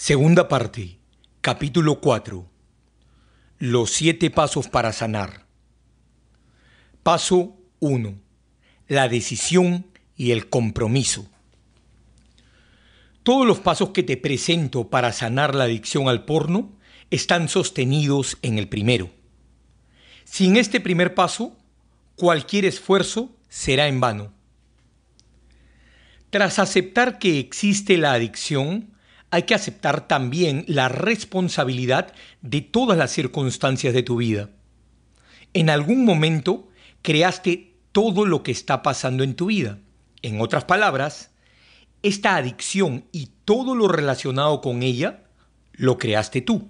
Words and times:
Segunda 0.00 0.46
parte, 0.46 0.96
capítulo 1.40 2.00
4. 2.00 2.48
Los 3.58 3.90
siete 3.90 4.30
pasos 4.30 4.68
para 4.68 4.92
sanar. 4.92 5.44
Paso 7.02 7.56
1. 7.80 8.14
La 8.86 9.08
decisión 9.08 9.88
y 10.14 10.30
el 10.30 10.48
compromiso. 10.48 11.28
Todos 13.24 13.44
los 13.44 13.58
pasos 13.58 13.90
que 13.90 14.04
te 14.04 14.16
presento 14.16 14.88
para 14.88 15.12
sanar 15.12 15.56
la 15.56 15.64
adicción 15.64 16.08
al 16.08 16.24
porno 16.24 16.70
están 17.10 17.48
sostenidos 17.48 18.38
en 18.42 18.56
el 18.56 18.68
primero. 18.68 19.10
Sin 20.22 20.56
este 20.56 20.78
primer 20.78 21.14
paso, 21.14 21.56
cualquier 22.14 22.66
esfuerzo 22.66 23.34
será 23.48 23.88
en 23.88 23.98
vano. 23.98 24.32
Tras 26.30 26.60
aceptar 26.60 27.18
que 27.18 27.40
existe 27.40 27.98
la 27.98 28.12
adicción, 28.12 28.96
hay 29.30 29.42
que 29.42 29.54
aceptar 29.54 30.08
también 30.08 30.64
la 30.66 30.88
responsabilidad 30.88 32.12
de 32.40 32.60
todas 32.60 32.96
las 32.96 33.10
circunstancias 33.10 33.92
de 33.94 34.02
tu 34.02 34.16
vida. 34.16 34.50
En 35.52 35.70
algún 35.70 36.04
momento 36.04 36.68
creaste 37.02 37.74
todo 37.92 38.26
lo 38.26 38.42
que 38.42 38.52
está 38.52 38.82
pasando 38.82 39.24
en 39.24 39.34
tu 39.34 39.46
vida. 39.46 39.78
En 40.22 40.40
otras 40.40 40.64
palabras, 40.64 41.30
esta 42.02 42.36
adicción 42.36 43.04
y 43.12 43.30
todo 43.44 43.74
lo 43.74 43.88
relacionado 43.88 44.60
con 44.60 44.82
ella 44.82 45.24
lo 45.72 45.98
creaste 45.98 46.40
tú. 46.40 46.68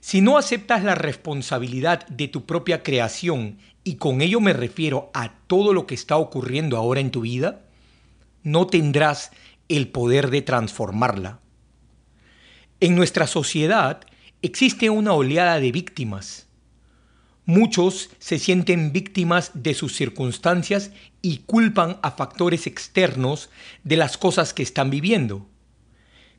Si 0.00 0.20
no 0.20 0.38
aceptas 0.38 0.82
la 0.82 0.94
responsabilidad 0.94 2.06
de 2.08 2.28
tu 2.28 2.46
propia 2.46 2.82
creación, 2.82 3.58
y 3.84 3.96
con 3.96 4.22
ello 4.22 4.40
me 4.40 4.52
refiero 4.52 5.10
a 5.14 5.34
todo 5.46 5.74
lo 5.74 5.86
que 5.86 5.94
está 5.94 6.16
ocurriendo 6.16 6.76
ahora 6.76 7.00
en 7.00 7.10
tu 7.10 7.22
vida, 7.22 7.62
no 8.42 8.66
tendrás 8.66 9.30
el 9.70 9.88
poder 9.88 10.30
de 10.30 10.42
transformarla. 10.42 11.40
En 12.80 12.96
nuestra 12.96 13.26
sociedad 13.26 14.00
existe 14.42 14.90
una 14.90 15.12
oleada 15.12 15.60
de 15.60 15.70
víctimas. 15.70 16.48
Muchos 17.46 18.10
se 18.18 18.38
sienten 18.38 18.92
víctimas 18.92 19.52
de 19.54 19.74
sus 19.74 19.94
circunstancias 19.94 20.90
y 21.22 21.38
culpan 21.38 21.98
a 22.02 22.10
factores 22.10 22.66
externos 22.66 23.48
de 23.84 23.96
las 23.96 24.18
cosas 24.18 24.52
que 24.52 24.62
están 24.62 24.90
viviendo. 24.90 25.46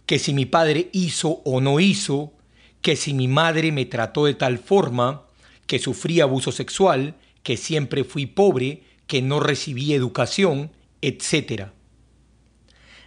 Que 0.06 0.20
si 0.20 0.34
mi 0.34 0.46
padre 0.46 0.90
hizo 0.92 1.42
o 1.46 1.62
no 1.62 1.80
hizo, 1.80 2.34
que 2.82 2.96
si 2.96 3.14
mi 3.14 3.28
madre 3.28 3.72
me 3.72 3.86
trató 3.86 4.26
de 4.26 4.34
tal 4.34 4.58
forma, 4.58 5.24
que 5.68 5.80
sufrí 5.80 6.20
abuso 6.20 6.52
sexual, 6.52 7.16
que 7.44 7.56
siempre 7.56 8.04
fui 8.04 8.26
pobre, 8.26 8.84
que 9.08 9.22
no 9.22 9.40
recibí 9.40 9.94
educación, 9.94 10.72
etc. 11.02 11.70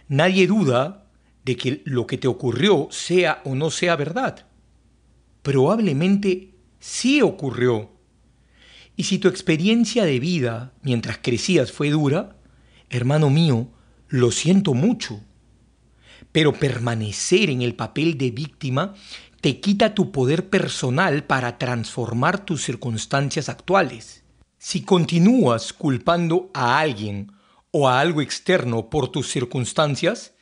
Nadie 0.07 0.47
duda 0.47 1.05
de 1.45 1.55
que 1.55 1.81
lo 1.85 2.05
que 2.07 2.17
te 2.17 2.27
ocurrió 2.27 2.87
sea 2.91 3.41
o 3.45 3.55
no 3.55 3.69
sea 3.69 3.95
verdad. 3.95 4.45
Probablemente 5.41 6.55
sí 6.79 7.21
ocurrió. 7.21 7.91
Y 8.95 9.03
si 9.03 9.19
tu 9.19 9.27
experiencia 9.27 10.05
de 10.05 10.19
vida 10.19 10.73
mientras 10.81 11.19
crecías 11.19 11.71
fue 11.71 11.89
dura, 11.89 12.35
hermano 12.89 13.29
mío, 13.29 13.67
lo 14.07 14.31
siento 14.31 14.73
mucho. 14.73 15.19
Pero 16.31 16.53
permanecer 16.53 17.49
en 17.49 17.61
el 17.61 17.75
papel 17.75 18.17
de 18.17 18.31
víctima 18.31 18.93
te 19.41 19.59
quita 19.59 19.93
tu 19.93 20.11
poder 20.11 20.49
personal 20.49 21.23
para 21.23 21.57
transformar 21.57 22.45
tus 22.45 22.63
circunstancias 22.63 23.49
actuales. 23.49 24.23
Si 24.57 24.81
continúas 24.81 25.73
culpando 25.73 26.49
a 26.53 26.79
alguien 26.79 27.31
o 27.77 27.89
a 27.89 27.99
algo 27.99 28.21
externo 28.21 28.89
por 28.89 29.09
tus 29.09 29.29
circunstancias, 29.29 30.33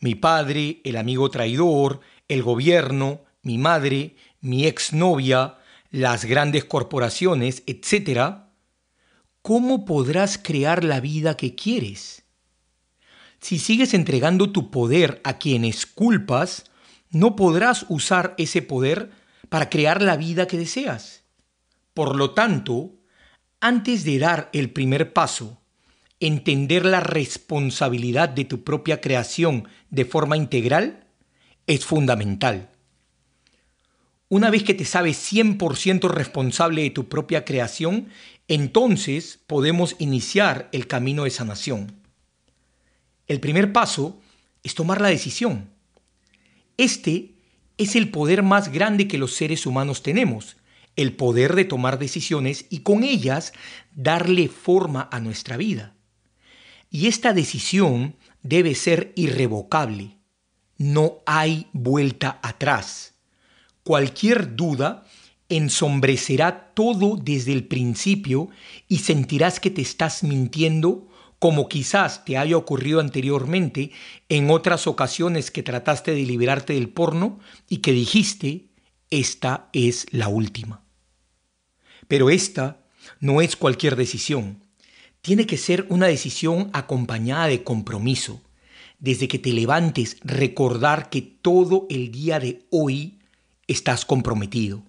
mi 0.00 0.16
padre, 0.16 0.80
el 0.82 0.96
amigo 0.96 1.30
traidor, 1.30 2.00
el 2.26 2.42
gobierno, 2.42 3.20
mi 3.42 3.58
madre, 3.58 4.16
mi 4.40 4.66
exnovia, 4.66 5.58
las 5.92 6.24
grandes 6.24 6.64
corporaciones, 6.64 7.62
etc., 7.68 8.38
¿cómo 9.40 9.84
podrás 9.84 10.36
crear 10.36 10.82
la 10.82 10.98
vida 10.98 11.36
que 11.36 11.54
quieres? 11.54 12.24
Si 13.40 13.60
sigues 13.60 13.94
entregando 13.94 14.50
tu 14.50 14.72
poder 14.72 15.20
a 15.22 15.38
quienes 15.38 15.86
culpas, 15.86 16.64
no 17.10 17.36
podrás 17.36 17.86
usar 17.88 18.34
ese 18.36 18.62
poder 18.62 19.12
para 19.48 19.70
crear 19.70 20.02
la 20.02 20.16
vida 20.16 20.48
que 20.48 20.58
deseas. 20.58 21.22
Por 21.94 22.16
lo 22.16 22.32
tanto, 22.32 22.96
antes 23.60 24.02
de 24.02 24.18
dar 24.18 24.50
el 24.52 24.72
primer 24.72 25.12
paso 25.12 25.59
entender 26.20 26.84
la 26.84 27.00
responsabilidad 27.00 28.28
de 28.28 28.44
tu 28.44 28.62
propia 28.62 29.00
creación 29.00 29.66
de 29.88 30.04
forma 30.04 30.36
integral 30.36 31.06
es 31.66 31.84
fundamental. 31.84 32.68
Una 34.28 34.50
vez 34.50 34.62
que 34.62 34.74
te 34.74 34.84
sabes 34.84 35.32
100% 35.32 36.08
responsable 36.08 36.82
de 36.82 36.90
tu 36.90 37.08
propia 37.08 37.44
creación, 37.44 38.08
entonces 38.46 39.40
podemos 39.46 39.96
iniciar 39.98 40.68
el 40.72 40.86
camino 40.86 41.24
de 41.24 41.30
sanación. 41.30 41.96
El 43.26 43.40
primer 43.40 43.72
paso 43.72 44.20
es 44.62 44.74
tomar 44.74 45.00
la 45.00 45.08
decisión. 45.08 45.70
Este 46.76 47.32
es 47.78 47.96
el 47.96 48.10
poder 48.10 48.42
más 48.42 48.70
grande 48.70 49.08
que 49.08 49.18
los 49.18 49.34
seres 49.34 49.66
humanos 49.66 50.02
tenemos, 50.02 50.58
el 50.96 51.14
poder 51.14 51.54
de 51.54 51.64
tomar 51.64 51.98
decisiones 51.98 52.66
y 52.68 52.80
con 52.80 53.04
ellas 53.04 53.52
darle 53.94 54.48
forma 54.48 55.08
a 55.10 55.18
nuestra 55.18 55.56
vida. 55.56 55.94
Y 56.90 57.06
esta 57.06 57.32
decisión 57.32 58.16
debe 58.42 58.74
ser 58.74 59.12
irrevocable. 59.14 60.18
No 60.76 61.18
hay 61.24 61.68
vuelta 61.72 62.40
atrás. 62.42 63.14
Cualquier 63.84 64.56
duda 64.56 65.06
ensombrecerá 65.48 66.72
todo 66.74 67.16
desde 67.16 67.52
el 67.52 67.64
principio 67.64 68.48
y 68.88 68.98
sentirás 68.98 69.60
que 69.60 69.70
te 69.70 69.82
estás 69.82 70.22
mintiendo 70.22 71.08
como 71.38 71.68
quizás 71.68 72.24
te 72.24 72.36
haya 72.36 72.56
ocurrido 72.56 73.00
anteriormente 73.00 73.92
en 74.28 74.50
otras 74.50 74.86
ocasiones 74.86 75.50
que 75.50 75.62
trataste 75.62 76.12
de 76.12 76.22
liberarte 76.22 76.74
del 76.74 76.90
porno 76.90 77.40
y 77.68 77.78
que 77.78 77.92
dijiste, 77.92 78.68
esta 79.10 79.70
es 79.72 80.06
la 80.10 80.28
última. 80.28 80.84
Pero 82.08 82.28
esta 82.28 82.84
no 83.20 83.40
es 83.40 83.56
cualquier 83.56 83.96
decisión 83.96 84.59
tiene 85.22 85.46
que 85.46 85.56
ser 85.56 85.86
una 85.88 86.06
decisión 86.06 86.70
acompañada 86.72 87.46
de 87.46 87.62
compromiso. 87.62 88.42
Desde 88.98 89.28
que 89.28 89.38
te 89.38 89.52
levantes, 89.52 90.18
recordar 90.22 91.10
que 91.10 91.22
todo 91.22 91.86
el 91.90 92.10
día 92.10 92.38
de 92.38 92.66
hoy 92.70 93.20
estás 93.66 94.04
comprometido. 94.04 94.82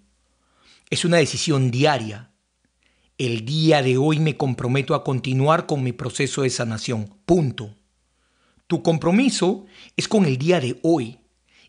Es 0.90 1.06
una 1.06 1.18
decisión 1.18 1.72
diaria. 1.72 2.32
El 3.18 3.46
día 3.46 3.82
de 3.82 3.98
hoy 3.98 4.20
me 4.20 4.36
comprometo 4.36 4.96
a 4.96 5.04
continuar 5.04 5.66
con 5.66 5.84
mi 5.84 5.94
proceso 5.94 6.42
de 6.42 6.50
sanación. 6.50 7.14
Punto. 7.26 7.76
Tu 8.68 8.82
compromiso 8.84 9.66
es 9.96 10.08
con 10.08 10.26
el 10.26 10.38
día 10.38 10.60
de 10.60 10.80
hoy 10.82 11.20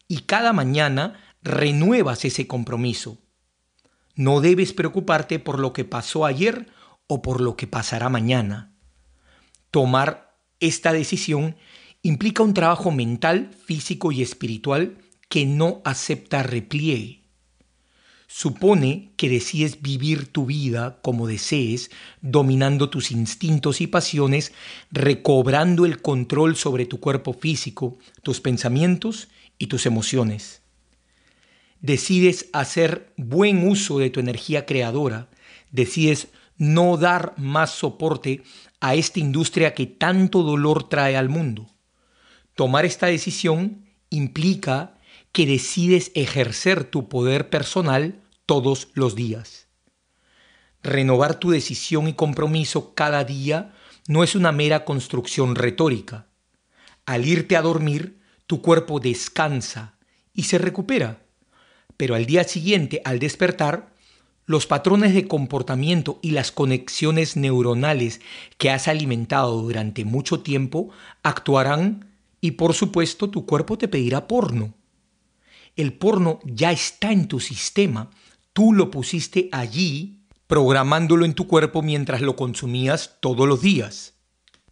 y 0.09 0.21
cada 0.21 0.53
mañana 0.53 1.21
renuevas 1.43 2.25
ese 2.25 2.47
compromiso. 2.47 3.19
No 4.15 4.41
debes 4.41 4.73
preocuparte 4.73 5.39
por 5.39 5.59
lo 5.59 5.73
que 5.73 5.85
pasó 5.85 6.27
ayer 6.27 6.69
o 7.13 7.21
por 7.21 7.41
lo 7.41 7.57
que 7.57 7.67
pasará 7.67 8.09
mañana. 8.09 8.73
Tomar 9.71 10.35
esta 10.61 10.93
decisión 10.93 11.57
implica 12.03 12.43
un 12.43 12.55
trabajo 12.55 12.91
mental, 12.91 13.51
físico 13.67 14.13
y 14.13 14.23
espiritual 14.23 14.97
que 15.29 15.45
no 15.45 15.83
acepta 15.85 16.43
repliegue. 16.43 17.23
Supone 18.29 19.13
que 19.17 19.29
decides 19.29 19.83
vivir 19.83 20.27
tu 20.27 20.47
vida 20.47 21.01
como 21.03 21.27
desees, 21.27 21.91
dominando 22.23 22.89
tus 22.89 23.11
instintos 23.11 23.83
y 23.83 23.87
pasiones, 23.87 24.53
recobrando 24.91 25.85
el 25.85 26.01
control 26.01 26.57
sobre 26.57 26.87
tu 26.87 26.99
cuerpo 26.99 27.35
físico, 27.35 27.99
tus 28.23 28.41
pensamientos 28.41 29.29
y 29.59 29.67
tus 29.67 29.85
emociones. 29.85 30.63
Decides 31.83 32.49
hacer 32.55 33.13
buen 33.19 33.69
uso 33.69 33.99
de 33.99 34.09
tu 34.09 34.21
energía 34.21 34.65
creadora, 34.65 35.29
decides 35.73 36.29
no 36.63 36.97
dar 36.97 37.35
más 37.39 37.71
soporte 37.71 38.45
a 38.79 38.95
esta 38.95 39.19
industria 39.19 39.75
que 39.75 39.87
tanto 39.87 40.45
dolor 40.45 40.89
trae 40.89 41.17
al 41.17 41.29
mundo. 41.29 41.67
Tomar 42.55 42.85
esta 42.85 43.09
decisión 43.09 43.85
implica 44.11 44.97
que 45.33 45.45
decides 45.45 46.13
ejercer 46.15 46.85
tu 46.85 47.09
poder 47.09 47.51
personal 47.51 48.23
todos 48.47 48.91
los 48.95 49.17
días. 49.17 49.67
Renovar 50.85 51.35
tu 51.35 51.51
decisión 51.51 52.07
y 52.07 52.13
compromiso 52.13 52.95
cada 52.95 53.25
día 53.25 53.75
no 54.07 54.23
es 54.23 54.37
una 54.37 54.53
mera 54.53 54.85
construcción 54.85 55.57
retórica. 55.57 56.29
Al 57.07 57.27
irte 57.27 57.57
a 57.57 57.63
dormir, 57.63 58.21
tu 58.47 58.63
cuerpo 58.63 59.01
descansa 59.01 59.99
y 60.33 60.45
se 60.45 60.59
recupera, 60.59 61.25
pero 61.97 62.15
al 62.15 62.25
día 62.25 62.45
siguiente, 62.45 63.03
al 63.05 63.19
despertar, 63.19 63.92
los 64.47 64.67
patrones 64.67 65.15
de 65.15 65.29
comportamiento 65.29 66.19
y 66.23 66.33
las 66.33 66.53
conexiones 66.53 67.37
neuronales 67.37 68.21
que 68.59 68.71
has 68.71 68.89
alimentado 68.89 69.63
durante 69.63 70.05
mucho 70.05 70.41
tiempo 70.41 70.91
actuarán 71.23 72.07
y 72.41 72.53
por 72.53 72.75
supuesto 72.75 73.31
tu 73.31 73.47
cuerpo 73.47 73.79
te 73.79 73.89
pedirá 73.89 74.27
porno. 74.27 74.75
El 75.77 75.95
porno 75.95 76.41
ya 76.45 76.73
está 76.73 77.13
en 77.13 77.29
tu 77.29 77.41
sistema. 77.41 78.11
Tú 78.53 78.73
lo 78.73 78.91
pusiste 78.91 79.49
allí, 79.53 80.19
programándolo 80.47 81.25
en 81.25 81.35
tu 81.35 81.47
cuerpo 81.47 81.81
mientras 81.81 82.21
lo 82.21 82.37
consumías 82.37 83.17
todos 83.21 83.49
los 83.49 83.63
días. 83.63 84.15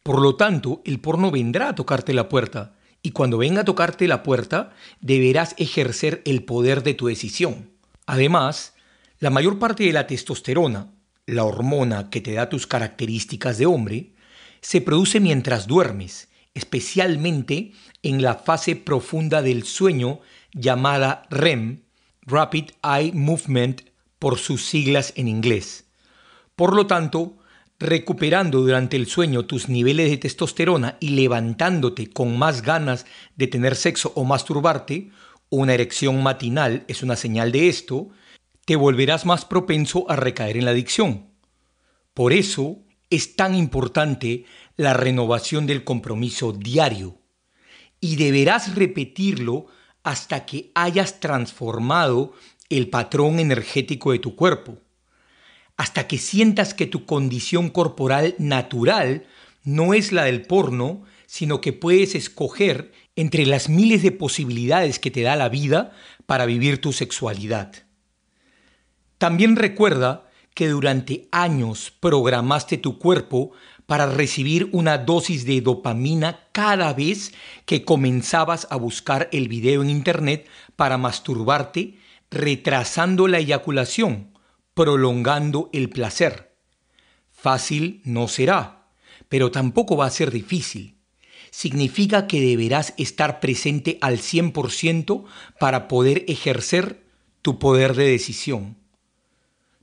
Por 0.03 0.21
lo 0.21 0.37
tanto, 0.37 0.83
el 0.85 1.01
porno 1.01 1.31
vendrá 1.31 1.69
a 1.71 1.75
tocarte 1.75 2.13
la 2.13 2.29
puerta. 2.29 2.77
Y 3.03 3.13
cuando 3.13 3.39
venga 3.39 3.63
a 3.63 3.65
tocarte 3.65 4.09
la 4.09 4.23
puerta, 4.23 4.75
deberás 5.01 5.55
ejercer 5.57 6.21
el 6.27 6.45
poder 6.45 6.83
de 6.83 6.93
tu 6.93 7.07
decisión. 7.07 7.71
Además, 8.05 8.75
la 9.21 9.29
mayor 9.29 9.59
parte 9.59 9.85
de 9.85 9.93
la 9.93 10.07
testosterona, 10.07 10.95
la 11.27 11.45
hormona 11.45 12.09
que 12.09 12.23
te 12.23 12.33
da 12.33 12.49
tus 12.49 12.67
características 12.67 13.59
de 13.59 13.67
hombre, 13.67 14.15
se 14.63 14.81
produce 14.81 15.21
mientras 15.21 15.67
duermes, 15.67 16.29
especialmente 16.55 17.73
en 18.03 18.23
la 18.23 18.35
fase 18.35 18.77
profunda 18.77 19.43
del 19.43 19.65
sueño 19.65 20.21
llamada 20.53 21.27
REM, 21.29 21.83
Rapid 22.23 22.71
Eye 22.83 23.13
Movement 23.13 23.83
por 24.19 24.39
sus 24.39 24.65
siglas 24.65 25.13
en 25.17 25.29
inglés. 25.29 25.85
Por 26.57 26.75
lo 26.75 26.87
tanto, 26.87 27.37
recuperando 27.79 28.61
durante 28.61 28.97
el 28.97 29.07
sueño 29.07 29.45
tus 29.45 29.69
niveles 29.69 30.11
de 30.11 30.17
testosterona 30.17 30.97
y 30.99 31.11
levantándote 31.11 32.09
con 32.09 32.39
más 32.39 32.63
ganas 32.63 33.05
de 33.37 33.47
tener 33.49 33.77
sexo 33.77 34.13
o 34.15 34.25
masturbarte, 34.25 35.11
una 35.51 35.75
erección 35.75 36.23
matinal 36.23 36.85
es 36.89 37.03
una 37.03 37.17
señal 37.17 37.53
de 37.53 37.69
esto, 37.69 38.11
te 38.71 38.77
volverás 38.77 39.27
más 39.27 39.45
propenso 39.45 40.09
a 40.09 40.15
recaer 40.15 40.57
en 40.57 40.65
la 40.65 40.71
adicción. 40.71 41.27
Por 42.15 42.33
eso 42.33 42.85
es 43.11 43.35
tan 43.35 43.57
importante 43.57 44.45
la 44.77 44.95
renovación 44.95 45.67
del 45.67 45.83
compromiso 45.83 46.53
diario 46.53 47.19
y 48.01 48.15
deberás 48.15 48.77
repetirlo 48.77 49.67
hasta 50.05 50.47
que 50.47 50.71
hayas 50.77 51.19
transformado 51.19 52.33
el 52.69 52.89
patrón 52.91 53.41
energético 53.41 54.13
de 54.13 54.21
tu 54.21 54.37
cuerpo, 54.37 54.79
hasta 55.77 56.07
que 56.07 56.19
sientas 56.19 56.73
que 56.73 56.87
tu 56.87 57.07
condición 57.07 57.71
corporal 57.71 58.37
natural 58.39 59.27
no 59.65 59.95
es 59.95 60.13
la 60.13 60.23
del 60.23 60.43
porno, 60.43 61.03
sino 61.27 61.61
que 61.61 61.73
puedes 61.73 62.15
escoger 62.15 62.93
entre 63.17 63.47
las 63.47 63.69
miles 63.69 64.05
de 64.05 64.13
posibilidades 64.13 65.01
que 65.01 65.11
te 65.11 65.23
da 65.23 65.35
la 65.35 65.49
vida 65.49 65.91
para 66.27 66.47
vivir 66.47 66.81
tu 66.81 66.93
sexualidad. 66.93 67.90
También 69.21 69.57
recuerda 69.57 70.31
que 70.55 70.69
durante 70.69 71.29
años 71.31 71.93
programaste 72.01 72.79
tu 72.79 72.99
cuerpo 72.99 73.51
para 73.85 74.07
recibir 74.07 74.71
una 74.73 74.97
dosis 74.97 75.45
de 75.45 75.61
dopamina 75.61 76.49
cada 76.53 76.95
vez 76.95 77.35
que 77.67 77.85
comenzabas 77.85 78.67
a 78.71 78.77
buscar 78.77 79.29
el 79.31 79.49
video 79.49 79.83
en 79.83 79.91
Internet 79.91 80.49
para 80.75 80.97
masturbarte, 80.97 81.99
retrasando 82.31 83.29
la 83.29 83.41
eyaculación, 83.41 84.33
prolongando 84.73 85.69
el 85.75 85.91
placer. 85.91 86.57
Fácil 87.31 88.01
no 88.07 88.27
será, 88.27 88.87
pero 89.29 89.51
tampoco 89.51 89.99
va 89.99 90.07
a 90.07 90.11
ser 90.11 90.31
difícil. 90.31 90.97
Significa 91.51 92.27
que 92.27 92.41
deberás 92.41 92.95
estar 92.97 93.39
presente 93.39 93.99
al 94.01 94.17
100% 94.17 95.25
para 95.59 95.89
poder 95.89 96.25
ejercer 96.27 97.05
tu 97.43 97.59
poder 97.59 97.95
de 97.95 98.05
decisión. 98.05 98.80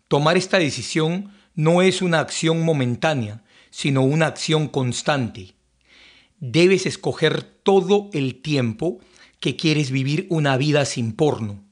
Tomar 0.08 0.38
esta 0.38 0.58
decisión 0.58 1.34
no 1.54 1.82
es 1.82 2.02
una 2.02 2.20
acción 2.20 2.64
momentánea, 2.64 3.44
sino 3.70 4.04
una 4.04 4.28
acción 4.28 4.68
constante. 4.70 5.56
Debes 6.40 6.86
escoger 6.86 7.44
todo 7.44 8.10
el 8.14 8.42
tiempo 8.42 9.00
que 9.40 9.56
quieres 9.56 9.92
vivir 9.92 10.28
una 10.30 10.56
vida 10.56 10.86
sin 10.86 11.12
porno. 11.12 11.64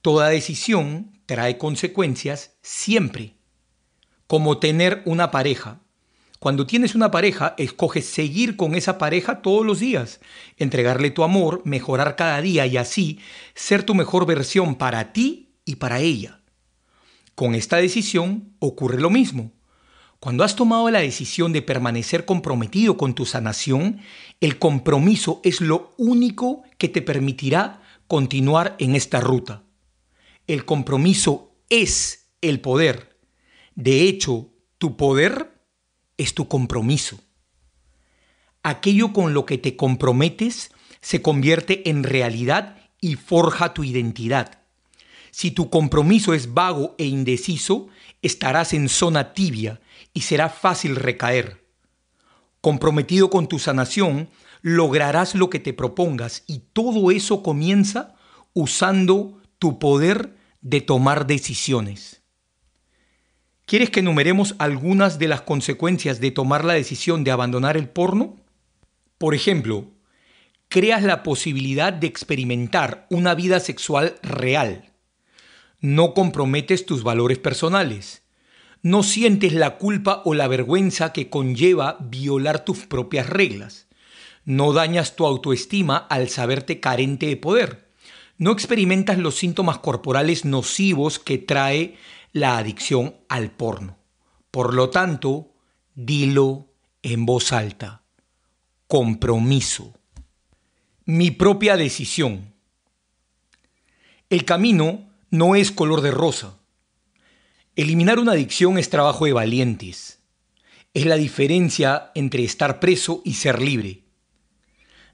Toda 0.00 0.28
decisión 0.28 1.20
trae 1.26 1.58
consecuencias 1.58 2.56
siempre. 2.62 3.34
Como 4.26 4.58
tener 4.58 5.02
una 5.04 5.30
pareja. 5.30 5.80
Cuando 6.38 6.66
tienes 6.66 6.94
una 6.94 7.10
pareja, 7.10 7.54
escoges 7.58 8.06
seguir 8.06 8.56
con 8.56 8.76
esa 8.76 8.96
pareja 8.96 9.42
todos 9.42 9.66
los 9.66 9.80
días, 9.80 10.20
entregarle 10.56 11.10
tu 11.10 11.24
amor, 11.24 11.62
mejorar 11.64 12.14
cada 12.14 12.40
día 12.40 12.64
y 12.66 12.76
así 12.76 13.18
ser 13.54 13.82
tu 13.82 13.94
mejor 13.94 14.24
versión 14.24 14.76
para 14.76 15.12
ti 15.12 15.56
y 15.64 15.76
para 15.76 15.98
ella. 15.98 16.37
Con 17.38 17.54
esta 17.54 17.76
decisión 17.76 18.56
ocurre 18.58 19.00
lo 19.00 19.10
mismo. 19.10 19.52
Cuando 20.18 20.42
has 20.42 20.56
tomado 20.56 20.90
la 20.90 20.98
decisión 20.98 21.52
de 21.52 21.62
permanecer 21.62 22.24
comprometido 22.24 22.96
con 22.96 23.14
tu 23.14 23.26
sanación, 23.26 24.00
el 24.40 24.58
compromiso 24.58 25.40
es 25.44 25.60
lo 25.60 25.94
único 25.98 26.64
que 26.78 26.88
te 26.88 27.00
permitirá 27.00 27.80
continuar 28.08 28.74
en 28.80 28.96
esta 28.96 29.20
ruta. 29.20 29.62
El 30.48 30.64
compromiso 30.64 31.52
es 31.70 32.26
el 32.40 32.60
poder. 32.60 33.16
De 33.76 34.02
hecho, 34.02 34.50
tu 34.78 34.96
poder 34.96 35.62
es 36.16 36.34
tu 36.34 36.48
compromiso. 36.48 37.20
Aquello 38.64 39.12
con 39.12 39.32
lo 39.32 39.46
que 39.46 39.58
te 39.58 39.76
comprometes 39.76 40.72
se 41.00 41.22
convierte 41.22 41.88
en 41.88 42.02
realidad 42.02 42.78
y 43.00 43.14
forja 43.14 43.74
tu 43.74 43.84
identidad. 43.84 44.58
Si 45.38 45.52
tu 45.52 45.70
compromiso 45.70 46.34
es 46.34 46.52
vago 46.52 46.96
e 46.98 47.04
indeciso, 47.04 47.86
estarás 48.22 48.74
en 48.74 48.88
zona 48.88 49.34
tibia 49.34 49.80
y 50.12 50.22
será 50.22 50.48
fácil 50.48 50.96
recaer. 50.96 51.64
Comprometido 52.60 53.30
con 53.30 53.46
tu 53.46 53.60
sanación, 53.60 54.30
lograrás 54.62 55.36
lo 55.36 55.48
que 55.48 55.60
te 55.60 55.72
propongas 55.72 56.42
y 56.48 56.64
todo 56.72 57.12
eso 57.12 57.44
comienza 57.44 58.16
usando 58.52 59.40
tu 59.60 59.78
poder 59.78 60.34
de 60.60 60.80
tomar 60.80 61.28
decisiones. 61.28 62.20
¿Quieres 63.64 63.90
que 63.90 64.00
enumeremos 64.00 64.56
algunas 64.58 65.20
de 65.20 65.28
las 65.28 65.42
consecuencias 65.42 66.18
de 66.18 66.32
tomar 66.32 66.64
la 66.64 66.72
decisión 66.72 67.22
de 67.22 67.30
abandonar 67.30 67.76
el 67.76 67.88
porno? 67.88 68.40
Por 69.18 69.36
ejemplo, 69.36 69.84
creas 70.66 71.04
la 71.04 71.22
posibilidad 71.22 71.92
de 71.92 72.08
experimentar 72.08 73.06
una 73.08 73.36
vida 73.36 73.60
sexual 73.60 74.16
real 74.24 74.88
no 75.80 76.14
comprometes 76.14 76.86
tus 76.86 77.02
valores 77.02 77.38
personales. 77.38 78.22
No 78.82 79.02
sientes 79.02 79.52
la 79.52 79.78
culpa 79.78 80.22
o 80.24 80.34
la 80.34 80.48
vergüenza 80.48 81.12
que 81.12 81.30
conlleva 81.30 81.98
violar 82.00 82.64
tus 82.64 82.86
propias 82.86 83.28
reglas. 83.28 83.88
No 84.44 84.72
dañas 84.72 85.16
tu 85.16 85.26
autoestima 85.26 85.96
al 85.96 86.28
saberte 86.28 86.80
carente 86.80 87.26
de 87.26 87.36
poder. 87.36 87.88
No 88.38 88.52
experimentas 88.52 89.18
los 89.18 89.36
síntomas 89.36 89.78
corporales 89.78 90.44
nocivos 90.44 91.18
que 91.18 91.38
trae 91.38 91.96
la 92.32 92.56
adicción 92.56 93.16
al 93.28 93.50
porno. 93.50 93.98
Por 94.50 94.74
lo 94.74 94.90
tanto, 94.90 95.52
dilo 95.94 96.68
en 97.02 97.26
voz 97.26 97.52
alta. 97.52 98.02
Compromiso. 98.86 99.94
Mi 101.04 101.30
propia 101.30 101.76
decisión. 101.76 102.54
El 104.30 104.44
camino 104.44 105.07
no 105.30 105.56
es 105.56 105.70
color 105.70 106.00
de 106.00 106.10
rosa. 106.10 106.58
Eliminar 107.76 108.18
una 108.18 108.32
adicción 108.32 108.78
es 108.78 108.90
trabajo 108.90 109.26
de 109.26 109.32
valientes. 109.32 110.20
Es 110.94 111.06
la 111.06 111.16
diferencia 111.16 112.10
entre 112.14 112.44
estar 112.44 112.80
preso 112.80 113.20
y 113.24 113.34
ser 113.34 113.60
libre. 113.60 114.04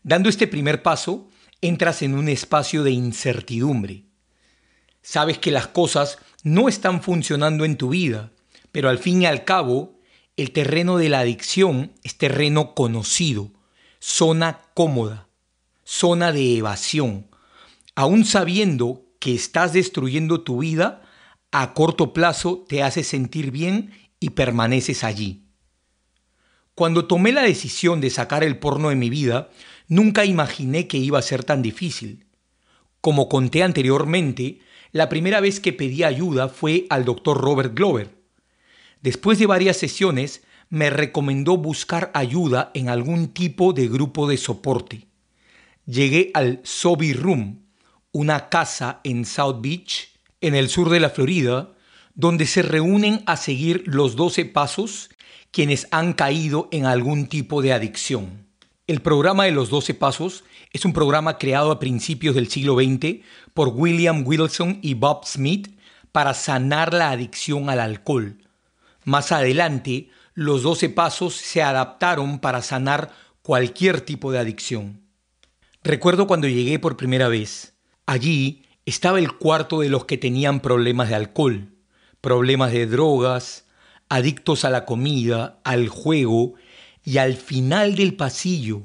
Dando 0.02 0.28
este 0.28 0.46
primer 0.46 0.82
paso, 0.82 1.28
entras 1.60 2.02
en 2.02 2.14
un 2.14 2.28
espacio 2.28 2.84
de 2.84 2.92
incertidumbre. 2.92 4.04
Sabes 5.02 5.38
que 5.38 5.50
las 5.50 5.66
cosas 5.66 6.18
no 6.42 6.68
están 6.68 7.02
funcionando 7.02 7.64
en 7.64 7.76
tu 7.76 7.88
vida, 7.88 8.32
pero 8.70 8.88
al 8.88 8.98
fin 8.98 9.22
y 9.22 9.26
al 9.26 9.44
cabo, 9.44 9.98
el 10.36 10.52
terreno 10.52 10.96
de 10.96 11.08
la 11.08 11.20
adicción 11.20 11.92
es 12.02 12.16
terreno 12.16 12.74
conocido, 12.74 13.50
zona 13.98 14.60
cómoda, 14.74 15.28
zona 15.84 16.32
de 16.32 16.58
evasión, 16.58 17.26
aún 17.94 18.24
sabiendo 18.24 19.03
que 19.24 19.34
estás 19.34 19.72
destruyendo 19.72 20.42
tu 20.42 20.58
vida, 20.58 21.00
a 21.50 21.72
corto 21.72 22.12
plazo 22.12 22.66
te 22.68 22.82
hace 22.82 23.02
sentir 23.02 23.50
bien 23.50 23.90
y 24.20 24.30
permaneces 24.30 25.02
allí. 25.02 25.46
Cuando 26.74 27.06
tomé 27.06 27.32
la 27.32 27.40
decisión 27.40 28.02
de 28.02 28.10
sacar 28.10 28.44
el 28.44 28.58
porno 28.58 28.90
de 28.90 28.96
mi 28.96 29.08
vida, 29.08 29.48
nunca 29.88 30.26
imaginé 30.26 30.88
que 30.88 30.98
iba 30.98 31.18
a 31.18 31.22
ser 31.22 31.42
tan 31.42 31.62
difícil. 31.62 32.26
Como 33.00 33.30
conté 33.30 33.62
anteriormente, 33.62 34.58
la 34.92 35.08
primera 35.08 35.40
vez 35.40 35.58
que 35.58 35.72
pedí 35.72 36.02
ayuda 36.02 36.50
fue 36.50 36.84
al 36.90 37.06
doctor 37.06 37.40
Robert 37.40 37.74
Glover. 37.74 38.10
Después 39.00 39.38
de 39.38 39.46
varias 39.46 39.78
sesiones, 39.78 40.42
me 40.68 40.90
recomendó 40.90 41.56
buscar 41.56 42.10
ayuda 42.12 42.70
en 42.74 42.90
algún 42.90 43.28
tipo 43.28 43.72
de 43.72 43.88
grupo 43.88 44.28
de 44.28 44.36
soporte. 44.36 45.06
Llegué 45.86 46.30
al 46.34 46.60
Sobi 46.62 47.14
Room, 47.14 47.63
una 48.14 48.48
casa 48.48 49.00
en 49.02 49.24
South 49.24 49.56
Beach, 49.60 50.08
en 50.40 50.54
el 50.54 50.68
sur 50.68 50.88
de 50.88 51.00
la 51.00 51.10
Florida, 51.10 51.74
donde 52.14 52.46
se 52.46 52.62
reúnen 52.62 53.24
a 53.26 53.36
seguir 53.36 53.82
los 53.86 54.14
12 54.14 54.44
pasos 54.44 55.10
quienes 55.50 55.88
han 55.90 56.12
caído 56.12 56.68
en 56.70 56.86
algún 56.86 57.26
tipo 57.26 57.60
de 57.60 57.72
adicción. 57.72 58.46
El 58.86 59.02
programa 59.02 59.46
de 59.46 59.50
los 59.50 59.68
12 59.68 59.94
Pasos 59.94 60.44
es 60.72 60.84
un 60.84 60.92
programa 60.92 61.38
creado 61.38 61.72
a 61.72 61.80
principios 61.80 62.36
del 62.36 62.48
siglo 62.48 62.76
XX 62.76 63.24
por 63.52 63.68
William 63.68 64.24
Wilson 64.24 64.78
y 64.80 64.94
Bob 64.94 65.24
Smith 65.26 65.76
para 66.12 66.34
sanar 66.34 66.94
la 66.94 67.10
adicción 67.10 67.68
al 67.68 67.80
alcohol. 67.80 68.38
Más 69.04 69.32
adelante, 69.32 70.10
los 70.34 70.62
12 70.62 70.88
Pasos 70.90 71.34
se 71.34 71.62
adaptaron 71.62 72.38
para 72.38 72.62
sanar 72.62 73.10
cualquier 73.42 74.02
tipo 74.02 74.30
de 74.30 74.38
adicción. 74.38 75.00
Recuerdo 75.82 76.28
cuando 76.28 76.46
llegué 76.46 76.78
por 76.78 76.96
primera 76.96 77.28
vez. 77.28 77.73
Allí 78.06 78.64
estaba 78.86 79.18
el 79.18 79.32
cuarto 79.32 79.80
de 79.80 79.88
los 79.88 80.04
que 80.04 80.18
tenían 80.18 80.60
problemas 80.60 81.08
de 81.08 81.14
alcohol, 81.14 81.72
problemas 82.20 82.72
de 82.72 82.86
drogas, 82.86 83.64
adictos 84.08 84.64
a 84.64 84.70
la 84.70 84.84
comida, 84.84 85.60
al 85.64 85.88
juego 85.88 86.54
y 87.02 87.18
al 87.18 87.34
final 87.34 87.96
del 87.96 88.14
pasillo, 88.14 88.82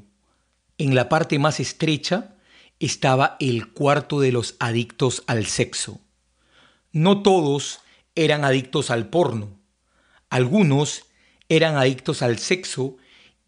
en 0.77 0.95
la 0.95 1.09
parte 1.09 1.38
más 1.39 1.59
estrecha, 1.59 2.35
estaba 2.79 3.35
el 3.41 3.73
cuarto 3.73 4.21
de 4.21 4.31
los 4.31 4.55
adictos 4.59 5.23
al 5.27 5.45
sexo. 5.45 5.99
No 6.93 7.21
todos 7.21 7.81
eran 8.15 8.45
adictos 8.45 8.89
al 8.89 9.09
porno. 9.09 9.59
Algunos 10.29 11.03
eran 11.49 11.75
adictos 11.75 12.21
al 12.21 12.39
sexo 12.39 12.95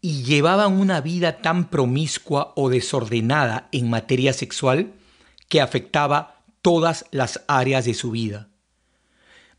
y 0.02 0.24
llevaban 0.24 0.78
una 0.78 1.00
vida 1.00 1.38
tan 1.38 1.70
promiscua 1.70 2.52
o 2.56 2.68
desordenada 2.68 3.68
en 3.72 3.88
materia 3.88 4.32
sexual 4.32 4.92
que 5.52 5.60
afectaba 5.60 6.42
todas 6.62 7.04
las 7.10 7.44
áreas 7.46 7.84
de 7.84 7.92
su 7.92 8.10
vida. 8.10 8.48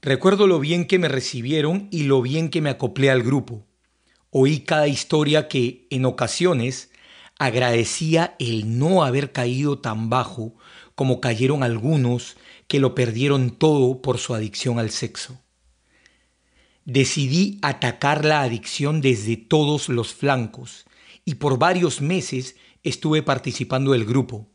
Recuerdo 0.01 0.47
lo 0.47 0.59
bien 0.59 0.87
que 0.87 0.97
me 0.97 1.07
recibieron 1.07 1.87
y 1.91 2.05
lo 2.05 2.23
bien 2.23 2.49
que 2.49 2.61
me 2.61 2.71
acoplé 2.71 3.11
al 3.11 3.21
grupo. 3.21 3.67
Oí 4.31 4.61
cada 4.61 4.87
historia 4.87 5.47
que, 5.47 5.85
en 5.91 6.05
ocasiones, 6.05 6.89
agradecía 7.37 8.35
el 8.39 8.79
no 8.79 9.03
haber 9.03 9.33
caído 9.33 9.77
tan 9.77 10.09
bajo 10.09 10.55
como 10.95 11.21
cayeron 11.21 11.61
algunos 11.61 12.37
que 12.67 12.79
lo 12.79 12.95
perdieron 12.95 13.51
todo 13.51 14.01
por 14.01 14.17
su 14.17 14.33
adicción 14.33 14.79
al 14.79 14.89
sexo. 14.89 15.39
Decidí 16.85 17.59
atacar 17.61 18.25
la 18.25 18.41
adicción 18.41 18.99
desde 18.99 19.37
todos 19.37 19.89
los 19.89 20.15
flancos 20.15 20.85
y 21.23 21.35
por 21.35 21.59
varios 21.59 22.01
meses 22.01 22.55
estuve 22.81 23.21
participando 23.21 23.91
del 23.91 24.05
grupo. 24.05 24.49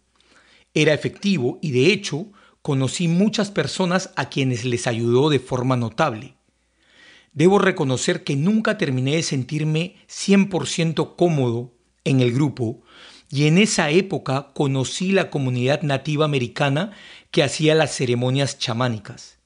Era 0.75 0.95
efectivo 0.95 1.59
y 1.63 1.73
de 1.73 1.93
hecho 1.93 2.33
conocí 2.63 3.09
muchas 3.09 3.51
personas 3.51 4.11
a 4.17 4.29
quienes 4.29 4.65
les 4.65 4.87
ayudó 4.87 5.31
de 5.31 5.39
forma 5.39 5.77
notable. 5.77 6.37
Debo 7.33 7.59
reconocer 7.59 8.25
que 8.25 8.37
nunca 8.37 8.79
terminé 8.79 9.17
de 9.17 9.23
sentirme 9.23 9.97
100% 10.09 11.17
cómodo 11.17 11.75
en 12.05 12.21
el 12.21 12.33
grupo 12.33 12.83
y 13.31 13.47
en 13.47 13.59
esa 13.59 13.91
época 13.91 14.51
conocí 14.55 15.13
la 15.13 15.31
comunidad 15.31 15.83
nativa 15.83 16.25
americana 16.25 16.93
que 17.31 17.43
hacía 17.43 17.75
las 17.75 17.95
ceremonias 17.95 18.59
chamánicas. 18.59 19.39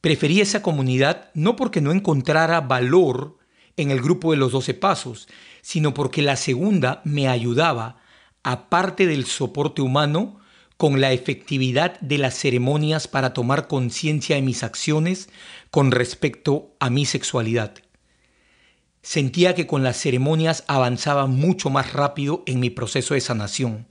Preferí 0.00 0.40
esa 0.40 0.62
comunidad 0.62 1.30
no 1.34 1.56
porque 1.56 1.80
no 1.80 1.92
encontrara 1.92 2.60
valor 2.60 3.38
en 3.76 3.90
el 3.90 4.00
grupo 4.00 4.32
de 4.32 4.38
los 4.38 4.52
doce 4.52 4.74
pasos, 4.74 5.28
sino 5.62 5.94
porque 5.94 6.22
la 6.22 6.36
segunda 6.36 7.00
me 7.04 7.28
ayudaba, 7.28 8.00
aparte 8.42 9.06
del 9.06 9.26
soporte 9.26 9.82
humano, 9.82 10.38
con 10.78 11.00
la 11.00 11.12
efectividad 11.12 11.98
de 12.00 12.18
las 12.18 12.34
ceremonias 12.34 13.08
para 13.08 13.34
tomar 13.34 13.66
conciencia 13.66 14.36
de 14.36 14.42
mis 14.42 14.62
acciones 14.62 15.28
con 15.72 15.90
respecto 15.90 16.76
a 16.78 16.88
mi 16.88 17.04
sexualidad. 17.04 17.74
Sentía 19.02 19.54
que 19.54 19.66
con 19.66 19.82
las 19.82 19.96
ceremonias 19.96 20.64
avanzaba 20.68 21.26
mucho 21.26 21.68
más 21.68 21.92
rápido 21.92 22.44
en 22.46 22.60
mi 22.60 22.70
proceso 22.70 23.14
de 23.14 23.20
sanación. 23.20 23.88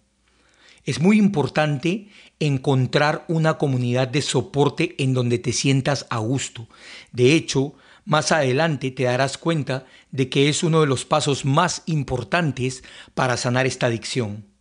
Es 0.85 1.01
muy 1.01 1.17
importante 1.17 2.07
encontrar 2.39 3.25
una 3.27 3.57
comunidad 3.57 4.07
de 4.07 4.21
soporte 4.21 4.95
en 5.03 5.13
donde 5.13 5.39
te 5.39 5.51
sientas 5.51 6.05
a 6.09 6.19
gusto. 6.19 6.69
De 7.11 7.33
hecho, 7.33 7.73
más 8.07 8.31
adelante 8.31 8.89
te 8.89 9.03
darás 9.03 9.37
cuenta 9.37 9.85
de 10.09 10.29
que 10.29 10.49
es 10.49 10.63
uno 10.63 10.81
de 10.81 10.87
los 10.87 11.05
pasos 11.05 11.45
más 11.45 11.83
importantes 11.85 12.83
para 13.13 13.37
sanar 13.37 13.67
esta 13.67 13.85
adicción 13.85 14.57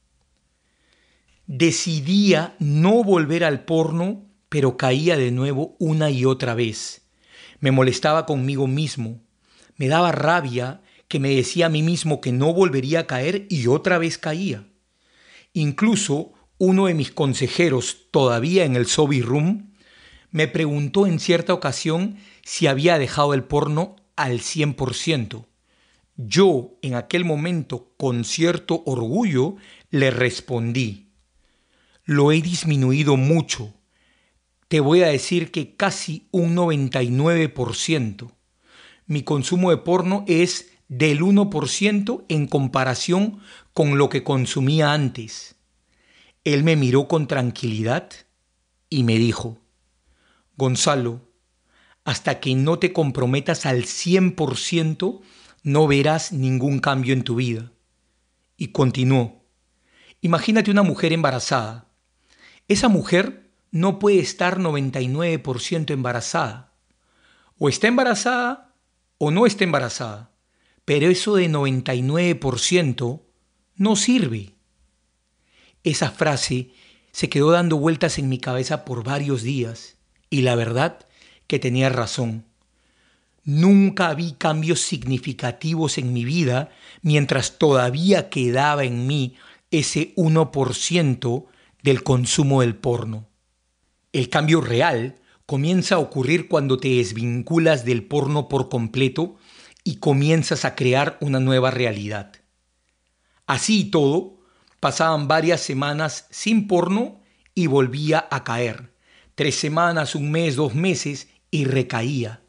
decidía 1.46 2.56
no 2.58 3.04
volver 3.04 3.44
al 3.44 3.64
porno, 3.64 4.26
pero 4.48 4.76
caía 4.76 5.16
de 5.16 5.30
nuevo 5.30 5.76
una 5.78 6.10
y 6.10 6.24
otra 6.24 6.54
vez. 6.54 7.02
Me 7.60 7.70
molestaba 7.70 8.26
conmigo 8.26 8.66
mismo. 8.66 9.22
Me 9.76 9.88
daba 9.88 10.12
rabia 10.12 10.82
que 11.08 11.20
me 11.20 11.34
decía 11.34 11.66
a 11.66 11.70
mí 11.70 11.82
mismo 11.82 12.20
que 12.20 12.32
no 12.32 12.52
volvería 12.52 13.00
a 13.00 13.06
caer 13.06 13.46
y 13.48 13.68
otra 13.68 13.98
vez 13.98 14.18
caía. 14.18 14.66
Incluso 15.52 16.32
uno 16.58 16.86
de 16.86 16.94
mis 16.94 17.12
consejeros, 17.12 18.08
todavía 18.10 18.64
en 18.64 18.76
el 18.76 18.86
Sobi 18.86 19.22
Room, 19.22 19.72
me 20.30 20.48
preguntó 20.48 21.06
en 21.06 21.20
cierta 21.20 21.54
ocasión 21.54 22.16
si 22.46 22.68
había 22.68 22.96
dejado 22.96 23.34
el 23.34 23.42
porno 23.42 23.96
al 24.14 24.38
100%. 24.38 25.46
Yo, 26.16 26.78
en 26.80 26.94
aquel 26.94 27.24
momento, 27.24 27.90
con 27.96 28.24
cierto 28.24 28.84
orgullo, 28.86 29.56
le 29.90 30.12
respondí, 30.12 31.08
lo 32.04 32.30
he 32.30 32.40
disminuido 32.40 33.16
mucho. 33.16 33.74
Te 34.68 34.78
voy 34.78 35.02
a 35.02 35.08
decir 35.08 35.50
que 35.50 35.74
casi 35.74 36.28
un 36.30 36.54
99%. 36.54 38.30
Mi 39.08 39.24
consumo 39.24 39.70
de 39.70 39.78
porno 39.78 40.24
es 40.28 40.70
del 40.86 41.22
1% 41.22 42.26
en 42.28 42.46
comparación 42.46 43.40
con 43.72 43.98
lo 43.98 44.08
que 44.08 44.22
consumía 44.22 44.92
antes. 44.92 45.56
Él 46.44 46.62
me 46.62 46.76
miró 46.76 47.08
con 47.08 47.26
tranquilidad 47.26 48.08
y 48.88 49.02
me 49.02 49.18
dijo, 49.18 49.58
Gonzalo, 50.56 51.25
hasta 52.06 52.40
que 52.40 52.54
no 52.54 52.78
te 52.78 52.94
comprometas 52.94 53.66
al 53.66 53.82
100%, 53.82 55.20
no 55.62 55.86
verás 55.86 56.32
ningún 56.32 56.78
cambio 56.78 57.12
en 57.12 57.22
tu 57.22 57.34
vida. 57.34 57.72
Y 58.56 58.68
continuó, 58.68 59.44
imagínate 60.22 60.70
una 60.70 60.82
mujer 60.82 61.12
embarazada 61.12 61.86
esa 62.68 62.88
mujer 62.88 63.52
no 63.70 63.98
puede 63.98 64.18
estar 64.18 64.58
99% 64.58 65.92
embarazada. 65.92 66.72
O 67.58 67.68
está 67.68 67.86
embarazada 67.86 68.74
o 69.18 69.30
no 69.30 69.46
está 69.46 69.64
embarazada. 69.64 70.32
Pero 70.84 71.08
eso 71.08 71.36
de 71.36 71.48
99% 71.48 73.22
no 73.76 73.96
sirve. 73.96 74.54
Esa 75.84 76.10
frase 76.10 76.72
se 77.12 77.28
quedó 77.28 77.52
dando 77.52 77.78
vueltas 77.78 78.18
en 78.18 78.28
mi 78.28 78.38
cabeza 78.38 78.84
por 78.84 79.04
varios 79.04 79.42
días 79.42 79.96
y 80.28 80.42
la 80.42 80.56
verdad 80.56 81.05
que 81.46 81.58
tenía 81.58 81.88
razón. 81.88 82.44
Nunca 83.44 84.12
vi 84.14 84.32
cambios 84.32 84.80
significativos 84.80 85.98
en 85.98 86.12
mi 86.12 86.24
vida 86.24 86.70
mientras 87.02 87.58
todavía 87.58 88.28
quedaba 88.28 88.84
en 88.84 89.06
mí 89.06 89.36
ese 89.70 90.14
1% 90.16 91.46
del 91.82 92.02
consumo 92.02 92.62
del 92.62 92.74
porno. 92.74 93.28
El 94.12 94.28
cambio 94.30 94.60
real 94.60 95.20
comienza 95.46 95.94
a 95.94 95.98
ocurrir 95.98 96.48
cuando 96.48 96.78
te 96.78 96.88
desvinculas 96.88 97.84
del 97.84 98.04
porno 98.04 98.48
por 98.48 98.68
completo 98.68 99.36
y 99.84 99.96
comienzas 99.96 100.64
a 100.64 100.74
crear 100.74 101.16
una 101.20 101.38
nueva 101.38 101.70
realidad. 101.70 102.32
Así 103.46 103.82
y 103.82 103.84
todo, 103.92 104.40
pasaban 104.80 105.28
varias 105.28 105.60
semanas 105.60 106.26
sin 106.30 106.66
porno 106.66 107.20
y 107.54 107.68
volvía 107.68 108.26
a 108.28 108.42
caer. 108.42 108.92
Tres 109.36 109.54
semanas, 109.54 110.16
un 110.16 110.32
mes, 110.32 110.56
dos 110.56 110.74
meses 110.74 111.28
y 111.50 111.64
recaía. 111.64 112.42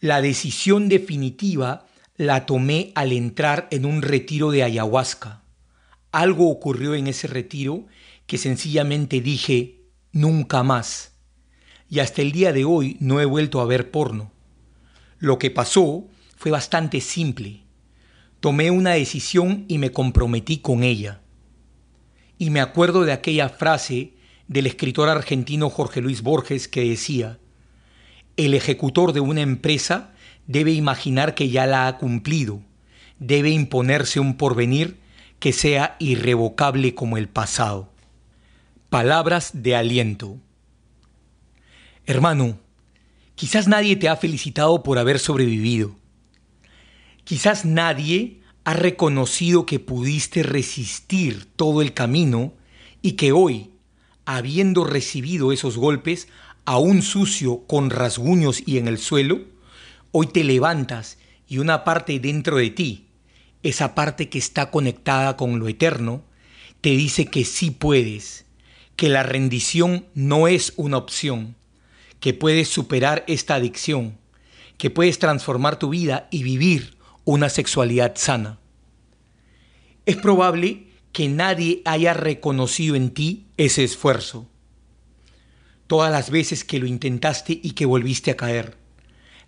La 0.00 0.22
decisión 0.22 0.88
definitiva 0.88 1.86
la 2.16 2.46
tomé 2.46 2.92
al 2.94 3.12
entrar 3.12 3.68
en 3.70 3.84
un 3.84 4.02
retiro 4.02 4.50
de 4.50 4.62
ayahuasca. 4.62 5.42
Algo 6.12 6.50
ocurrió 6.50 6.94
en 6.94 7.06
ese 7.06 7.26
retiro 7.26 7.86
que 8.26 8.38
sencillamente 8.38 9.20
dije 9.20 9.80
nunca 10.12 10.62
más. 10.62 11.12
Y 11.88 12.00
hasta 12.00 12.22
el 12.22 12.32
día 12.32 12.52
de 12.52 12.64
hoy 12.64 12.96
no 13.00 13.20
he 13.20 13.24
vuelto 13.24 13.60
a 13.60 13.66
ver 13.66 13.90
porno. 13.90 14.32
Lo 15.18 15.38
que 15.38 15.50
pasó 15.50 16.06
fue 16.36 16.50
bastante 16.50 17.00
simple. 17.00 17.62
Tomé 18.40 18.70
una 18.70 18.92
decisión 18.92 19.64
y 19.68 19.78
me 19.78 19.90
comprometí 19.90 20.58
con 20.58 20.82
ella. 20.82 21.22
Y 22.38 22.50
me 22.50 22.60
acuerdo 22.60 23.04
de 23.04 23.12
aquella 23.12 23.48
frase 23.48 24.14
del 24.46 24.66
escritor 24.66 25.08
argentino 25.08 25.70
Jorge 25.70 26.00
Luis 26.00 26.22
Borges 26.22 26.68
que 26.68 26.88
decía, 26.88 27.38
el 28.38 28.54
ejecutor 28.54 29.12
de 29.12 29.20
una 29.20 29.42
empresa 29.42 30.12
debe 30.46 30.72
imaginar 30.72 31.34
que 31.34 31.50
ya 31.50 31.66
la 31.66 31.88
ha 31.88 31.98
cumplido, 31.98 32.62
debe 33.18 33.50
imponerse 33.50 34.20
un 34.20 34.36
porvenir 34.36 34.96
que 35.40 35.52
sea 35.52 35.96
irrevocable 35.98 36.94
como 36.94 37.18
el 37.18 37.28
pasado. 37.28 37.90
Palabras 38.90 39.50
de 39.54 39.74
aliento. 39.74 40.38
Hermano, 42.06 42.58
quizás 43.34 43.66
nadie 43.66 43.96
te 43.96 44.08
ha 44.08 44.16
felicitado 44.16 44.84
por 44.84 44.98
haber 44.98 45.18
sobrevivido. 45.18 45.96
Quizás 47.24 47.64
nadie 47.64 48.40
has 48.62 48.78
reconocido 48.78 49.66
que 49.66 49.80
pudiste 49.80 50.44
resistir 50.44 51.44
todo 51.56 51.82
el 51.82 51.92
camino 51.92 52.52
y 53.02 53.12
que 53.12 53.32
hoy, 53.32 53.72
habiendo 54.24 54.84
recibido 54.84 55.50
esos 55.50 55.76
golpes, 55.76 56.28
aún 56.68 57.00
sucio, 57.00 57.64
con 57.66 57.88
rasguños 57.88 58.62
y 58.66 58.76
en 58.76 58.88
el 58.88 58.98
suelo, 58.98 59.40
hoy 60.12 60.26
te 60.26 60.44
levantas 60.44 61.16
y 61.48 61.56
una 61.56 61.82
parte 61.82 62.20
dentro 62.20 62.58
de 62.58 62.68
ti, 62.68 63.06
esa 63.62 63.94
parte 63.94 64.28
que 64.28 64.36
está 64.36 64.70
conectada 64.70 65.38
con 65.38 65.60
lo 65.60 65.68
eterno, 65.68 66.24
te 66.82 66.90
dice 66.90 67.24
que 67.24 67.46
sí 67.46 67.70
puedes, 67.70 68.44
que 68.96 69.08
la 69.08 69.22
rendición 69.22 70.04
no 70.12 70.46
es 70.46 70.74
una 70.76 70.98
opción, 70.98 71.56
que 72.20 72.34
puedes 72.34 72.68
superar 72.68 73.24
esta 73.28 73.54
adicción, 73.54 74.18
que 74.76 74.90
puedes 74.90 75.18
transformar 75.18 75.78
tu 75.78 75.88
vida 75.88 76.28
y 76.30 76.42
vivir 76.42 76.98
una 77.24 77.48
sexualidad 77.48 78.12
sana. 78.16 78.58
Es 80.04 80.16
probable 80.16 80.88
que 81.12 81.30
nadie 81.30 81.80
haya 81.86 82.12
reconocido 82.12 82.94
en 82.94 83.08
ti 83.14 83.46
ese 83.56 83.84
esfuerzo. 83.84 84.50
Todas 85.88 86.12
las 86.12 86.30
veces 86.30 86.64
que 86.64 86.78
lo 86.78 86.86
intentaste 86.86 87.58
y 87.62 87.72
que 87.72 87.86
volviste 87.86 88.30
a 88.30 88.36
caer. 88.36 88.76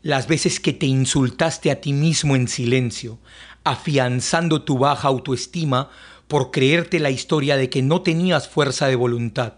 Las 0.03 0.27
veces 0.27 0.59
que 0.59 0.73
te 0.73 0.87
insultaste 0.87 1.71
a 1.71 1.83
ti 1.83 1.93
mismo 1.93 2.35
en 2.35 2.49
silencio, 2.49 3.19
afianzando 3.63 4.63
tu 4.63 4.79
baja 4.79 5.07
autoestima 5.07 5.91
por 6.29 6.51
creerte 6.51 6.99
la 6.99 7.11
historia 7.11 7.59
de 7.59 7.69
que 7.69 7.83
no 7.83 8.01
tenías 8.01 8.49
fuerza 8.49 8.87
de 8.87 8.97
voluntad. 8.97 9.53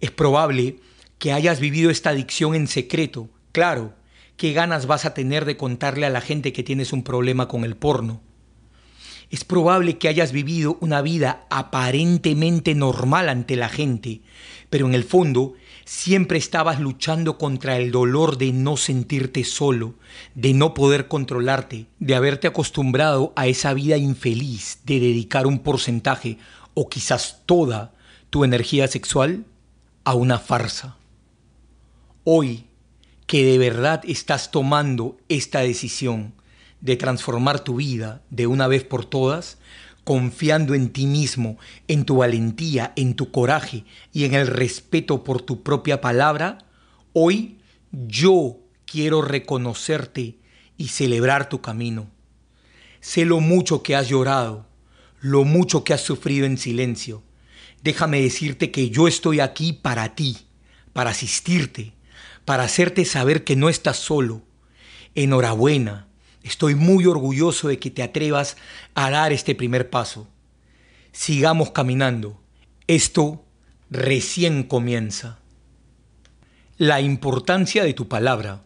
Es 0.00 0.10
probable 0.10 0.80
que 1.18 1.32
hayas 1.32 1.60
vivido 1.60 1.90
esta 1.90 2.10
adicción 2.10 2.54
en 2.54 2.68
secreto, 2.68 3.28
claro, 3.52 3.92
¿qué 4.38 4.54
ganas 4.54 4.86
vas 4.86 5.04
a 5.04 5.12
tener 5.12 5.44
de 5.44 5.58
contarle 5.58 6.06
a 6.06 6.10
la 6.10 6.22
gente 6.22 6.54
que 6.54 6.62
tienes 6.62 6.94
un 6.94 7.02
problema 7.02 7.48
con 7.48 7.64
el 7.64 7.76
porno? 7.76 8.22
Es 9.28 9.44
probable 9.44 9.98
que 9.98 10.08
hayas 10.08 10.30
vivido 10.30 10.78
una 10.80 11.02
vida 11.02 11.46
aparentemente 11.50 12.74
normal 12.74 13.28
ante 13.28 13.56
la 13.56 13.68
gente, 13.68 14.20
pero 14.70 14.86
en 14.86 14.94
el 14.94 15.04
fondo 15.04 15.54
siempre 15.86 16.36
estabas 16.36 16.80
luchando 16.80 17.38
contra 17.38 17.78
el 17.78 17.92
dolor 17.92 18.36
de 18.38 18.52
no 18.52 18.76
sentirte 18.76 19.44
solo, 19.44 19.94
de 20.34 20.52
no 20.52 20.74
poder 20.74 21.06
controlarte, 21.06 21.86
de 22.00 22.14
haberte 22.16 22.48
acostumbrado 22.48 23.32
a 23.36 23.46
esa 23.46 23.72
vida 23.72 23.96
infeliz 23.96 24.80
de 24.84 24.98
dedicar 24.98 25.46
un 25.46 25.60
porcentaje 25.60 26.38
o 26.74 26.88
quizás 26.88 27.42
toda 27.46 27.94
tu 28.30 28.44
energía 28.44 28.88
sexual 28.88 29.46
a 30.04 30.14
una 30.14 30.40
farsa. 30.40 30.96
Hoy 32.24 32.66
que 33.26 33.44
de 33.44 33.56
verdad 33.56 34.02
estás 34.06 34.50
tomando 34.50 35.16
esta 35.28 35.60
decisión 35.60 36.34
de 36.80 36.96
transformar 36.96 37.60
tu 37.60 37.76
vida 37.76 38.22
de 38.30 38.48
una 38.48 38.66
vez 38.66 38.82
por 38.82 39.04
todas, 39.04 39.58
confiando 40.06 40.76
en 40.76 40.90
ti 40.90 41.08
mismo, 41.08 41.58
en 41.88 42.04
tu 42.04 42.18
valentía, 42.18 42.92
en 42.94 43.14
tu 43.14 43.32
coraje 43.32 43.82
y 44.12 44.22
en 44.22 44.34
el 44.34 44.46
respeto 44.46 45.24
por 45.24 45.42
tu 45.42 45.64
propia 45.64 46.00
palabra, 46.00 46.58
hoy 47.12 47.58
yo 47.90 48.60
quiero 48.84 49.20
reconocerte 49.20 50.38
y 50.76 50.88
celebrar 50.88 51.48
tu 51.48 51.60
camino. 51.60 52.08
Sé 53.00 53.24
lo 53.24 53.40
mucho 53.40 53.82
que 53.82 53.96
has 53.96 54.08
llorado, 54.08 54.68
lo 55.18 55.42
mucho 55.42 55.82
que 55.82 55.92
has 55.92 56.02
sufrido 56.02 56.46
en 56.46 56.56
silencio. 56.56 57.24
Déjame 57.82 58.22
decirte 58.22 58.70
que 58.70 58.90
yo 58.90 59.08
estoy 59.08 59.40
aquí 59.40 59.72
para 59.72 60.14
ti, 60.14 60.38
para 60.92 61.10
asistirte, 61.10 61.94
para 62.44 62.62
hacerte 62.62 63.04
saber 63.06 63.42
que 63.42 63.56
no 63.56 63.68
estás 63.68 63.96
solo. 63.96 64.44
Enhorabuena, 65.16 66.05
estoy 66.46 66.74
muy 66.74 67.06
orgulloso 67.06 67.68
de 67.68 67.78
que 67.78 67.90
te 67.90 68.02
atrevas 68.02 68.56
a 68.94 69.10
dar 69.10 69.32
este 69.32 69.54
primer 69.54 69.90
paso. 69.90 70.28
Sigamos 71.12 71.72
caminando. 71.72 72.40
Esto 72.86 73.44
recién 73.90 74.62
comienza. 74.62 75.40
La 76.78 77.00
importancia 77.00 77.82
de 77.84 77.94
tu 77.94 78.06
palabra. 78.06 78.62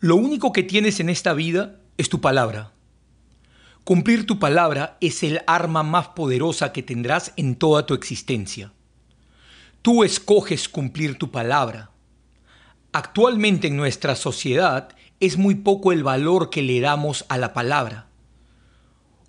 Lo 0.00 0.16
único 0.16 0.52
que 0.52 0.62
tienes 0.62 1.00
en 1.00 1.08
esta 1.08 1.32
vida 1.32 1.80
es 1.96 2.08
tu 2.08 2.20
palabra. 2.20 2.72
Cumplir 3.82 4.26
tu 4.26 4.38
palabra 4.38 4.96
es 5.00 5.22
el 5.22 5.40
arma 5.46 5.82
más 5.82 6.08
poderosa 6.08 6.72
que 6.72 6.82
tendrás 6.82 7.32
en 7.36 7.56
toda 7.56 7.84
tu 7.84 7.94
existencia. 7.94 8.72
Tú 9.82 10.04
escoges 10.04 10.68
cumplir 10.68 11.18
tu 11.18 11.30
palabra. 11.30 11.90
Actualmente 12.92 13.66
en 13.66 13.76
nuestra 13.76 14.14
sociedad 14.14 14.94
es 15.20 15.38
muy 15.38 15.54
poco 15.54 15.92
el 15.92 16.02
valor 16.02 16.50
que 16.50 16.62
le 16.62 16.80
damos 16.80 17.24
a 17.28 17.38
la 17.38 17.52
palabra. 17.52 18.08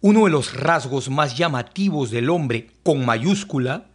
Uno 0.01 0.25
de 0.25 0.31
los 0.31 0.53
rasgos 0.53 1.09
más 1.09 1.37
llamativos 1.37 2.11
del 2.11 2.29
hombre 2.29 2.71
con 2.83 3.05
mayúscula 3.05 3.87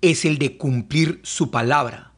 es 0.00 0.24
el 0.24 0.38
de 0.38 0.56
cumplir 0.56 1.20
su 1.22 1.50
palabra. 1.50 2.12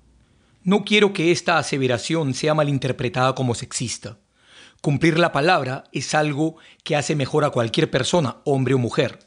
No 0.65 0.85
quiero 0.85 1.13
que 1.13 1.33
esta 1.33 1.59
aseveración 1.59 2.35
sea 2.35 2.55
malinterpretada 2.55 3.35
como 3.35 3.55
sexista. 3.55 4.19
Cumplir 4.81 5.19
la 5.19 5.33
palabra 5.33 5.85
es 5.93 6.15
algo 6.15 6.57
que 6.85 6.97
hace 6.97 7.17
mejor 7.17 7.45
a 7.45 7.51
cualquier 7.51 7.91
persona, 7.91 8.37
hombre 8.45 8.75
o 8.75 8.79
mujer. 8.79 9.19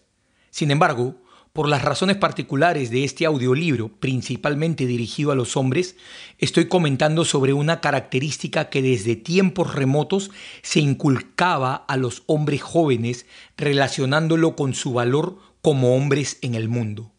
Sin 0.49 0.71
embargo, 0.71 1.15
por 1.55 1.69
las 1.69 1.83
razones 1.83 2.17
particulares 2.17 2.91
de 2.91 3.05
este 3.05 3.25
audiolibro, 3.25 3.87
principalmente 3.87 4.85
dirigido 4.85 5.31
a 5.31 5.35
los 5.35 5.55
hombres, 5.55 5.95
estoy 6.37 6.67
comentando 6.67 7.23
sobre 7.23 7.53
una 7.53 7.79
característica 7.79 8.69
que 8.69 8.81
desde 8.81 9.15
tiempos 9.15 9.73
remotos 9.73 10.31
se 10.63 10.81
inculcaba 10.81 11.73
a 11.73 11.95
los 11.95 12.23
hombres 12.25 12.61
jóvenes 12.61 13.25
relacionándolo 13.55 14.57
con 14.57 14.73
su 14.73 14.91
valor 14.91 15.39
como 15.61 15.95
hombres 15.95 16.39
en 16.41 16.55
el 16.55 16.67
mundo. 16.67 17.13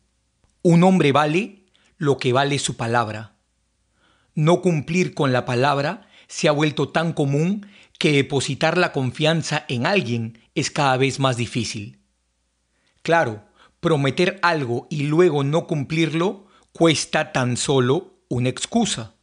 Un 0.61 0.85
hombre 0.85 1.13
vale 1.13 1.65
lo 1.97 2.19
que 2.19 2.35
vale 2.35 2.59
su 2.59 2.77
palabra. 2.77 3.37
No 4.35 4.61
cumplir 4.61 5.15
con 5.15 5.33
la 5.33 5.47
palabra 5.47 6.11
se 6.27 6.47
ha 6.49 6.53
vuelto 6.53 6.91
tan 6.91 7.15
común 7.15 7.69
que 7.99 8.13
depositar 8.13 8.77
la 8.77 8.93
confianza 8.93 9.65
en 9.69 9.87
alguien 9.87 10.41
es 10.55 10.71
cada 10.71 10.99
vez 10.99 11.21
más 11.21 11.39
difícil. 11.39 12.01
Claro, 13.01 13.47
prometer 13.87 14.41
algo 14.43 14.89
y 14.91 15.05
luego 15.05 15.45
no 15.45 15.69
cumplirlo 15.69 16.49
cuesta 16.73 17.31
tan 17.31 17.57
solo 17.57 18.19
una 18.29 18.49
excusa. 18.49 19.15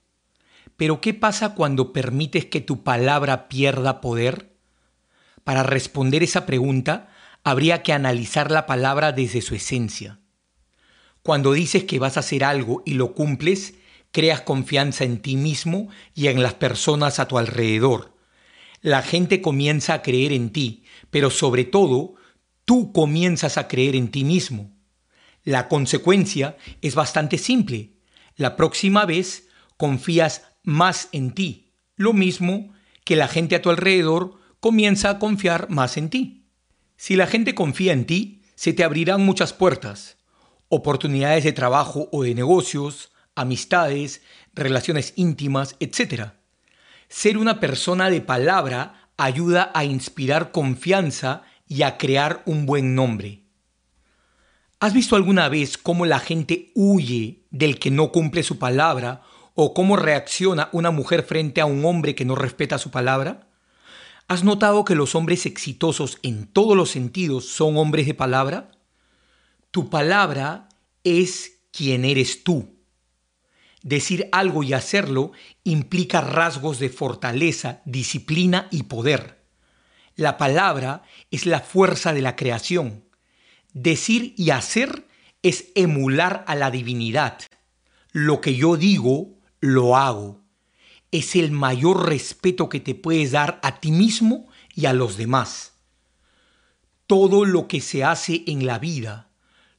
Pero 0.78 1.02
¿qué 1.02 1.13
pasa 1.13 1.54
cuando 1.54 1.91
permites 1.91 2.45
que 2.45 2.62
tu 2.62 2.82
palabra 2.82 3.49
pierda 3.49 3.99
poder? 3.99 4.56
Para 5.43 5.63
responder 5.63 6.23
esa 6.23 6.45
pregunta, 6.45 7.10
habría 7.43 7.84
que 7.84 7.91
analizar 7.91 8.52
la 8.52 8.65
palabra 8.65 9.12
desde 9.12 9.41
su 9.41 9.54
esencia. 9.54 10.21
Cuando 11.23 11.52
dices 11.52 11.84
que 11.84 11.99
vas 11.99 12.15
a 12.15 12.21
hacer 12.21 12.45
algo 12.45 12.84
y 12.86 12.93
lo 12.93 13.15
cumples, 13.15 13.73
creas 14.13 14.39
confianza 14.43 15.04
en 15.04 15.21
ti 15.21 15.36
mismo 15.36 15.89
y 16.15 16.28
en 16.28 16.41
las 16.41 16.54
personas 16.54 17.19
a 17.19 17.28
tu 17.28 17.38
alrededor. 17.38 18.13
La 18.80 19.02
gente 19.02 19.41
comienza 19.41 19.93
a 19.95 20.02
creer 20.02 20.32
en 20.32 20.52
ti, 20.52 20.86
pero 21.10 21.32
sobre 21.32 21.65
todo 21.65 22.15
tú 22.65 22.91
comienzas 22.91 23.58
a 23.58 23.67
creer 23.67 23.95
en 23.95 24.10
ti 24.10 24.23
mismo. 24.23 24.71
La 25.43 25.67
consecuencia 25.67 26.58
es 26.82 26.95
bastante 26.95 27.38
simple. 27.38 27.93
La 28.36 28.56
próxima 28.56 29.06
vez 29.06 29.47
confías 29.78 30.43
más 30.63 31.10
en 31.12 31.34
ti, 31.34 31.73
lo 31.95 32.13
mismo 32.13 32.73
que 33.04 33.15
la 33.15 33.28
gente 33.28 33.56
a 33.56 33.62
tu 33.62 33.69
alrededor 33.69 34.39
comienza 34.60 35.10
a 35.10 35.19
confiar 35.19 35.69
más 35.69 35.97
en 35.97 36.10
ti. 36.10 36.45
Si 36.95 37.15
la 37.15 37.28
gente 37.28 37.54
confía 37.54 37.91
en 37.91 38.06
ti, 38.06 38.43
se 38.56 38.71
te 38.71 38.84
abrirán 38.84 39.26
muchas 39.26 39.52
puertas, 39.52 40.17
oportunidades 40.69 41.43
de 41.43 41.52
trabajo 41.52 42.08
o 42.12 42.23
de 42.23 42.34
negocios, 42.34 43.12
amistades, 43.36 44.21
relaciones 44.54 45.13
íntimas, 45.17 45.76
etc. 45.82 46.32
Ser 47.10 47.38
una 47.38 47.60
persona 47.60 48.10
de 48.10 48.21
palabra 48.21 49.10
ayuda 49.17 49.71
a 49.73 49.84
inspirar 49.84 50.52
confianza 50.52 51.43
y 51.67 51.84
a 51.84 51.97
crear 51.97 52.43
un 52.45 52.65
buen 52.65 52.95
nombre. 52.95 53.43
¿Has 54.80 54.93
visto 54.93 55.15
alguna 55.15 55.47
vez 55.47 55.78
cómo 55.78 56.06
la 56.06 56.19
gente 56.19 56.71
huye 56.76 57.45
del 57.52 57.80
que 57.80 57.89
no 57.89 58.12
cumple 58.12 58.43
su 58.43 58.60
palabra 58.60 59.21
o 59.56 59.73
cómo 59.73 59.95
reacciona 59.95 60.69
una 60.73 60.91
mujer 60.91 61.23
frente 61.23 61.62
a 61.62 61.65
un 61.65 61.86
hombre 61.86 62.15
que 62.15 62.26
no 62.26 62.36
respeta 62.36 62.78
su 62.78 62.91
palabra? 62.91 63.47
¿Has 64.28 64.43
notado 64.43 64.84
que 64.84 64.95
los 64.95 65.15
hombres 65.15 65.45
exitosos 65.45 66.17
en 66.21 66.47
todos 66.47 66.76
los 66.76 66.89
sentidos 66.89 67.45
son 67.45 67.78
hombres 67.78 68.08
de 68.08 68.13
palabra? 68.13 68.71
Tu 69.71 69.89
palabra 69.89 70.69
es 71.04 71.62
quien 71.71 72.06
eres 72.06 72.43
tú. 72.43 72.78
Decir 73.84 74.30
algo 74.32 74.63
y 74.63 74.73
hacerlo 74.73 75.34
implica 75.63 76.21
rasgos 76.21 76.80
de 76.80 76.89
fortaleza, 76.89 77.82
disciplina 77.86 78.67
y 78.71 78.84
poder. 78.84 79.42
La 80.15 80.38
palabra 80.38 81.04
es 81.32 81.45
la 81.45 81.60
fuerza 81.60 82.13
de 82.13 82.21
la 82.21 82.36
creación. 82.36 83.04
Decir 83.73 84.36
y 84.38 84.52
hacer 84.52 85.08
es 85.41 85.71
emular 85.76 86.45
a 86.47 86.56
la 86.56 86.69
divinidad. 86.69 87.39
Lo 88.12 88.39
que 88.39 88.56
yo 88.56 88.78
digo, 88.78 89.39
lo 89.60 89.97
hago. 89.97 90.41
Es 91.12 91.36
el 91.36 91.52
mayor 91.52 92.08
respeto 92.08 92.69
que 92.69 92.80
te 92.80 92.95
puedes 92.95 93.32
dar 93.32 93.60
a 93.63 93.80
ti 93.80 93.91
mismo 93.91 94.47
y 94.76 94.86
a 94.86 94.93
los 94.93 95.17
demás. 95.17 95.73
Todo 97.08 97.45
lo 97.45 97.67
que 97.67 97.82
se 97.82 98.04
hace 98.04 98.43
en 98.47 98.65
la 98.65 98.80
vida, 98.80 99.30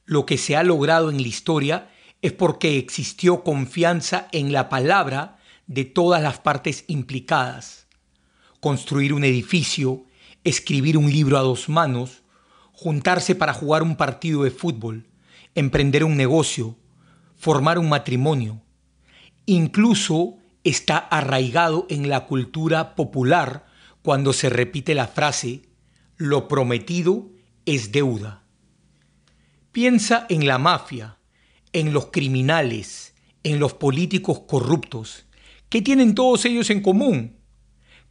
lo 0.05 0.25
que 0.25 0.37
se 0.37 0.55
ha 0.55 0.63
logrado 0.63 1.09
en 1.09 1.21
la 1.21 1.27
historia, 1.27 1.89
es 2.21 2.33
porque 2.33 2.77
existió 2.77 3.43
confianza 3.43 4.27
en 4.31 4.51
la 4.51 4.69
palabra 4.69 5.39
de 5.67 5.85
todas 5.85 6.21
las 6.21 6.39
partes 6.39 6.83
implicadas. 6.87 7.87
Construir 8.59 9.13
un 9.13 9.23
edificio, 9.23 10.04
escribir 10.45 10.97
un 10.97 11.11
libro 11.11 11.37
a 11.37 11.41
dos 11.41 11.67
manos, 11.67 12.23
juntarse 12.71 13.35
para 13.35 13.53
jugar 13.53 13.83
un 13.83 13.97
partido 13.97 14.43
de 14.43 14.51
fútbol, 14.51 15.07
emprender 15.55 16.05
un 16.05 16.15
negocio, 16.15 16.77
formar 17.35 17.77
un 17.77 17.89
matrimonio. 17.89 18.61
Incluso 19.45 20.37
está 20.63 20.97
arraigado 20.97 21.85
en 21.89 22.07
la 22.07 22.25
cultura 22.25 22.95
popular 22.95 23.65
cuando 24.01 24.33
se 24.33 24.49
repite 24.49 24.95
la 24.95 25.07
frase, 25.07 25.63
lo 26.15 26.47
prometido 26.47 27.31
es 27.65 27.91
deuda. 27.91 28.43
Piensa 29.71 30.25
en 30.29 30.47
la 30.47 30.57
mafia, 30.57 31.17
en 31.73 31.91
los 31.91 32.07
criminales, 32.07 33.15
en 33.43 33.59
los 33.59 33.73
políticos 33.73 34.41
corruptos. 34.47 35.25
¿Qué 35.69 35.81
tienen 35.81 36.15
todos 36.15 36.45
ellos 36.45 36.69
en 36.69 36.81
común? 36.81 37.37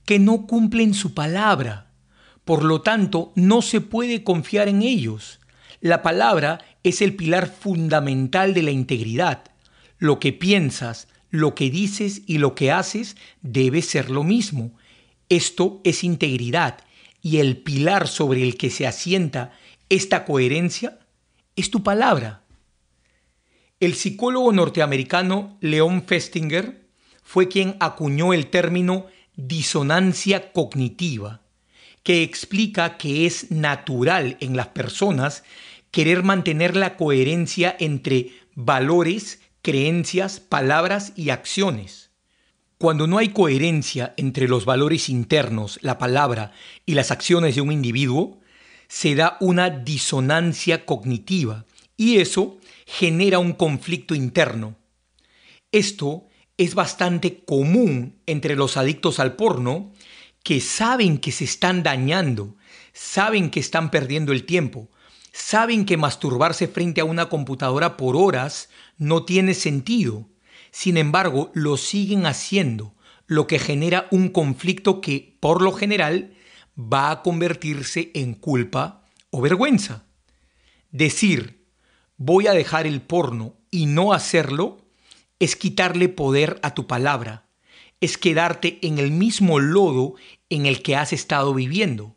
Que 0.04 0.18
no 0.18 0.46
cumplen 0.46 0.94
su 0.94 1.14
palabra. 1.14 1.83
Por 2.44 2.64
lo 2.64 2.82
tanto, 2.82 3.32
no 3.34 3.62
se 3.62 3.80
puede 3.80 4.22
confiar 4.22 4.68
en 4.68 4.82
ellos. 4.82 5.40
La 5.80 6.02
palabra 6.02 6.64
es 6.82 7.02
el 7.02 7.16
pilar 7.16 7.48
fundamental 7.48 8.54
de 8.54 8.62
la 8.62 8.70
integridad. 8.70 9.44
Lo 9.98 10.18
que 10.18 10.32
piensas, 10.32 11.08
lo 11.30 11.54
que 11.54 11.70
dices 11.70 12.22
y 12.26 12.38
lo 12.38 12.54
que 12.54 12.70
haces 12.70 13.16
debe 13.42 13.82
ser 13.82 14.10
lo 14.10 14.22
mismo. 14.22 14.72
Esto 15.28 15.80
es 15.84 16.04
integridad 16.04 16.78
y 17.22 17.38
el 17.38 17.56
pilar 17.56 18.06
sobre 18.06 18.42
el 18.42 18.56
que 18.56 18.70
se 18.70 18.86
asienta 18.86 19.52
esta 19.88 20.24
coherencia 20.24 20.98
es 21.56 21.70
tu 21.70 21.82
palabra. 21.82 22.42
El 23.80 23.94
psicólogo 23.94 24.52
norteamericano 24.52 25.56
Leon 25.60 26.04
Festinger 26.06 26.86
fue 27.22 27.48
quien 27.48 27.76
acuñó 27.80 28.32
el 28.32 28.48
término 28.48 29.06
disonancia 29.36 30.52
cognitiva, 30.52 31.42
que 32.04 32.22
explica 32.22 32.96
que 32.96 33.26
es 33.26 33.50
natural 33.50 34.36
en 34.38 34.56
las 34.56 34.68
personas 34.68 35.42
querer 35.90 36.22
mantener 36.22 36.76
la 36.76 36.96
coherencia 36.96 37.74
entre 37.80 38.30
valores, 38.54 39.40
creencias, 39.62 40.38
palabras 40.38 41.12
y 41.16 41.30
acciones. 41.30 42.10
Cuando 42.78 43.06
no 43.06 43.18
hay 43.18 43.30
coherencia 43.30 44.12
entre 44.18 44.46
los 44.46 44.66
valores 44.66 45.08
internos, 45.08 45.78
la 45.80 45.96
palabra 45.96 46.52
y 46.84 46.94
las 46.94 47.10
acciones 47.10 47.54
de 47.54 47.62
un 47.62 47.72
individuo, 47.72 48.40
se 48.86 49.14
da 49.14 49.38
una 49.40 49.70
disonancia 49.70 50.84
cognitiva 50.84 51.64
y 51.96 52.18
eso 52.18 52.58
genera 52.86 53.38
un 53.38 53.52
conflicto 53.52 54.14
interno. 54.14 54.76
Esto 55.72 56.26
es 56.58 56.74
bastante 56.74 57.44
común 57.44 58.20
entre 58.26 58.56
los 58.56 58.76
adictos 58.76 59.18
al 59.20 59.36
porno 59.36 59.93
que 60.44 60.60
saben 60.60 61.18
que 61.18 61.32
se 61.32 61.42
están 61.42 61.82
dañando, 61.82 62.54
saben 62.92 63.50
que 63.50 63.58
están 63.58 63.90
perdiendo 63.90 64.32
el 64.32 64.44
tiempo, 64.44 64.88
saben 65.32 65.84
que 65.84 65.96
masturbarse 65.96 66.68
frente 66.68 67.00
a 67.00 67.04
una 67.04 67.28
computadora 67.28 67.96
por 67.96 68.14
horas 68.14 68.68
no 68.96 69.24
tiene 69.24 69.54
sentido. 69.54 70.28
Sin 70.70 70.96
embargo, 70.96 71.50
lo 71.54 71.76
siguen 71.76 72.26
haciendo, 72.26 72.94
lo 73.26 73.46
que 73.46 73.58
genera 73.58 74.06
un 74.10 74.28
conflicto 74.28 75.00
que, 75.00 75.36
por 75.40 75.62
lo 75.62 75.72
general, 75.72 76.34
va 76.78 77.10
a 77.10 77.22
convertirse 77.22 78.10
en 78.14 78.34
culpa 78.34 79.02
o 79.30 79.40
vergüenza. 79.40 80.04
Decir, 80.90 81.64
voy 82.16 82.46
a 82.46 82.52
dejar 82.52 82.86
el 82.86 83.00
porno 83.00 83.56
y 83.70 83.86
no 83.86 84.12
hacerlo, 84.12 84.86
es 85.38 85.56
quitarle 85.56 86.08
poder 86.08 86.60
a 86.62 86.74
tu 86.74 86.86
palabra, 86.86 87.44
es 88.00 88.18
quedarte 88.18 88.78
en 88.86 88.98
el 88.98 89.10
mismo 89.10 89.58
lodo 89.58 90.14
en 90.50 90.66
el 90.66 90.82
que 90.82 90.96
has 90.96 91.12
estado 91.12 91.54
viviendo. 91.54 92.16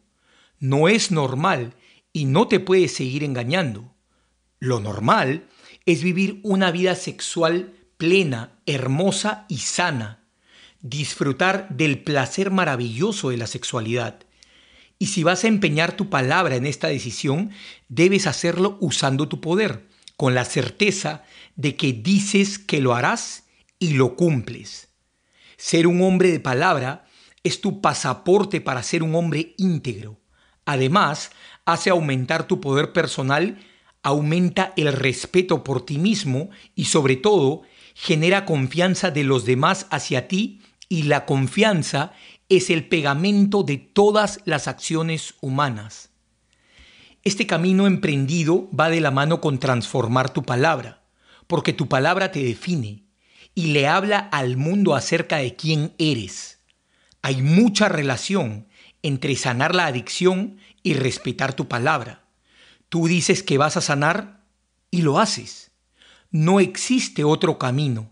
No 0.59 0.87
es 0.87 1.11
normal 1.11 1.75
y 2.13 2.25
no 2.25 2.47
te 2.47 2.59
puedes 2.59 2.93
seguir 2.93 3.23
engañando. 3.23 3.93
Lo 4.59 4.79
normal 4.79 5.47
es 5.85 6.03
vivir 6.03 6.39
una 6.43 6.71
vida 6.71 6.95
sexual 6.95 7.73
plena, 7.97 8.59
hermosa 8.65 9.45
y 9.49 9.57
sana, 9.57 10.23
disfrutar 10.81 11.69
del 11.69 12.03
placer 12.03 12.51
maravilloso 12.51 13.29
de 13.29 13.37
la 13.37 13.47
sexualidad. 13.47 14.19
Y 14.99 15.07
si 15.07 15.23
vas 15.23 15.43
a 15.43 15.47
empeñar 15.47 15.95
tu 15.95 16.09
palabra 16.09 16.55
en 16.55 16.65
esta 16.65 16.87
decisión, 16.87 17.51
debes 17.87 18.27
hacerlo 18.27 18.77
usando 18.81 19.27
tu 19.27 19.41
poder, 19.41 19.87
con 20.15 20.33
la 20.33 20.45
certeza 20.45 21.23
de 21.55 21.75
que 21.75 21.93
dices 21.93 22.57
que 22.57 22.81
lo 22.81 22.95
harás 22.95 23.45
y 23.79 23.93
lo 23.93 24.15
cumples. 24.15 24.89
Ser 25.57 25.87
un 25.87 26.01
hombre 26.01 26.31
de 26.31 26.39
palabra 26.39 27.06
es 27.47 27.61
tu 27.61 27.81
pasaporte 27.81 28.61
para 28.61 28.83
ser 28.83 29.03
un 29.03 29.15
hombre 29.15 29.55
íntegro. 29.57 30.19
Además, 30.65 31.31
hace 31.65 31.89
aumentar 31.89 32.45
tu 32.45 32.59
poder 32.59 32.93
personal, 32.93 33.57
aumenta 34.03 34.73
el 34.75 34.91
respeto 34.93 35.63
por 35.63 35.85
ti 35.85 35.97
mismo 35.97 36.49
y 36.75 36.85
sobre 36.85 37.15
todo 37.15 37.61
genera 37.95 38.45
confianza 38.45 39.11
de 39.11 39.23
los 39.23 39.45
demás 39.45 39.87
hacia 39.89 40.27
ti 40.27 40.61
y 40.89 41.03
la 41.03 41.25
confianza 41.25 42.11
es 42.49 42.69
el 42.69 42.87
pegamento 42.87 43.63
de 43.63 43.77
todas 43.77 44.41
las 44.45 44.67
acciones 44.67 45.35
humanas. 45.41 46.11
Este 47.23 47.47
camino 47.47 47.87
emprendido 47.87 48.69
va 48.77 48.89
de 48.89 49.01
la 49.01 49.11
mano 49.11 49.41
con 49.41 49.59
transformar 49.59 50.29
tu 50.29 50.43
palabra, 50.43 51.03
porque 51.47 51.73
tu 51.73 51.87
palabra 51.87 52.31
te 52.31 52.43
define 52.43 53.03
y 53.55 53.67
le 53.67 53.87
habla 53.87 54.19
al 54.19 54.55
mundo 54.55 54.95
acerca 54.95 55.37
de 55.37 55.55
quién 55.55 55.93
eres. 55.97 56.56
Hay 57.27 57.41
mucha 57.41 57.89
relación 57.89 58.69
entre 59.03 59.35
sanar 59.35 59.75
la 59.75 59.87
adicción 59.87 60.59
y 60.81 60.93
respetar 60.93 61.53
tu 61.53 61.67
palabra. 61.67 62.23
Tú 62.87 63.05
dices 63.09 63.43
que 63.43 63.57
vas 63.57 63.75
a 63.75 63.81
sanar 63.81 64.45
y 64.91 65.01
lo 65.01 65.19
haces. 65.19 65.71
No 66.31 66.61
existe 66.61 67.25
otro 67.25 67.57
camino. 67.57 68.09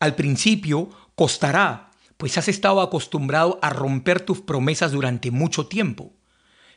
Al 0.00 0.14
principio 0.14 0.88
costará, 1.14 1.90
pues 2.16 2.38
has 2.38 2.48
estado 2.48 2.80
acostumbrado 2.80 3.58
a 3.60 3.68
romper 3.68 4.22
tus 4.22 4.40
promesas 4.40 4.90
durante 4.90 5.30
mucho 5.30 5.66
tiempo. 5.66 6.14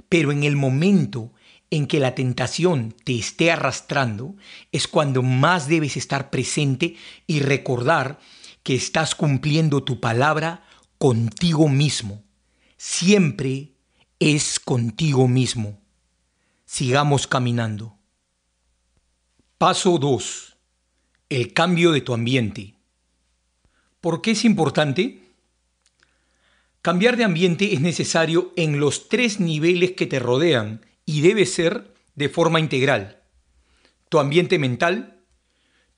Pero 0.09 0.33
en 0.33 0.43
el 0.43 0.57
momento 0.57 1.31
en 1.69 1.87
que 1.87 2.01
la 2.01 2.13
tentación 2.13 2.93
te 3.05 3.17
esté 3.17 3.53
arrastrando, 3.53 4.35
es 4.73 4.89
cuando 4.89 5.23
más 5.23 5.69
debes 5.69 5.95
estar 5.95 6.29
presente 6.29 6.97
y 7.25 7.39
recordar 7.39 8.19
que 8.63 8.75
estás 8.75 9.15
cumpliendo 9.15 9.81
tu 9.81 10.01
palabra 10.01 10.65
contigo 10.99 11.69
mismo. 11.69 12.23
Siempre 12.77 13.71
es 14.19 14.59
contigo 14.59 15.27
mismo. 15.27 15.81
Sigamos 16.65 17.25
caminando. 17.25 17.97
Paso 19.57 19.97
2. 19.97 20.57
El 21.29 21.53
cambio 21.53 21.91
de 21.91 22.01
tu 22.01 22.13
ambiente. 22.13 22.75
¿Por 24.01 24.21
qué 24.21 24.31
es 24.31 24.45
importante? 24.45 25.23
Cambiar 26.81 27.15
de 27.17 27.23
ambiente 27.23 27.73
es 27.73 27.81
necesario 27.81 28.53
en 28.55 28.79
los 28.79 29.07
tres 29.07 29.39
niveles 29.39 29.93
que 29.93 30.05
te 30.05 30.19
rodean 30.19 30.85
y 31.05 31.21
debe 31.21 31.45
ser 31.45 31.93
de 32.15 32.27
forma 32.27 32.59
integral. 32.59 33.21
Tu 34.09 34.19
ambiente 34.19 34.59
mental, 34.59 35.18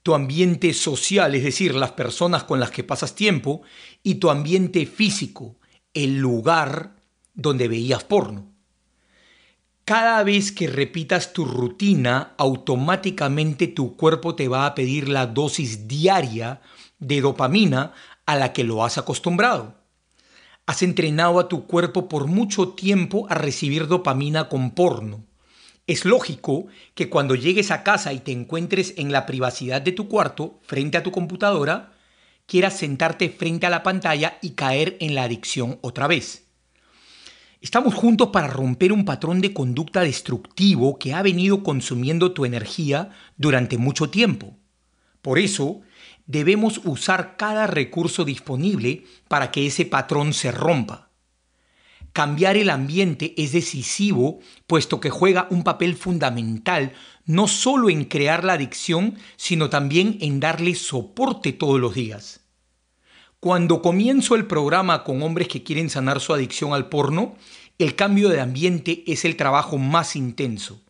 tu 0.04 0.14
ambiente 0.16 0.74
social, 0.74 1.36
es 1.36 1.44
decir, 1.44 1.76
las 1.76 1.92
personas 1.92 2.44
con 2.44 2.60
las 2.60 2.72
que 2.72 2.84
pasas 2.84 3.16
tiempo, 3.16 3.62
y 4.04 4.16
tu 4.16 4.30
ambiente 4.30 4.86
físico, 4.86 5.58
el 5.94 6.18
lugar 6.18 6.96
donde 7.34 7.68
veías 7.68 8.04
porno. 8.04 8.52
Cada 9.86 10.24
vez 10.24 10.52
que 10.52 10.68
repitas 10.68 11.34
tu 11.34 11.46
rutina, 11.46 12.34
automáticamente 12.38 13.68
tu 13.68 13.96
cuerpo 13.98 14.36
te 14.36 14.48
va 14.48 14.66
a 14.66 14.76
pedir 14.76 15.10
la 15.10 15.28
dosis 15.28 15.88
diaria 15.88 16.62
de 17.00 17.20
dopamina 17.20 17.94
a 18.26 18.36
la 18.36 18.54
que 18.54 18.64
lo 18.64 18.86
has 18.86 18.98
acostumbrado. 18.98 19.76
Has 20.66 20.84
entrenado 20.84 21.40
a 21.40 21.48
tu 21.48 21.66
cuerpo 21.66 22.08
por 22.08 22.28
mucho 22.28 22.70
tiempo 22.70 23.26
a 23.30 23.36
recibir 23.36 23.88
dopamina 23.88 24.48
con 24.48 24.72
porno. 24.72 25.26
Es 25.92 26.06
lógico 26.06 26.68
que 26.96 27.10
cuando 27.10 27.36
llegues 27.36 27.70
a 27.70 27.84
casa 27.84 28.14
y 28.14 28.20
te 28.20 28.32
encuentres 28.32 28.94
en 28.96 29.12
la 29.12 29.26
privacidad 29.26 29.82
de 29.82 29.92
tu 29.92 30.08
cuarto, 30.08 30.58
frente 30.64 30.98
a 30.98 31.04
tu 31.04 31.12
computadora, 31.12 31.92
quieras 32.46 32.78
sentarte 32.78 33.28
frente 33.28 33.66
a 33.66 33.70
la 33.70 33.84
pantalla 33.84 34.38
y 34.42 34.52
caer 34.52 34.96
en 35.02 35.16
la 35.16 35.24
adicción 35.24 35.80
otra 35.82 36.08
vez. 36.08 36.48
Estamos 37.60 37.94
juntos 37.94 38.30
para 38.30 38.48
romper 38.48 38.94
un 38.94 39.04
patrón 39.04 39.42
de 39.42 39.52
conducta 39.52 40.00
destructivo 40.00 40.98
que 40.98 41.14
ha 41.14 41.22
venido 41.22 41.62
consumiendo 41.62 42.32
tu 42.32 42.46
energía 42.46 43.10
durante 43.36 43.78
mucho 43.78 44.10
tiempo. 44.10 44.56
Por 45.22 45.40
eso, 45.40 45.82
debemos 46.26 46.80
usar 46.86 47.36
cada 47.36 47.68
recurso 47.68 48.24
disponible 48.24 49.04
para 49.28 49.52
que 49.52 49.68
ese 49.68 49.86
patrón 49.86 50.32
se 50.32 50.54
rompa. 50.54 51.11
Cambiar 52.14 52.58
el 52.58 52.70
ambiente 52.70 53.34
es 53.38 53.54
decisivo, 53.54 54.40
puesto 54.68 55.00
que 55.00 55.10
juega 55.10 55.48
un 55.50 55.64
papel 55.64 55.96
fundamental 55.96 56.94
no 57.26 57.48
solo 57.48 57.90
en 57.90 58.06
crear 58.06 58.44
la 58.44 58.54
adicción, 58.54 59.16
sino 59.38 59.70
también 59.70 60.18
en 60.22 60.40
darle 60.40 60.76
soporte 60.76 61.54
todos 61.54 61.80
los 61.80 61.96
días. 61.96 62.42
Cuando 63.40 63.82
comienzo 63.82 64.36
el 64.36 64.46
programa 64.46 65.04
con 65.04 65.24
hombres 65.24 65.48
que 65.48 65.64
quieren 65.64 65.90
sanar 65.90 66.20
su 66.20 66.34
adicción 66.34 66.74
al 66.74 66.90
porno, 66.90 67.36
el 67.80 67.96
cambio 67.96 68.30
de 68.30 68.42
ambiente 68.42 69.04
es 69.08 69.26
el 69.26 69.38
trabajo 69.38 69.78
más 69.78 70.16
intenso. 70.16 70.82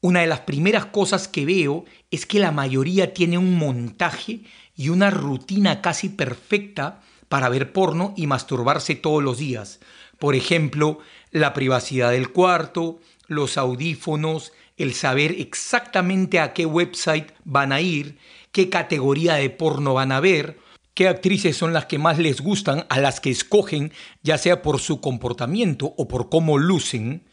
Una 0.00 0.20
de 0.20 0.26
las 0.26 0.40
primeras 0.40 0.86
cosas 0.86 1.28
que 1.28 1.46
veo 1.46 1.84
es 2.10 2.26
que 2.26 2.38
la 2.38 2.52
mayoría 2.52 3.14
tiene 3.14 3.38
un 3.38 3.56
montaje 3.56 4.40
y 4.74 4.90
una 4.90 5.10
rutina 5.10 5.80
casi 5.80 6.08
perfecta 6.08 7.00
para 7.28 7.48
ver 7.48 7.72
porno 7.72 8.12
y 8.16 8.26
masturbarse 8.26 8.94
todos 8.94 9.22
los 9.22 9.38
días. 9.38 9.80
Por 10.18 10.34
ejemplo, 10.34 10.98
la 11.30 11.52
privacidad 11.52 12.10
del 12.10 12.30
cuarto, 12.30 13.00
los 13.26 13.58
audífonos, 13.58 14.52
el 14.76 14.94
saber 14.94 15.32
exactamente 15.38 16.40
a 16.40 16.52
qué 16.52 16.66
website 16.66 17.32
van 17.44 17.72
a 17.72 17.80
ir, 17.80 18.18
qué 18.52 18.68
categoría 18.68 19.34
de 19.34 19.50
porno 19.50 19.94
van 19.94 20.12
a 20.12 20.20
ver, 20.20 20.58
qué 20.94 21.08
actrices 21.08 21.56
son 21.56 21.72
las 21.72 21.86
que 21.86 21.98
más 21.98 22.18
les 22.18 22.40
gustan, 22.40 22.86
a 22.88 23.00
las 23.00 23.20
que 23.20 23.30
escogen, 23.30 23.92
ya 24.22 24.38
sea 24.38 24.62
por 24.62 24.80
su 24.80 25.00
comportamiento 25.00 25.94
o 25.96 26.08
por 26.08 26.28
cómo 26.30 26.58
lucen, 26.58 27.24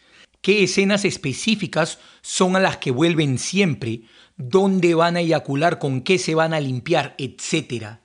qué 0.41 0.63
escenas 0.63 1.05
específicas 1.05 1.99
son 2.21 2.55
a 2.55 2.59
las 2.59 2.77
que 2.77 2.91
vuelven 2.91 3.37
siempre, 3.37 4.01
dónde 4.35 4.95
van 4.95 5.15
a 5.15 5.21
eyacular, 5.21 5.79
con 5.79 6.01
qué 6.01 6.19
se 6.19 6.35
van 6.35 6.53
a 6.53 6.59
limpiar, 6.59 7.15
etc. 7.17 7.99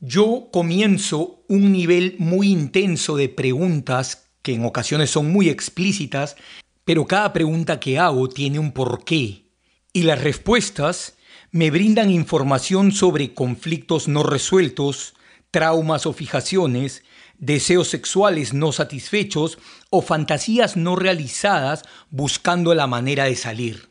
Yo 0.00 0.50
comienzo 0.52 1.42
un 1.48 1.72
nivel 1.72 2.14
muy 2.20 2.50
intenso 2.50 3.16
de 3.16 3.28
preguntas 3.28 4.30
que 4.42 4.54
en 4.54 4.64
ocasiones 4.64 5.10
son 5.10 5.32
muy 5.32 5.48
explícitas, 5.48 6.36
pero 6.84 7.08
cada 7.08 7.32
pregunta 7.32 7.80
que 7.80 7.98
hago 7.98 8.28
tiene 8.28 8.60
un 8.60 8.70
porqué. 8.70 9.50
Y 9.92 10.02
las 10.02 10.22
respuestas 10.22 11.16
me 11.50 11.72
brindan 11.72 12.10
información 12.10 12.92
sobre 12.92 13.34
conflictos 13.34 14.06
no 14.06 14.22
resueltos, 14.22 15.14
traumas 15.50 16.06
o 16.06 16.12
fijaciones, 16.12 17.02
deseos 17.38 17.88
sexuales 17.88 18.54
no 18.54 18.70
satisfechos 18.70 19.58
o 19.90 20.00
fantasías 20.00 20.76
no 20.76 20.94
realizadas 20.94 21.82
buscando 22.10 22.72
la 22.72 22.86
manera 22.86 23.24
de 23.24 23.34
salir. 23.34 23.88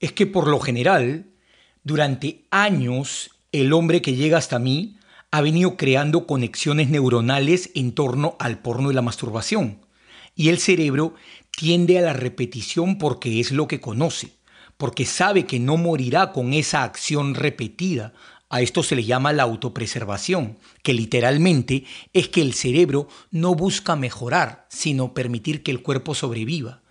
Es 0.00 0.12
que 0.12 0.26
por 0.26 0.48
lo 0.48 0.58
general, 0.58 1.26
durante 1.84 2.44
años, 2.50 3.30
el 3.52 3.72
hombre 3.72 4.02
que 4.02 4.16
llega 4.16 4.38
hasta 4.38 4.58
mí 4.58 4.96
ha 5.32 5.40
venido 5.40 5.78
creando 5.78 6.26
conexiones 6.26 6.90
neuronales 6.90 7.70
en 7.74 7.92
torno 7.92 8.36
al 8.38 8.58
porno 8.58 8.90
y 8.90 8.94
la 8.94 9.00
masturbación. 9.00 9.78
Y 10.36 10.50
el 10.50 10.58
cerebro 10.58 11.14
tiende 11.50 11.98
a 11.98 12.02
la 12.02 12.12
repetición 12.12 12.98
porque 12.98 13.40
es 13.40 13.50
lo 13.50 13.66
que 13.66 13.80
conoce, 13.80 14.34
porque 14.76 15.06
sabe 15.06 15.46
que 15.46 15.58
no 15.58 15.78
morirá 15.78 16.32
con 16.32 16.52
esa 16.52 16.82
acción 16.82 17.34
repetida. 17.34 18.12
A 18.50 18.60
esto 18.60 18.82
se 18.82 18.94
le 18.94 19.04
llama 19.04 19.32
la 19.32 19.44
autopreservación, 19.44 20.58
que 20.82 20.92
literalmente 20.92 21.84
es 22.12 22.28
que 22.28 22.42
el 22.42 22.52
cerebro 22.52 23.08
no 23.30 23.54
busca 23.54 23.96
mejorar, 23.96 24.66
sino 24.68 25.14
permitir 25.14 25.62
que 25.62 25.70
el 25.70 25.80
cuerpo 25.80 26.14
sobreviva 26.14 26.81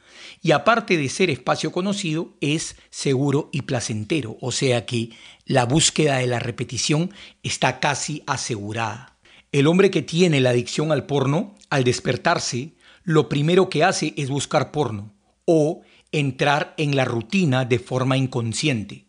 y 0.41 0.53
aparte 0.53 0.97
de 0.97 1.07
ser 1.07 1.29
espacio 1.29 1.71
conocido, 1.71 2.33
es 2.41 2.75
seguro 2.89 3.49
y 3.51 3.61
placentero, 3.61 4.37
o 4.41 4.51
sea 4.51 4.87
que 4.87 5.11
la 5.45 5.65
búsqueda 5.65 6.17
de 6.17 6.25
la 6.25 6.39
repetición 6.39 7.11
está 7.43 7.79
casi 7.79 8.23
asegurada. 8.25 9.17
El 9.51 9.67
hombre 9.67 9.91
que 9.91 10.01
tiene 10.01 10.41
la 10.41 10.49
adicción 10.49 10.91
al 10.91 11.05
porno, 11.05 11.55
al 11.69 11.83
despertarse, 11.83 12.73
lo 13.03 13.29
primero 13.29 13.69
que 13.69 13.83
hace 13.83 14.15
es 14.17 14.29
buscar 14.29 14.71
porno 14.71 15.13
o 15.45 15.81
entrar 16.11 16.73
en 16.77 16.95
la 16.95 17.05
rutina 17.05 17.65
de 17.65 17.77
forma 17.77 18.17
inconsciente. 18.17 19.05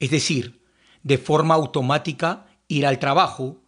Es 0.00 0.10
decir, 0.10 0.62
de 1.02 1.18
forma 1.18 1.54
automática 1.54 2.46
ir 2.68 2.86
al 2.86 2.98
trabajo, 2.98 3.62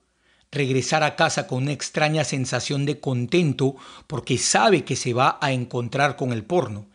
regresar 0.51 1.03
a 1.03 1.17
casa 1.17 1.47
con 1.47 1.64
una 1.64 1.73
extraña 1.73 2.25
sensación 2.25 2.87
de 2.87 3.01
contento 3.01 3.75
porque 4.07 4.38
sabe 4.38 4.85
que 4.85 4.97
se 4.97 5.12
va 5.12 5.38
a 5.43 5.53
encontrar 5.53 6.17
con 6.17 6.33
el 6.33 6.45
porno 6.45 6.87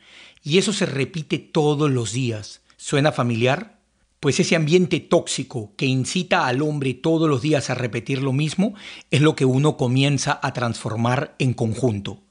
y 0.43 0.57
eso 0.57 0.73
se 0.73 0.85
repite 0.85 1.39
todos 1.39 1.89
los 1.91 2.13
días. 2.13 2.61
¿Suena 2.77 3.11
familiar? 3.11 3.79
Pues 4.19 4.39
ese 4.39 4.55
ambiente 4.55 4.99
tóxico 4.99 5.73
que 5.77 5.85
incita 5.85 6.45
al 6.45 6.61
hombre 6.61 6.93
todos 6.93 7.29
los 7.29 7.41
días 7.41 7.69
a 7.69 7.75
repetir 7.75 8.21
lo 8.21 8.33
mismo 8.33 8.73
es 9.11 9.21
lo 9.21 9.35
que 9.35 9.45
uno 9.45 9.77
comienza 9.77 10.39
a 10.41 10.51
transformar 10.53 11.35
en 11.39 11.53
conjunto. 11.53 12.21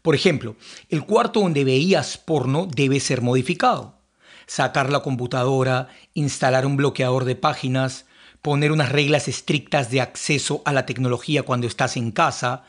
Por 0.00 0.14
ejemplo, 0.14 0.56
el 0.88 1.04
cuarto 1.04 1.40
donde 1.40 1.64
veías 1.64 2.16
porno 2.16 2.66
debe 2.66 3.00
ser 3.00 3.22
modificado. 3.22 3.98
Sacar 4.46 4.90
la 4.90 5.00
computadora, 5.00 5.88
instalar 6.14 6.64
un 6.64 6.76
bloqueador 6.76 7.24
de 7.24 7.36
páginas, 7.36 8.06
poner 8.40 8.70
unas 8.70 8.92
reglas 8.92 9.26
estrictas 9.26 9.90
de 9.90 10.00
acceso 10.00 10.62
a 10.64 10.72
la 10.72 10.86
tecnología 10.86 11.42
cuando 11.42 11.66
estás 11.66 11.96
en 11.96 12.12
casa, 12.12 12.62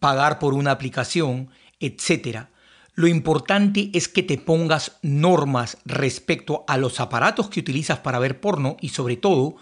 pagar 0.00 0.38
por 0.38 0.54
una 0.54 0.70
aplicación, 0.70 1.50
etc. 1.78 2.46
Lo 2.94 3.06
importante 3.06 3.90
es 3.94 4.06
que 4.08 4.22
te 4.22 4.36
pongas 4.36 4.98
normas 5.00 5.78
respecto 5.86 6.64
a 6.68 6.76
los 6.76 7.00
aparatos 7.00 7.48
que 7.48 7.60
utilizas 7.60 8.00
para 8.00 8.18
ver 8.18 8.40
porno 8.40 8.76
y 8.80 8.90
sobre 8.90 9.16
todo 9.16 9.56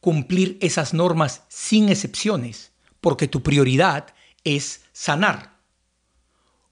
cumplir 0.00 0.58
esas 0.60 0.92
normas 0.92 1.44
sin 1.48 1.88
excepciones, 1.88 2.72
porque 3.00 3.28
tu 3.28 3.42
prioridad 3.42 4.06
es 4.42 4.82
sanar. 4.92 5.60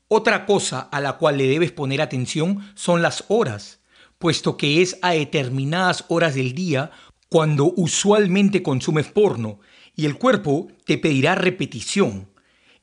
Otra 0.09 0.47
cosa 0.47 0.81
a 0.81 1.01
la 1.01 1.13
cual 1.13 1.39
le 1.39 1.47
debes 1.47 1.71
poner 1.71 2.03
atención 2.03 2.73
son 2.75 3.03
las 3.03 3.25
horas, 3.29 3.79
puesto 4.19 4.57
que 4.57 4.83
es 4.83 4.99
a 5.03 5.13
determinadas 5.13 6.05
horas 6.09 6.35
del 6.35 6.53
día 6.53 6.91
cuando 7.29 7.73
usualmente 7.77 8.65
consumes 8.65 9.07
porno 9.07 9.61
y 9.95 10.07
el 10.07 10.19
cuerpo 10.19 10.67
te 10.85 10.99
pedirá 10.99 11.37
repetición. 11.37 12.30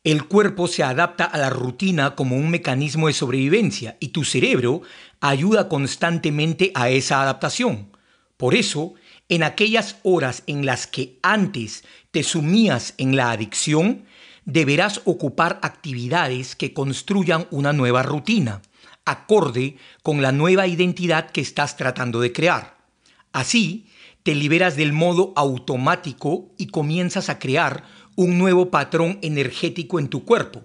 El 0.08 0.24
cuerpo 0.24 0.70
se 0.70 0.84
adapta 0.84 1.26
a 1.26 1.38
la 1.38 1.50
rutina 1.50 2.16
como 2.16 2.38
un 2.38 2.50
mecanismo 2.50 3.08
de 3.08 3.14
sobrevivencia 3.14 3.98
y 4.00 4.08
tu 4.08 4.24
cerebro 4.24 4.82
ayuda 5.20 5.68
constantemente 5.68 6.72
a 6.76 6.90
esa 6.90 7.22
adaptación. 7.22 7.90
Por 8.38 8.56
eso, 8.56 8.94
en 9.28 9.44
aquellas 9.44 9.98
horas 10.04 10.44
en 10.48 10.66
las 10.66 10.88
que 10.88 11.20
antes 11.24 11.84
te 12.12 12.24
sumías 12.24 12.94
en 12.98 13.18
la 13.18 13.32
adicción, 13.32 14.06
deberás 14.46 15.02
ocupar 15.04 15.60
actividades 15.62 16.56
que 16.56 16.72
construyan 16.72 17.46
una 17.52 17.74
nueva 17.74 18.02
rutina, 18.02 18.62
acorde 19.04 19.76
con 20.04 20.22
la 20.22 20.32
nueva 20.32 20.68
identidad 20.68 21.32
que 21.32 21.42
estás 21.42 21.76
tratando 21.76 22.22
de 22.22 22.32
crear. 22.32 22.78
Así, 23.34 23.88
te 24.24 24.36
liberas 24.36 24.78
del 24.78 24.94
modo 24.94 25.34
automático 25.36 26.54
y 26.58 26.68
comienzas 26.68 27.30
a 27.30 27.40
crear 27.40 27.84
un 28.18 28.40
nuevo 28.40 28.72
patrón 28.72 29.20
energético 29.22 30.00
en 30.00 30.10
tu 30.10 30.26
cuerpo. 30.26 30.64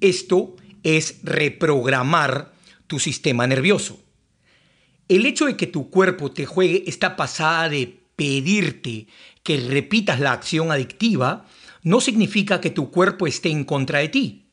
Esto 0.00 0.56
es 0.82 1.20
reprogramar 1.22 2.52
tu 2.88 2.98
sistema 2.98 3.46
nervioso. 3.46 4.00
El 5.08 5.24
hecho 5.24 5.46
de 5.46 5.56
que 5.56 5.68
tu 5.68 5.90
cuerpo 5.90 6.32
te 6.32 6.44
juegue 6.44 6.82
esta 6.88 7.14
pasada 7.14 7.68
de 7.68 8.02
pedirte 8.16 9.06
que 9.44 9.58
repitas 9.58 10.18
la 10.18 10.32
acción 10.32 10.72
adictiva 10.72 11.46
no 11.84 12.00
significa 12.00 12.60
que 12.60 12.70
tu 12.70 12.90
cuerpo 12.90 13.28
esté 13.28 13.50
en 13.50 13.62
contra 13.62 14.00
de 14.00 14.08
ti. 14.08 14.46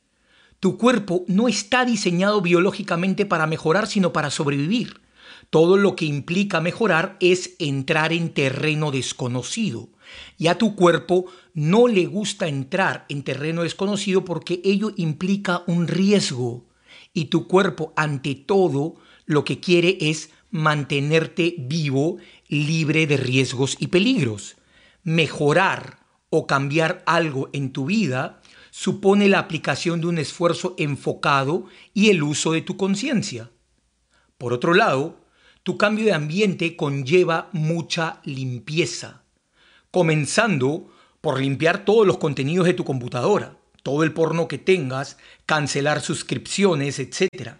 Tu 0.59 0.77
cuerpo 0.77 1.25
no 1.27 1.47
está 1.47 1.83
diseñado 1.83 2.41
biológicamente 2.41 3.25
para 3.25 3.47
mejorar, 3.47 3.87
sino 3.87 4.13
para 4.13 4.29
sobrevivir. 4.29 5.01
Todo 5.49 5.77
lo 5.77 5.95
que 5.95 6.05
implica 6.05 6.61
mejorar 6.61 7.17
es 7.21 7.55
entrar 7.57 8.13
en 8.13 8.29
terreno 8.29 8.91
desconocido. 8.91 9.89
Y 10.37 10.47
a 10.47 10.57
tu 10.57 10.75
cuerpo 10.75 11.25
no 11.59 11.89
le 11.89 12.05
gusta 12.05 12.47
entrar 12.47 13.05
en 13.09 13.21
terreno 13.21 13.63
desconocido 13.63 14.23
porque 14.23 14.61
ello 14.63 14.93
implica 14.95 15.63
un 15.67 15.89
riesgo. 15.89 16.69
Y 17.13 17.25
tu 17.25 17.49
cuerpo, 17.49 17.91
ante 17.97 18.33
todo, 18.33 18.95
lo 19.25 19.43
que 19.43 19.59
quiere 19.59 19.97
es 19.99 20.29
mantenerte 20.51 21.55
vivo, 21.57 22.15
libre 22.47 23.07
de 23.07 23.17
riesgos 23.17 23.75
y 23.77 23.87
peligros. 23.87 24.55
Mejorar 25.03 25.99
o 26.29 26.47
cambiar 26.47 27.03
algo 27.05 27.49
en 27.51 27.73
tu 27.73 27.87
vida 27.87 28.41
supone 28.71 29.27
la 29.27 29.39
aplicación 29.39 29.99
de 29.99 30.07
un 30.07 30.17
esfuerzo 30.17 30.75
enfocado 30.77 31.65
y 31.93 32.09
el 32.09 32.23
uso 32.23 32.53
de 32.53 32.61
tu 32.61 32.77
conciencia. 32.77 33.51
Por 34.37 34.53
otro 34.53 34.73
lado, 34.73 35.25
tu 35.63 35.77
cambio 35.77 36.05
de 36.05 36.13
ambiente 36.13 36.77
conlleva 36.77 37.49
mucha 37.51 38.21
limpieza 38.23 39.23
comenzando 39.91 40.89
por 41.21 41.39
limpiar 41.39 41.85
todos 41.85 42.05
los 42.07 42.17
contenidos 42.17 42.65
de 42.65 42.73
tu 42.73 42.85
computadora, 42.85 43.57
todo 43.83 44.03
el 44.03 44.13
porno 44.13 44.47
que 44.47 44.57
tengas, 44.57 45.17
cancelar 45.45 46.01
suscripciones, 46.01 46.99
etc. 46.99 47.55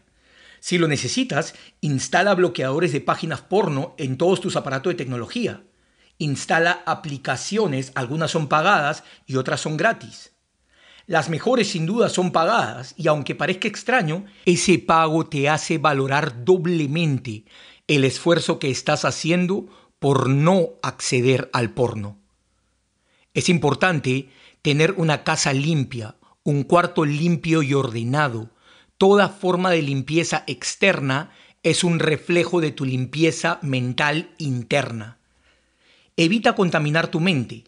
Si 0.59 0.77
lo 0.77 0.87
necesitas, 0.87 1.55
instala 1.81 2.35
bloqueadores 2.35 2.91
de 2.91 3.01
páginas 3.01 3.41
porno 3.41 3.95
en 3.97 4.17
todos 4.17 4.41
tus 4.41 4.55
aparatos 4.55 4.91
de 4.91 4.97
tecnología. 4.97 5.63
Instala 6.17 6.83
aplicaciones, 6.85 7.91
algunas 7.95 8.31
son 8.31 8.47
pagadas 8.47 9.03
y 9.25 9.37
otras 9.37 9.61
son 9.61 9.77
gratis. 9.77 10.33
Las 11.05 11.29
mejores 11.29 11.69
sin 11.69 11.85
duda 11.85 12.09
son 12.09 12.31
pagadas 12.31 12.93
y 12.97 13.07
aunque 13.07 13.35
parezca 13.35 13.67
extraño, 13.67 14.25
ese 14.45 14.77
pago 14.77 15.25
te 15.25 15.49
hace 15.49 15.77
valorar 15.77 16.45
doblemente 16.45 17.45
el 17.87 18.03
esfuerzo 18.03 18.59
que 18.59 18.69
estás 18.69 19.05
haciendo 19.05 19.67
por 19.97 20.29
no 20.29 20.73
acceder 20.83 21.49
al 21.51 21.71
porno. 21.71 22.18
Es 23.39 23.47
importante 23.47 24.27
tener 24.61 24.95
una 24.97 25.23
casa 25.23 25.53
limpia, 25.53 26.17
un 26.43 26.63
cuarto 26.63 27.05
limpio 27.05 27.63
y 27.63 27.73
ordenado. 27.73 28.49
Toda 28.97 29.29
forma 29.29 29.71
de 29.71 29.81
limpieza 29.81 30.43
externa 30.45 31.31
es 31.63 31.85
un 31.85 31.99
reflejo 31.99 32.59
de 32.59 32.71
tu 32.71 32.83
limpieza 32.83 33.57
mental 33.61 34.35
interna. 34.39 35.19
Evita 36.17 36.53
contaminar 36.53 37.07
tu 37.07 37.21
mente. 37.21 37.63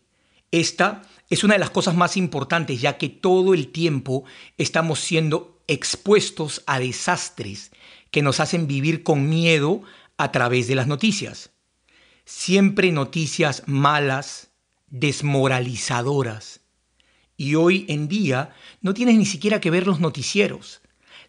Esta 0.52 1.04
es 1.30 1.46
una 1.46 1.54
de 1.54 1.62
las 1.62 1.70
cosas 1.70 1.96
más 1.96 2.18
importantes 2.18 2.82
ya 2.82 2.98
que 2.98 3.08
todo 3.08 3.54
el 3.54 3.72
tiempo 3.72 4.26
estamos 4.58 5.00
siendo 5.00 5.64
expuestos 5.70 6.64
a 6.68 6.80
desastres 6.80 7.72
que 8.10 8.22
nos 8.22 8.42
hacen 8.42 8.68
vivir 8.68 9.04
con 9.04 9.30
miedo 9.30 9.84
a 10.18 10.34
través 10.34 10.68
de 10.68 10.76
las 10.76 10.88
noticias. 10.88 11.52
Siempre 12.26 12.92
noticias 12.92 13.64
malas, 13.68 14.51
desmoralizadoras. 14.92 16.62
Y 17.36 17.56
hoy 17.56 17.86
en 17.90 18.08
día 18.08 18.54
no 18.82 18.94
tienes 18.94 19.18
ni 19.18 19.26
siquiera 19.26 19.60
que 19.60 19.72
ver 19.72 19.88
los 19.88 20.00
noticieros. 20.00 20.82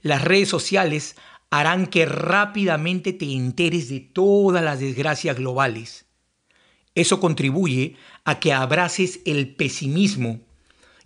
Las 0.03 0.23
redes 0.23 0.49
sociales 0.49 1.17
harán 1.49 1.87
que 1.87 2.05
rápidamente 2.05 3.13
te 3.13 3.33
enteres 3.33 3.89
de 3.89 4.01
todas 4.01 4.63
las 4.63 4.81
desgracias 4.81 5.37
globales. 5.37 6.07
Eso 6.95 7.21
contribuye 7.21 7.97
a 8.25 8.39
que 8.39 8.53
abraces 8.53 9.21
el 9.25 9.55
pesimismo 9.55 10.41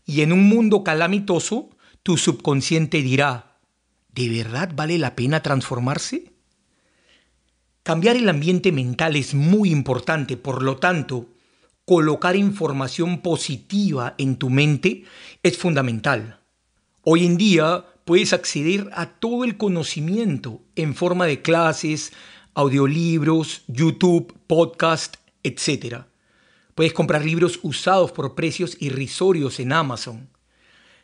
y 0.05 0.23
en 0.23 0.33
un 0.33 0.49
mundo 0.49 0.83
calamitoso 0.83 1.71
tu 2.03 2.16
subconsciente 2.16 3.03
dirá, 3.03 3.59
¿de 4.12 4.29
verdad 4.29 4.73
vale 4.75 4.99
la 4.99 5.14
pena 5.14 5.42
transformarse? 5.42 6.33
Cambiar 7.83 8.16
el 8.16 8.29
ambiente 8.29 8.73
mental 8.73 9.14
es 9.14 9.35
muy 9.35 9.71
importante, 9.71 10.37
por 10.37 10.62
lo 10.62 10.77
tanto, 10.77 11.29
colocar 11.87 12.35
información 12.35 13.20
positiva 13.22 14.16
en 14.18 14.37
tu 14.37 14.51
mente 14.51 15.05
es 15.44 15.57
fundamental. 15.57 16.40
Hoy 17.03 17.25
en 17.25 17.37
día 17.37 17.87
puedes 18.05 18.33
acceder 18.33 18.90
a 18.92 19.07
todo 19.07 19.44
el 19.44 19.57
conocimiento 19.57 20.62
en 20.75 20.96
forma 20.96 21.27
de 21.27 21.42
clases, 21.42 22.12
audiolibros, 22.55 23.62
YouTube, 23.68 24.35
podcast, 24.49 25.18
etc. 25.44 25.99
Puedes 26.75 26.92
comprar 26.92 27.25
libros 27.25 27.61
usados 27.62 28.11
por 28.11 28.35
precios 28.35 28.77
irrisorios 28.81 29.61
en 29.61 29.72
Amazon. 29.72 30.29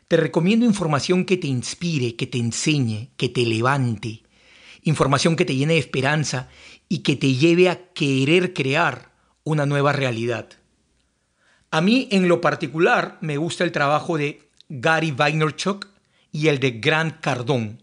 Te 0.09 0.17
recomiendo 0.17 0.65
información 0.65 1.23
que 1.23 1.37
te 1.37 1.47
inspire, 1.47 2.17
que 2.17 2.27
te 2.27 2.39
enseñe, 2.39 3.11
que 3.15 3.29
te 3.29 3.45
levante. 3.45 4.23
Información 4.81 5.37
que 5.37 5.45
te 5.45 5.55
llene 5.55 5.75
de 5.75 5.79
esperanza 5.79 6.49
y 6.89 6.99
que 6.99 7.15
te 7.15 7.35
lleve 7.35 7.69
a 7.69 7.93
querer 7.93 8.53
crear 8.53 9.13
una 9.45 9.65
nueva 9.65 9.93
realidad. 9.93 10.49
A 11.73 11.81
mí 11.81 12.07
en 12.11 12.27
lo 12.27 12.39
particular 12.39 13.17
me 13.21 13.37
gusta 13.37 13.63
el 13.63 13.71
trabajo 13.71 14.15
de 14.15 14.47
Gary 14.69 15.09
Vaynerchuk 15.09 15.87
y 16.31 16.49
el 16.49 16.59
de 16.59 16.73
Grant 16.73 17.19
Cardone. 17.19 17.79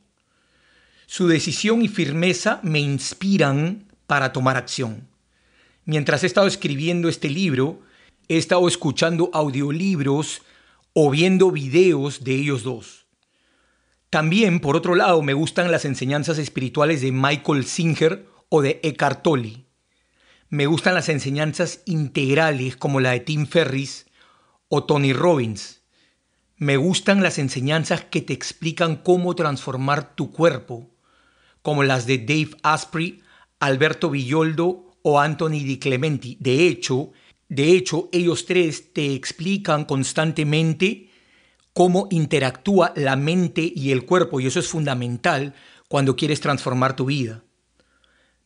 Su 1.07 1.27
decisión 1.27 1.83
y 1.83 1.89
firmeza 1.89 2.61
me 2.63 2.79
inspiran 2.79 3.93
para 4.07 4.33
tomar 4.33 4.57
acción. 4.57 5.09
Mientras 5.87 6.23
he 6.23 6.29
estado 6.29 6.47
escribiendo 6.47 7.09
este 7.09 7.29
libro, 7.29 7.81
he 8.29 8.37
estado 8.37 8.69
escuchando 8.69 9.29
audiolibros 9.33 10.43
o 10.93 11.11
viendo 11.11 11.51
videos 11.51 12.23
de 12.23 12.37
ellos 12.37 12.63
dos. 12.63 13.07
También, 14.09 14.61
por 14.61 14.77
otro 14.77 14.95
lado, 14.95 15.21
me 15.21 15.35
gustan 15.35 15.73
las 15.73 15.85
enseñanzas 15.85 16.39
espirituales 16.39 17.01
de 17.01 17.11
Michael 17.11 17.65
Singer 17.65 18.25
o 18.51 18.63
de 18.63 18.79
Eckhart 18.85 19.23
Tolle. 19.23 19.65
Me 20.53 20.67
gustan 20.67 20.95
las 20.95 21.09
enseñanzas 21.09 21.81
integrales 21.85 22.77
como 22.77 22.99
la 22.99 23.13
de 23.13 23.21
Tim 23.21 23.47
Ferris 23.47 24.07
o 24.69 24.83
Tony 24.83 25.13
Robbins. 25.13 25.83
Me 26.57 26.77
gustan 26.77 27.23
las 27.23 27.39
enseñanzas 27.39 28.03
que 28.07 28.21
te 28.21 28.33
explican 28.33 28.97
cómo 28.97 29.37
transformar 29.37 30.17
tu 30.17 30.33
cuerpo, 30.33 30.91
como 31.63 31.85
las 31.85 32.05
de 32.07 32.19
Dave 32.19 32.51
Asprey, 32.65 33.23
Alberto 33.61 34.11
Villoldo 34.11 34.97
o 35.03 35.21
Anthony 35.21 35.61
Di 35.63 35.79
Clementi. 35.79 36.37
De 36.41 36.67
hecho, 36.67 37.13
de 37.49 37.71
hecho, 37.71 38.09
ellos 38.11 38.45
tres 38.45 38.93
te 38.93 39.15
explican 39.15 39.85
constantemente 39.85 41.11
cómo 41.73 42.09
interactúa 42.11 42.93
la 42.97 43.15
mente 43.15 43.73
y 43.73 43.93
el 43.93 44.05
cuerpo 44.05 44.41
y 44.41 44.49
eso 44.49 44.59
es 44.59 44.67
fundamental 44.67 45.55
cuando 45.87 46.17
quieres 46.17 46.41
transformar 46.41 46.97
tu 46.97 47.05
vida. 47.05 47.45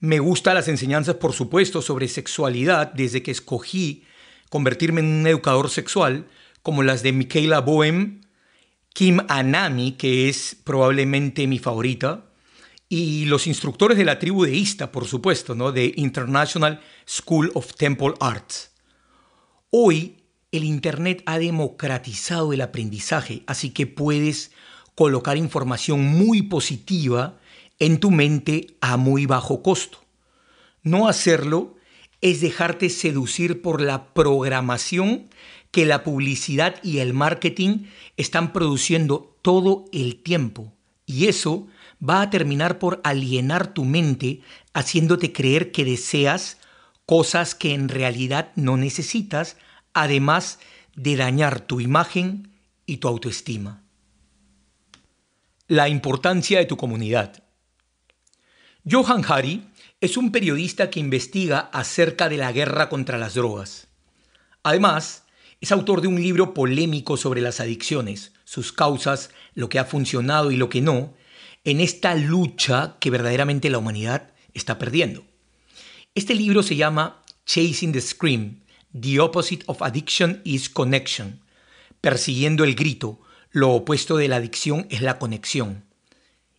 Me 0.05 0.19
gustan 0.19 0.55
las 0.55 0.69
enseñanzas, 0.69 1.15
por 1.15 1.33
supuesto, 1.33 1.81
sobre 1.81 2.09
sexualidad 2.09 2.93
desde 2.93 3.23
que 3.23 3.31
escogí 3.31 4.05
convertirme 4.51 5.01
en 5.01 5.07
un 5.07 5.27
educador 5.27 5.71
sexual, 5.71 6.29
como 6.61 6.83
las 6.83 7.03
de 7.03 7.13
Michaela 7.13 7.63
Boehm, 7.63 8.21
Kim 8.93 9.21
Anami, 9.29 9.93
que 9.93 10.29
es 10.29 10.59
probablemente 10.63 11.47
mi 11.47 11.59
favorita, 11.59 12.27
y 12.87 13.25
los 13.25 13.47
instructores 13.47 13.97
de 13.97 14.05
la 14.05 14.19
tribu 14.19 14.45
de 14.45 14.55
Ista, 14.55 14.93
por 14.93 15.07
supuesto, 15.07 15.73
de 15.73 15.95
International 15.97 16.83
School 17.07 17.51
of 17.55 17.73
Temple 17.75 18.13
Arts. 18.21 18.73
Hoy 19.71 20.17
el 20.53 20.65
Internet 20.65 21.23
ha 21.25 21.39
democratizado 21.39 22.53
el 22.53 22.61
aprendizaje, 22.61 23.43
así 23.47 23.71
que 23.71 23.87
puedes 23.87 24.53
colocar 24.95 25.39
información 25.39 26.05
muy 26.05 26.43
positiva 26.43 27.39
en 27.79 27.99
tu 27.99 28.11
mente 28.11 28.77
a 28.81 28.97
muy 28.97 29.27
bajo 29.27 29.63
costo. 29.63 29.99
No 30.83 31.09
hacerlo 31.09 31.77
es 32.21 32.41
dejarte 32.41 32.89
seducir 32.91 33.63
por 33.63 33.81
la 33.81 34.15
programación 34.15 35.29
que 35.71 35.87
la 35.87 36.05
publicidad 36.05 36.77
y 36.83 36.99
el 36.99 37.13
marketing 37.13 37.87
están 38.17 38.53
produciendo 38.53 39.37
todo 39.43 39.85
el 39.93 40.23
tiempo. 40.23 40.73
Y 41.05 41.27
eso 41.27 41.67
va 42.07 42.23
a 42.23 42.31
terminar 42.31 42.79
por 42.79 43.01
alienar 43.05 43.75
tu 43.75 43.85
mente, 43.85 44.41
haciéndote 44.73 45.33
creer 45.33 45.73
que 45.73 45.85
deseas 45.85 46.59
cosas 47.07 47.55
que 47.55 47.75
en 47.75 47.89
realidad 47.89 48.53
no 48.57 48.77
necesitas, 48.77 49.57
además 49.93 50.59
de 50.97 51.17
dañar 51.17 51.61
tu 51.61 51.81
imagen 51.81 52.53
y 52.87 52.99
tu 52.99 53.09
autoestima. 53.09 53.83
La 55.67 55.89
importancia 55.89 56.59
de 56.59 56.67
tu 56.67 56.77
comunidad. 56.77 57.44
Johan 58.87 59.25
Hari 59.27 59.67
es 60.03 60.19
un 60.19 60.31
periodista 60.31 60.91
que 60.91 61.01
investiga 61.01 61.71
acerca 61.73 62.29
de 62.29 62.37
la 62.37 62.53
guerra 62.53 62.91
contra 62.91 63.17
las 63.17 63.33
drogas. 63.33 63.87
Además, 64.63 65.25
es 65.63 65.73
autor 65.73 66.03
de 66.03 66.09
un 66.09 66.21
libro 66.21 66.53
polémico 66.53 67.17
sobre 67.17 67.41
las 67.41 67.61
adicciones, 67.61 68.33
sus 68.45 68.73
causas, 68.73 69.31
lo 69.55 69.71
que 69.71 69.79
ha 69.79 69.87
funcionado 69.87 70.51
y 70.51 70.57
lo 70.57 70.69
que 70.69 70.83
no, 70.83 71.15
en 71.65 71.81
esta 71.81 72.15
lucha 72.15 72.97
que 73.01 73.09
verdaderamente 73.09 73.71
la 73.71 73.79
humanidad 73.79 74.35
está 74.53 74.79
perdiendo. 74.79 75.25
Este 76.15 76.35
libro 76.35 76.63
se 76.63 76.77
llama 76.77 77.23
Chasing 77.47 77.93
the 77.93 78.03
Scream, 78.03 78.61
The 78.93 79.19
Opposite 79.21 79.65
of 79.67 79.81
Addiction 79.81 80.43
is 80.45 80.69
Connection, 80.69 81.41
persiguiendo 82.03 82.65
el 82.65 82.75
grito, 82.75 83.19
lo 83.51 83.71
opuesto 83.71 84.19
de 84.19 84.29
la 84.29 84.37
adicción 84.37 84.87
es 84.91 85.01
la 85.01 85.19
conexión. 85.19 85.85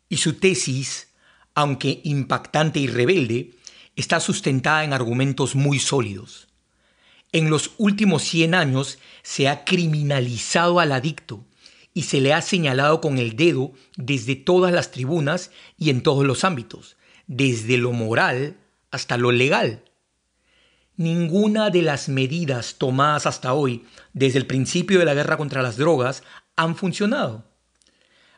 Y 0.09 0.17
su 0.17 0.33
tesis 0.33 1.09
aunque 1.55 2.01
impactante 2.03 2.79
y 2.79 2.87
rebelde, 2.87 3.51
está 3.95 4.19
sustentada 4.19 4.83
en 4.83 4.93
argumentos 4.93 5.55
muy 5.55 5.79
sólidos. 5.79 6.47
En 7.31 7.49
los 7.49 7.71
últimos 7.77 8.23
100 8.23 8.53
años 8.53 8.99
se 9.23 9.47
ha 9.47 9.65
criminalizado 9.65 10.79
al 10.79 10.91
adicto 10.91 11.43
y 11.93 12.03
se 12.03 12.21
le 12.21 12.33
ha 12.33 12.41
señalado 12.41 13.01
con 13.01 13.17
el 13.17 13.35
dedo 13.35 13.71
desde 13.95 14.35
todas 14.35 14.73
las 14.73 14.91
tribunas 14.91 15.49
y 15.77 15.89
en 15.89 16.03
todos 16.03 16.25
los 16.25 16.43
ámbitos, 16.43 16.97
desde 17.25 17.77
lo 17.77 17.93
moral 17.93 18.57
hasta 18.91 19.17
lo 19.17 19.31
legal. 19.31 19.83
Ninguna 20.97 21.69
de 21.69 21.81
las 21.81 22.07
medidas 22.07 22.75
tomadas 22.77 23.25
hasta 23.25 23.53
hoy, 23.53 23.85
desde 24.13 24.39
el 24.39 24.45
principio 24.45 24.99
de 24.99 25.05
la 25.05 25.13
guerra 25.13 25.37
contra 25.37 25.61
las 25.61 25.77
drogas, 25.77 26.23
han 26.55 26.75
funcionado. 26.75 27.45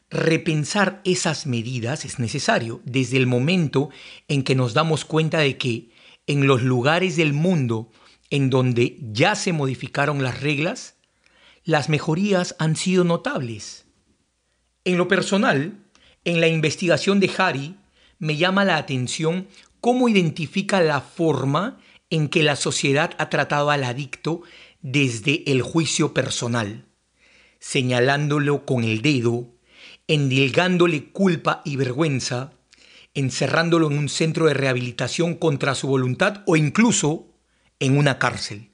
Repensar 0.09 1.01
esas 1.03 1.45
medidas 1.45 2.05
es 2.05 2.17
necesario 2.17 2.81
desde 2.85 3.17
el 3.17 3.27
momento 3.27 3.89
en 4.29 4.43
que 4.43 4.55
nos 4.55 4.73
damos 4.73 5.03
cuenta 5.03 5.39
de 5.39 5.57
que 5.57 5.89
en 6.27 6.47
los 6.47 6.63
lugares 6.63 7.17
del 7.17 7.33
mundo 7.33 7.91
en 8.29 8.49
donde 8.49 8.97
ya 9.11 9.35
se 9.35 9.51
modificaron 9.51 10.23
las 10.23 10.41
reglas, 10.41 10.95
las 11.63 11.89
mejorías 11.89 12.55
han 12.59 12.77
sido 12.77 13.03
notables. 13.03 13.85
En 14.85 14.97
lo 14.97 15.09
personal, 15.09 15.77
en 16.23 16.39
la 16.39 16.47
investigación 16.47 17.19
de 17.19 17.31
Harry, 17.37 17.75
me 18.19 18.37
llama 18.37 18.63
la 18.63 18.77
atención 18.77 19.47
cómo 19.81 20.07
identifica 20.07 20.79
la 20.79 21.01
forma 21.01 21.79
en 22.09 22.29
que 22.29 22.43
la 22.43 22.55
sociedad 22.55 23.11
ha 23.17 23.29
tratado 23.29 23.71
al 23.71 23.83
adicto 23.83 24.41
desde 24.81 25.43
el 25.51 25.61
juicio 25.61 26.13
personal. 26.13 26.85
señalándolo 27.59 28.65
con 28.65 28.83
el 28.83 29.01
dedo, 29.01 29.56
endilgándole 30.07 31.11
culpa 31.11 31.61
y 31.65 31.75
vergüenza, 31.75 32.53
encerrándolo 33.13 33.91
en 33.91 33.97
un 33.97 34.09
centro 34.09 34.45
de 34.45 34.53
rehabilitación 34.53 35.35
contra 35.35 35.75
su 35.75 35.87
voluntad 35.87 36.43
o 36.45 36.55
incluso 36.55 37.27
en 37.79 37.97
una 37.97 38.19
cárcel. 38.19 38.71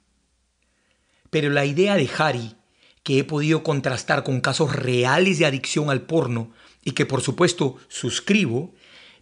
Pero 1.30 1.50
la 1.50 1.64
idea 1.64 1.96
de 1.96 2.08
Harry, 2.18 2.54
que 3.02 3.18
he 3.18 3.24
podido 3.24 3.62
contrastar 3.62 4.22
con 4.22 4.40
casos 4.40 4.74
reales 4.74 5.38
de 5.38 5.46
adicción 5.46 5.90
al 5.90 6.02
porno 6.02 6.52
y 6.84 6.92
que 6.92 7.06
por 7.06 7.20
supuesto 7.20 7.76
suscribo, 7.88 8.74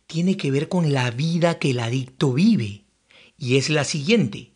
tiene 0.07 0.37
que 0.37 0.51
ver 0.51 0.69
con 0.69 0.93
la 0.93 1.11
vida 1.11 1.59
que 1.59 1.71
el 1.71 1.81
adicto 1.81 2.33
vive. 2.33 2.85
Y 3.39 3.57
es 3.57 3.71
la 3.71 3.85
siguiente. 3.85 4.53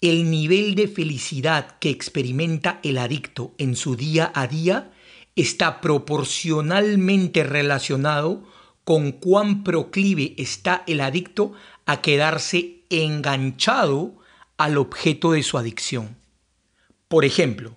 El 0.00 0.30
nivel 0.30 0.74
de 0.74 0.86
felicidad 0.86 1.78
que 1.78 1.90
experimenta 1.90 2.78
el 2.82 2.98
adicto 2.98 3.54
en 3.58 3.74
su 3.74 3.96
día 3.96 4.30
a 4.34 4.46
día 4.46 4.92
está 5.38 5.80
proporcionalmente 5.80 7.44
relacionado 7.44 8.42
con 8.82 9.12
cuán 9.12 9.62
proclive 9.62 10.34
está 10.36 10.82
el 10.88 11.00
adicto 11.00 11.52
a 11.86 12.00
quedarse 12.00 12.82
enganchado 12.90 14.16
al 14.56 14.78
objeto 14.78 15.32
de 15.32 15.44
su 15.44 15.56
adicción. 15.56 16.16
Por 17.06 17.24
ejemplo, 17.24 17.76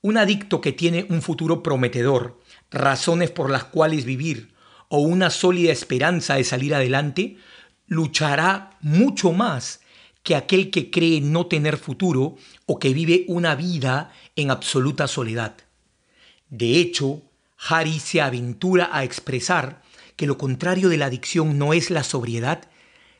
un 0.00 0.16
adicto 0.16 0.60
que 0.60 0.72
tiene 0.72 1.06
un 1.08 1.22
futuro 1.22 1.62
prometedor, 1.62 2.40
razones 2.70 3.32
por 3.32 3.50
las 3.50 3.64
cuales 3.64 4.04
vivir 4.04 4.54
o 4.88 5.00
una 5.00 5.30
sólida 5.30 5.72
esperanza 5.72 6.36
de 6.36 6.44
salir 6.44 6.74
adelante, 6.74 7.36
luchará 7.88 8.78
mucho 8.80 9.32
más 9.32 9.80
que 10.22 10.36
aquel 10.36 10.70
que 10.70 10.90
cree 10.90 11.20
no 11.20 11.46
tener 11.46 11.76
futuro 11.76 12.36
o 12.66 12.78
que 12.78 12.94
vive 12.94 13.24
una 13.26 13.56
vida 13.56 14.12
en 14.36 14.50
absoluta 14.50 15.08
soledad. 15.08 15.56
De 16.50 16.80
hecho, 16.80 17.22
Harry 17.68 17.98
se 17.98 18.20
aventura 18.20 18.90
a 18.92 19.04
expresar 19.04 19.82
que 20.16 20.26
lo 20.26 20.36
contrario 20.36 20.88
de 20.88 20.98
la 20.98 21.06
adicción 21.06 21.58
no 21.58 21.72
es 21.72 21.90
la 21.90 22.02
sobriedad, 22.02 22.68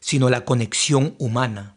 sino 0.01 0.29
la 0.29 0.45
conexión 0.45 1.15
humana. 1.19 1.77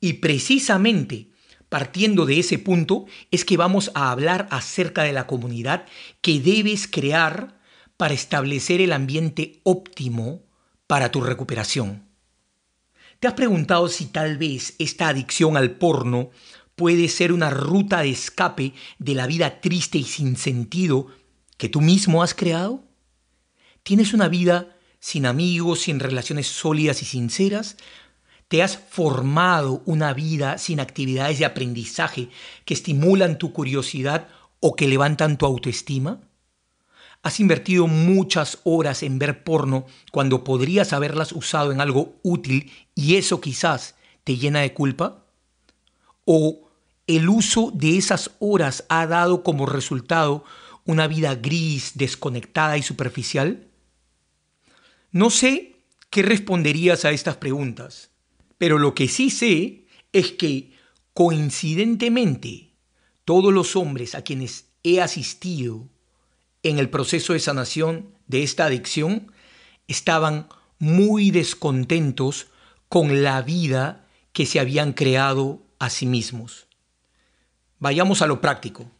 Y 0.00 0.14
precisamente 0.14 1.30
partiendo 1.68 2.26
de 2.26 2.38
ese 2.38 2.58
punto 2.58 3.06
es 3.30 3.44
que 3.44 3.56
vamos 3.56 3.90
a 3.94 4.10
hablar 4.10 4.46
acerca 4.50 5.02
de 5.02 5.12
la 5.12 5.26
comunidad 5.26 5.86
que 6.20 6.40
debes 6.40 6.86
crear 6.86 7.58
para 7.96 8.14
establecer 8.14 8.80
el 8.80 8.92
ambiente 8.92 9.60
óptimo 9.64 10.44
para 10.86 11.10
tu 11.10 11.20
recuperación. 11.20 12.06
¿Te 13.18 13.28
has 13.28 13.34
preguntado 13.34 13.88
si 13.88 14.06
tal 14.06 14.36
vez 14.36 14.74
esta 14.78 15.08
adicción 15.08 15.56
al 15.56 15.72
porno 15.72 16.30
puede 16.76 17.08
ser 17.08 17.32
una 17.32 17.50
ruta 17.50 18.02
de 18.02 18.10
escape 18.10 18.74
de 18.98 19.14
la 19.14 19.26
vida 19.26 19.60
triste 19.60 19.98
y 19.98 20.04
sin 20.04 20.36
sentido 20.36 21.08
que 21.56 21.68
tú 21.68 21.80
mismo 21.80 22.22
has 22.22 22.34
creado? 22.34 22.84
¿Tienes 23.82 24.14
una 24.14 24.28
vida 24.28 24.76
sin 24.98 25.26
amigos, 25.26 25.82
sin 25.82 26.00
relaciones 26.00 26.46
sólidas 26.46 27.02
y 27.02 27.04
sinceras? 27.04 27.76
¿Te 28.48 28.62
has 28.62 28.76
formado 28.76 29.82
una 29.86 30.12
vida 30.12 30.58
sin 30.58 30.80
actividades 30.80 31.38
de 31.38 31.44
aprendizaje 31.44 32.28
que 32.64 32.74
estimulan 32.74 33.38
tu 33.38 33.52
curiosidad 33.52 34.28
o 34.60 34.76
que 34.76 34.88
levantan 34.88 35.38
tu 35.38 35.46
autoestima? 35.46 36.20
¿Has 37.22 37.40
invertido 37.40 37.86
muchas 37.86 38.58
horas 38.64 39.02
en 39.02 39.18
ver 39.18 39.44
porno 39.44 39.86
cuando 40.12 40.44
podrías 40.44 40.92
haberlas 40.92 41.32
usado 41.32 41.72
en 41.72 41.80
algo 41.80 42.20
útil 42.22 42.70
y 42.94 43.16
eso 43.16 43.40
quizás 43.40 43.94
te 44.24 44.36
llena 44.36 44.60
de 44.60 44.74
culpa? 44.74 45.23
¿O 46.24 46.70
el 47.06 47.28
uso 47.28 47.70
de 47.74 47.96
esas 47.98 48.30
horas 48.38 48.84
ha 48.88 49.06
dado 49.06 49.42
como 49.42 49.66
resultado 49.66 50.44
una 50.84 51.06
vida 51.06 51.34
gris, 51.34 51.92
desconectada 51.94 52.78
y 52.78 52.82
superficial? 52.82 53.68
No 55.10 55.30
sé 55.30 55.76
qué 56.10 56.22
responderías 56.22 57.04
a 57.04 57.10
estas 57.10 57.36
preguntas, 57.36 58.10
pero 58.58 58.78
lo 58.78 58.94
que 58.94 59.08
sí 59.08 59.30
sé 59.30 59.86
es 60.12 60.32
que 60.32 60.72
coincidentemente 61.12 62.72
todos 63.24 63.52
los 63.52 63.76
hombres 63.76 64.14
a 64.14 64.22
quienes 64.22 64.66
he 64.82 65.00
asistido 65.00 65.88
en 66.62 66.78
el 66.78 66.90
proceso 66.90 67.32
de 67.32 67.40
sanación 67.40 68.10
de 68.26 68.42
esta 68.42 68.66
adicción 68.66 69.32
estaban 69.88 70.48
muy 70.78 71.30
descontentos 71.30 72.48
con 72.88 73.22
la 73.22 73.42
vida 73.42 74.06
que 74.32 74.46
se 74.46 74.60
habían 74.60 74.92
creado 74.92 75.63
a 75.78 75.90
sí 75.90 76.06
mismos. 76.06 76.66
Vayamos 77.78 78.22
a 78.22 78.26
lo 78.26 78.40
práctico. 78.40 78.90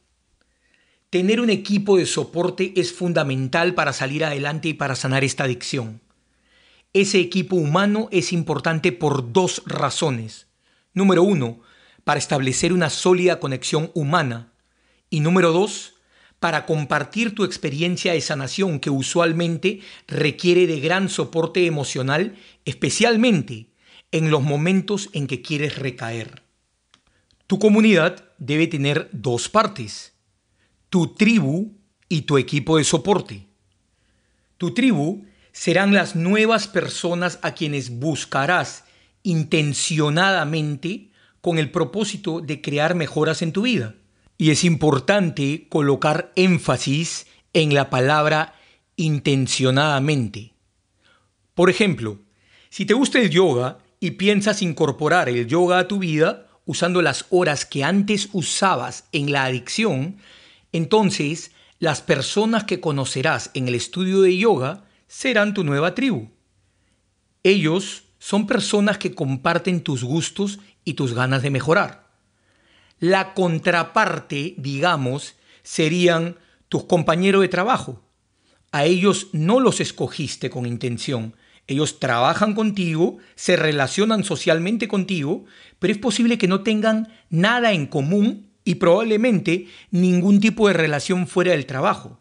Tener 1.10 1.40
un 1.40 1.50
equipo 1.50 1.96
de 1.96 2.06
soporte 2.06 2.72
es 2.76 2.92
fundamental 2.92 3.74
para 3.74 3.92
salir 3.92 4.24
adelante 4.24 4.68
y 4.68 4.74
para 4.74 4.96
sanar 4.96 5.24
esta 5.24 5.44
adicción. 5.44 6.00
Ese 6.92 7.18
equipo 7.18 7.56
humano 7.56 8.08
es 8.12 8.32
importante 8.32 8.92
por 8.92 9.32
dos 9.32 9.62
razones. 9.66 10.46
Número 10.92 11.22
uno, 11.22 11.60
para 12.04 12.18
establecer 12.18 12.72
una 12.72 12.90
sólida 12.90 13.40
conexión 13.40 13.90
humana. 13.94 14.52
Y 15.10 15.20
número 15.20 15.52
dos, 15.52 15.94
para 16.38 16.66
compartir 16.66 17.34
tu 17.34 17.44
experiencia 17.44 18.12
de 18.12 18.20
sanación 18.20 18.78
que 18.78 18.90
usualmente 18.90 19.80
requiere 20.06 20.66
de 20.66 20.78
gran 20.78 21.08
soporte 21.08 21.66
emocional, 21.66 22.36
especialmente 22.64 23.68
en 24.12 24.30
los 24.30 24.42
momentos 24.42 25.10
en 25.14 25.26
que 25.26 25.42
quieres 25.42 25.78
recaer. 25.78 26.43
Tu 27.46 27.58
comunidad 27.58 28.24
debe 28.38 28.66
tener 28.66 29.08
dos 29.12 29.48
partes, 29.48 30.14
tu 30.88 31.14
tribu 31.14 31.72
y 32.08 32.22
tu 32.22 32.38
equipo 32.38 32.78
de 32.78 32.84
soporte. 32.84 33.46
Tu 34.56 34.72
tribu 34.72 35.26
serán 35.52 35.92
las 35.92 36.16
nuevas 36.16 36.66
personas 36.68 37.38
a 37.42 37.52
quienes 37.52 37.90
buscarás 37.98 38.84
intencionadamente 39.22 41.10
con 41.40 41.58
el 41.58 41.70
propósito 41.70 42.40
de 42.40 42.60
crear 42.60 42.94
mejoras 42.94 43.42
en 43.42 43.52
tu 43.52 43.62
vida. 43.62 43.94
Y 44.38 44.50
es 44.50 44.64
importante 44.64 45.66
colocar 45.68 46.32
énfasis 46.36 47.26
en 47.52 47.74
la 47.74 47.90
palabra 47.90 48.54
intencionadamente. 48.96 50.54
Por 51.54 51.70
ejemplo, 51.70 52.20
si 52.70 52.86
te 52.86 52.94
gusta 52.94 53.20
el 53.20 53.30
yoga 53.30 53.78
y 54.00 54.12
piensas 54.12 54.62
incorporar 54.62 55.28
el 55.28 55.46
yoga 55.46 55.78
a 55.78 55.88
tu 55.88 55.98
vida 55.98 56.48
usando 56.66 57.02
las 57.02 57.26
horas 57.30 57.64
que 57.64 57.84
antes 57.84 58.28
usabas 58.32 59.04
en 59.12 59.32
la 59.32 59.44
adicción, 59.44 60.16
entonces 60.72 61.52
las 61.78 62.00
personas 62.00 62.64
que 62.64 62.80
conocerás 62.80 63.50
en 63.54 63.68
el 63.68 63.74
estudio 63.74 64.22
de 64.22 64.36
yoga 64.36 64.84
serán 65.06 65.54
tu 65.54 65.64
nueva 65.64 65.94
tribu. 65.94 66.30
Ellos 67.42 68.04
son 68.18 68.46
personas 68.46 68.96
que 68.98 69.14
comparten 69.14 69.82
tus 69.82 70.02
gustos 70.02 70.58
y 70.84 70.94
tus 70.94 71.12
ganas 71.12 71.42
de 71.42 71.50
mejorar. 71.50 72.08
La 72.98 73.34
contraparte, 73.34 74.54
digamos, 74.56 75.34
serían 75.62 76.38
tus 76.68 76.84
compañeros 76.84 77.42
de 77.42 77.48
trabajo. 77.48 78.02
A 78.72 78.86
ellos 78.86 79.28
no 79.32 79.60
los 79.60 79.80
escogiste 79.80 80.48
con 80.48 80.64
intención. 80.64 81.36
Ellos 81.66 81.98
trabajan 81.98 82.54
contigo, 82.54 83.18
se 83.36 83.56
relacionan 83.56 84.22
socialmente 84.24 84.86
contigo, 84.86 85.44
pero 85.78 85.92
es 85.92 85.98
posible 85.98 86.36
que 86.36 86.48
no 86.48 86.62
tengan 86.62 87.08
nada 87.30 87.72
en 87.72 87.86
común 87.86 88.50
y 88.64 88.76
probablemente 88.76 89.66
ningún 89.90 90.40
tipo 90.40 90.68
de 90.68 90.74
relación 90.74 91.26
fuera 91.26 91.52
del 91.52 91.66
trabajo. 91.66 92.20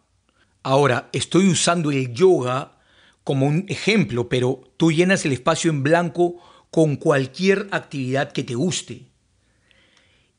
Ahora, 0.61 1.09
estoy 1.11 1.49
usando 1.49 1.91
el 1.91 2.13
yoga 2.13 2.77
como 3.25 3.47
un 3.47 3.65
ejemplo, 3.67 4.29
pero 4.29 4.63
tú 4.77 4.91
llenas 4.91 5.25
el 5.25 5.33
espacio 5.33 5.71
en 5.71 5.83
blanco 5.83 6.41
con 6.71 6.95
cualquier 6.95 7.67
actividad 7.71 8.31
que 8.31 8.43
te 8.43 8.55
guste. 8.55 9.07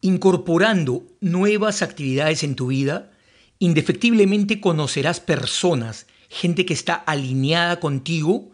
Incorporando 0.00 1.06
nuevas 1.20 1.82
actividades 1.82 2.42
en 2.42 2.56
tu 2.56 2.68
vida, 2.68 3.12
indefectiblemente 3.58 4.60
conocerás 4.60 5.20
personas, 5.20 6.06
gente 6.28 6.66
que 6.66 6.74
está 6.74 6.94
alineada 6.94 7.80
contigo 7.80 8.53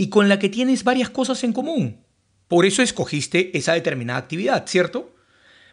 y 0.00 0.08
con 0.08 0.30
la 0.30 0.38
que 0.38 0.48
tienes 0.48 0.82
varias 0.82 1.10
cosas 1.10 1.44
en 1.44 1.52
común. 1.52 1.98
Por 2.48 2.64
eso 2.64 2.80
escogiste 2.80 3.54
esa 3.58 3.74
determinada 3.74 4.18
actividad, 4.18 4.66
¿cierto? 4.66 5.14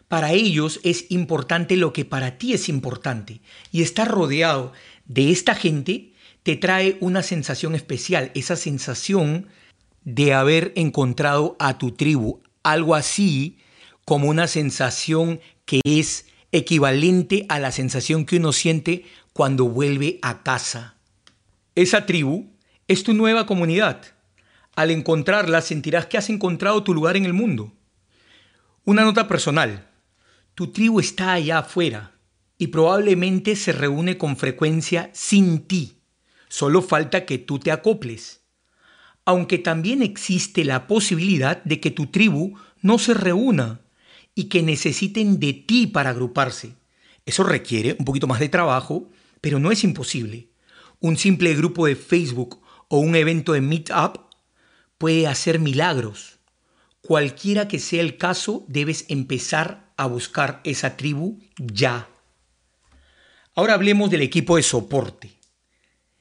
Para 0.06 0.32
ellos 0.32 0.80
es 0.84 1.06
importante 1.10 1.78
lo 1.78 1.94
que 1.94 2.04
para 2.04 2.36
ti 2.36 2.52
es 2.52 2.68
importante 2.68 3.40
y 3.72 3.80
estar 3.80 4.06
rodeado 4.06 4.74
de 5.06 5.30
esta 5.30 5.54
gente 5.54 6.12
te 6.42 6.56
trae 6.56 6.98
una 7.00 7.22
sensación 7.22 7.74
especial, 7.74 8.30
esa 8.34 8.56
sensación 8.56 9.46
de 10.04 10.34
haber 10.34 10.74
encontrado 10.76 11.56
a 11.58 11.78
tu 11.78 11.92
tribu, 11.92 12.42
algo 12.62 12.96
así 12.96 13.56
como 14.04 14.28
una 14.28 14.46
sensación 14.46 15.40
que 15.64 15.80
es 15.86 16.26
equivalente 16.52 17.46
a 17.48 17.60
la 17.60 17.72
sensación 17.72 18.26
que 18.26 18.36
uno 18.36 18.52
siente 18.52 19.06
cuando 19.32 19.70
vuelve 19.70 20.18
a 20.20 20.42
casa. 20.42 20.96
Esa 21.74 22.04
tribu 22.04 22.50
es 22.88 23.04
tu 23.04 23.14
nueva 23.14 23.46
comunidad. 23.46 24.17
Al 24.78 24.92
encontrarla 24.92 25.60
sentirás 25.60 26.06
que 26.06 26.18
has 26.18 26.30
encontrado 26.30 26.84
tu 26.84 26.94
lugar 26.94 27.16
en 27.16 27.24
el 27.24 27.32
mundo. 27.32 27.72
Una 28.84 29.02
nota 29.02 29.26
personal. 29.26 29.90
Tu 30.54 30.68
tribu 30.68 31.00
está 31.00 31.32
allá 31.32 31.58
afuera. 31.58 32.12
y 32.58 32.68
probablemente 32.68 33.56
se 33.56 33.72
reúne 33.72 34.18
con 34.18 34.36
frecuencia 34.36 35.10
sin 35.12 35.66
ti. 35.66 35.98
Solo 36.48 36.80
falta 36.80 37.26
que 37.26 37.38
tú 37.38 37.58
te 37.58 37.72
acoples. 37.72 38.42
Aunque 39.24 39.58
también 39.58 40.00
existe 40.00 40.64
la 40.64 40.86
posibilidad 40.86 41.60
de 41.64 41.80
que 41.80 41.90
tu 41.90 42.06
tribu 42.06 42.56
no 42.80 43.00
se 43.00 43.14
reúna 43.14 43.80
y 44.36 44.44
que 44.44 44.62
necesiten 44.62 45.40
de 45.40 45.54
ti 45.54 45.88
para 45.88 46.10
agruparse. 46.10 46.76
Eso 47.26 47.42
requiere 47.42 47.96
un 47.98 48.04
poquito 48.04 48.28
más 48.28 48.38
de 48.38 48.48
trabajo, 48.48 49.10
pero 49.40 49.58
no 49.58 49.72
es 49.72 49.82
imposible. 49.82 50.50
Un 51.00 51.16
simple 51.16 51.52
grupo 51.56 51.86
de 51.86 51.96
Facebook 51.96 52.60
o 52.86 52.98
un 52.98 53.16
evento 53.16 53.54
de 53.54 53.60
Meetup 53.60 54.27
puede 54.98 55.26
hacer 55.26 55.60
milagros. 55.60 56.38
Cualquiera 57.00 57.68
que 57.68 57.78
sea 57.78 58.02
el 58.02 58.18
caso, 58.18 58.64
debes 58.68 59.06
empezar 59.08 59.92
a 59.96 60.06
buscar 60.06 60.60
esa 60.64 60.96
tribu 60.96 61.38
ya. 61.56 62.08
Ahora 63.54 63.74
hablemos 63.74 64.10
del 64.10 64.22
equipo 64.22 64.56
de 64.56 64.62
soporte. 64.62 65.30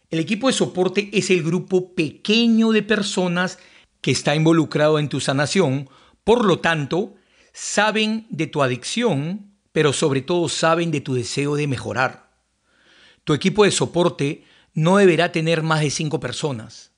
El 0.09 0.19
equipo 0.19 0.47
de 0.47 0.53
soporte 0.53 1.09
es 1.11 1.29
el 1.29 1.43
grupo 1.43 1.93
pequeño 1.93 2.71
de 2.71 2.81
personas 2.81 3.59
que 4.01 4.11
está 4.11 4.35
involucrado 4.35 4.99
en 4.99 5.09
tu 5.09 5.19
sanación, 5.19 5.89
por 6.23 6.45
lo 6.45 6.59
tanto, 6.59 7.15
saben 7.53 8.25
de 8.29 8.47
tu 8.47 8.61
adicción, 8.61 9.51
pero 9.71 9.91
sobre 9.93 10.21
todo 10.21 10.47
saben 10.47 10.91
de 10.91 11.01
tu 11.01 11.13
deseo 11.13 11.55
de 11.55 11.67
mejorar. 11.67 12.31
Tu 13.23 13.33
equipo 13.33 13.65
de 13.65 13.71
soporte 13.71 14.45
no 14.73 14.97
deberá 14.97 15.31
tener 15.31 15.61
más 15.63 15.81
de 15.81 15.89
cinco 15.89 16.19
personas. 16.19 16.93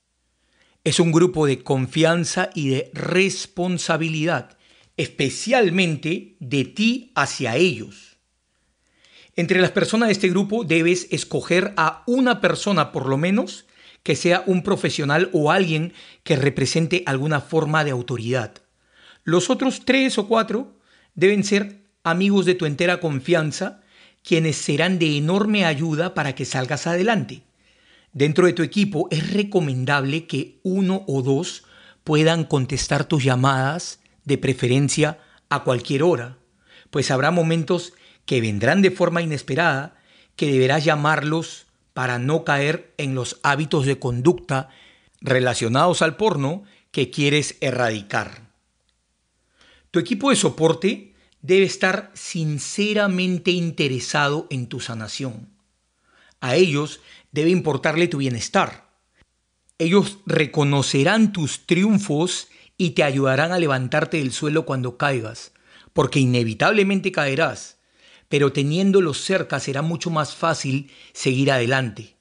Es 0.89 0.99
un 0.99 1.11
grupo 1.11 1.45
de 1.45 1.61
confianza 1.61 2.49
y 2.55 2.69
de 2.69 2.89
responsabilidad, 2.95 4.57
especialmente 4.97 6.35
de 6.39 6.65
ti 6.65 7.11
hacia 7.13 7.57
ellos. 7.57 8.17
Entre 9.35 9.61
las 9.61 9.69
personas 9.69 10.07
de 10.07 10.13
este 10.13 10.29
grupo 10.29 10.63
debes 10.63 11.05
escoger 11.11 11.75
a 11.77 12.01
una 12.07 12.41
persona 12.41 12.91
por 12.91 13.07
lo 13.07 13.17
menos 13.17 13.67
que 14.01 14.15
sea 14.15 14.41
un 14.47 14.63
profesional 14.63 15.29
o 15.31 15.51
alguien 15.51 15.93
que 16.23 16.35
represente 16.35 17.03
alguna 17.05 17.39
forma 17.39 17.83
de 17.83 17.91
autoridad. 17.91 18.55
Los 19.23 19.51
otros 19.51 19.85
tres 19.85 20.17
o 20.17 20.27
cuatro 20.27 20.79
deben 21.13 21.43
ser 21.43 21.83
amigos 22.03 22.47
de 22.47 22.55
tu 22.55 22.65
entera 22.65 22.99
confianza, 22.99 23.83
quienes 24.23 24.55
serán 24.55 24.97
de 24.97 25.17
enorme 25.17 25.65
ayuda 25.65 26.15
para 26.15 26.33
que 26.33 26.45
salgas 26.45 26.87
adelante. 26.87 27.43
Dentro 28.19 28.47
de 28.47 28.51
tu 28.51 28.63
equipo 28.63 29.07
es 29.11 29.31
recomendable 29.31 30.27
que 30.27 30.59
uno 30.63 31.05
o 31.07 31.21
dos 31.21 31.63
puedan 32.03 32.43
contestar 32.43 33.05
tus 33.05 33.23
llamadas, 33.23 34.01
de 34.25 34.37
preferencia 34.37 35.19
a 35.47 35.63
cualquier 35.63 36.03
hora, 36.03 36.37
pues 36.89 37.11
habrá 37.11 37.31
momentos 37.31 37.93
que 38.25 38.41
vendrán 38.41 38.81
de 38.81 38.91
forma 38.91 39.21
inesperada 39.21 39.95
que 40.35 40.51
deberás 40.51 40.83
llamarlos 40.83 41.67
para 41.93 42.19
no 42.19 42.43
caer 42.43 42.93
en 42.97 43.15
los 43.15 43.39
hábitos 43.41 43.85
de 43.85 43.99
conducta 43.99 44.67
relacionados 45.21 46.01
al 46.01 46.17
porno 46.17 46.63
que 46.91 47.11
quieres 47.11 47.55
erradicar. 47.61 48.49
Tu 49.91 49.99
equipo 49.99 50.29
de 50.29 50.35
soporte 50.35 51.13
debe 51.41 51.63
estar 51.63 52.11
sinceramente 52.15 53.51
interesado 53.51 54.45
en 54.49 54.67
tu 54.67 54.81
sanación. 54.81 55.57
A 56.41 56.55
ellos 56.55 57.01
debe 57.31 57.49
importarle 57.49 58.07
tu 58.07 58.17
bienestar. 58.17 58.89
Ellos 59.77 60.19
reconocerán 60.25 61.31
tus 61.31 61.65
triunfos 61.65 62.49
y 62.77 62.91
te 62.91 63.03
ayudarán 63.03 63.51
a 63.51 63.59
levantarte 63.59 64.17
del 64.17 64.31
suelo 64.31 64.65
cuando 64.65 64.97
caigas, 64.97 65.53
porque 65.93 66.19
inevitablemente 66.19 67.11
caerás, 67.11 67.77
pero 68.27 68.53
teniéndolos 68.53 69.19
cerca 69.21 69.59
será 69.59 69.81
mucho 69.81 70.09
más 70.09 70.35
fácil 70.35 70.91
seguir 71.13 71.51
adelante. 71.51 72.15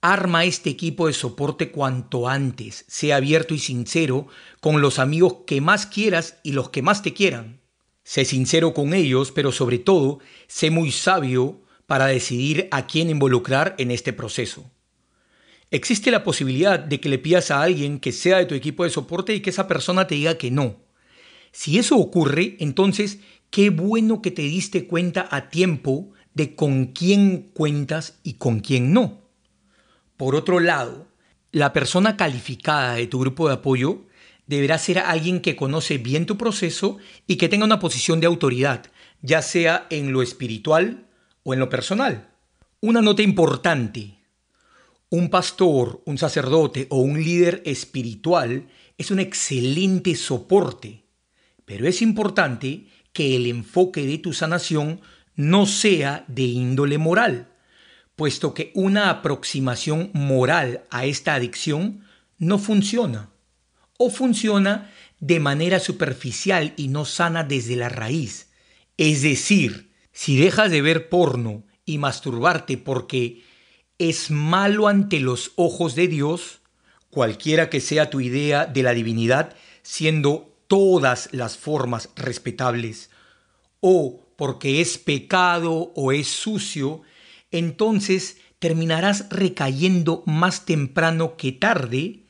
Arma 0.00 0.44
este 0.44 0.70
equipo 0.70 1.06
de 1.06 1.12
soporte 1.12 1.70
cuanto 1.70 2.28
antes, 2.28 2.84
sea 2.86 3.16
abierto 3.16 3.54
y 3.54 3.58
sincero 3.58 4.28
con 4.60 4.80
los 4.80 4.98
amigos 4.98 5.38
que 5.46 5.60
más 5.60 5.86
quieras 5.86 6.36
y 6.42 6.52
los 6.52 6.70
que 6.70 6.82
más 6.82 7.02
te 7.02 7.12
quieran. 7.12 7.60
Sé 8.04 8.24
sincero 8.24 8.72
con 8.72 8.94
ellos, 8.94 9.32
pero 9.32 9.52
sobre 9.52 9.78
todo, 9.78 10.20
sé 10.46 10.70
muy 10.70 10.92
sabio 10.92 11.65
para 11.86 12.06
decidir 12.06 12.68
a 12.70 12.86
quién 12.86 13.10
involucrar 13.10 13.74
en 13.78 13.90
este 13.90 14.12
proceso. 14.12 14.70
Existe 15.70 16.10
la 16.10 16.24
posibilidad 16.24 16.78
de 16.78 17.00
que 17.00 17.08
le 17.08 17.18
pidas 17.18 17.50
a 17.50 17.62
alguien 17.62 17.98
que 17.98 18.12
sea 18.12 18.38
de 18.38 18.46
tu 18.46 18.54
equipo 18.54 18.84
de 18.84 18.90
soporte 18.90 19.34
y 19.34 19.40
que 19.40 19.50
esa 19.50 19.66
persona 19.66 20.06
te 20.06 20.14
diga 20.14 20.38
que 20.38 20.50
no. 20.50 20.76
Si 21.50 21.78
eso 21.78 21.96
ocurre, 21.96 22.56
entonces 22.60 23.18
qué 23.50 23.70
bueno 23.70 24.22
que 24.22 24.30
te 24.30 24.42
diste 24.42 24.86
cuenta 24.86 25.28
a 25.30 25.48
tiempo 25.48 26.12
de 26.34 26.54
con 26.54 26.86
quién 26.86 27.50
cuentas 27.54 28.18
y 28.22 28.34
con 28.34 28.60
quién 28.60 28.92
no. 28.92 29.22
Por 30.16 30.34
otro 30.34 30.60
lado, 30.60 31.08
la 31.50 31.72
persona 31.72 32.16
calificada 32.16 32.94
de 32.94 33.06
tu 33.06 33.18
grupo 33.18 33.48
de 33.48 33.54
apoyo 33.54 34.04
deberá 34.46 34.78
ser 34.78 34.98
alguien 34.98 35.40
que 35.40 35.56
conoce 35.56 35.98
bien 35.98 36.26
tu 36.26 36.36
proceso 36.36 36.98
y 37.26 37.36
que 37.36 37.48
tenga 37.48 37.64
una 37.64 37.80
posición 37.80 38.20
de 38.20 38.26
autoridad, 38.26 38.86
ya 39.22 39.42
sea 39.42 39.86
en 39.90 40.12
lo 40.12 40.22
espiritual, 40.22 41.05
o 41.46 41.54
en 41.54 41.60
lo 41.60 41.70
personal. 41.70 42.28
Una 42.80 43.00
nota 43.00 43.22
importante. 43.22 44.18
Un 45.10 45.30
pastor, 45.30 46.02
un 46.04 46.18
sacerdote 46.18 46.88
o 46.90 46.98
un 46.98 47.22
líder 47.22 47.62
espiritual 47.64 48.66
es 48.98 49.12
un 49.12 49.20
excelente 49.20 50.16
soporte, 50.16 51.04
pero 51.64 51.86
es 51.86 52.02
importante 52.02 52.88
que 53.12 53.36
el 53.36 53.46
enfoque 53.46 54.04
de 54.04 54.18
tu 54.18 54.32
sanación 54.32 55.00
no 55.36 55.66
sea 55.66 56.24
de 56.26 56.42
índole 56.42 56.98
moral, 56.98 57.48
puesto 58.16 58.52
que 58.52 58.72
una 58.74 59.08
aproximación 59.08 60.10
moral 60.14 60.82
a 60.90 61.04
esta 61.04 61.34
adicción 61.34 62.04
no 62.38 62.58
funciona, 62.58 63.30
o 63.98 64.10
funciona 64.10 64.90
de 65.20 65.38
manera 65.38 65.78
superficial 65.78 66.74
y 66.76 66.88
no 66.88 67.04
sana 67.04 67.44
desde 67.44 67.76
la 67.76 67.88
raíz, 67.88 68.48
es 68.96 69.22
decir, 69.22 69.86
si 70.16 70.38
dejas 70.38 70.70
de 70.70 70.80
ver 70.80 71.10
porno 71.10 71.62
y 71.84 71.98
masturbarte 71.98 72.78
porque 72.78 73.42
es 73.98 74.30
malo 74.30 74.88
ante 74.88 75.20
los 75.20 75.52
ojos 75.56 75.94
de 75.94 76.08
Dios, 76.08 76.60
cualquiera 77.10 77.68
que 77.68 77.82
sea 77.82 78.08
tu 78.08 78.22
idea 78.22 78.64
de 78.64 78.82
la 78.82 78.94
divinidad, 78.94 79.54
siendo 79.82 80.56
todas 80.68 81.28
las 81.32 81.58
formas 81.58 82.08
respetables, 82.16 83.10
o 83.80 84.26
porque 84.36 84.80
es 84.80 84.96
pecado 84.96 85.92
o 85.94 86.12
es 86.12 86.28
sucio, 86.28 87.02
entonces 87.50 88.38
terminarás 88.58 89.28
recayendo 89.28 90.22
más 90.24 90.64
temprano 90.64 91.36
que 91.36 91.52
tarde 91.52 92.20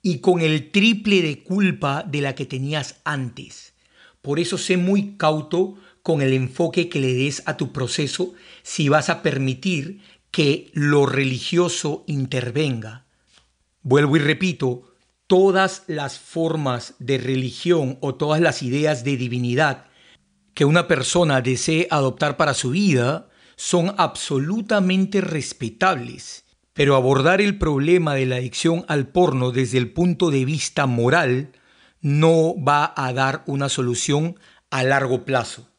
y 0.00 0.18
con 0.18 0.42
el 0.42 0.70
triple 0.70 1.22
de 1.22 1.42
culpa 1.42 2.04
de 2.04 2.20
la 2.20 2.36
que 2.36 2.46
tenías 2.46 3.00
antes. 3.02 3.72
Por 4.22 4.38
eso 4.38 4.58
sé 4.58 4.76
muy 4.76 5.16
cauto 5.16 5.74
con 6.02 6.22
el 6.22 6.32
enfoque 6.32 6.88
que 6.88 7.00
le 7.00 7.14
des 7.14 7.42
a 7.46 7.56
tu 7.56 7.72
proceso 7.72 8.34
si 8.62 8.88
vas 8.88 9.08
a 9.08 9.22
permitir 9.22 10.00
que 10.30 10.70
lo 10.72 11.06
religioso 11.06 12.04
intervenga. 12.06 13.06
Vuelvo 13.82 14.16
y 14.16 14.20
repito, 14.20 14.94
todas 15.26 15.84
las 15.86 16.18
formas 16.18 16.94
de 16.98 17.18
religión 17.18 17.98
o 18.00 18.14
todas 18.14 18.40
las 18.40 18.62
ideas 18.62 19.04
de 19.04 19.16
divinidad 19.16 19.86
que 20.54 20.64
una 20.64 20.88
persona 20.88 21.40
desee 21.40 21.88
adoptar 21.90 22.36
para 22.36 22.54
su 22.54 22.70
vida 22.70 23.28
son 23.56 23.94
absolutamente 23.96 25.20
respetables, 25.20 26.44
pero 26.72 26.96
abordar 26.96 27.40
el 27.40 27.58
problema 27.58 28.14
de 28.14 28.26
la 28.26 28.36
adicción 28.36 28.84
al 28.88 29.08
porno 29.08 29.50
desde 29.50 29.78
el 29.78 29.92
punto 29.92 30.30
de 30.30 30.44
vista 30.44 30.86
moral 30.86 31.52
no 32.00 32.54
va 32.62 32.92
a 32.96 33.12
dar 33.12 33.44
una 33.46 33.68
solución 33.68 34.36
a 34.70 34.82
largo 34.82 35.24
plazo. 35.24 35.71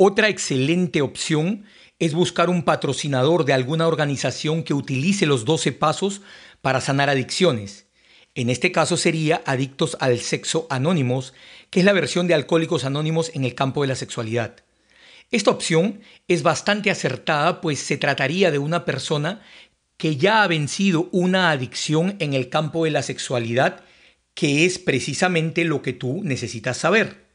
Otra 0.00 0.28
excelente 0.28 1.02
opción 1.02 1.64
es 1.98 2.14
buscar 2.14 2.50
un 2.50 2.62
patrocinador 2.62 3.44
de 3.44 3.52
alguna 3.52 3.88
organización 3.88 4.62
que 4.62 4.72
utilice 4.72 5.26
los 5.26 5.44
12 5.44 5.72
pasos 5.72 6.22
para 6.60 6.80
sanar 6.80 7.10
adicciones. 7.10 7.88
En 8.36 8.48
este 8.48 8.70
caso 8.70 8.96
sería 8.96 9.42
Adictos 9.44 9.96
al 9.98 10.20
Sexo 10.20 10.68
Anónimos, 10.70 11.34
que 11.70 11.80
es 11.80 11.84
la 11.84 11.92
versión 11.92 12.28
de 12.28 12.34
Alcohólicos 12.34 12.84
Anónimos 12.84 13.32
en 13.34 13.44
el 13.44 13.56
campo 13.56 13.82
de 13.82 13.88
la 13.88 13.96
sexualidad. 13.96 14.62
Esta 15.32 15.50
opción 15.50 16.00
es 16.28 16.44
bastante 16.44 16.92
acertada, 16.92 17.60
pues 17.60 17.80
se 17.80 17.96
trataría 17.96 18.52
de 18.52 18.60
una 18.60 18.84
persona 18.84 19.42
que 19.96 20.16
ya 20.16 20.44
ha 20.44 20.46
vencido 20.46 21.08
una 21.10 21.50
adicción 21.50 22.14
en 22.20 22.34
el 22.34 22.50
campo 22.50 22.84
de 22.84 22.92
la 22.92 23.02
sexualidad, 23.02 23.82
que 24.34 24.64
es 24.64 24.78
precisamente 24.78 25.64
lo 25.64 25.82
que 25.82 25.92
tú 25.92 26.20
necesitas 26.22 26.76
saber. 26.76 27.27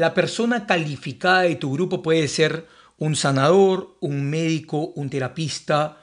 La 0.00 0.14
persona 0.14 0.66
calificada 0.66 1.42
de 1.42 1.56
tu 1.56 1.74
grupo 1.74 2.00
puede 2.00 2.26
ser 2.26 2.66
un 2.96 3.16
sanador, 3.16 3.98
un 4.00 4.30
médico, 4.30 4.94
un 4.96 5.10
terapista, 5.10 6.00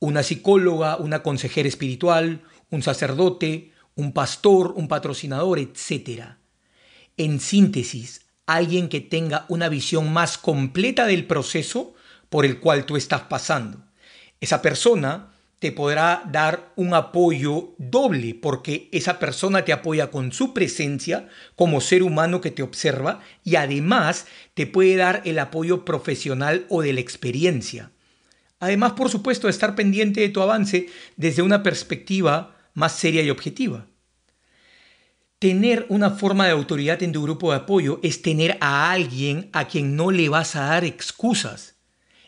una 0.00 0.24
psicóloga, 0.24 0.96
una 0.96 1.22
consejera 1.22 1.68
espiritual, 1.68 2.42
un 2.70 2.82
sacerdote, 2.82 3.70
un 3.94 4.10
pastor, 4.12 4.72
un 4.74 4.88
patrocinador, 4.88 5.60
etc. 5.60 6.24
En 7.16 7.38
síntesis, 7.38 8.22
alguien 8.46 8.88
que 8.88 9.00
tenga 9.00 9.46
una 9.48 9.68
visión 9.68 10.12
más 10.12 10.38
completa 10.38 11.06
del 11.06 11.24
proceso 11.24 11.94
por 12.28 12.46
el 12.46 12.58
cual 12.58 12.84
tú 12.84 12.96
estás 12.96 13.22
pasando. 13.22 13.78
Esa 14.40 14.60
persona 14.60 15.35
te 15.58 15.72
podrá 15.72 16.22
dar 16.30 16.72
un 16.76 16.92
apoyo 16.92 17.74
doble 17.78 18.34
porque 18.34 18.88
esa 18.92 19.18
persona 19.18 19.64
te 19.64 19.72
apoya 19.72 20.10
con 20.10 20.32
su 20.32 20.52
presencia 20.52 21.28
como 21.54 21.80
ser 21.80 22.02
humano 22.02 22.40
que 22.40 22.50
te 22.50 22.62
observa 22.62 23.20
y 23.42 23.56
además 23.56 24.26
te 24.54 24.66
puede 24.66 24.96
dar 24.96 25.22
el 25.24 25.38
apoyo 25.38 25.84
profesional 25.84 26.66
o 26.68 26.82
de 26.82 26.92
la 26.92 27.00
experiencia. 27.00 27.90
Además, 28.58 28.92
por 28.92 29.10
supuesto, 29.10 29.48
estar 29.48 29.74
pendiente 29.74 30.20
de 30.20 30.28
tu 30.28 30.40
avance 30.40 30.88
desde 31.16 31.42
una 31.42 31.62
perspectiva 31.62 32.56
más 32.74 32.92
seria 32.92 33.22
y 33.22 33.30
objetiva. 33.30 33.86
Tener 35.38 35.86
una 35.88 36.10
forma 36.10 36.46
de 36.46 36.52
autoridad 36.52 37.02
en 37.02 37.12
tu 37.12 37.22
grupo 37.22 37.50
de 37.50 37.58
apoyo 37.58 38.00
es 38.02 38.22
tener 38.22 38.56
a 38.60 38.90
alguien 38.90 39.50
a 39.52 39.66
quien 39.66 39.96
no 39.96 40.10
le 40.10 40.28
vas 40.28 40.56
a 40.56 40.66
dar 40.66 40.84
excusas. 40.84 41.76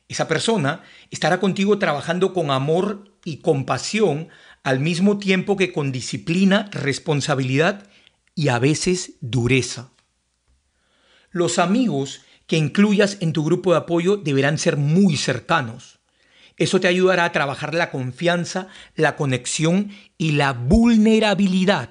Esa 0.09 0.26
persona 0.29 0.83
estará 1.11 1.39
contigo 1.41 1.79
trabajando 1.79 2.33
con 2.33 2.51
amor 2.51 3.18
y 3.29 3.39
compasión 3.39 4.29
al 4.62 4.81
mismo 4.81 5.18
tiempo 5.18 5.57
que 5.57 5.72
con 5.72 5.93
disciplina, 5.93 6.68
responsabilidad 6.72 7.87
y 8.35 8.49
a 8.49 8.59
veces 8.59 9.14
dureza. 9.20 9.91
Los 11.31 11.59
amigos 11.59 12.22
que 12.47 12.57
incluyas 12.57 13.18
en 13.20 13.33
tu 13.33 13.45
grupo 13.45 13.72
de 13.72 13.79
apoyo 13.79 14.16
deberán 14.16 14.59
ser 14.59 14.76
muy 14.76 15.16
cercanos. 15.16 15.99
Eso 16.57 16.81
te 16.81 16.89
ayudará 16.89 17.26
a 17.26 17.33
trabajar 17.33 17.74
la 17.74 17.91
confianza, 17.91 18.68
la 18.97 19.14
conexión 19.14 19.91
y 20.16 20.33
la 20.33 20.55
vulnerabilidad 20.55 21.91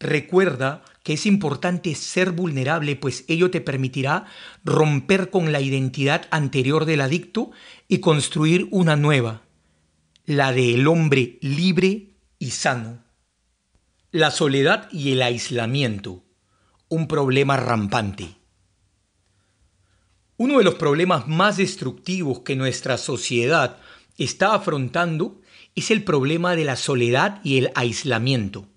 Recuerda 0.00 0.84
que 1.02 1.14
es 1.14 1.26
importante 1.26 1.94
ser 1.94 2.30
vulnerable, 2.30 2.94
pues 2.94 3.24
ello 3.28 3.50
te 3.50 3.60
permitirá 3.60 4.26
romper 4.64 5.30
con 5.30 5.50
la 5.50 5.60
identidad 5.60 6.26
anterior 6.30 6.84
del 6.84 7.00
adicto 7.00 7.50
y 7.88 7.98
construir 7.98 8.68
una 8.70 8.94
nueva, 8.94 9.42
la 10.28 10.52
del 10.52 10.86
hombre 10.88 11.38
libre 11.40 12.10
y 12.38 12.50
sano. 12.50 13.02
La 14.10 14.30
soledad 14.30 14.86
y 14.92 15.12
el 15.12 15.22
aislamiento, 15.22 16.22
un 16.88 17.08
problema 17.08 17.56
rampante. 17.56 18.36
Uno 20.36 20.58
de 20.58 20.64
los 20.64 20.74
problemas 20.74 21.28
más 21.28 21.56
destructivos 21.56 22.40
que 22.40 22.56
nuestra 22.56 22.98
sociedad 22.98 23.78
está 24.18 24.52
afrontando 24.52 25.40
es 25.74 25.90
el 25.90 26.04
problema 26.04 26.56
de 26.56 26.64
la 26.66 26.76
soledad 26.76 27.40
y 27.42 27.56
el 27.56 27.72
aislamiento 27.74 28.68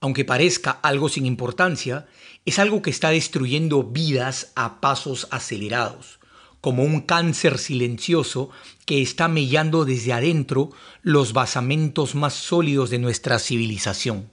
aunque 0.00 0.24
parezca 0.24 0.70
algo 0.70 1.08
sin 1.08 1.26
importancia, 1.26 2.06
es 2.44 2.58
algo 2.58 2.82
que 2.82 2.90
está 2.90 3.10
destruyendo 3.10 3.82
vidas 3.82 4.52
a 4.54 4.80
pasos 4.80 5.26
acelerados, 5.30 6.17
como 6.60 6.82
un 6.82 7.00
cáncer 7.00 7.58
silencioso 7.58 8.50
que 8.84 9.02
está 9.02 9.28
mellando 9.28 9.84
desde 9.84 10.12
adentro 10.12 10.70
los 11.02 11.32
basamentos 11.32 12.14
más 12.14 12.34
sólidos 12.34 12.90
de 12.90 12.98
nuestra 12.98 13.38
civilización. 13.38 14.30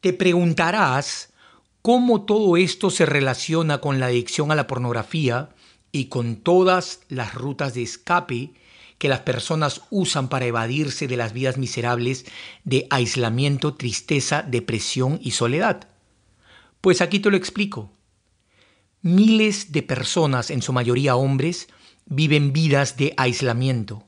Te 0.00 0.12
preguntarás 0.12 1.32
cómo 1.82 2.24
todo 2.24 2.56
esto 2.56 2.90
se 2.90 3.06
relaciona 3.06 3.80
con 3.80 4.00
la 4.00 4.06
adicción 4.06 4.50
a 4.50 4.54
la 4.54 4.66
pornografía 4.66 5.50
y 5.92 6.06
con 6.06 6.36
todas 6.36 7.00
las 7.08 7.34
rutas 7.34 7.74
de 7.74 7.82
escape 7.82 8.52
que 8.98 9.08
las 9.08 9.20
personas 9.20 9.80
usan 9.90 10.28
para 10.28 10.44
evadirse 10.44 11.08
de 11.08 11.16
las 11.16 11.32
vidas 11.32 11.56
miserables 11.56 12.26
de 12.64 12.86
aislamiento, 12.90 13.74
tristeza, 13.74 14.42
depresión 14.42 15.18
y 15.22 15.30
soledad. 15.30 15.88
Pues 16.80 17.00
aquí 17.00 17.18
te 17.18 17.30
lo 17.30 17.36
explico. 17.36 17.90
Miles 19.02 19.72
de 19.72 19.82
personas, 19.82 20.50
en 20.50 20.60
su 20.60 20.74
mayoría 20.74 21.16
hombres, 21.16 21.68
viven 22.04 22.52
vidas 22.52 22.98
de 22.98 23.14
aislamiento. 23.16 24.04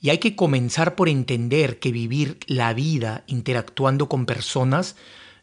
Y 0.00 0.08
hay 0.08 0.18
que 0.18 0.34
comenzar 0.34 0.94
por 0.94 1.10
entender 1.10 1.78
que 1.78 1.92
vivir 1.92 2.38
la 2.46 2.72
vida 2.72 3.24
interactuando 3.26 4.08
con 4.08 4.24
personas 4.24 4.96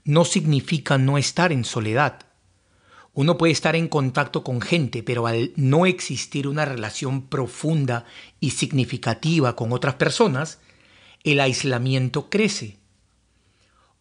no 0.03 0.25
significa 0.25 0.97
no 0.97 1.19
estar 1.19 1.51
en 1.51 1.63
soledad. 1.63 2.25
Uno 3.13 3.37
puede 3.37 3.53
estar 3.53 3.75
en 3.75 3.87
contacto 3.87 4.43
con 4.43 4.61
gente, 4.61 5.03
pero 5.03 5.27
al 5.27 5.51
no 5.55 5.85
existir 5.85 6.47
una 6.47 6.65
relación 6.65 7.27
profunda 7.27 8.05
y 8.39 8.51
significativa 8.51 9.55
con 9.55 9.73
otras 9.73 9.95
personas, 9.95 10.59
el 11.23 11.39
aislamiento 11.39 12.31
crece. 12.31 12.77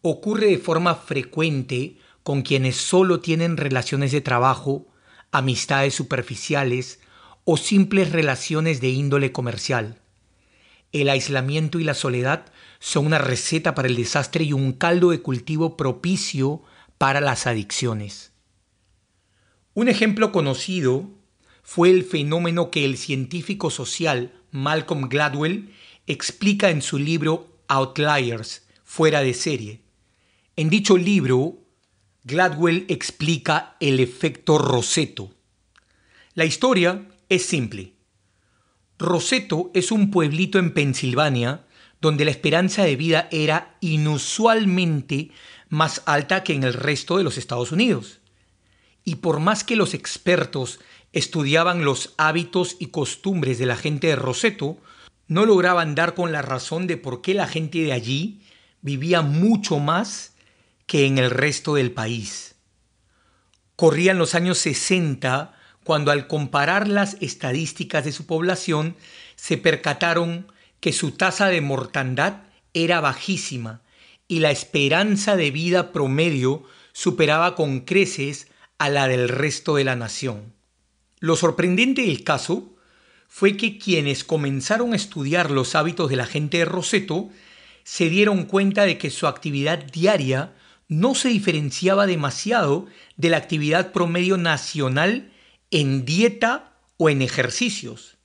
Ocurre 0.01 0.47
de 0.47 0.57
forma 0.57 0.95
frecuente 0.95 1.97
con 2.23 2.41
quienes 2.41 2.75
solo 2.77 3.19
tienen 3.19 3.57
relaciones 3.57 4.11
de 4.11 4.21
trabajo, 4.21 4.87
amistades 5.31 5.95
superficiales 5.95 6.99
o 7.45 7.57
simples 7.57 8.11
relaciones 8.11 8.81
de 8.81 8.89
índole 8.89 9.31
comercial. 9.31 9.99
El 10.91 11.09
aislamiento 11.09 11.79
y 11.79 11.83
la 11.83 11.93
soledad 11.93 12.45
son 12.79 13.05
una 13.05 13.17
receta 13.17 13.73
para 13.75 13.87
el 13.87 13.95
desastre 13.95 14.43
y 14.43 14.53
un 14.53 14.73
caldo 14.73 15.11
de 15.11 15.21
cultivo 15.21 15.77
propicio 15.77 16.63
para 16.97 17.21
las 17.21 17.47
adicciones. 17.47 18.31
Un 19.73 19.87
ejemplo 19.87 20.31
conocido 20.31 21.09
fue 21.63 21.89
el 21.89 22.03
fenómeno 22.03 22.71
que 22.71 22.83
el 22.83 22.97
científico 22.97 23.69
social 23.69 24.33
Malcolm 24.51 25.07
Gladwell 25.07 25.73
explica 26.07 26.69
en 26.69 26.81
su 26.81 26.99
libro 26.99 27.47
Outliers, 27.67 28.67
fuera 28.83 29.21
de 29.21 29.33
serie. 29.33 29.81
En 30.57 30.69
dicho 30.69 30.97
libro, 30.97 31.60
Gladwell 32.23 32.85
explica 32.87 33.77
el 33.79 33.99
efecto 33.99 34.59
Roseto. 34.59 35.31
La 36.35 36.45
historia 36.45 37.07
es 37.29 37.47
simple. 37.47 37.93
Roseto 38.99 39.71
es 39.73 39.91
un 39.91 40.11
pueblito 40.11 40.59
en 40.59 40.71
Pensilvania 40.71 41.65
donde 41.99 42.23
la 42.23 42.29
esperanza 42.29 42.83
de 42.83 42.95
vida 42.95 43.27
era 43.31 43.75
inusualmente 43.79 45.31
más 45.69 46.03
alta 46.05 46.43
que 46.43 46.53
en 46.53 46.63
el 46.63 46.73
resto 46.73 47.17
de 47.17 47.23
los 47.23 47.39
Estados 47.39 47.71
Unidos. 47.71 48.19
Y 49.03 49.15
por 49.15 49.39
más 49.39 49.63
que 49.63 49.75
los 49.75 49.95
expertos 49.95 50.79
estudiaban 51.13 51.85
los 51.85 52.13
hábitos 52.17 52.77
y 52.79 52.87
costumbres 52.87 53.57
de 53.57 53.65
la 53.65 53.77
gente 53.77 54.07
de 54.07 54.15
Roseto, 54.15 54.77
no 55.27 55.47
lograban 55.47 55.95
dar 55.95 56.13
con 56.13 56.31
la 56.31 56.43
razón 56.43 56.85
de 56.85 56.97
por 56.97 57.21
qué 57.23 57.33
la 57.33 57.47
gente 57.47 57.79
de 57.79 57.93
allí 57.93 58.41
vivía 58.83 59.23
mucho 59.23 59.79
más 59.79 60.30
que 60.91 61.05
en 61.05 61.17
el 61.17 61.31
resto 61.31 61.75
del 61.75 61.93
país. 61.93 62.55
Corrían 63.77 64.17
los 64.17 64.35
años 64.35 64.57
60 64.57 65.57
cuando 65.85 66.11
al 66.11 66.27
comparar 66.27 66.89
las 66.89 67.15
estadísticas 67.21 68.03
de 68.03 68.11
su 68.11 68.25
población 68.25 68.97
se 69.37 69.55
percataron 69.55 70.51
que 70.81 70.91
su 70.91 71.11
tasa 71.11 71.47
de 71.47 71.61
mortandad 71.61 72.41
era 72.73 72.99
bajísima 72.99 73.79
y 74.27 74.39
la 74.39 74.51
esperanza 74.51 75.37
de 75.37 75.49
vida 75.49 75.93
promedio 75.93 76.65
superaba 76.91 77.55
con 77.55 77.79
creces 77.79 78.49
a 78.77 78.89
la 78.89 79.07
del 79.07 79.29
resto 79.29 79.77
de 79.77 79.85
la 79.85 79.95
nación. 79.95 80.53
Lo 81.21 81.37
sorprendente 81.37 82.01
del 82.01 82.25
caso 82.25 82.75
fue 83.29 83.55
que 83.55 83.77
quienes 83.77 84.25
comenzaron 84.25 84.91
a 84.91 84.97
estudiar 84.97 85.51
los 85.51 85.73
hábitos 85.73 86.09
de 86.09 86.17
la 86.17 86.25
gente 86.25 86.57
de 86.57 86.65
Roseto 86.65 87.29
se 87.85 88.09
dieron 88.09 88.43
cuenta 88.43 88.83
de 88.83 88.97
que 88.97 89.09
su 89.09 89.25
actividad 89.25 89.85
diaria 89.85 90.51
no 90.91 91.15
se 91.15 91.29
diferenciaba 91.29 92.05
demasiado 92.05 92.85
de 93.15 93.29
la 93.29 93.37
actividad 93.37 93.93
promedio 93.93 94.35
nacional 94.35 95.31
en 95.71 96.03
dieta 96.03 96.73
o 96.97 97.09
en 97.09 97.21
ejercicios. 97.21 98.17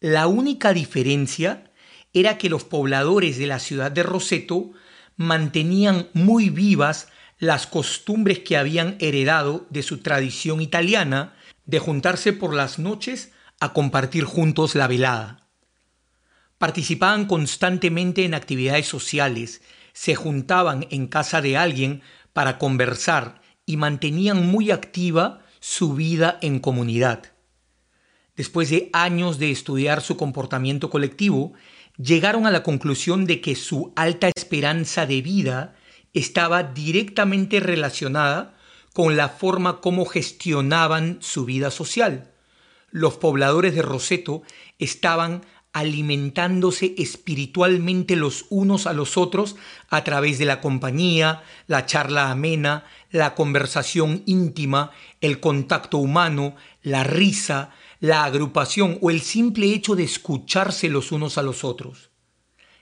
La 0.00 0.26
única 0.26 0.72
diferencia 0.72 1.70
era 2.14 2.38
que 2.38 2.48
los 2.48 2.64
pobladores 2.64 3.36
de 3.36 3.46
la 3.46 3.58
ciudad 3.58 3.92
de 3.92 4.02
Roseto 4.02 4.70
mantenían 5.16 6.08
muy 6.14 6.48
vivas 6.48 7.08
las 7.38 7.66
costumbres 7.66 8.38
que 8.38 8.56
habían 8.56 8.96
heredado 8.98 9.66
de 9.68 9.82
su 9.82 9.98
tradición 9.98 10.62
italiana 10.62 11.36
de 11.66 11.78
juntarse 11.78 12.32
por 12.32 12.54
las 12.54 12.78
noches 12.78 13.32
a 13.60 13.74
compartir 13.74 14.24
juntos 14.24 14.76
la 14.76 14.86
velada. 14.86 15.46
Participaban 16.56 17.26
constantemente 17.26 18.24
en 18.24 18.32
actividades 18.32 18.86
sociales, 18.86 19.60
se 19.96 20.14
juntaban 20.14 20.86
en 20.90 21.06
casa 21.06 21.40
de 21.40 21.56
alguien 21.56 22.02
para 22.34 22.58
conversar 22.58 23.40
y 23.64 23.78
mantenían 23.78 24.46
muy 24.46 24.70
activa 24.70 25.40
su 25.58 25.94
vida 25.94 26.38
en 26.42 26.58
comunidad. 26.58 27.32
Después 28.36 28.68
de 28.68 28.90
años 28.92 29.38
de 29.38 29.50
estudiar 29.50 30.02
su 30.02 30.18
comportamiento 30.18 30.90
colectivo, 30.90 31.54
llegaron 31.96 32.46
a 32.46 32.50
la 32.50 32.62
conclusión 32.62 33.24
de 33.24 33.40
que 33.40 33.56
su 33.56 33.94
alta 33.96 34.28
esperanza 34.36 35.06
de 35.06 35.22
vida 35.22 35.74
estaba 36.12 36.62
directamente 36.62 37.58
relacionada 37.58 38.54
con 38.92 39.16
la 39.16 39.30
forma 39.30 39.80
como 39.80 40.04
gestionaban 40.04 41.16
su 41.22 41.46
vida 41.46 41.70
social. 41.70 42.34
Los 42.90 43.16
pobladores 43.16 43.74
de 43.74 43.80
Roseto 43.80 44.42
estaban 44.78 45.40
alimentándose 45.76 46.94
espiritualmente 46.96 48.16
los 48.16 48.46
unos 48.48 48.86
a 48.86 48.94
los 48.94 49.18
otros 49.18 49.56
a 49.90 50.04
través 50.04 50.38
de 50.38 50.46
la 50.46 50.62
compañía, 50.62 51.42
la 51.66 51.84
charla 51.84 52.30
amena, 52.30 52.84
la 53.10 53.34
conversación 53.34 54.22
íntima, 54.24 54.92
el 55.20 55.38
contacto 55.38 55.98
humano, 55.98 56.56
la 56.82 57.04
risa, 57.04 57.72
la 58.00 58.24
agrupación 58.24 58.96
o 59.02 59.10
el 59.10 59.20
simple 59.20 59.66
hecho 59.66 59.94
de 59.96 60.04
escucharse 60.04 60.88
los 60.88 61.12
unos 61.12 61.36
a 61.36 61.42
los 61.42 61.62
otros. 61.62 62.08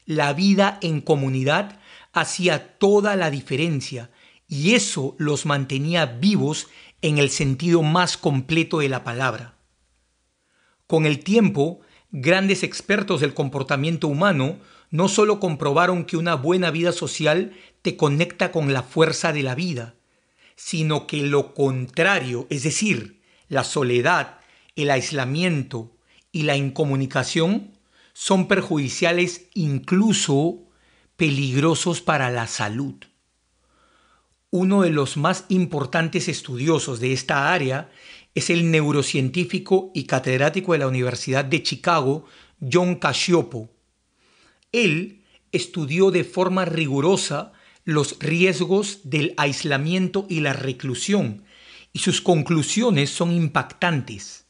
La 0.07 0.33
vida 0.33 0.79
en 0.81 1.01
comunidad 1.01 1.81
hacía 2.13 2.79
toda 2.79 3.17
la 3.17 3.33
diferencia 3.33 4.13
y 4.47 4.75
eso 4.75 5.17
los 5.19 5.47
mantenía 5.47 6.07
vivos 6.07 6.69
en 7.03 7.19
el 7.19 7.31
sentido 7.31 7.83
más 7.83 8.17
completo 8.17 8.79
de 8.79 8.89
la 8.89 9.03
palabra. 9.03 9.57
Con 10.87 11.07
el 11.07 11.25
tiempo, 11.25 11.81
Grandes 12.17 12.63
expertos 12.63 13.21
del 13.21 13.35
comportamiento 13.35 14.07
humano 14.07 14.59
no 14.93 15.09
solo 15.09 15.41
comprobaron 15.41 16.05
que 16.05 16.17
una 16.17 16.37
buena 16.37 16.71
vida 16.71 16.93
social 16.93 17.55
te 17.83 17.97
conecta 17.97 18.53
con 18.53 18.73
la 18.73 18.85
fuerza 18.85 19.33
de 19.33 19.43
la 19.43 19.57
vida, 19.57 19.97
sino 20.55 21.09
que 21.09 21.25
lo 21.25 21.55
contrario, 21.55 22.47
es 22.51 22.63
decir, 22.63 23.21
la 23.49 23.65
soledad, 23.65 24.39
el 24.77 24.93
aislamiento 24.93 25.91
y 26.31 26.45
la 26.45 26.57
incomunicación, 26.57 27.73
son 28.13 28.47
perjudiciales 28.47 29.49
incluso 29.53 30.61
peligrosos 31.17 32.01
para 32.01 32.31
la 32.31 32.47
salud. 32.47 32.95
Uno 34.51 34.83
de 34.83 34.91
los 34.91 35.17
más 35.17 35.47
importantes 35.49 36.29
estudiosos 36.29 37.01
de 37.01 37.13
esta 37.13 37.53
área 37.53 37.91
es 38.35 38.51
el 38.51 38.71
neurocientífico 38.71 39.91
y 39.95 40.05
catedrático 40.05 40.73
de 40.73 40.79
la 40.79 40.89
Universidad 40.89 41.45
de 41.45 41.63
Chicago, 41.63 42.25
John 42.61 42.97
Cacioppo. 42.97 43.71
Él 44.73 45.23
estudió 45.53 46.11
de 46.11 46.25
forma 46.25 46.65
rigurosa 46.65 47.53
los 47.85 48.19
riesgos 48.19 49.01
del 49.05 49.35
aislamiento 49.37 50.27
y 50.29 50.41
la 50.41 50.53
reclusión, 50.53 51.45
y 51.93 52.01
sus 52.01 52.21
conclusiones 52.21 53.11
son 53.11 53.31
impactantes. 53.31 54.47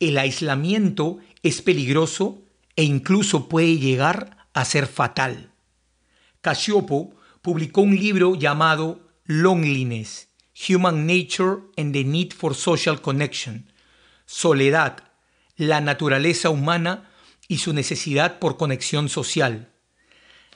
El 0.00 0.18
aislamiento 0.18 1.18
es 1.42 1.62
peligroso 1.62 2.42
e 2.74 2.84
incluso 2.84 3.48
puede 3.48 3.78
llegar 3.78 4.48
a 4.54 4.64
ser 4.64 4.86
fatal. 4.86 5.52
Cacioppo 6.40 7.14
publicó 7.42 7.82
un 7.82 7.96
libro 7.96 8.34
llamado 8.34 9.00
Loneliness, 9.24 10.27
Human 10.66 11.06
Nature 11.06 11.60
and 11.76 11.92
the 11.92 12.04
Need 12.04 12.32
for 12.32 12.54
Social 12.54 13.00
Connection, 13.00 13.70
Soledad, 14.26 15.04
la 15.56 15.80
naturaleza 15.80 16.50
humana 16.50 17.08
y 17.46 17.58
su 17.58 17.72
necesidad 17.72 18.38
por 18.38 18.56
conexión 18.56 19.08
social. 19.08 19.68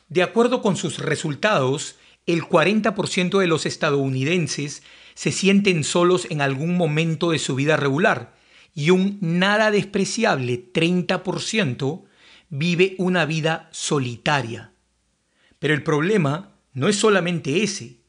De 0.08 0.22
acuerdo 0.22 0.60
con 0.60 0.76
sus 0.76 0.98
resultados, 0.98 1.96
el 2.26 2.42
40% 2.42 3.38
de 3.38 3.46
los 3.46 3.64
estadounidenses 3.64 4.82
se 5.14 5.32
sienten 5.32 5.84
solos 5.84 6.26
en 6.30 6.40
algún 6.40 6.76
momento 6.76 7.30
de 7.30 7.38
su 7.38 7.54
vida 7.54 7.76
regular 7.76 8.34
y 8.74 8.90
un 8.90 9.18
nada 9.20 9.70
despreciable 9.70 10.72
30% 10.72 12.04
vive 12.50 12.94
una 12.98 13.24
vida 13.24 13.68
solitaria. 13.72 14.72
Pero 15.58 15.74
el 15.74 15.82
problema 15.82 16.56
no 16.74 16.88
es 16.88 16.96
solamente 16.96 17.62
ese. 17.62 18.01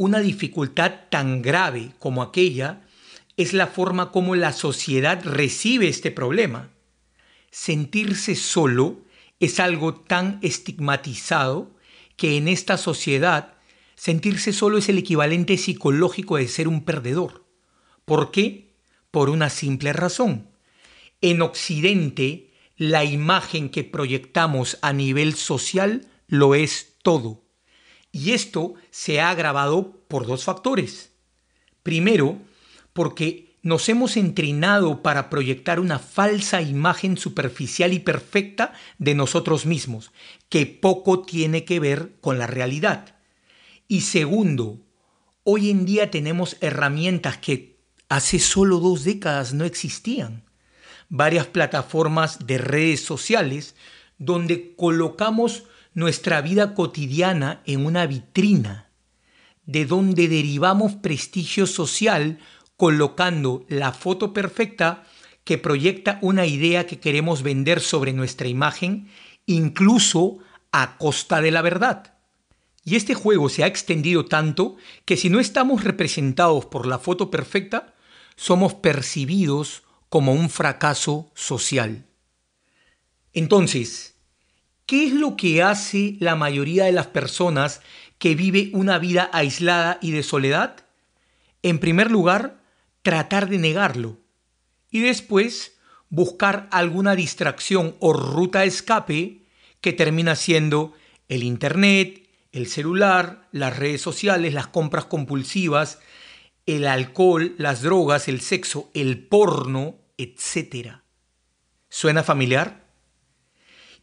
Una 0.00 0.20
dificultad 0.20 0.92
tan 1.10 1.42
grave 1.42 1.90
como 1.98 2.22
aquella 2.22 2.80
es 3.36 3.52
la 3.52 3.66
forma 3.66 4.10
como 4.12 4.34
la 4.34 4.54
sociedad 4.54 5.22
recibe 5.22 5.88
este 5.88 6.10
problema. 6.10 6.70
Sentirse 7.50 8.34
solo 8.34 9.00
es 9.40 9.60
algo 9.60 9.94
tan 9.94 10.38
estigmatizado 10.40 11.70
que 12.16 12.38
en 12.38 12.48
esta 12.48 12.78
sociedad 12.78 13.52
sentirse 13.94 14.54
solo 14.54 14.78
es 14.78 14.88
el 14.88 14.96
equivalente 14.96 15.58
psicológico 15.58 16.38
de 16.38 16.48
ser 16.48 16.66
un 16.66 16.82
perdedor. 16.82 17.44
¿Por 18.06 18.30
qué? 18.30 18.72
Por 19.10 19.28
una 19.28 19.50
simple 19.50 19.92
razón. 19.92 20.48
En 21.20 21.42
Occidente, 21.42 22.54
la 22.78 23.04
imagen 23.04 23.68
que 23.68 23.84
proyectamos 23.84 24.78
a 24.80 24.94
nivel 24.94 25.34
social 25.34 26.08
lo 26.26 26.54
es 26.54 26.94
todo. 27.02 27.39
Y 28.12 28.32
esto 28.32 28.74
se 28.90 29.20
ha 29.20 29.30
agravado 29.30 30.02
por 30.08 30.26
dos 30.26 30.44
factores. 30.44 31.12
Primero, 31.82 32.38
porque 32.92 33.50
nos 33.62 33.88
hemos 33.88 34.16
entrenado 34.16 35.02
para 35.02 35.28
proyectar 35.28 35.80
una 35.80 35.98
falsa 35.98 36.62
imagen 36.62 37.16
superficial 37.16 37.92
y 37.92 37.98
perfecta 37.98 38.72
de 38.98 39.14
nosotros 39.14 39.66
mismos, 39.66 40.12
que 40.48 40.66
poco 40.66 41.22
tiene 41.22 41.64
que 41.64 41.78
ver 41.78 42.12
con 42.20 42.38
la 42.38 42.46
realidad. 42.46 43.16
Y 43.86 44.02
segundo, 44.02 44.80
hoy 45.44 45.70
en 45.70 45.84
día 45.84 46.10
tenemos 46.10 46.56
herramientas 46.60 47.38
que 47.38 47.78
hace 48.08 48.38
solo 48.38 48.78
dos 48.78 49.04
décadas 49.04 49.52
no 49.52 49.64
existían. 49.64 50.44
Varias 51.08 51.46
plataformas 51.46 52.46
de 52.46 52.58
redes 52.58 53.04
sociales 53.04 53.74
donde 54.18 54.74
colocamos 54.76 55.64
nuestra 55.94 56.40
vida 56.40 56.74
cotidiana 56.74 57.62
en 57.66 57.84
una 57.84 58.06
vitrina, 58.06 58.90
de 59.66 59.86
donde 59.86 60.28
derivamos 60.28 60.94
prestigio 60.94 61.66
social 61.66 62.38
colocando 62.76 63.64
la 63.68 63.92
foto 63.92 64.32
perfecta 64.32 65.04
que 65.44 65.58
proyecta 65.58 66.18
una 66.22 66.46
idea 66.46 66.86
que 66.86 66.98
queremos 66.98 67.42
vender 67.42 67.80
sobre 67.80 68.12
nuestra 68.12 68.48
imagen, 68.48 69.08
incluso 69.46 70.38
a 70.72 70.96
costa 70.96 71.40
de 71.40 71.50
la 71.50 71.62
verdad. 71.62 72.14
Y 72.84 72.96
este 72.96 73.14
juego 73.14 73.48
se 73.48 73.64
ha 73.64 73.66
extendido 73.66 74.24
tanto 74.24 74.76
que 75.04 75.16
si 75.16 75.28
no 75.28 75.40
estamos 75.40 75.84
representados 75.84 76.66
por 76.66 76.86
la 76.86 76.98
foto 76.98 77.30
perfecta, 77.30 77.94
somos 78.36 78.74
percibidos 78.74 79.82
como 80.08 80.32
un 80.32 80.48
fracaso 80.50 81.30
social. 81.34 82.06
Entonces, 83.32 84.09
¿Qué 84.90 85.04
es 85.04 85.12
lo 85.12 85.36
que 85.36 85.62
hace 85.62 86.16
la 86.18 86.34
mayoría 86.34 86.86
de 86.86 86.90
las 86.90 87.06
personas 87.06 87.80
que 88.18 88.34
vive 88.34 88.70
una 88.72 88.98
vida 88.98 89.30
aislada 89.32 90.00
y 90.02 90.10
de 90.10 90.24
soledad? 90.24 90.84
En 91.62 91.78
primer 91.78 92.10
lugar, 92.10 92.60
tratar 93.02 93.48
de 93.48 93.58
negarlo 93.58 94.18
y 94.90 94.98
después 94.98 95.78
buscar 96.08 96.68
alguna 96.72 97.14
distracción 97.14 97.94
o 98.00 98.12
ruta 98.12 98.62
de 98.62 98.66
escape 98.66 99.44
que 99.80 99.92
termina 99.92 100.34
siendo 100.34 100.92
el 101.28 101.44
Internet, 101.44 102.28
el 102.50 102.66
celular, 102.66 103.46
las 103.52 103.78
redes 103.78 104.00
sociales, 104.00 104.54
las 104.54 104.66
compras 104.66 105.04
compulsivas, 105.04 106.00
el 106.66 106.84
alcohol, 106.88 107.54
las 107.58 107.82
drogas, 107.82 108.26
el 108.26 108.40
sexo, 108.40 108.90
el 108.94 109.24
porno, 109.24 109.98
etc. 110.18 110.94
¿Suena 111.88 112.24
familiar? 112.24 112.89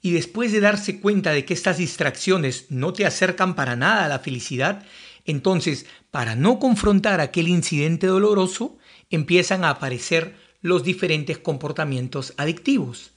Y 0.02 0.12
después 0.12 0.52
de 0.52 0.60
darse 0.60 1.00
cuenta 1.00 1.32
de 1.32 1.46
que 1.46 1.54
estas 1.54 1.78
distracciones 1.78 2.68
no 2.70 2.94
te 2.94 3.06
acercan 3.06 3.56
para 3.56 3.76
nada 3.76 4.06
a 4.06 4.08
la 4.08 4.20
felicidad, 4.20 4.86
entonces, 5.26 5.86
para 6.10 6.36
no 6.36 6.58
confrontar 6.58 7.20
aquel 7.20 7.48
incidente 7.50 8.08
doloroso, 8.08 8.78
empiezan 9.10 9.66
a 9.66 9.72
aparecer 9.72 10.36
los 10.62 10.84
diferentes 10.84 11.38
comportamientos 11.38 12.34
adictivos. 12.38 13.12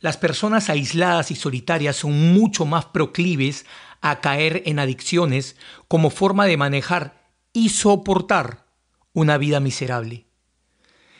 Las 0.00 0.16
personas 0.16 0.68
aisladas 0.68 1.30
y 1.30 1.36
solitarias 1.36 1.96
son 1.96 2.34
mucho 2.34 2.66
más 2.66 2.86
proclives 2.86 3.64
a 4.00 4.20
caer 4.20 4.62
en 4.66 4.78
adicciones 4.78 5.56
como 5.88 6.10
forma 6.10 6.46
de 6.46 6.56
manejar 6.56 7.30
y 7.52 7.70
soportar 7.70 8.66
una 9.12 9.38
vida 9.38 9.60
miserable. 9.60 10.26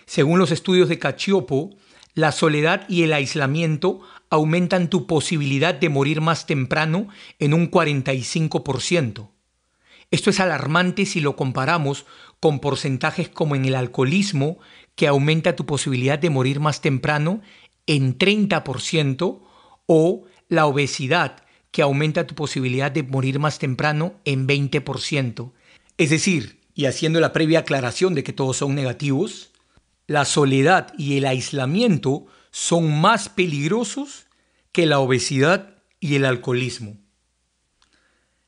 Según 0.04 0.38
los 0.38 0.50
estudios 0.50 0.88
de 0.88 0.98
Cachiopo, 0.98 1.76
la 2.14 2.32
soledad 2.32 2.86
y 2.88 3.02
el 3.02 3.12
aislamiento 3.12 4.00
aumentan 4.30 4.90
tu 4.90 5.06
posibilidad 5.06 5.74
de 5.74 5.88
morir 5.88 6.20
más 6.20 6.46
temprano 6.46 7.08
en 7.38 7.54
un 7.54 7.70
45%. 7.70 9.28
Esto 10.10 10.30
es 10.30 10.40
alarmante 10.40 11.06
si 11.06 11.20
lo 11.20 11.36
comparamos 11.36 12.06
con 12.40 12.60
porcentajes 12.60 13.28
como 13.28 13.56
en 13.56 13.64
el 13.64 13.74
alcoholismo, 13.74 14.58
que 14.94 15.08
aumenta 15.08 15.56
tu 15.56 15.66
posibilidad 15.66 16.18
de 16.18 16.30
morir 16.30 16.60
más 16.60 16.80
temprano 16.80 17.40
en 17.86 18.18
30%, 18.18 19.40
o 19.86 20.24
la 20.48 20.66
obesidad, 20.66 21.44
que 21.70 21.82
aumenta 21.82 22.26
tu 22.26 22.34
posibilidad 22.34 22.90
de 22.90 23.02
morir 23.02 23.38
más 23.38 23.58
temprano 23.58 24.14
en 24.24 24.46
20%. 24.46 25.52
Es 25.98 26.10
decir, 26.10 26.60
y 26.74 26.86
haciendo 26.86 27.20
la 27.20 27.32
previa 27.32 27.60
aclaración 27.60 28.14
de 28.14 28.22
que 28.22 28.32
todos 28.32 28.58
son 28.58 28.74
negativos, 28.74 29.50
la 30.06 30.24
soledad 30.24 30.92
y 30.98 31.16
el 31.16 31.26
aislamiento 31.26 32.26
son 32.58 33.02
más 33.02 33.28
peligrosos 33.28 34.28
que 34.72 34.86
la 34.86 34.98
obesidad 34.98 35.76
y 36.00 36.14
el 36.14 36.24
alcoholismo. 36.24 36.96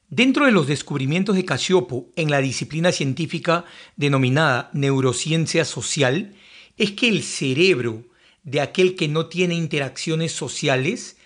Dentro 0.09 0.47
de 0.47 0.51
los 0.51 0.67
descubrimientos 0.67 1.37
de 1.37 1.45
Casiopo 1.45 2.09
en 2.17 2.31
la 2.31 2.39
disciplina 2.39 2.91
científica 2.91 3.67
denominada 3.97 4.71
neurociencia 4.73 5.67
social, 5.67 6.35
es 6.79 6.93
que 6.93 7.07
el 7.11 7.23
cerebro 7.23 8.07
de 8.45 8.63
aquel 8.63 8.97
que 8.97 9.09
no 9.09 9.27
tiene 9.27 9.55
interacciones 9.57 10.33
sociales 10.33 11.19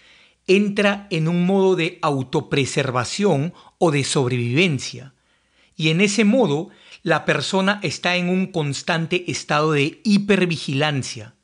entra 0.49 1.07
en 1.11 1.29
un 1.29 1.47
modo 1.47 1.77
de 1.77 2.01
autopreservación 2.03 3.55
o 3.79 3.93
de 3.93 4.03
sobrevivencia. 4.03 5.15
Y 5.77 5.91
en 5.91 6.01
ese 6.01 6.25
modo, 6.25 6.71
la 7.05 7.25
persona 7.27 7.79
está 7.85 8.17
en 8.17 8.29
un 8.29 8.47
constante 8.47 9.31
estado 9.31 9.71
de 9.71 10.01
hipervigilancia. 10.03 11.37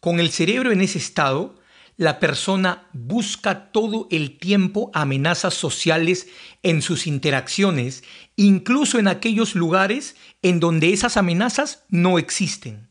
Con 0.00 0.18
el 0.18 0.30
cerebro 0.30 0.72
en 0.72 0.80
ese 0.80 0.98
estado, 0.98 1.60
la 1.98 2.18
persona 2.18 2.88
busca 2.94 3.70
todo 3.72 4.08
el 4.10 4.38
tiempo 4.38 4.90
amenazas 4.94 5.52
sociales 5.52 6.28
en 6.62 6.80
sus 6.80 7.06
interacciones, 7.06 8.02
incluso 8.36 8.98
en 8.98 9.06
aquellos 9.06 9.54
lugares 9.54 10.16
en 10.40 10.60
donde 10.60 10.94
esas 10.94 11.18
amenazas 11.18 11.84
no 11.90 12.18
existen. 12.18 12.88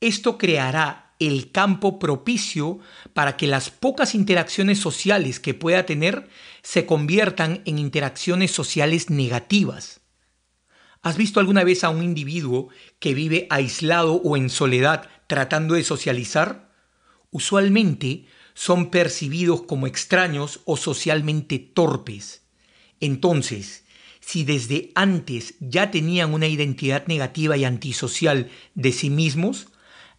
Esto 0.00 0.36
creará 0.36 1.14
el 1.18 1.50
campo 1.50 1.98
propicio 1.98 2.80
para 3.14 3.38
que 3.38 3.46
las 3.46 3.70
pocas 3.70 4.14
interacciones 4.14 4.78
sociales 4.78 5.40
que 5.40 5.54
pueda 5.54 5.86
tener 5.86 6.28
se 6.62 6.84
conviertan 6.84 7.62
en 7.64 7.78
interacciones 7.78 8.50
sociales 8.50 9.08
negativas. 9.08 10.02
¿Has 11.00 11.16
visto 11.16 11.40
alguna 11.40 11.64
vez 11.64 11.84
a 11.84 11.88
un 11.90 12.02
individuo 12.02 12.68
que 12.98 13.14
vive 13.14 13.46
aislado 13.48 14.14
o 14.14 14.36
en 14.36 14.50
soledad 14.50 15.08
tratando 15.26 15.74
de 15.74 15.84
socializar? 15.84 16.70
Usualmente 17.30 18.26
son 18.54 18.90
percibidos 18.90 19.62
como 19.62 19.86
extraños 19.86 20.60
o 20.64 20.76
socialmente 20.76 21.58
torpes. 21.58 22.42
Entonces, 23.00 23.84
si 24.20 24.44
desde 24.44 24.90
antes 24.94 25.54
ya 25.60 25.90
tenían 25.90 26.32
una 26.32 26.46
identidad 26.46 27.06
negativa 27.06 27.56
y 27.56 27.64
antisocial 27.64 28.50
de 28.74 28.92
sí 28.92 29.10
mismos, 29.10 29.66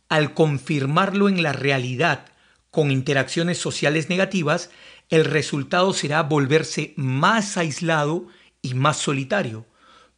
al 0.09 0.33
confirmarlo 0.33 1.29
en 1.29 1.41
la 1.41 1.53
realidad 1.53 2.25
con 2.69 2.91
interacciones 2.91 3.57
sociales 3.57 4.09
negativas, 4.09 4.69
el 5.09 5.25
resultado 5.25 5.93
será 5.93 6.23
volverse 6.23 6.93
más 6.97 7.57
aislado 7.57 8.27
y 8.61 8.73
más 8.73 8.97
solitario. 8.97 9.65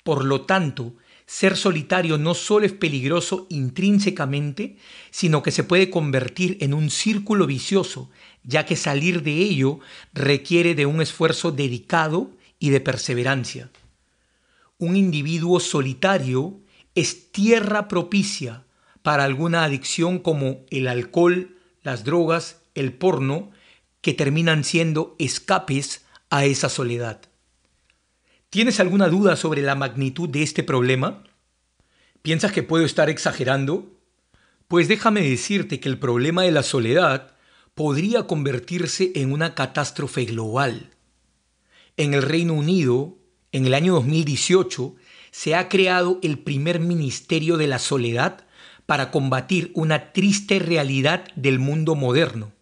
Por 0.03 0.25
lo 0.25 0.41
tanto, 0.41 0.95
ser 1.27 1.57
solitario 1.57 2.17
no 2.17 2.33
solo 2.33 2.65
es 2.65 2.71
peligroso 2.71 3.47
intrínsecamente, 3.49 4.77
sino 5.11 5.43
que 5.43 5.51
se 5.51 5.65
puede 5.65 5.89
convertir 5.89 6.57
en 6.61 6.73
un 6.73 6.89
círculo 6.89 7.45
vicioso, 7.45 8.09
ya 8.43 8.65
que 8.65 8.77
salir 8.77 9.21
de 9.23 9.33
ello 9.33 9.79
requiere 10.13 10.73
de 10.73 10.85
un 10.85 11.01
esfuerzo 11.01 11.51
dedicado 11.51 12.31
y 12.59 12.69
de 12.69 12.79
perseverancia. 12.79 13.69
Un 14.79 14.95
individuo 14.95 15.59
solitario 15.59 16.61
es 16.95 17.31
tierra 17.31 17.89
propicia 17.89 18.63
para 19.01 19.25
alguna 19.25 19.65
adicción 19.65 20.19
como 20.19 20.65
el 20.69 20.87
alcohol, 20.87 21.57
las 21.83 22.05
drogas, 22.05 22.61
el 22.73 22.93
porno, 22.93 23.51
que 23.99 24.13
terminan 24.13 24.63
siendo 24.63 25.15
escapes 25.19 26.05
a 26.29 26.45
esa 26.45 26.69
soledad. 26.69 27.21
¿Tienes 28.49 28.79
alguna 28.79 29.09
duda 29.09 29.35
sobre 29.35 29.61
la 29.61 29.75
magnitud 29.75 30.29
de 30.29 30.41
este 30.41 30.63
problema? 30.63 31.21
¿Piensas 32.21 32.53
que 32.53 32.63
puedo 32.63 32.85
estar 32.85 33.09
exagerando? 33.09 33.99
Pues 34.69 34.87
déjame 34.87 35.21
decirte 35.21 35.81
que 35.81 35.89
el 35.89 35.99
problema 35.99 36.43
de 36.43 36.51
la 36.51 36.63
soledad 36.63 37.35
podría 37.75 38.23
convertirse 38.23 39.11
en 39.15 39.33
una 39.33 39.53
catástrofe 39.53 40.23
global. 40.23 40.91
En 41.97 42.13
el 42.13 42.21
Reino 42.21 42.53
Unido, 42.53 43.17
en 43.51 43.65
el 43.65 43.73
año 43.73 43.95
2018, 43.95 44.95
se 45.31 45.53
ha 45.53 45.67
creado 45.67 46.17
el 46.23 46.39
primer 46.39 46.79
Ministerio 46.79 47.57
de 47.57 47.67
la 47.67 47.79
Soledad 47.79 48.47
para 48.85 49.11
combatir 49.11 49.71
una 49.73 50.13
triste 50.13 50.59
realidad 50.59 51.25
del 51.35 51.59
mundo 51.59 51.95
moderno. 51.95 52.53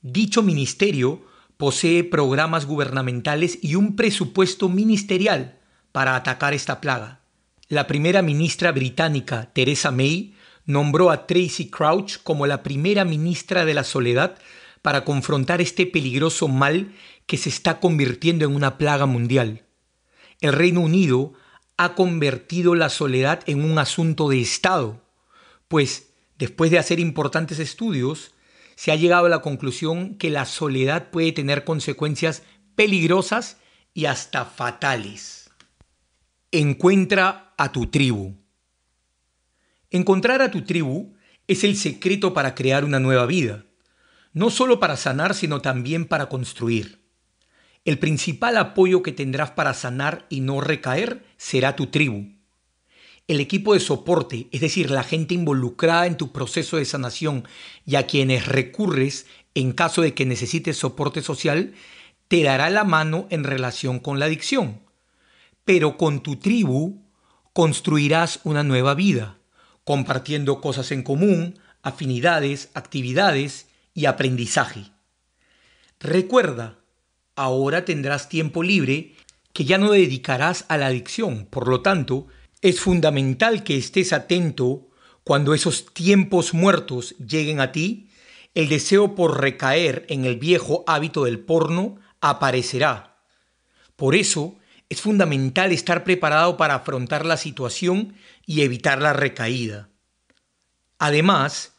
Dicho 0.00 0.44
ministerio 0.44 1.24
posee 1.58 2.04
programas 2.04 2.64
gubernamentales 2.64 3.58
y 3.60 3.74
un 3.74 3.96
presupuesto 3.96 4.70
ministerial 4.70 5.58
para 5.92 6.16
atacar 6.16 6.54
esta 6.54 6.80
plaga. 6.80 7.20
La 7.68 7.86
primera 7.86 8.22
ministra 8.22 8.72
británica, 8.72 9.50
Theresa 9.52 9.90
May, 9.90 10.34
nombró 10.64 11.10
a 11.10 11.26
Tracy 11.26 11.68
Crouch 11.68 12.22
como 12.22 12.46
la 12.46 12.62
primera 12.62 13.04
ministra 13.04 13.66
de 13.66 13.74
la 13.74 13.84
soledad 13.84 14.38
para 14.80 15.04
confrontar 15.04 15.60
este 15.60 15.84
peligroso 15.84 16.48
mal 16.48 16.94
que 17.26 17.36
se 17.36 17.50
está 17.50 17.80
convirtiendo 17.80 18.46
en 18.46 18.54
una 18.54 18.78
plaga 18.78 19.04
mundial. 19.04 19.66
El 20.40 20.54
Reino 20.54 20.80
Unido 20.80 21.34
ha 21.76 21.94
convertido 21.94 22.74
la 22.74 22.88
soledad 22.88 23.42
en 23.46 23.62
un 23.70 23.78
asunto 23.78 24.30
de 24.30 24.40
Estado 24.40 25.02
pues 25.68 26.08
después 26.38 26.70
de 26.70 26.78
hacer 26.78 26.98
importantes 26.98 27.58
estudios, 27.58 28.32
se 28.78 28.92
ha 28.92 28.94
llegado 28.94 29.26
a 29.26 29.28
la 29.28 29.40
conclusión 29.40 30.14
que 30.18 30.30
la 30.30 30.44
soledad 30.44 31.10
puede 31.10 31.32
tener 31.32 31.64
consecuencias 31.64 32.44
peligrosas 32.76 33.56
y 33.92 34.04
hasta 34.04 34.44
fatales. 34.44 35.50
Encuentra 36.52 37.54
a 37.58 37.72
tu 37.72 37.86
tribu. 37.86 38.36
Encontrar 39.90 40.42
a 40.42 40.52
tu 40.52 40.62
tribu 40.62 41.16
es 41.48 41.64
el 41.64 41.76
secreto 41.76 42.32
para 42.32 42.54
crear 42.54 42.84
una 42.84 43.00
nueva 43.00 43.26
vida, 43.26 43.64
no 44.32 44.48
solo 44.48 44.78
para 44.78 44.96
sanar, 44.96 45.34
sino 45.34 45.60
también 45.60 46.04
para 46.04 46.28
construir. 46.28 47.02
El 47.84 47.98
principal 47.98 48.56
apoyo 48.56 49.02
que 49.02 49.10
tendrás 49.10 49.50
para 49.50 49.74
sanar 49.74 50.24
y 50.28 50.38
no 50.38 50.60
recaer 50.60 51.24
será 51.36 51.74
tu 51.74 51.88
tribu. 51.88 52.37
El 53.28 53.40
equipo 53.40 53.74
de 53.74 53.80
soporte, 53.80 54.48
es 54.52 54.62
decir, 54.62 54.90
la 54.90 55.02
gente 55.02 55.34
involucrada 55.34 56.06
en 56.06 56.16
tu 56.16 56.32
proceso 56.32 56.78
de 56.78 56.86
sanación 56.86 57.46
y 57.84 57.96
a 57.96 58.06
quienes 58.06 58.46
recurres 58.46 59.26
en 59.54 59.72
caso 59.72 60.00
de 60.00 60.14
que 60.14 60.24
necesites 60.24 60.78
soporte 60.78 61.20
social, 61.20 61.74
te 62.28 62.42
dará 62.42 62.70
la 62.70 62.84
mano 62.84 63.26
en 63.28 63.44
relación 63.44 63.98
con 63.98 64.18
la 64.18 64.24
adicción. 64.24 64.80
Pero 65.66 65.98
con 65.98 66.22
tu 66.22 66.36
tribu 66.36 67.02
construirás 67.52 68.40
una 68.44 68.62
nueva 68.62 68.94
vida, 68.94 69.36
compartiendo 69.84 70.62
cosas 70.62 70.90
en 70.90 71.02
común, 71.02 71.58
afinidades, 71.82 72.70
actividades 72.72 73.68
y 73.92 74.06
aprendizaje. 74.06 74.90
Recuerda, 76.00 76.78
ahora 77.36 77.84
tendrás 77.84 78.30
tiempo 78.30 78.62
libre 78.62 79.14
que 79.52 79.66
ya 79.66 79.76
no 79.76 79.90
dedicarás 79.90 80.64
a 80.68 80.78
la 80.78 80.86
adicción, 80.86 81.46
por 81.50 81.68
lo 81.68 81.82
tanto, 81.82 82.28
es 82.60 82.80
fundamental 82.80 83.62
que 83.62 83.76
estés 83.76 84.12
atento 84.12 84.88
cuando 85.22 85.54
esos 85.54 85.92
tiempos 85.92 86.54
muertos 86.54 87.14
lleguen 87.18 87.60
a 87.60 87.70
ti. 87.70 88.10
El 88.54 88.68
deseo 88.68 89.14
por 89.14 89.40
recaer 89.40 90.06
en 90.08 90.24
el 90.24 90.38
viejo 90.38 90.82
hábito 90.86 91.24
del 91.24 91.38
porno 91.38 92.00
aparecerá. 92.20 93.22
Por 93.94 94.16
eso 94.16 94.56
es 94.88 95.00
fundamental 95.00 95.70
estar 95.70 96.02
preparado 96.02 96.56
para 96.56 96.74
afrontar 96.74 97.26
la 97.26 97.36
situación 97.36 98.14
y 98.46 98.62
evitar 98.62 99.00
la 99.00 99.12
recaída. 99.12 99.90
Además, 100.98 101.74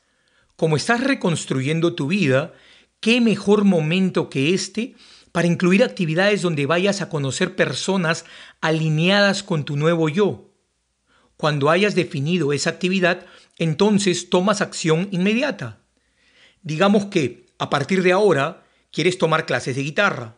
como 0.56 0.78
estás 0.78 1.04
reconstruyendo 1.04 1.96
tu 1.96 2.08
vida, 2.08 2.54
qué 3.02 3.20
mejor 3.20 3.66
momento 3.66 4.30
que 4.30 4.54
este 4.54 4.96
para 5.32 5.48
incluir 5.48 5.84
actividades 5.84 6.42
donde 6.42 6.66
vayas 6.66 7.02
a 7.02 7.10
conocer 7.10 7.56
personas 7.56 8.26
alineadas 8.62 9.44
con 9.44 9.66
tu 9.66 9.76
nuevo 9.76 10.08
yo 10.08 10.49
cuando 11.40 11.70
hayas 11.70 11.96
definido 11.96 12.52
esa 12.52 12.72
actividad, 12.72 13.26
entonces 13.58 14.30
tomas 14.30 14.60
acción 14.60 15.08
inmediata. 15.12 15.80
Digamos 16.64 17.06
que 17.06 17.46
a 17.58 17.70
partir 17.70 18.04
de 18.04 18.12
ahora 18.12 18.66
quieres 18.92 19.18
tomar 19.18 19.46
clases 19.46 19.78
de 19.78 19.84
guitarra. 19.84 20.36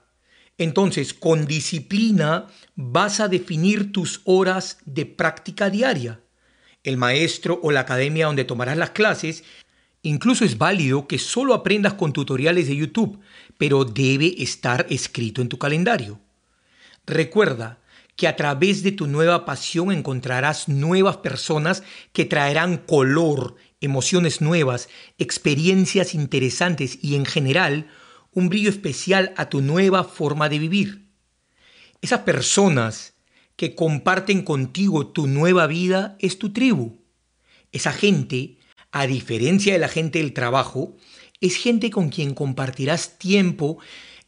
Entonces, 0.60 1.16
con 1.16 1.48
disciplina 1.48 2.46
vas 2.76 3.20
a 3.20 3.28
definir 3.28 3.92
tus 3.92 4.22
horas 4.26 4.78
de 4.86 5.08
práctica 5.08 5.72
diaria. 5.72 6.20
El 6.84 6.98
maestro 6.98 7.60
o 7.64 7.72
la 7.72 7.80
academia 7.80 8.28
donde 8.28 8.46
tomarás 8.46 8.78
las 8.78 8.92
clases, 8.92 9.44
incluso 10.04 10.46
es 10.46 10.60
válido 10.60 11.08
que 11.08 11.18
solo 11.18 11.56
aprendas 11.56 11.96
con 11.96 12.14
tutoriales 12.14 12.68
de 12.68 12.76
YouTube, 12.76 13.20
pero 13.58 13.86
debe 13.86 14.36
estar 14.38 14.86
escrito 14.92 15.42
en 15.42 15.50
tu 15.50 15.58
calendario. 15.58 16.20
Recuerda, 17.08 17.81
que 18.22 18.28
a 18.28 18.36
través 18.36 18.84
de 18.84 18.92
tu 18.92 19.08
nueva 19.08 19.46
pasión 19.46 19.92
encontrarás 19.92 20.70
nuevas 20.70 21.18
personas 21.18 21.82
que 22.14 22.24
traerán 22.24 22.78
color, 22.78 23.56
emociones 23.80 24.42
nuevas, 24.42 24.90
experiencias 25.18 26.14
interesantes 26.14 27.00
y 27.02 27.16
en 27.16 27.26
general 27.26 27.88
un 28.32 28.48
brillo 28.48 28.70
especial 28.70 29.34
a 29.38 29.50
tu 29.50 29.64
nueva 29.64 30.04
forma 30.04 30.50
de 30.50 30.60
vivir. 30.60 31.08
Esas 32.04 32.20
personas 32.20 33.16
que 33.56 33.74
comparten 33.74 34.44
contigo 34.44 35.08
tu 35.08 35.26
nueva 35.26 35.66
vida 35.66 36.16
es 36.20 36.38
tu 36.38 36.54
tribu. 36.54 37.02
Esa 37.72 37.92
gente, 37.92 38.60
a 38.92 39.08
diferencia 39.08 39.74
de 39.74 39.80
la 39.80 39.88
gente 39.88 40.20
del 40.20 40.34
trabajo, 40.34 40.96
es 41.40 41.56
gente 41.56 41.90
con 41.90 42.10
quien 42.10 42.36
compartirás 42.36 43.18
tiempo 43.18 43.80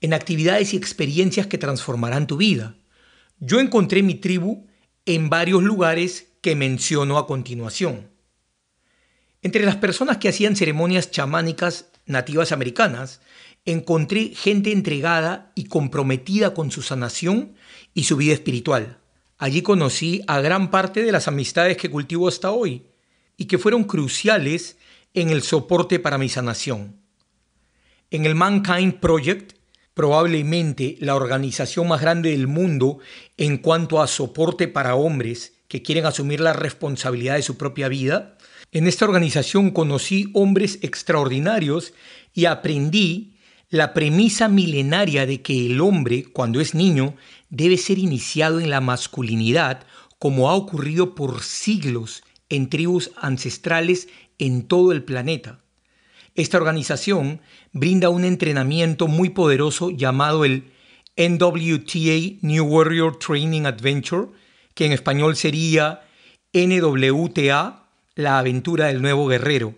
en 0.01 0.15
actividades 0.15 0.73
y 0.73 0.77
experiencias 0.77 1.45
que 1.45 1.59
transformarán 1.59 2.25
tu 2.25 2.37
vida. 2.37 2.75
Yo 3.45 3.59
encontré 3.59 4.03
mi 4.03 4.15
tribu 4.15 4.67
en 5.05 5.29
varios 5.29 5.61
lugares 5.61 6.31
que 6.39 6.55
menciono 6.55 7.17
a 7.17 7.27
continuación. 7.27 8.09
Entre 9.41 9.65
las 9.65 9.75
personas 9.75 10.15
que 10.15 10.29
hacían 10.29 10.55
ceremonias 10.55 11.11
chamánicas 11.11 11.89
nativas 12.05 12.53
americanas, 12.53 13.19
encontré 13.65 14.29
gente 14.29 14.71
entregada 14.71 15.51
y 15.55 15.65
comprometida 15.65 16.53
con 16.53 16.71
su 16.71 16.81
sanación 16.81 17.55
y 17.93 18.05
su 18.05 18.15
vida 18.15 18.31
espiritual. 18.31 18.99
Allí 19.37 19.61
conocí 19.61 20.21
a 20.27 20.39
gran 20.39 20.71
parte 20.71 21.03
de 21.03 21.11
las 21.11 21.27
amistades 21.27 21.75
que 21.75 21.91
cultivo 21.91 22.29
hasta 22.29 22.51
hoy 22.51 22.85
y 23.35 23.43
que 23.47 23.57
fueron 23.57 23.83
cruciales 23.83 24.77
en 25.13 25.31
el 25.31 25.41
soporte 25.41 25.99
para 25.99 26.17
mi 26.17 26.29
sanación. 26.29 26.95
En 28.09 28.25
el 28.25 28.35
Mankind 28.35 29.01
Project, 29.01 29.57
probablemente 29.93 30.97
la 30.99 31.15
organización 31.15 31.87
más 31.87 32.01
grande 32.01 32.31
del 32.31 32.47
mundo 32.47 32.99
en 33.37 33.57
cuanto 33.57 34.01
a 34.01 34.07
soporte 34.07 34.67
para 34.67 34.95
hombres 34.95 35.53
que 35.67 35.81
quieren 35.81 36.05
asumir 36.05 36.39
la 36.39 36.53
responsabilidad 36.53 37.35
de 37.35 37.41
su 37.41 37.57
propia 37.57 37.87
vida, 37.87 38.37
en 38.71 38.87
esta 38.87 39.05
organización 39.05 39.71
conocí 39.71 40.29
hombres 40.33 40.79
extraordinarios 40.81 41.93
y 42.33 42.45
aprendí 42.45 43.37
la 43.69 43.93
premisa 43.93 44.47
milenaria 44.49 45.25
de 45.25 45.41
que 45.41 45.65
el 45.65 45.81
hombre, 45.81 46.25
cuando 46.25 46.59
es 46.59 46.75
niño, 46.75 47.15
debe 47.49 47.77
ser 47.77 47.97
iniciado 47.97 48.59
en 48.59 48.69
la 48.69 48.81
masculinidad, 48.81 49.85
como 50.19 50.49
ha 50.49 50.55
ocurrido 50.55 51.15
por 51.15 51.41
siglos 51.41 52.23
en 52.49 52.69
tribus 52.69 53.11
ancestrales 53.15 54.09
en 54.37 54.63
todo 54.63 54.91
el 54.91 55.03
planeta. 55.03 55.63
Esta 56.35 56.57
organización 56.57 57.41
brinda 57.73 58.09
un 58.09 58.23
entrenamiento 58.23 59.07
muy 59.07 59.29
poderoso 59.29 59.89
llamado 59.89 60.45
el 60.45 60.71
NWTA 61.17 62.37
New 62.41 62.65
Warrior 62.65 63.17
Training 63.17 63.65
Adventure, 63.65 64.29
que 64.75 64.85
en 64.85 64.91
español 64.91 65.35
sería 65.35 66.01
NWTA 66.53 67.87
la 68.15 68.37
aventura 68.37 68.87
del 68.87 69.01
nuevo 69.01 69.27
guerrero, 69.27 69.75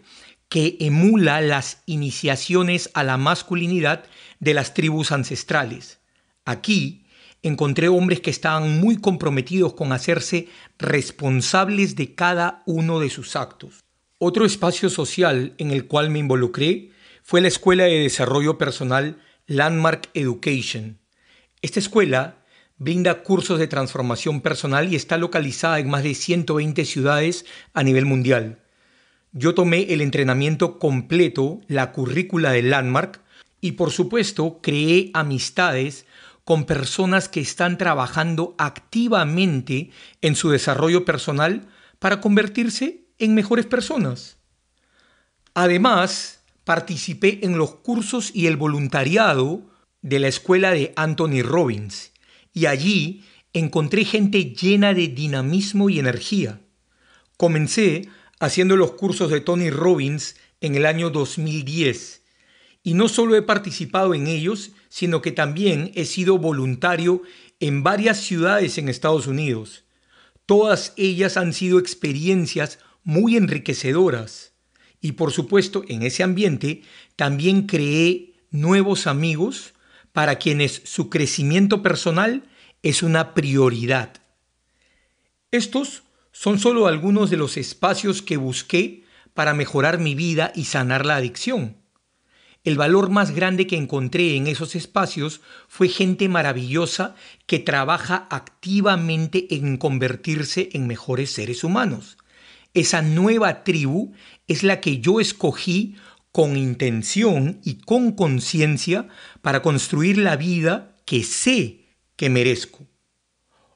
que 0.49 0.77
emula 0.81 1.41
las 1.41 1.81
iniciaciones 1.85 2.91
a 2.93 3.03
la 3.03 3.17
masculinidad 3.17 4.03
de 4.39 4.53
las 4.53 4.73
tribus 4.73 5.11
ancestrales. 5.11 5.99
Aquí 6.43 7.05
encontré 7.43 7.87
hombres 7.87 8.19
que 8.19 8.29
estaban 8.29 8.79
muy 8.79 8.97
comprometidos 8.97 9.73
con 9.73 9.93
hacerse 9.93 10.49
responsables 10.77 11.95
de 11.95 12.13
cada 12.13 12.61
uno 12.65 12.99
de 12.99 13.09
sus 13.09 13.35
actos. 13.35 13.79
Otro 14.17 14.45
espacio 14.45 14.89
social 14.89 15.53
en 15.57 15.71
el 15.71 15.87
cual 15.87 16.09
me 16.09 16.19
involucré 16.19 16.91
fue 17.27 17.41
la 17.41 17.47
Escuela 17.47 17.85
de 17.85 18.01
Desarrollo 18.01 18.59
Personal 18.59 19.17
Landmark 19.47 20.11
Education. 20.13 20.99
Esta 21.63 21.79
escuela 21.79 22.45
Brinda 22.77 23.23
cursos 23.23 23.57
de 23.57 23.65
transformación 23.65 24.41
personal 24.41 24.93
y 24.93 24.95
está 24.95 25.17
localizada 25.17 25.79
en 25.79 25.89
más 25.89 26.03
de 26.03 26.13
120 26.13 26.85
ciudades 26.85 27.47
a 27.73 27.81
nivel 27.81 28.05
mundial. 28.05 28.59
Yo 29.31 29.55
tomé 29.55 29.91
el 29.91 30.01
entrenamiento 30.01 30.77
completo, 30.77 31.61
la 31.67 31.93
currícula 31.93 32.51
de 32.51 32.61
Landmark, 32.61 33.19
y 33.59 33.71
por 33.71 33.89
supuesto 33.89 34.59
creé 34.61 35.09
amistades 35.15 36.05
con 36.43 36.65
personas 36.65 37.27
que 37.27 37.39
están 37.39 37.79
trabajando 37.79 38.53
activamente 38.59 39.89
en 40.21 40.35
su 40.35 40.51
desarrollo 40.51 41.05
personal 41.05 41.67
para 41.97 42.21
convertirse 42.21 43.07
en 43.17 43.33
mejores 43.33 43.65
personas. 43.65 44.37
Además, 45.55 46.34
participé 46.65 47.39
en 47.43 47.57
los 47.57 47.75
cursos 47.75 48.31
y 48.33 48.47
el 48.47 48.57
voluntariado 48.57 49.61
de 50.01 50.19
la 50.19 50.27
escuela 50.27 50.71
de 50.71 50.91
Anthony 50.95 51.41
Robbins 51.43 52.11
y 52.53 52.65
allí 52.65 53.23
encontré 53.53 54.03
gente 54.03 54.43
llena 54.53 54.93
de 54.93 55.07
dinamismo 55.07 55.89
y 55.89 55.99
energía. 55.99 56.61
Comencé 57.37 58.09
haciendo 58.39 58.75
los 58.75 58.93
cursos 58.93 59.29
de 59.29 59.41
Tony 59.41 59.69
Robbins 59.69 60.35
en 60.59 60.75
el 60.75 60.85
año 60.85 61.11
2010 61.11 62.23
y 62.83 62.93
no 62.95 63.07
solo 63.07 63.35
he 63.35 63.41
participado 63.41 64.13
en 64.13 64.27
ellos, 64.27 64.71
sino 64.89 65.21
que 65.21 65.31
también 65.31 65.91
he 65.95 66.05
sido 66.05 66.37
voluntario 66.37 67.21
en 67.59 67.83
varias 67.83 68.19
ciudades 68.19 68.77
en 68.77 68.89
Estados 68.89 69.27
Unidos. 69.27 69.85
Todas 70.45 70.93
ellas 70.97 71.37
han 71.37 71.53
sido 71.53 71.79
experiencias 71.79 72.79
muy 73.03 73.37
enriquecedoras 73.37 74.54
y 75.01 75.13
por 75.13 75.31
supuesto 75.31 75.83
en 75.87 76.03
ese 76.03 76.23
ambiente 76.23 76.81
también 77.15 77.63
creé 77.67 78.33
nuevos 78.51 79.07
amigos 79.07 79.73
para 80.13 80.37
quienes 80.37 80.81
su 80.85 81.09
crecimiento 81.09 81.81
personal 81.81 82.43
es 82.83 83.03
una 83.03 83.33
prioridad. 83.33 84.13
Estos 85.51 86.03
son 86.31 86.59
solo 86.59 86.87
algunos 86.87 87.29
de 87.29 87.37
los 87.37 87.57
espacios 87.57 88.21
que 88.21 88.37
busqué 88.37 89.03
para 89.33 89.53
mejorar 89.53 89.99
mi 89.99 90.15
vida 90.15 90.51
y 90.55 90.65
sanar 90.65 91.05
la 91.05 91.15
adicción. 91.17 91.77
El 92.65 92.77
valor 92.77 93.11
más 93.11 93.31
grande 93.31 93.67
que 93.67 93.77
encontré 93.77 94.35
en 94.35 94.47
esos 94.47 94.75
espacios 94.75 95.41
fue 95.67 95.87
gente 95.87 96.27
maravillosa 96.29 97.15
que 97.45 97.59
trabaja 97.59 98.27
activamente 98.31 99.53
en 99.55 99.77
convertirse 99.77 100.69
en 100.73 100.87
mejores 100.87 101.29
seres 101.29 101.63
humanos. 101.63 102.17
Esa 102.73 103.03
nueva 103.03 103.63
tribu 103.63 104.13
es 104.47 104.63
la 104.63 104.81
que 104.81 104.99
yo 104.99 105.19
escogí 105.19 105.95
con 106.31 106.57
intención 106.57 107.59
y 107.63 107.75
con 107.75 108.11
conciencia 108.11 109.07
para 109.41 109.61
construir 109.61 110.17
la 110.17 110.35
vida 110.35 110.95
que 111.05 111.23
sé 111.23 111.85
que 112.15 112.29
merezco. 112.29 112.85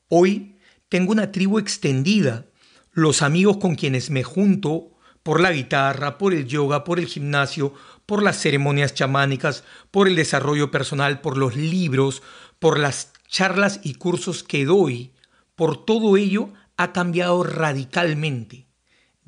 Hoy 0.09 0.57
tengo 0.89 1.11
una 1.11 1.31
tribu 1.31 1.59
extendida, 1.59 2.47
los 2.91 3.21
amigos 3.21 3.57
con 3.57 3.75
quienes 3.75 4.09
me 4.09 4.23
junto 4.23 4.91
por 5.23 5.39
la 5.39 5.51
guitarra, 5.51 6.17
por 6.17 6.33
el 6.33 6.47
yoga, 6.47 6.83
por 6.83 6.99
el 6.99 7.05
gimnasio, 7.05 7.73
por 8.05 8.23
las 8.23 8.37
ceremonias 8.37 8.93
chamánicas, 8.93 9.63
por 9.91 10.07
el 10.07 10.15
desarrollo 10.15 10.71
personal, 10.71 11.21
por 11.21 11.37
los 11.37 11.55
libros, 11.55 12.23
por 12.57 12.79
las 12.79 13.13
charlas 13.27 13.79
y 13.83 13.93
cursos 13.93 14.43
que 14.43 14.65
doy, 14.65 15.13
por 15.55 15.85
todo 15.85 16.17
ello 16.17 16.49
ha 16.77 16.93
cambiado 16.93 17.43
radicalmente. 17.43 18.68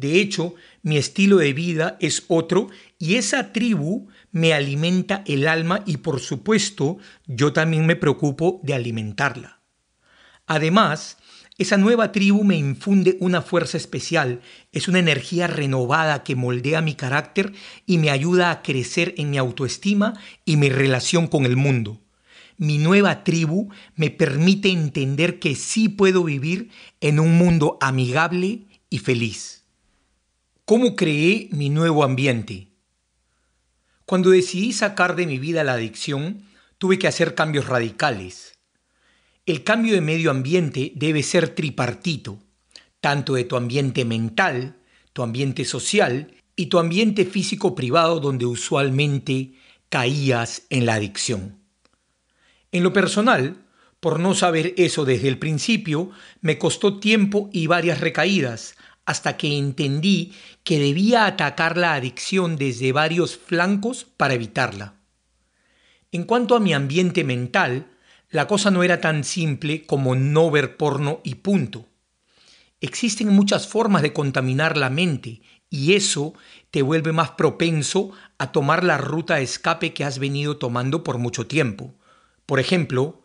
De 0.01 0.19
hecho, 0.19 0.55
mi 0.81 0.97
estilo 0.97 1.37
de 1.37 1.53
vida 1.53 1.95
es 1.99 2.25
otro 2.27 2.69
y 2.97 3.17
esa 3.17 3.53
tribu 3.53 4.07
me 4.31 4.51
alimenta 4.51 5.23
el 5.27 5.47
alma 5.47 5.83
y 5.85 5.97
por 5.97 6.19
supuesto 6.19 6.97
yo 7.27 7.53
también 7.53 7.85
me 7.85 7.95
preocupo 7.95 8.59
de 8.63 8.73
alimentarla. 8.73 9.61
Además, 10.47 11.17
esa 11.59 11.77
nueva 11.77 12.11
tribu 12.11 12.43
me 12.43 12.57
infunde 12.57 13.17
una 13.19 13.43
fuerza 13.43 13.77
especial, 13.77 14.41
es 14.71 14.87
una 14.87 14.97
energía 14.97 15.45
renovada 15.45 16.23
que 16.23 16.35
moldea 16.35 16.81
mi 16.81 16.95
carácter 16.95 17.53
y 17.85 17.99
me 17.99 18.09
ayuda 18.09 18.49
a 18.49 18.63
crecer 18.63 19.13
en 19.17 19.29
mi 19.29 19.37
autoestima 19.37 20.19
y 20.45 20.57
mi 20.57 20.69
relación 20.69 21.27
con 21.27 21.45
el 21.45 21.57
mundo. 21.57 22.01
Mi 22.57 22.79
nueva 22.79 23.23
tribu 23.23 23.69
me 23.95 24.09
permite 24.09 24.69
entender 24.69 25.37
que 25.37 25.53
sí 25.53 25.89
puedo 25.89 26.23
vivir 26.23 26.71
en 27.01 27.19
un 27.19 27.37
mundo 27.37 27.77
amigable 27.81 28.65
y 28.89 28.97
feliz. 28.97 29.60
¿Cómo 30.65 30.95
creé 30.95 31.49
mi 31.51 31.69
nuevo 31.69 32.03
ambiente? 32.03 32.69
Cuando 34.05 34.29
decidí 34.29 34.71
sacar 34.71 35.15
de 35.15 35.25
mi 35.25 35.37
vida 35.37 35.63
la 35.63 35.73
adicción, 35.73 36.43
tuve 36.77 36.97
que 36.97 37.07
hacer 37.07 37.35
cambios 37.35 37.67
radicales. 37.67 38.59
El 39.45 39.63
cambio 39.63 39.93
de 39.93 40.01
medio 40.01 40.31
ambiente 40.31 40.93
debe 40.95 41.23
ser 41.23 41.49
tripartito, 41.55 42.39
tanto 43.01 43.33
de 43.33 43.43
tu 43.43 43.57
ambiente 43.57 44.05
mental, 44.05 44.77
tu 45.13 45.23
ambiente 45.23 45.65
social 45.65 46.31
y 46.55 46.67
tu 46.67 46.77
ambiente 46.79 47.25
físico 47.25 47.75
privado 47.75 48.19
donde 48.19 48.45
usualmente 48.45 49.55
caías 49.89 50.67
en 50.69 50.85
la 50.85 50.93
adicción. 50.93 51.57
En 52.71 52.83
lo 52.83 52.93
personal, 52.93 53.65
por 53.99 54.19
no 54.19 54.35
saber 54.35 54.73
eso 54.77 55.05
desde 55.05 55.27
el 55.27 55.37
principio, 55.39 56.11
me 56.39 56.57
costó 56.57 56.99
tiempo 56.99 57.49
y 57.51 57.67
varias 57.67 57.99
recaídas, 57.99 58.75
hasta 59.05 59.37
que 59.37 59.57
entendí 59.57 60.33
que 60.63 60.79
debía 60.79 61.25
atacar 61.25 61.77
la 61.77 61.93
adicción 61.93 62.55
desde 62.55 62.91
varios 62.91 63.37
flancos 63.37 64.05
para 64.05 64.33
evitarla. 64.33 64.95
En 66.11 66.23
cuanto 66.23 66.55
a 66.55 66.59
mi 66.59 66.73
ambiente 66.73 67.23
mental, 67.23 67.87
la 68.29 68.47
cosa 68.47 68.71
no 68.71 68.83
era 68.83 69.01
tan 69.01 69.23
simple 69.23 69.85
como 69.85 70.15
no 70.15 70.51
ver 70.51 70.77
porno 70.77 71.21
y 71.23 71.35
punto. 71.35 71.87
Existen 72.79 73.29
muchas 73.29 73.67
formas 73.67 74.01
de 74.01 74.13
contaminar 74.13 74.77
la 74.77 74.89
mente 74.89 75.41
y 75.69 75.93
eso 75.93 76.33
te 76.69 76.81
vuelve 76.81 77.11
más 77.13 77.31
propenso 77.31 78.11
a 78.37 78.51
tomar 78.51 78.83
la 78.83 78.97
ruta 78.97 79.35
de 79.35 79.43
escape 79.43 79.93
que 79.93 80.03
has 80.03 80.19
venido 80.19 80.57
tomando 80.57 81.03
por 81.03 81.17
mucho 81.17 81.47
tiempo. 81.47 81.95
Por 82.45 82.59
ejemplo, 82.59 83.23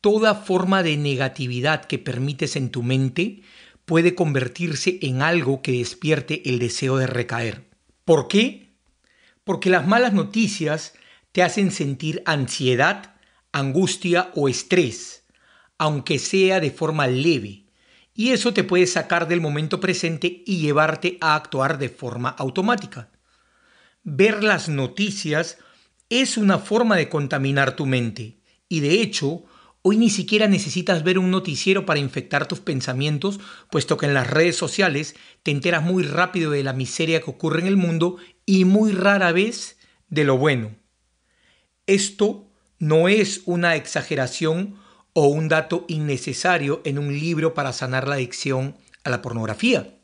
toda 0.00 0.34
forma 0.34 0.82
de 0.82 0.96
negatividad 0.96 1.84
que 1.84 1.98
permites 1.98 2.56
en 2.56 2.70
tu 2.70 2.82
mente 2.82 3.42
puede 3.84 4.14
convertirse 4.14 4.98
en 5.02 5.22
algo 5.22 5.62
que 5.62 5.72
despierte 5.72 6.48
el 6.48 6.58
deseo 6.58 6.96
de 6.96 7.06
recaer. 7.06 7.68
¿Por 8.04 8.28
qué? 8.28 8.74
Porque 9.44 9.70
las 9.70 9.86
malas 9.86 10.12
noticias 10.12 10.94
te 11.32 11.42
hacen 11.42 11.70
sentir 11.70 12.22
ansiedad, 12.26 13.14
angustia 13.52 14.30
o 14.34 14.48
estrés, 14.48 15.24
aunque 15.78 16.18
sea 16.18 16.60
de 16.60 16.70
forma 16.70 17.06
leve, 17.06 17.66
y 18.14 18.30
eso 18.30 18.52
te 18.52 18.64
puede 18.64 18.86
sacar 18.86 19.26
del 19.26 19.40
momento 19.40 19.80
presente 19.80 20.42
y 20.46 20.58
llevarte 20.58 21.18
a 21.20 21.34
actuar 21.34 21.78
de 21.78 21.88
forma 21.88 22.28
automática. 22.28 23.10
Ver 24.04 24.44
las 24.44 24.68
noticias 24.68 25.58
es 26.10 26.36
una 26.36 26.58
forma 26.58 26.96
de 26.96 27.08
contaminar 27.08 27.74
tu 27.74 27.86
mente 27.86 28.38
y 28.68 28.80
de 28.80 29.00
hecho 29.00 29.44
hoy 29.82 29.96
ni 29.96 30.10
siquiera 30.10 30.46
necesitas 30.46 31.02
ver 31.02 31.18
un 31.18 31.30
noticiero 31.30 31.84
para 31.84 32.00
infectar 32.00 32.46
tus 32.46 32.60
pensamientos, 32.60 33.40
puesto 33.70 33.96
que 33.96 34.06
en 34.06 34.14
las 34.14 34.30
redes 34.30 34.56
sociales 34.56 35.16
te 35.42 35.50
enteras 35.50 35.82
muy 35.82 36.04
rápido 36.04 36.52
de 36.52 36.62
la 36.62 36.72
miseria 36.72 37.20
que 37.20 37.30
ocurre 37.30 37.60
en 37.60 37.66
el 37.66 37.76
mundo 37.76 38.16
y 38.46 38.64
muy 38.64 38.92
rara 38.92 39.32
vez 39.32 39.78
de 40.08 40.24
lo 40.24 40.38
bueno. 40.38 40.76
Esto 41.86 42.46
no 42.78 43.08
es 43.08 43.42
una 43.44 43.74
exageración 43.74 44.76
o 45.14 45.26
un 45.26 45.48
dato 45.48 45.84
innecesario 45.88 46.80
en 46.84 46.98
un 46.98 47.12
libro 47.12 47.54
para 47.54 47.72
sanar 47.72 48.08
la 48.08 48.14
adicción 48.14 48.76
a 49.04 49.10
la 49.10 49.20
pornografía. 49.20 49.98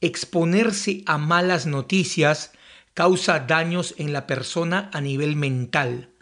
Exponerse 0.00 1.02
a 1.06 1.18
malas 1.18 1.66
noticias 1.66 2.52
causa 2.94 3.40
daños 3.40 3.94
en 3.98 4.12
la 4.12 4.26
persona 4.26 4.90
a 4.92 5.00
nivel 5.00 5.36
mental. 5.36 6.13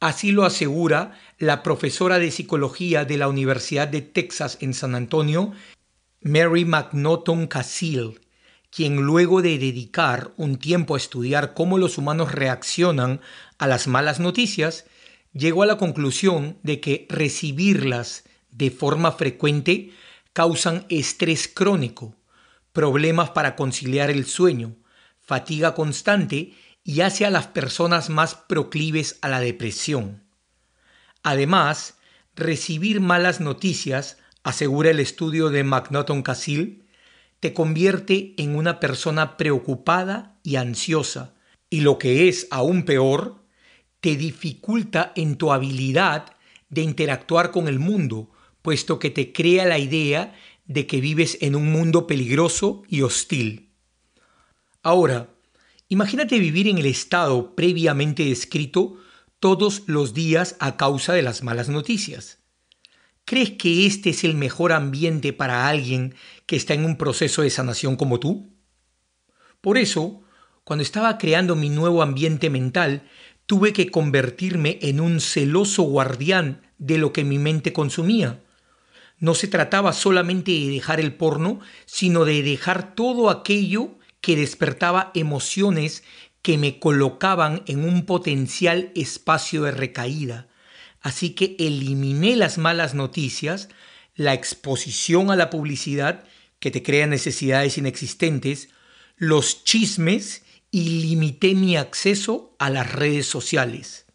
Así 0.00 0.30
lo 0.30 0.44
asegura 0.44 1.18
la 1.38 1.62
profesora 1.62 2.18
de 2.18 2.30
psicología 2.30 3.04
de 3.04 3.16
la 3.16 3.28
Universidad 3.28 3.88
de 3.88 4.02
Texas 4.02 4.58
en 4.60 4.74
San 4.74 4.94
Antonio, 4.94 5.52
Mary 6.20 6.66
McNaughton 6.66 7.46
Casil, 7.46 8.20
quien 8.70 8.96
luego 8.96 9.40
de 9.40 9.58
dedicar 9.58 10.32
un 10.36 10.56
tiempo 10.58 10.94
a 10.94 10.98
estudiar 10.98 11.54
cómo 11.54 11.78
los 11.78 11.96
humanos 11.96 12.32
reaccionan 12.32 13.22
a 13.56 13.66
las 13.66 13.86
malas 13.86 14.20
noticias, 14.20 14.84
llegó 15.32 15.62
a 15.62 15.66
la 15.66 15.78
conclusión 15.78 16.58
de 16.62 16.80
que 16.80 17.06
recibirlas 17.08 18.24
de 18.50 18.70
forma 18.70 19.12
frecuente 19.12 19.92
causan 20.34 20.84
estrés 20.90 21.48
crónico, 21.48 22.14
problemas 22.74 23.30
para 23.30 23.56
conciliar 23.56 24.10
el 24.10 24.26
sueño, 24.26 24.76
fatiga 25.20 25.74
constante 25.74 26.52
y 26.86 27.00
hace 27.00 27.26
a 27.26 27.30
las 27.30 27.48
personas 27.48 28.10
más 28.10 28.36
proclives 28.36 29.18
a 29.20 29.28
la 29.28 29.40
depresión. 29.40 30.22
Además, 31.24 31.98
recibir 32.36 33.00
malas 33.00 33.40
noticias, 33.40 34.18
asegura 34.44 34.92
el 34.92 35.00
estudio 35.00 35.50
de 35.50 35.64
McNaughton 35.64 36.22
Casil, 36.22 36.84
te 37.40 37.52
convierte 37.52 38.34
en 38.38 38.54
una 38.54 38.78
persona 38.78 39.36
preocupada 39.36 40.38
y 40.44 40.56
ansiosa, 40.56 41.34
y 41.70 41.80
lo 41.80 41.98
que 41.98 42.28
es 42.28 42.46
aún 42.52 42.84
peor, 42.84 43.42
te 44.00 44.14
dificulta 44.14 45.12
en 45.16 45.34
tu 45.34 45.52
habilidad 45.52 46.36
de 46.68 46.82
interactuar 46.82 47.50
con 47.50 47.66
el 47.66 47.80
mundo, 47.80 48.30
puesto 48.62 49.00
que 49.00 49.10
te 49.10 49.32
crea 49.32 49.64
la 49.64 49.80
idea 49.80 50.36
de 50.66 50.86
que 50.86 51.00
vives 51.00 51.36
en 51.40 51.56
un 51.56 51.72
mundo 51.72 52.06
peligroso 52.06 52.84
y 52.88 53.02
hostil. 53.02 53.72
Ahora, 54.84 55.35
imagínate 55.88 56.38
vivir 56.38 56.68
en 56.68 56.78
el 56.78 56.86
estado 56.86 57.54
previamente 57.54 58.24
descrito 58.24 58.96
todos 59.40 59.82
los 59.86 60.14
días 60.14 60.56
a 60.60 60.76
causa 60.76 61.12
de 61.12 61.22
las 61.22 61.42
malas 61.42 61.68
noticias. 61.68 62.38
¿Crees 63.24 63.50
que 63.52 63.86
este 63.86 64.10
es 64.10 64.24
el 64.24 64.34
mejor 64.34 64.72
ambiente 64.72 65.32
para 65.32 65.68
alguien 65.68 66.14
que 66.46 66.56
está 66.56 66.74
en 66.74 66.84
un 66.84 66.96
proceso 66.96 67.42
de 67.42 67.50
sanación 67.50 67.96
como 67.96 68.20
tú? 68.20 68.52
Por 69.60 69.78
eso, 69.78 70.22
cuando 70.62 70.82
estaba 70.82 71.18
creando 71.18 71.56
mi 71.56 71.68
nuevo 71.68 72.02
ambiente 72.02 72.50
mental, 72.50 73.08
tuve 73.46 73.72
que 73.72 73.90
convertirme 73.90 74.78
en 74.82 75.00
un 75.00 75.20
celoso 75.20 75.82
guardián 75.82 76.62
de 76.78 76.98
lo 76.98 77.12
que 77.12 77.24
mi 77.24 77.38
mente 77.38 77.72
consumía. 77.72 78.42
No 79.18 79.34
se 79.34 79.48
trataba 79.48 79.92
solamente 79.92 80.52
de 80.52 80.68
dejar 80.68 81.00
el 81.00 81.14
porno, 81.14 81.60
sino 81.84 82.24
de 82.24 82.42
dejar 82.42 82.94
todo 82.94 83.30
aquello 83.30 83.98
que 84.26 84.34
despertaba 84.34 85.12
emociones 85.14 86.02
que 86.42 86.58
me 86.58 86.80
colocaban 86.80 87.62
en 87.66 87.84
un 87.84 88.04
potencial 88.06 88.90
espacio 88.96 89.62
de 89.62 89.70
recaída. 89.70 90.48
Así 91.00 91.30
que 91.30 91.54
eliminé 91.60 92.34
las 92.34 92.58
malas 92.58 92.92
noticias, 92.92 93.68
la 94.16 94.34
exposición 94.34 95.30
a 95.30 95.36
la 95.36 95.48
publicidad 95.48 96.24
que 96.58 96.72
te 96.72 96.82
crea 96.82 97.06
necesidades 97.06 97.78
inexistentes, 97.78 98.68
los 99.16 99.62
chismes 99.62 100.42
y 100.72 101.02
limité 101.02 101.54
mi 101.54 101.76
acceso 101.76 102.56
a 102.58 102.68
las 102.68 102.90
redes 102.90 103.26
sociales. 103.26 104.06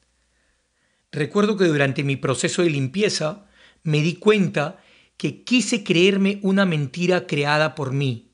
Recuerdo 1.13 1.55
que 1.55 1.67
durante 1.67 2.03
mi 2.03 2.17
proceso 2.17 2.63
de 2.63 2.69
limpieza 2.69 3.45
me 3.83 4.01
di 4.01 4.15
cuenta 4.15 4.83
que 5.15 5.45
quise 5.45 5.85
creerme 5.85 6.39
una 6.41 6.65
mentira 6.65 7.27
creada 7.27 7.75
por 7.75 7.93
mí, 7.93 8.30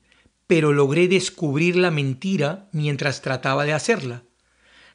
pero 0.48 0.72
logré 0.72 1.06
descubrir 1.06 1.76
la 1.76 1.92
mentira 1.92 2.68
mientras 2.72 3.22
trataba 3.22 3.64
de 3.64 3.74
hacerla. 3.74 4.24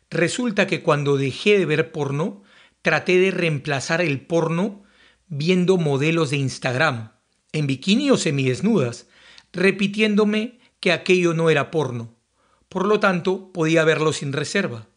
Resulta 0.09 0.67
que 0.67 0.81
cuando 0.81 1.15
dejé 1.15 1.57
de 1.57 1.65
ver 1.65 1.91
porno, 1.91 2.43
traté 2.81 3.19
de 3.19 3.31
reemplazar 3.31 4.01
el 4.01 4.19
porno 4.19 4.83
viendo 5.27 5.77
modelos 5.77 6.31
de 6.31 6.37
Instagram, 6.37 7.13
en 7.51 7.67
bikini 7.67 8.09
o 8.11 8.17
semidesnudas, 8.17 9.07
repitiéndome 9.53 10.59
que 10.79 10.91
aquello 10.91 11.33
no 11.35 11.49
era 11.51 11.71
porno. 11.71 12.17
Por 12.67 12.87
lo 12.87 12.99
tanto, 12.99 13.53
podía 13.53 13.83
verlo 13.85 14.11
sin 14.11 14.33
reserva. 14.33 14.89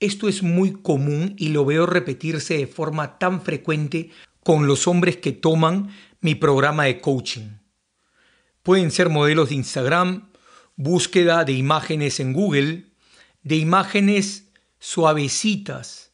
Esto 0.00 0.28
es 0.28 0.42
muy 0.42 0.72
común 0.72 1.34
y 1.36 1.50
lo 1.50 1.66
veo 1.66 1.84
repetirse 1.84 2.56
de 2.56 2.66
forma 2.66 3.18
tan 3.18 3.42
frecuente 3.42 4.10
con 4.42 4.66
los 4.66 4.88
hombres 4.88 5.18
que 5.18 5.32
toman 5.32 5.90
mi 6.22 6.34
programa 6.34 6.84
de 6.84 6.98
coaching. 7.02 7.59
Pueden 8.62 8.90
ser 8.90 9.08
modelos 9.08 9.48
de 9.48 9.54
Instagram, 9.56 10.30
búsqueda 10.76 11.44
de 11.44 11.52
imágenes 11.52 12.20
en 12.20 12.32
Google, 12.32 12.86
de 13.42 13.56
imágenes 13.56 14.48
suavecitas, 14.78 16.12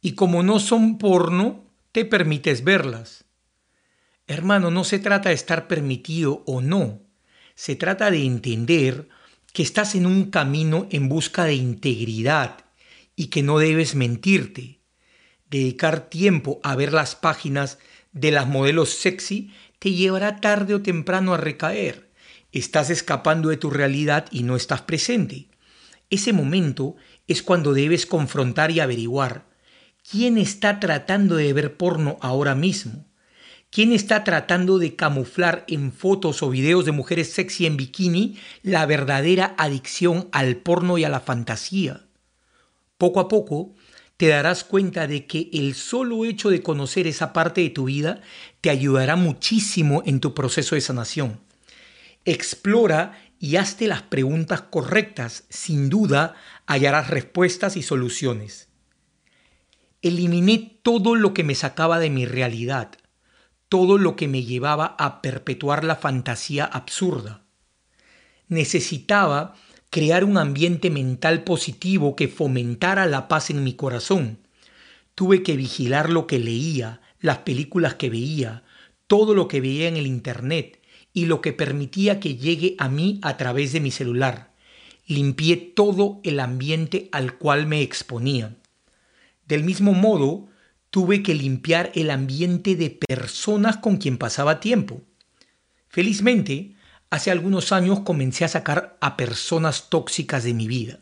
y 0.00 0.12
como 0.12 0.42
no 0.42 0.60
son 0.60 0.98
porno, 0.98 1.64
te 1.92 2.04
permites 2.04 2.62
verlas. 2.64 3.24
Hermano, 4.26 4.70
no 4.70 4.84
se 4.84 5.00
trata 5.00 5.30
de 5.30 5.34
estar 5.34 5.66
permitido 5.66 6.44
o 6.46 6.60
no, 6.60 7.00
se 7.56 7.74
trata 7.74 8.10
de 8.10 8.24
entender 8.24 9.08
que 9.52 9.62
estás 9.62 9.94
en 9.96 10.06
un 10.06 10.30
camino 10.30 10.86
en 10.90 11.08
busca 11.08 11.44
de 11.44 11.54
integridad 11.54 12.64
y 13.16 13.26
que 13.26 13.42
no 13.42 13.58
debes 13.58 13.94
mentirte. 13.94 14.78
Dedicar 15.50 16.08
tiempo 16.08 16.60
a 16.62 16.76
ver 16.76 16.92
las 16.92 17.16
páginas 17.16 17.78
de 18.12 18.30
las 18.30 18.46
modelos 18.46 18.90
sexy 18.90 19.52
te 19.80 19.92
llevará 19.92 20.40
tarde 20.40 20.74
o 20.74 20.82
temprano 20.82 21.34
a 21.34 21.38
recaer. 21.38 22.12
Estás 22.52 22.90
escapando 22.90 23.48
de 23.48 23.56
tu 23.56 23.70
realidad 23.70 24.26
y 24.30 24.44
no 24.44 24.54
estás 24.54 24.82
presente. 24.82 25.48
Ese 26.10 26.32
momento 26.32 26.96
es 27.26 27.42
cuando 27.42 27.72
debes 27.72 28.04
confrontar 28.04 28.70
y 28.70 28.80
averiguar 28.80 29.46
quién 30.08 30.36
está 30.36 30.80
tratando 30.80 31.36
de 31.36 31.52
ver 31.52 31.76
porno 31.76 32.18
ahora 32.20 32.54
mismo. 32.54 33.06
¿Quién 33.70 33.92
está 33.92 34.22
tratando 34.22 34.78
de 34.78 34.96
camuflar 34.96 35.64
en 35.68 35.92
fotos 35.92 36.42
o 36.42 36.50
videos 36.50 36.84
de 36.84 36.92
mujeres 36.92 37.32
sexy 37.32 37.66
en 37.66 37.76
bikini 37.76 38.36
la 38.62 38.84
verdadera 38.84 39.54
adicción 39.56 40.28
al 40.32 40.56
porno 40.56 40.98
y 40.98 41.04
a 41.04 41.08
la 41.08 41.20
fantasía? 41.20 42.06
Poco 42.98 43.20
a 43.20 43.28
poco 43.28 43.74
te 44.20 44.26
darás 44.26 44.64
cuenta 44.64 45.06
de 45.06 45.26
que 45.26 45.48
el 45.54 45.74
solo 45.74 46.26
hecho 46.26 46.50
de 46.50 46.62
conocer 46.62 47.06
esa 47.06 47.32
parte 47.32 47.62
de 47.62 47.70
tu 47.70 47.84
vida 47.84 48.20
te 48.60 48.70
ayudará 48.70 49.16
muchísimo 49.16 50.02
en 50.06 50.20
tu 50.20 50.34
proceso 50.34 50.74
de 50.74 50.80
sanación. 50.80 51.40
Explora 52.24 53.20
y 53.38 53.56
hazte 53.56 53.86
las 53.86 54.02
preguntas 54.02 54.62
correctas. 54.62 55.44
Sin 55.48 55.88
duda 55.88 56.34
hallarás 56.66 57.08
respuestas 57.08 57.76
y 57.76 57.82
soluciones. 57.82 58.68
Eliminé 60.02 60.78
todo 60.82 61.14
lo 61.14 61.34
que 61.34 61.44
me 61.44 61.54
sacaba 61.54 61.98
de 61.98 62.10
mi 62.10 62.26
realidad 62.26 62.90
todo 63.70 63.98
lo 63.98 64.16
que 64.16 64.26
me 64.26 64.42
llevaba 64.42 64.96
a 64.98 65.22
perpetuar 65.22 65.84
la 65.84 65.94
fantasía 65.94 66.64
absurda. 66.64 67.44
Necesitaba 68.48 69.54
crear 69.90 70.24
un 70.24 70.38
ambiente 70.38 70.90
mental 70.90 71.44
positivo 71.44 72.16
que 72.16 72.26
fomentara 72.26 73.06
la 73.06 73.28
paz 73.28 73.48
en 73.48 73.62
mi 73.62 73.74
corazón. 73.74 74.40
Tuve 75.14 75.44
que 75.44 75.56
vigilar 75.56 76.10
lo 76.10 76.26
que 76.26 76.40
leía, 76.40 77.00
las 77.20 77.38
películas 77.38 77.94
que 77.94 78.10
veía, 78.10 78.64
todo 79.06 79.34
lo 79.34 79.48
que 79.48 79.60
veía 79.60 79.88
en 79.88 79.96
el 79.96 80.06
Internet 80.06 80.80
y 81.12 81.26
lo 81.26 81.40
que 81.40 81.52
permitía 81.52 82.20
que 82.20 82.36
llegue 82.36 82.76
a 82.78 82.88
mí 82.88 83.18
a 83.22 83.36
través 83.36 83.72
de 83.72 83.80
mi 83.80 83.90
celular. 83.90 84.52
Limpié 85.06 85.56
todo 85.56 86.20
el 86.22 86.40
ambiente 86.40 87.08
al 87.12 87.36
cual 87.36 87.66
me 87.66 87.82
exponía. 87.82 88.56
Del 89.46 89.64
mismo 89.64 89.92
modo, 89.92 90.48
tuve 90.90 91.22
que 91.22 91.34
limpiar 91.34 91.90
el 91.94 92.10
ambiente 92.10 92.76
de 92.76 92.90
personas 92.90 93.76
con 93.78 93.96
quien 93.96 94.18
pasaba 94.18 94.60
tiempo. 94.60 95.02
Felizmente, 95.88 96.74
hace 97.10 97.32
algunos 97.32 97.72
años 97.72 98.00
comencé 98.00 98.44
a 98.44 98.48
sacar 98.48 98.96
a 99.00 99.16
personas 99.16 99.90
tóxicas 99.90 100.44
de 100.44 100.54
mi 100.54 100.68
vida, 100.68 101.00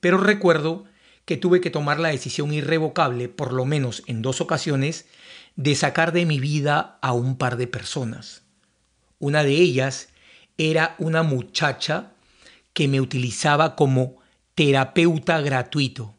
pero 0.00 0.18
recuerdo 0.18 0.84
que 1.24 1.36
tuve 1.36 1.60
que 1.60 1.70
tomar 1.70 2.00
la 2.00 2.08
decisión 2.08 2.52
irrevocable, 2.52 3.28
por 3.28 3.52
lo 3.52 3.64
menos 3.64 4.02
en 4.06 4.22
dos 4.22 4.40
ocasiones, 4.40 5.06
de 5.56 5.74
sacar 5.74 6.12
de 6.12 6.26
mi 6.26 6.38
vida 6.38 6.98
a 7.02 7.12
un 7.12 7.36
par 7.36 7.56
de 7.56 7.66
personas. 7.66 8.42
Una 9.18 9.42
de 9.42 9.54
ellas 9.54 10.08
era 10.58 10.94
una 10.98 11.22
muchacha 11.22 12.12
que 12.72 12.88
me 12.88 13.00
utilizaba 13.00 13.74
como 13.74 14.18
terapeuta 14.54 15.40
gratuito. 15.40 16.14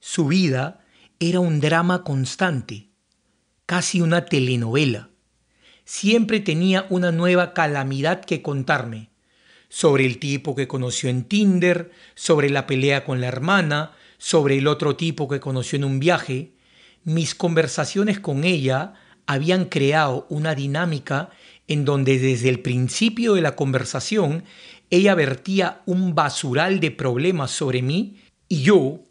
Su 0.00 0.26
vida 0.26 0.84
era 1.18 1.40
un 1.40 1.60
drama 1.60 2.04
constante, 2.04 2.88
casi 3.66 4.00
una 4.00 4.26
telenovela. 4.26 5.08
Siempre 5.84 6.40
tenía 6.40 6.86
una 6.90 7.10
nueva 7.10 7.54
calamidad 7.54 8.22
que 8.22 8.42
contarme, 8.42 9.10
sobre 9.68 10.06
el 10.06 10.18
tipo 10.18 10.54
que 10.54 10.68
conoció 10.68 11.08
en 11.08 11.24
Tinder, 11.24 11.90
sobre 12.14 12.50
la 12.50 12.66
pelea 12.66 13.04
con 13.04 13.20
la 13.20 13.28
hermana, 13.28 13.92
sobre 14.18 14.58
el 14.58 14.66
otro 14.66 14.96
tipo 14.96 15.28
que 15.28 15.40
conoció 15.40 15.76
en 15.76 15.84
un 15.84 15.98
viaje. 15.98 16.52
Mis 17.08 17.34
conversaciones 17.34 18.20
con 18.20 18.44
ella 18.44 18.92
habían 19.24 19.64
creado 19.64 20.26
una 20.28 20.54
dinámica 20.54 21.30
en 21.66 21.86
donde 21.86 22.18
desde 22.18 22.50
el 22.50 22.60
principio 22.60 23.32
de 23.32 23.40
la 23.40 23.56
conversación 23.56 24.44
ella 24.90 25.14
vertía 25.14 25.80
un 25.86 26.14
basural 26.14 26.80
de 26.80 26.90
problemas 26.90 27.50
sobre 27.50 27.80
mí 27.80 28.18
y 28.46 28.60
yo, 28.60 29.04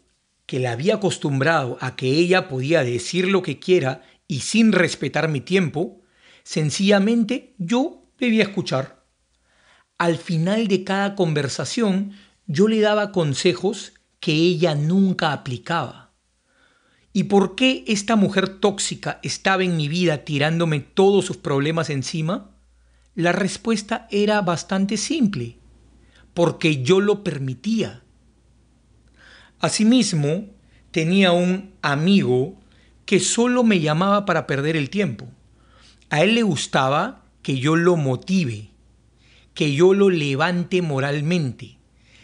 que 0.46 0.60
la 0.60 0.70
había 0.70 0.94
acostumbrado 0.94 1.76
a 1.80 1.96
que 1.96 2.06
ella 2.06 2.46
podía 2.46 2.84
decir 2.84 3.26
lo 3.26 3.42
que 3.42 3.58
quiera 3.58 4.02
y 4.28 4.42
sin 4.42 4.70
respetar 4.70 5.26
mi 5.26 5.40
tiempo, 5.40 6.00
sencillamente 6.44 7.56
yo 7.58 8.04
debía 8.16 8.44
escuchar. 8.44 9.02
Al 9.98 10.18
final 10.18 10.68
de 10.68 10.84
cada 10.84 11.16
conversación 11.16 12.12
yo 12.46 12.68
le 12.68 12.78
daba 12.78 13.10
consejos 13.10 13.94
que 14.20 14.34
ella 14.34 14.76
nunca 14.76 15.32
aplicaba. 15.32 16.07
¿Y 17.12 17.24
por 17.24 17.54
qué 17.54 17.84
esta 17.86 18.16
mujer 18.16 18.48
tóxica 18.48 19.18
estaba 19.22 19.64
en 19.64 19.76
mi 19.76 19.88
vida 19.88 20.24
tirándome 20.24 20.80
todos 20.80 21.24
sus 21.24 21.36
problemas 21.36 21.90
encima? 21.90 22.50
La 23.14 23.32
respuesta 23.32 24.06
era 24.10 24.40
bastante 24.42 24.96
simple, 24.96 25.58
porque 26.34 26.82
yo 26.82 27.00
lo 27.00 27.24
permitía. 27.24 28.02
Asimismo, 29.58 30.46
tenía 30.90 31.32
un 31.32 31.72
amigo 31.82 32.60
que 33.04 33.20
solo 33.20 33.64
me 33.64 33.80
llamaba 33.80 34.24
para 34.24 34.46
perder 34.46 34.76
el 34.76 34.90
tiempo. 34.90 35.26
A 36.10 36.22
él 36.22 36.34
le 36.34 36.42
gustaba 36.42 37.24
que 37.42 37.58
yo 37.58 37.74
lo 37.74 37.96
motive, 37.96 38.70
que 39.54 39.72
yo 39.72 39.94
lo 39.94 40.10
levante 40.10 40.82
moralmente. 40.82 41.78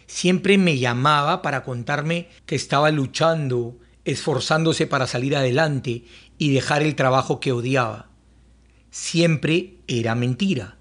Siempre 0.06 0.58
me 0.58 0.78
llamaba 0.78 1.42
para 1.42 1.64
contarme 1.64 2.28
que 2.46 2.54
estaba 2.54 2.90
luchando, 2.90 3.78
esforzándose 4.04 4.86
para 4.86 5.06
salir 5.06 5.36
adelante 5.36 6.04
y 6.38 6.52
dejar 6.52 6.82
el 6.82 6.94
trabajo 6.94 7.40
que 7.40 7.52
odiaba. 7.52 8.08
Siempre 8.90 9.78
era 9.86 10.14
mentira. 10.14 10.76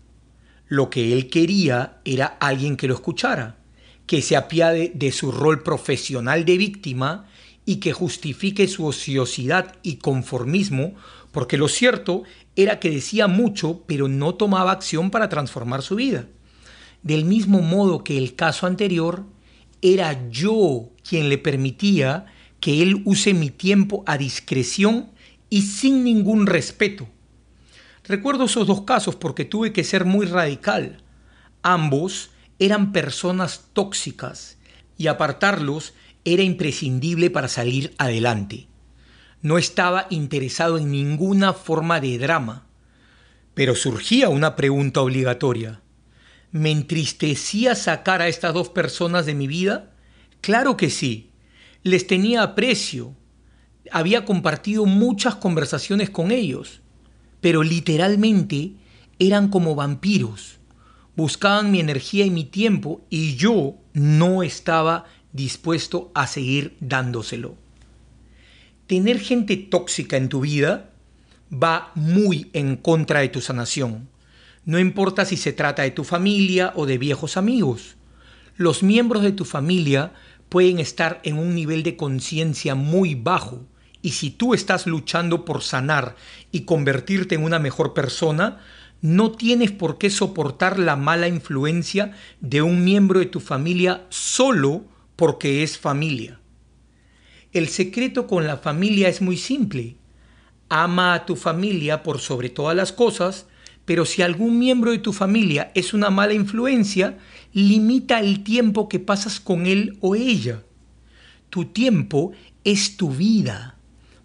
Lo 0.68 0.90
que 0.90 1.14
él 1.14 1.30
quería 1.30 2.00
era 2.06 2.26
alguien 2.26 2.78
que 2.78 2.88
lo 2.88 2.95
escuchara, 2.95 3.58
que 4.06 4.22
se 4.22 4.36
apiade 4.36 4.91
de 4.94 5.12
su 5.12 5.32
rol 5.32 5.64
profesional 5.64 6.45
de 6.45 6.58
víctima 6.58 7.28
y 7.66 7.78
que 7.78 7.94
justifique 7.94 8.68
su 8.68 8.86
ociosidad 8.86 9.76
y 9.84 9.95
conformismo, 9.98 10.95
porque 11.32 11.58
lo 11.58 11.68
cierto 11.68 12.24
era 12.56 12.80
que 12.80 12.91
decía 12.91 13.28
mucho, 13.28 13.84
pero 13.88 14.08
no 14.08 14.36
tomaba 14.36 14.72
acción 14.72 15.12
para 15.12 15.30
transformar 15.30 15.82
su 15.82 15.95
vida. 15.95 16.28
Del 17.02 17.26
mismo 17.26 17.62
modo 17.62 18.04
que 18.04 18.18
el 18.18 18.36
caso 18.36 18.68
anterior, 18.68 19.26
era 19.82 20.30
yo 20.30 20.90
quien 21.08 21.28
le 21.28 21.38
permitía 21.38 22.32
que 22.64 22.81
él 22.81 23.02
use 23.03 23.34
mi 23.34 23.49
tiempo 23.49 24.06
a 24.07 24.18
discreción 24.18 25.11
y 25.49 25.64
sin 25.64 26.06
ningún 26.06 26.48
respeto. 26.48 27.10
Recuerdo 28.06 28.45
esos 28.45 28.65
dos 28.65 28.84
casos 28.84 29.18
porque 29.18 29.44
tuve 29.44 29.73
que 29.73 29.84
ser 29.84 30.06
muy 30.06 30.26
radical. 30.27 31.03
Ambos 31.61 32.30
eran 32.60 32.94
personas 32.94 33.65
tóxicas 33.73 34.57
y 34.98 35.07
apartarlos 35.07 35.94
era 36.23 36.41
imprescindible 36.41 37.30
para 37.30 37.49
salir 37.49 37.94
adelante. 37.98 38.68
No 39.41 39.57
estaba 39.57 40.07
interesado 40.10 40.77
en 40.77 40.90
ninguna 40.90 41.52
forma 41.52 41.99
de 41.99 42.18
drama. 42.18 42.65
Pero 43.56 43.76
surgía 43.76 44.30
una 44.30 44.56
pregunta 44.56 45.02
obligatoria. 45.02 45.81
¿Me 46.53 46.72
entristecía 46.72 47.76
sacar 47.76 48.22
a 48.22 48.30
estas 48.30 48.53
dos 48.53 48.69
personas 48.69 49.26
de 49.26 49.35
mi 49.35 49.48
vida? 49.48 49.91
Claro 50.40 50.77
que 50.77 50.90
sí. 50.90 51.32
Les 51.84 52.07
tenía 52.07 52.43
aprecio. 52.43 53.15
Había 53.91 54.26
compartido 54.26 54.85
muchas 54.85 55.35
conversaciones 55.35 56.10
con 56.10 56.31
ellos. 56.31 56.81
Pero 57.41 57.61
literalmente 57.61 58.73
eran 59.19 59.49
como 59.49 59.76
vampiros. 59.76 60.57
Buscaban 61.15 61.72
mi 61.72 61.80
energía 61.80 62.26
y 62.26 62.31
mi 62.31 62.45
tiempo 62.45 63.05
y 63.10 63.35
yo 63.35 63.76
no 63.93 64.43
estaba 64.43 65.05
dispuesto 65.34 66.11
a 66.15 66.26
seguir 66.26 66.76
dándoselo. 66.80 67.55
Tener 68.88 69.19
gente 69.19 69.57
tóxica 69.57 70.18
en 70.18 70.30
tu 70.30 70.41
vida 70.41 70.89
va 71.51 71.91
muy 71.95 72.49
en 72.53 72.77
contra 72.77 73.19
de 73.19 73.30
tu 73.30 73.41
sanación. 73.41 74.10
No 74.65 74.80
importa 74.80 75.26
si 75.26 75.38
se 75.38 75.53
trata 75.53 75.84
de 75.84 75.91
tu 75.91 76.03
familia 76.03 76.73
o 76.76 76.85
de 76.85 76.97
viejos 76.97 77.38
amigos. 77.38 77.95
Los 78.55 78.84
miembros 78.84 79.23
de 79.23 79.31
tu 79.31 79.45
familia 79.45 80.14
pueden 80.53 80.77
estar 80.77 81.19
en 81.23 81.39
un 81.39 81.55
nivel 81.55 81.81
de 81.81 81.97
conciencia 81.97 82.75
muy 82.75 83.15
bajo 83.15 83.65
y 84.03 84.11
si 84.11 84.30
tú 84.30 84.53
estás 84.53 84.85
luchando 84.85 85.45
por 85.45 85.63
sanar 85.63 86.15
y 86.51 86.61
convertirte 86.61 87.34
en 87.34 87.43
una 87.43 87.57
mejor 87.57 87.95
persona, 87.95 88.59
no 89.01 89.31
tienes 89.31 89.71
por 89.71 89.97
qué 89.97 90.11
soportar 90.11 90.77
la 90.77 90.95
mala 90.95 91.27
influencia 91.27 92.11
de 92.39 92.61
un 92.61 92.84
miembro 92.84 93.19
de 93.19 93.25
tu 93.25 93.39
familia 93.39 94.05
solo 94.09 94.85
porque 95.15 95.63
es 95.63 95.80
familia. 95.80 96.39
El 97.51 97.67
secreto 97.67 98.27
con 98.27 98.45
la 98.45 98.57
familia 98.57 99.09
es 99.09 99.23
muy 99.23 99.38
simple. 99.38 99.95
Ama 100.69 101.15
a 101.15 101.25
tu 101.25 101.35
familia 101.35 102.03
por 102.03 102.19
sobre 102.19 102.49
todas 102.49 102.77
las 102.77 102.91
cosas 102.91 103.47
pero 103.85 104.05
si 104.05 104.21
algún 104.21 104.59
miembro 104.59 104.91
de 104.91 104.99
tu 104.99 105.11
familia 105.11 105.71
es 105.75 105.93
una 105.93 106.09
mala 106.09 106.34
influencia, 106.34 107.17
limita 107.53 108.19
el 108.19 108.43
tiempo 108.43 108.89
que 108.89 108.99
pasas 108.99 109.39
con 109.39 109.65
él 109.65 109.97
o 110.01 110.15
ella. 110.15 110.63
Tu 111.49 111.65
tiempo 111.65 112.31
es 112.63 112.97
tu 112.97 113.11
vida. 113.11 113.77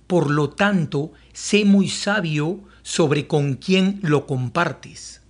Por 0.06 0.30
lo 0.30 0.50
tanto, 0.50 1.12
sé 1.32 1.64
muy 1.64 1.88
sabio 1.88 2.60
sobre 2.82 3.26
con 3.26 3.54
quién 3.54 4.00
lo 4.02 4.26
compartes. 4.26 5.20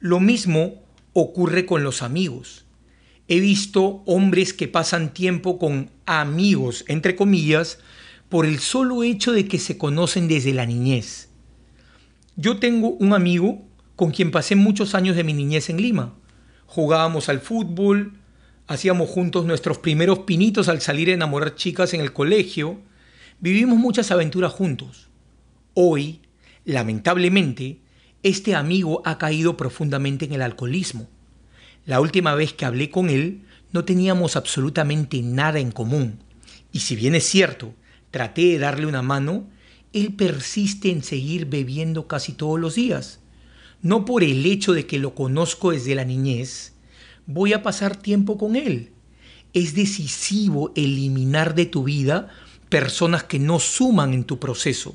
Lo 0.00 0.18
mismo 0.18 0.82
ocurre 1.12 1.66
con 1.66 1.84
los 1.84 2.02
amigos. 2.02 2.64
He 3.28 3.40
visto 3.40 4.02
hombres 4.06 4.52
que 4.52 4.68
pasan 4.68 5.12
tiempo 5.12 5.58
con 5.58 5.90
amigos, 6.06 6.84
entre 6.88 7.14
comillas, 7.14 7.78
por 8.28 8.46
el 8.46 8.58
solo 8.58 9.02
hecho 9.02 9.32
de 9.32 9.46
que 9.46 9.58
se 9.58 9.76
conocen 9.76 10.26
desde 10.26 10.54
la 10.54 10.66
niñez 10.66 11.28
yo 12.36 12.58
tengo 12.58 12.90
un 12.90 13.12
amigo 13.12 13.62
con 13.96 14.10
quien 14.10 14.30
pasé 14.30 14.56
muchos 14.56 14.94
años 14.94 15.16
de 15.16 15.24
mi 15.24 15.34
niñez 15.34 15.68
en 15.68 15.80
Lima. 15.80 16.14
Jugábamos 16.74 17.28
al 17.28 17.40
fútbol, 17.40 18.14
hacíamos 18.66 19.10
juntos 19.10 19.44
nuestros 19.44 19.76
primeros 19.76 20.20
pinitos 20.20 20.68
al 20.68 20.80
salir 20.80 21.10
a 21.10 21.12
enamorar 21.12 21.54
chicas 21.54 21.92
en 21.92 22.00
el 22.00 22.14
colegio, 22.14 22.80
vivimos 23.40 23.76
muchas 23.76 24.10
aventuras 24.10 24.54
juntos. 24.54 25.10
Hoy, 25.74 26.22
lamentablemente, 26.64 27.80
este 28.22 28.54
amigo 28.54 29.02
ha 29.04 29.18
caído 29.18 29.54
profundamente 29.54 30.24
en 30.24 30.32
el 30.32 30.40
alcoholismo. 30.40 31.10
La 31.84 32.00
última 32.00 32.34
vez 32.34 32.54
que 32.54 32.64
hablé 32.64 32.88
con 32.88 33.10
él 33.10 33.42
no 33.70 33.84
teníamos 33.84 34.36
absolutamente 34.36 35.20
nada 35.20 35.58
en 35.58 35.72
común. 35.72 36.20
Y 36.72 36.78
si 36.78 36.96
bien 36.96 37.14
es 37.14 37.24
cierto, 37.24 37.74
traté 38.10 38.44
de 38.44 38.58
darle 38.58 38.86
una 38.86 39.02
mano, 39.02 39.46
él 39.92 40.14
persiste 40.14 40.90
en 40.90 41.02
seguir 41.02 41.44
bebiendo 41.44 42.06
casi 42.06 42.32
todos 42.32 42.58
los 42.58 42.76
días. 42.76 43.20
No 43.82 44.04
por 44.04 44.22
el 44.22 44.46
hecho 44.46 44.72
de 44.72 44.86
que 44.86 45.00
lo 45.00 45.14
conozco 45.14 45.72
desde 45.72 45.96
la 45.96 46.04
niñez, 46.04 46.72
voy 47.26 47.52
a 47.52 47.64
pasar 47.64 47.96
tiempo 47.96 48.38
con 48.38 48.54
él. 48.54 48.92
Es 49.52 49.74
decisivo 49.74 50.72
eliminar 50.76 51.56
de 51.56 51.66
tu 51.66 51.82
vida 51.82 52.28
personas 52.68 53.24
que 53.24 53.40
no 53.40 53.58
suman 53.58 54.14
en 54.14 54.22
tu 54.22 54.38
proceso. 54.38 54.94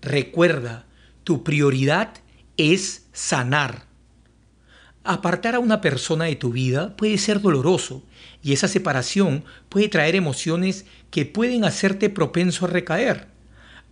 Recuerda, 0.00 0.86
tu 1.24 1.44
prioridad 1.44 2.14
es 2.56 3.06
sanar. 3.12 3.84
Apartar 5.04 5.54
a 5.54 5.60
una 5.60 5.82
persona 5.82 6.24
de 6.24 6.36
tu 6.36 6.52
vida 6.52 6.96
puede 6.96 7.18
ser 7.18 7.40
doloroso 7.40 8.02
y 8.42 8.54
esa 8.54 8.66
separación 8.66 9.44
puede 9.68 9.88
traer 9.88 10.16
emociones 10.16 10.86
que 11.10 11.26
pueden 11.26 11.64
hacerte 11.64 12.08
propenso 12.08 12.64
a 12.64 12.68
recaer. 12.68 13.31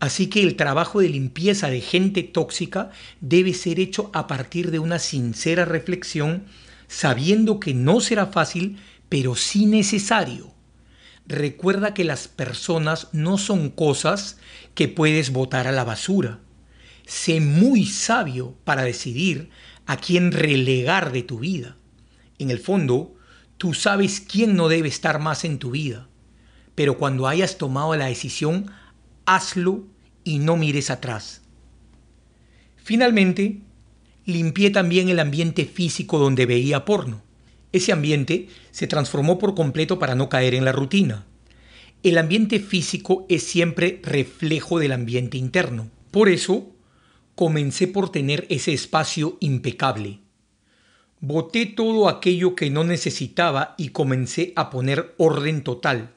Así 0.01 0.29
que 0.29 0.43
el 0.43 0.57
trabajo 0.57 1.01
de 1.01 1.11
limpieza 1.11 1.69
de 1.69 1.83
gente 1.83 2.23
tóxica 2.23 2.91
debe 3.21 3.53
ser 3.53 3.79
hecho 3.79 4.11
a 4.15 4.27
partir 4.27 4.71
de 4.71 4.79
una 4.79 4.99
sincera 4.99 5.67
reflexión, 5.67 6.47
sabiendo 6.89 7.61
que 7.61 7.75
no 7.75 8.01
será 8.01 8.27
fácil, 8.27 8.79
pero 9.11 9.37
sí 9.37 9.67
necesario. 9.67 10.55
Recuerda 11.27 11.93
que 11.93 12.05
las 12.05 12.29
personas 12.29 13.09
no 13.13 13.37
son 13.37 13.69
cosas 13.69 14.39
que 14.75 14.89
puedes 14.89 15.33
botar 15.33 15.69
a 15.69 15.73
la 15.73 15.85
basura. 15.85 16.41
Sé 17.07 17.41
muy 17.41 17.85
sabio 17.85 18.57
para 18.65 18.83
decidir 18.83 19.51
a 19.85 19.99
quién 19.99 20.33
relegar 20.33 21.13
de 21.13 21.23
tu 21.23 21.41
vida. 21.41 21.77
En 22.39 22.51
el 22.51 22.59
fondo, 22.59 23.15
tú 23.59 23.75
sabes 23.75 24.21
quién 24.21 24.57
no 24.57 24.69
debe 24.69 24.89
estar 24.89 25.19
más 25.19 25.45
en 25.45 25.59
tu 25.59 25.73
vida. 25.73 26.09
Pero 26.75 26.97
cuando 26.97 27.29
hayas 27.29 27.59
tomado 27.59 27.95
la 27.97 28.07
decisión, 28.07 28.71
hazlo 29.35 29.85
y 30.25 30.41
no 30.41 30.57
mires 30.57 30.91
atrás. 30.91 31.43
Finalmente, 32.77 33.61
limpié 34.25 34.71
también 34.71 35.09
el 35.09 35.21
ambiente 35.21 35.67
físico 35.67 36.19
donde 36.19 36.47
veía 36.47 36.85
porno. 36.85 37.23
Ese 37.73 37.93
ambiente 37.93 38.49
se 38.73 38.89
transformó 38.89 39.39
por 39.39 39.55
completo 39.55 40.01
para 40.01 40.17
no 40.17 40.29
caer 40.29 40.55
en 40.55 40.65
la 40.65 40.73
rutina. 40.73 41.27
El 42.03 42.19
ambiente 42.19 42.59
físico 42.59 43.27
es 43.29 43.45
siempre 43.45 44.01
reflejo 44.03 44.81
del 44.81 44.93
ambiente 44.93 45.39
interno. 45.39 45.91
Por 46.11 46.29
eso, 46.29 46.73
comencé 47.37 47.87
por 47.87 48.11
tener 48.11 48.47
ese 48.49 48.73
espacio 48.73 49.37
impecable. 49.41 50.19
Boté 51.21 51.67
todo 51.67 52.09
aquello 52.09 52.57
que 52.57 52.71
no 52.71 52.83
necesitaba 52.83 53.75
y 53.79 53.91
comencé 53.91 54.53
a 54.57 54.71
poner 54.71 55.15
orden 55.19 55.63
total. 55.63 56.15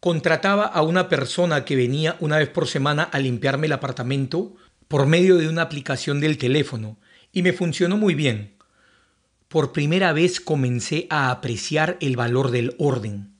Contrataba 0.00 0.64
a 0.64 0.82
una 0.82 1.08
persona 1.08 1.64
que 1.64 1.74
venía 1.74 2.16
una 2.20 2.38
vez 2.38 2.48
por 2.48 2.68
semana 2.68 3.02
a 3.02 3.18
limpiarme 3.18 3.66
el 3.66 3.72
apartamento 3.72 4.54
por 4.86 5.06
medio 5.06 5.36
de 5.36 5.48
una 5.48 5.62
aplicación 5.62 6.20
del 6.20 6.38
teléfono 6.38 6.98
y 7.32 7.42
me 7.42 7.52
funcionó 7.52 7.96
muy 7.96 8.14
bien. 8.14 8.54
Por 9.48 9.72
primera 9.72 10.12
vez 10.12 10.40
comencé 10.40 11.08
a 11.10 11.30
apreciar 11.30 11.96
el 12.00 12.16
valor 12.16 12.52
del 12.52 12.76
orden. 12.78 13.34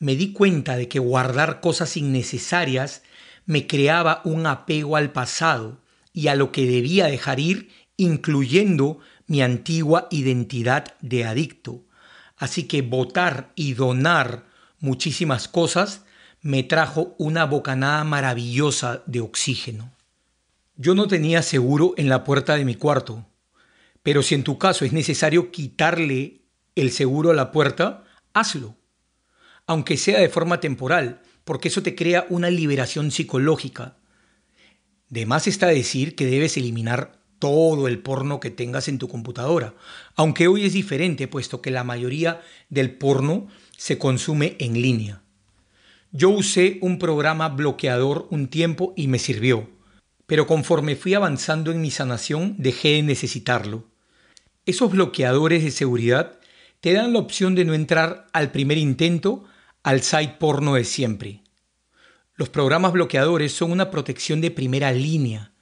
Me 0.00 0.16
di 0.16 0.32
cuenta 0.32 0.76
de 0.76 0.88
que 0.88 0.98
guardar 0.98 1.60
cosas 1.60 1.96
innecesarias 1.96 3.02
me 3.46 3.66
creaba 3.68 4.20
un 4.24 4.46
apego 4.46 4.96
al 4.96 5.12
pasado 5.12 5.80
y 6.12 6.26
a 6.26 6.34
lo 6.34 6.50
que 6.50 6.66
debía 6.66 7.06
dejar 7.06 7.38
ir, 7.38 7.70
incluyendo 7.96 8.98
mi 9.26 9.42
antigua 9.42 10.08
identidad 10.10 10.94
de 11.00 11.24
adicto. 11.24 11.84
Así 12.36 12.64
que 12.64 12.82
votar 12.82 13.52
y 13.54 13.74
donar 13.74 14.44
muchísimas 14.84 15.48
cosas 15.48 16.04
me 16.42 16.62
trajo 16.62 17.14
una 17.18 17.46
bocanada 17.46 18.04
maravillosa 18.04 19.02
de 19.06 19.20
oxígeno. 19.20 19.90
Yo 20.76 20.94
no 20.94 21.08
tenía 21.08 21.42
seguro 21.42 21.94
en 21.96 22.10
la 22.10 22.22
puerta 22.22 22.54
de 22.56 22.66
mi 22.66 22.74
cuarto, 22.74 23.26
pero 24.02 24.22
si 24.22 24.34
en 24.34 24.44
tu 24.44 24.58
caso 24.58 24.84
es 24.84 24.92
necesario 24.92 25.50
quitarle 25.50 26.42
el 26.74 26.90
seguro 26.90 27.30
a 27.30 27.34
la 27.34 27.50
puerta, 27.50 28.04
hazlo, 28.34 28.76
aunque 29.66 29.96
sea 29.96 30.20
de 30.20 30.28
forma 30.28 30.60
temporal, 30.60 31.22
porque 31.44 31.68
eso 31.68 31.82
te 31.82 31.94
crea 31.94 32.26
una 32.28 32.50
liberación 32.50 33.10
psicológica. 33.10 33.96
De 35.08 35.24
más 35.24 35.46
está 35.46 35.68
decir 35.68 36.14
que 36.14 36.26
debes 36.26 36.58
eliminar 36.58 37.22
todo 37.38 37.88
el 37.88 38.00
porno 38.00 38.38
que 38.38 38.50
tengas 38.50 38.88
en 38.88 38.98
tu 38.98 39.08
computadora, 39.08 39.74
aunque 40.14 40.46
hoy 40.46 40.66
es 40.66 40.74
diferente, 40.74 41.26
puesto 41.26 41.62
que 41.62 41.70
la 41.70 41.84
mayoría 41.84 42.42
del 42.68 42.98
porno 42.98 43.48
se 43.84 43.98
consume 43.98 44.56
en 44.60 44.80
línea. 44.80 45.22
Yo 46.10 46.30
usé 46.30 46.78
un 46.80 46.98
programa 46.98 47.48
bloqueador 47.48 48.28
un 48.30 48.48
tiempo 48.48 48.94
y 48.96 49.08
me 49.08 49.18
sirvió 49.18 49.68
pero 50.26 50.46
conforme 50.46 50.96
fui 50.96 51.14
avanzando 51.14 51.70
en 51.70 51.80
mi 51.80 51.90
sanación 51.90 52.56
dejé 52.58 52.94
de 52.94 53.02
necesitarlo. 53.02 53.84
Esos 54.66 54.90
bloqueadores 54.90 55.62
de 55.62 55.70
seguridad 55.70 56.38
te 56.80 56.92
dan 56.92 57.12
la 57.12 57.18
opción 57.18 57.54
de 57.54 57.64
no 57.64 57.74
entrar 57.74 58.26
al 58.32 58.50
primer 58.50 58.78
intento 58.78 59.44
al 59.82 60.02
site 60.02 60.36
porno 60.38 60.74
de 60.74 60.84
siempre. 60.84 61.42
Los 62.36 62.48
programas 62.48 62.92
bloqueadores 62.92 63.52
son 63.52 63.70
una 63.70 63.90
protección 63.90 64.40
de 64.40 64.50
primera 64.50 64.92
línea, 64.92 65.52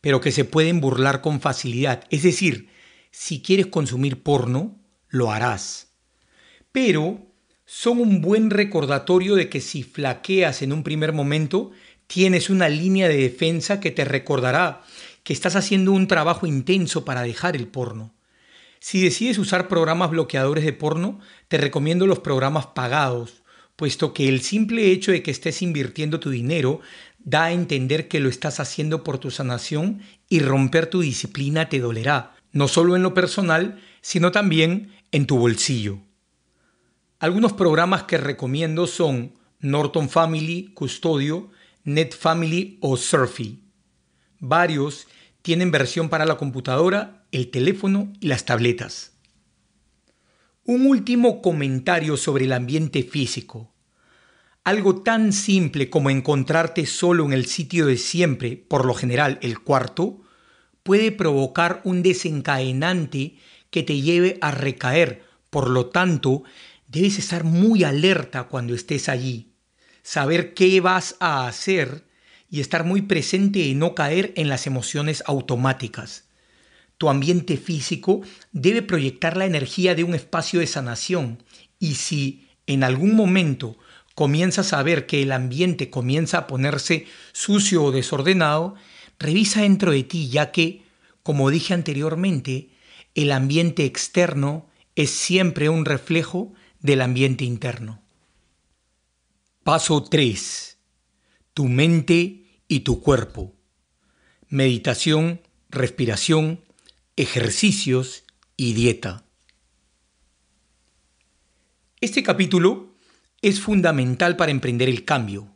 pero 0.00 0.20
que 0.20 0.32
se 0.32 0.44
pueden 0.44 0.80
burlar 0.80 1.22
con 1.22 1.40
facilidad. 1.40 2.04
Es 2.10 2.22
decir, 2.22 2.68
si 3.10 3.42
quieres 3.42 3.66
consumir 3.66 4.22
porno, 4.22 4.78
lo 5.08 5.32
harás. 5.32 5.94
Pero 6.72 7.29
son 7.72 8.00
un 8.00 8.20
buen 8.20 8.50
recordatorio 8.50 9.36
de 9.36 9.48
que 9.48 9.60
si 9.60 9.84
flaqueas 9.84 10.60
en 10.62 10.72
un 10.72 10.82
primer 10.82 11.12
momento, 11.12 11.70
tienes 12.08 12.50
una 12.50 12.68
línea 12.68 13.06
de 13.06 13.16
defensa 13.16 13.78
que 13.78 13.92
te 13.92 14.04
recordará 14.04 14.82
que 15.22 15.32
estás 15.32 15.54
haciendo 15.54 15.92
un 15.92 16.08
trabajo 16.08 16.48
intenso 16.48 17.04
para 17.04 17.22
dejar 17.22 17.54
el 17.54 17.68
porno. 17.68 18.12
Si 18.80 19.00
decides 19.00 19.38
usar 19.38 19.68
programas 19.68 20.10
bloqueadores 20.10 20.64
de 20.64 20.72
porno, 20.72 21.20
te 21.46 21.58
recomiendo 21.58 22.08
los 22.08 22.18
programas 22.18 22.66
pagados, 22.66 23.44
puesto 23.76 24.14
que 24.14 24.28
el 24.28 24.40
simple 24.40 24.90
hecho 24.90 25.12
de 25.12 25.22
que 25.22 25.30
estés 25.30 25.62
invirtiendo 25.62 26.18
tu 26.18 26.30
dinero 26.30 26.80
da 27.20 27.44
a 27.44 27.52
entender 27.52 28.08
que 28.08 28.18
lo 28.18 28.28
estás 28.28 28.58
haciendo 28.58 29.04
por 29.04 29.18
tu 29.18 29.30
sanación 29.30 30.02
y 30.28 30.40
romper 30.40 30.86
tu 30.86 31.02
disciplina 31.02 31.68
te 31.68 31.78
dolerá, 31.78 32.34
no 32.50 32.66
solo 32.66 32.96
en 32.96 33.04
lo 33.04 33.14
personal, 33.14 33.80
sino 34.00 34.32
también 34.32 34.90
en 35.12 35.26
tu 35.26 35.38
bolsillo. 35.38 36.00
Algunos 37.20 37.52
programas 37.52 38.04
que 38.04 38.16
recomiendo 38.16 38.86
son 38.86 39.34
Norton 39.60 40.08
Family, 40.08 40.72
Custodio, 40.72 41.50
NetFamily 41.84 42.78
o 42.80 42.96
Surfy. 42.96 43.62
Varios 44.38 45.06
tienen 45.42 45.70
versión 45.70 46.08
para 46.08 46.24
la 46.24 46.38
computadora, 46.38 47.26
el 47.30 47.50
teléfono 47.50 48.10
y 48.20 48.28
las 48.28 48.46
tabletas. 48.46 49.12
Un 50.64 50.86
último 50.86 51.42
comentario 51.42 52.16
sobre 52.16 52.46
el 52.46 52.54
ambiente 52.54 53.02
físico. 53.02 53.70
Algo 54.64 55.02
tan 55.02 55.34
simple 55.34 55.90
como 55.90 56.08
encontrarte 56.08 56.86
solo 56.86 57.26
en 57.26 57.34
el 57.34 57.44
sitio 57.44 57.84
de 57.84 57.98
siempre, 57.98 58.56
por 58.56 58.86
lo 58.86 58.94
general 58.94 59.38
el 59.42 59.60
cuarto, 59.60 60.22
puede 60.82 61.12
provocar 61.12 61.82
un 61.84 62.02
desencadenante 62.02 63.36
que 63.68 63.82
te 63.82 64.00
lleve 64.00 64.38
a 64.40 64.52
recaer. 64.52 65.28
Por 65.50 65.68
lo 65.68 65.86
tanto, 65.86 66.44
debes 66.90 67.18
estar 67.18 67.44
muy 67.44 67.84
alerta 67.84 68.44
cuando 68.44 68.74
estés 68.74 69.08
allí 69.08 69.50
saber 70.02 70.54
qué 70.54 70.80
vas 70.80 71.16
a 71.20 71.46
hacer 71.46 72.04
y 72.48 72.60
estar 72.60 72.84
muy 72.84 73.02
presente 73.02 73.60
y 73.60 73.74
no 73.74 73.94
caer 73.94 74.32
en 74.36 74.48
las 74.48 74.66
emociones 74.66 75.22
automáticas. 75.26 76.24
Tu 76.98 77.08
ambiente 77.08 77.56
físico 77.56 78.22
debe 78.52 78.82
proyectar 78.82 79.36
la 79.36 79.46
energía 79.46 79.94
de 79.94 80.04
un 80.04 80.14
espacio 80.14 80.60
de 80.60 80.66
sanación 80.66 81.42
y 81.78 81.94
si 81.94 82.48
en 82.66 82.84
algún 82.84 83.14
momento 83.14 83.78
comienzas 84.14 84.72
a 84.72 84.82
ver 84.82 85.06
que 85.06 85.22
el 85.22 85.32
ambiente 85.32 85.90
comienza 85.90 86.38
a 86.38 86.46
ponerse 86.46 87.06
sucio 87.32 87.84
o 87.84 87.92
desordenado, 87.92 88.74
revisa 89.18 89.62
dentro 89.62 89.92
de 89.92 90.02
ti 90.02 90.28
ya 90.28 90.50
que, 90.50 90.82
como 91.22 91.50
dije 91.50 91.72
anteriormente, 91.72 92.70
el 93.14 93.32
ambiente 93.32 93.84
externo 93.84 94.68
es 94.94 95.10
siempre 95.10 95.68
un 95.68 95.84
reflejo 95.84 96.52
del 96.80 97.02
ambiente 97.02 97.44
interno. 97.44 98.02
Paso 99.62 100.02
3. 100.02 100.78
Tu 101.54 101.68
mente 101.68 102.62
y 102.68 102.80
tu 102.80 103.00
cuerpo. 103.00 103.54
Meditación, 104.48 105.42
respiración, 105.68 106.60
ejercicios 107.16 108.24
y 108.56 108.72
dieta. 108.72 109.24
Este 112.00 112.22
capítulo 112.22 112.94
es 113.42 113.60
fundamental 113.60 114.36
para 114.36 114.50
emprender 114.50 114.88
el 114.88 115.04
cambio. 115.04 115.54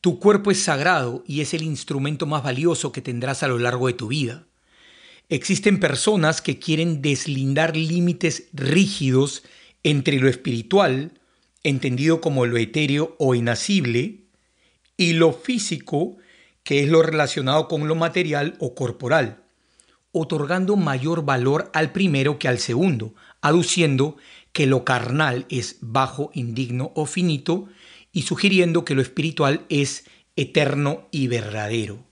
Tu 0.00 0.18
cuerpo 0.18 0.50
es 0.50 0.62
sagrado 0.62 1.24
y 1.26 1.40
es 1.40 1.54
el 1.54 1.62
instrumento 1.62 2.26
más 2.26 2.42
valioso 2.42 2.92
que 2.92 3.00
tendrás 3.00 3.42
a 3.42 3.48
lo 3.48 3.58
largo 3.58 3.86
de 3.86 3.94
tu 3.94 4.08
vida. 4.08 4.46
Existen 5.28 5.80
personas 5.80 6.40
que 6.42 6.58
quieren 6.58 7.02
deslindar 7.02 7.76
límites 7.76 8.48
rígidos 8.52 9.42
entre 9.82 10.18
lo 10.18 10.28
espiritual, 10.28 11.12
entendido 11.62 12.20
como 12.20 12.46
lo 12.46 12.56
etéreo 12.56 13.16
o 13.18 13.34
inacible, 13.34 14.26
y 14.96 15.12
lo 15.12 15.32
físico, 15.32 16.16
que 16.62 16.82
es 16.82 16.88
lo 16.88 17.02
relacionado 17.02 17.68
con 17.68 17.86
lo 17.86 17.94
material 17.94 18.56
o 18.58 18.74
corporal, 18.74 19.42
otorgando 20.12 20.76
mayor 20.76 21.24
valor 21.24 21.70
al 21.74 21.92
primero 21.92 22.38
que 22.38 22.48
al 22.48 22.58
segundo, 22.58 23.14
aduciendo 23.40 24.16
que 24.52 24.66
lo 24.66 24.84
carnal 24.84 25.46
es 25.50 25.76
bajo, 25.80 26.30
indigno 26.32 26.92
o 26.94 27.06
finito, 27.06 27.68
y 28.12 28.22
sugiriendo 28.22 28.84
que 28.84 28.94
lo 28.94 29.02
espiritual 29.02 29.66
es 29.68 30.06
eterno 30.36 31.08
y 31.10 31.26
verdadero. 31.26 32.02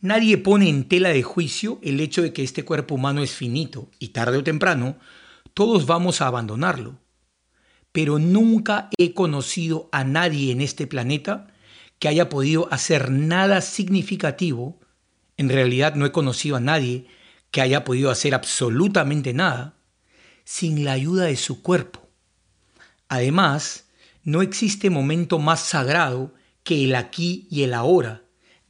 Nadie 0.00 0.36
pone 0.36 0.68
en 0.68 0.88
tela 0.88 1.10
de 1.10 1.22
juicio 1.22 1.78
el 1.82 2.00
hecho 2.00 2.20
de 2.20 2.32
que 2.32 2.42
este 2.42 2.64
cuerpo 2.64 2.96
humano 2.96 3.22
es 3.22 3.32
finito 3.32 3.88
y 3.98 4.08
tarde 4.08 4.36
o 4.36 4.44
temprano 4.44 4.98
todos 5.54 5.86
vamos 5.86 6.20
a 6.20 6.26
abandonarlo 6.26 7.04
pero 7.94 8.18
nunca 8.18 8.90
he 8.98 9.14
conocido 9.14 9.88
a 9.92 10.02
nadie 10.02 10.50
en 10.50 10.60
este 10.60 10.88
planeta 10.88 11.46
que 12.00 12.08
haya 12.08 12.28
podido 12.28 12.66
hacer 12.72 13.12
nada 13.12 13.60
significativo. 13.60 14.80
En 15.36 15.48
realidad 15.48 15.94
no 15.94 16.04
he 16.04 16.10
conocido 16.10 16.56
a 16.56 16.60
nadie 16.60 17.06
que 17.52 17.60
haya 17.60 17.84
podido 17.84 18.10
hacer 18.10 18.34
absolutamente 18.34 19.32
nada 19.32 19.76
sin 20.42 20.84
la 20.84 20.90
ayuda 20.90 21.26
de 21.26 21.36
su 21.36 21.62
cuerpo. 21.62 22.08
Además, 23.06 23.86
no 24.24 24.42
existe 24.42 24.90
momento 24.90 25.38
más 25.38 25.60
sagrado 25.60 26.34
que 26.64 26.82
el 26.86 26.96
aquí 26.96 27.46
y 27.48 27.62
el 27.62 27.74
ahora. 27.74 28.24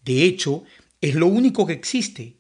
De 0.04 0.24
hecho, 0.24 0.64
es 1.00 1.14
lo 1.14 1.28
único 1.28 1.66
que 1.66 1.72
existe. 1.72 2.36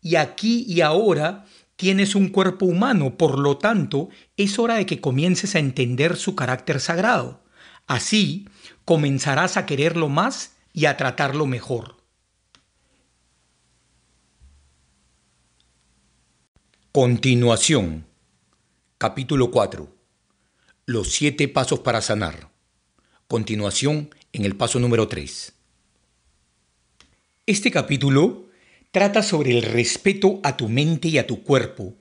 y 0.00 0.14
aquí 0.14 0.64
y 0.68 0.80
ahora 0.80 1.44
tienes 1.80 2.14
un 2.14 2.28
cuerpo 2.28 2.66
humano, 2.66 3.16
por 3.16 3.38
lo 3.38 3.56
tanto, 3.56 4.10
es 4.36 4.58
hora 4.58 4.74
de 4.74 4.84
que 4.84 5.00
comiences 5.00 5.54
a 5.54 5.60
entender 5.60 6.18
su 6.18 6.36
carácter 6.36 6.78
sagrado. 6.78 7.42
Así, 7.86 8.46
comenzarás 8.84 9.56
a 9.56 9.64
quererlo 9.64 10.10
más 10.10 10.56
y 10.74 10.84
a 10.84 10.98
tratarlo 10.98 11.46
mejor. 11.46 11.96
Continuación. 16.92 18.04
Capítulo 18.98 19.50
4. 19.50 19.88
Los 20.84 21.12
siete 21.12 21.48
pasos 21.48 21.80
para 21.80 22.02
sanar. 22.02 22.50
Continuación 23.26 24.14
en 24.34 24.44
el 24.44 24.54
paso 24.54 24.78
número 24.80 25.08
3. 25.08 25.54
Este 27.46 27.70
capítulo 27.70 28.49
trata 28.90 29.22
sobre 29.22 29.56
el 29.56 29.62
respeto 29.62 30.40
a 30.42 30.56
tu 30.56 30.68
mente 30.68 31.08
y 31.08 31.18
a 31.18 31.26
tu 31.26 31.42
cuerpo 31.42 31.94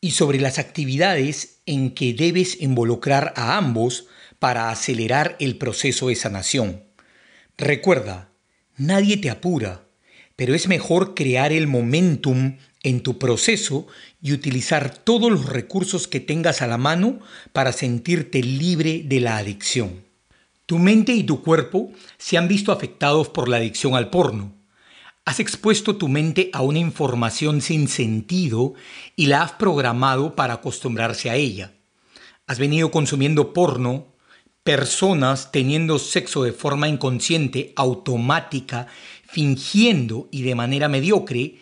y 0.00 0.12
sobre 0.12 0.40
las 0.40 0.58
actividades 0.58 1.60
en 1.66 1.92
que 1.92 2.12
debes 2.12 2.60
involucrar 2.60 3.32
a 3.36 3.56
ambos 3.56 4.06
para 4.38 4.70
acelerar 4.70 5.36
el 5.40 5.56
proceso 5.56 6.08
de 6.08 6.14
sanación. 6.14 6.84
Recuerda, 7.56 8.30
nadie 8.76 9.16
te 9.16 9.30
apura, 9.30 9.86
pero 10.36 10.54
es 10.54 10.68
mejor 10.68 11.14
crear 11.14 11.52
el 11.52 11.66
momentum 11.66 12.58
en 12.84 13.02
tu 13.02 13.18
proceso 13.18 13.88
y 14.22 14.32
utilizar 14.32 14.96
todos 14.96 15.32
los 15.32 15.46
recursos 15.46 16.06
que 16.06 16.20
tengas 16.20 16.62
a 16.62 16.68
la 16.68 16.78
mano 16.78 17.18
para 17.52 17.72
sentirte 17.72 18.42
libre 18.42 19.02
de 19.04 19.20
la 19.20 19.38
adicción. 19.38 20.04
Tu 20.66 20.78
mente 20.78 21.12
y 21.12 21.24
tu 21.24 21.42
cuerpo 21.42 21.90
se 22.18 22.36
han 22.36 22.46
visto 22.46 22.70
afectados 22.70 23.30
por 23.30 23.48
la 23.48 23.56
adicción 23.56 23.96
al 23.96 24.10
porno 24.10 24.57
Has 25.28 25.40
expuesto 25.40 25.96
tu 25.96 26.08
mente 26.08 26.48
a 26.54 26.62
una 26.62 26.78
información 26.78 27.60
sin 27.60 27.88
sentido 27.88 28.72
y 29.14 29.26
la 29.26 29.42
has 29.42 29.52
programado 29.52 30.34
para 30.34 30.54
acostumbrarse 30.54 31.28
a 31.28 31.34
ella. 31.34 31.74
Has 32.46 32.58
venido 32.58 32.90
consumiendo 32.90 33.52
porno, 33.52 34.06
personas 34.64 35.52
teniendo 35.52 35.98
sexo 35.98 36.44
de 36.44 36.54
forma 36.54 36.88
inconsciente, 36.88 37.74
automática, 37.76 38.86
fingiendo 39.26 40.28
y 40.30 40.44
de 40.44 40.54
manera 40.54 40.88
mediocre, 40.88 41.58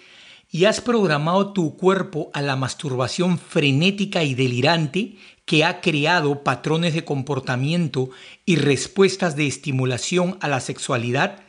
y 0.48 0.66
has 0.66 0.80
programado 0.80 1.52
tu 1.52 1.76
cuerpo 1.76 2.30
a 2.34 2.42
la 2.42 2.54
masturbación 2.54 3.36
frenética 3.36 4.22
y 4.22 4.36
delirante 4.36 5.16
que 5.44 5.64
ha 5.64 5.80
creado 5.80 6.44
patrones 6.44 6.94
de 6.94 7.04
comportamiento 7.04 8.10
y 8.44 8.54
respuestas 8.54 9.34
de 9.34 9.48
estimulación 9.48 10.38
a 10.40 10.46
la 10.46 10.60
sexualidad 10.60 11.42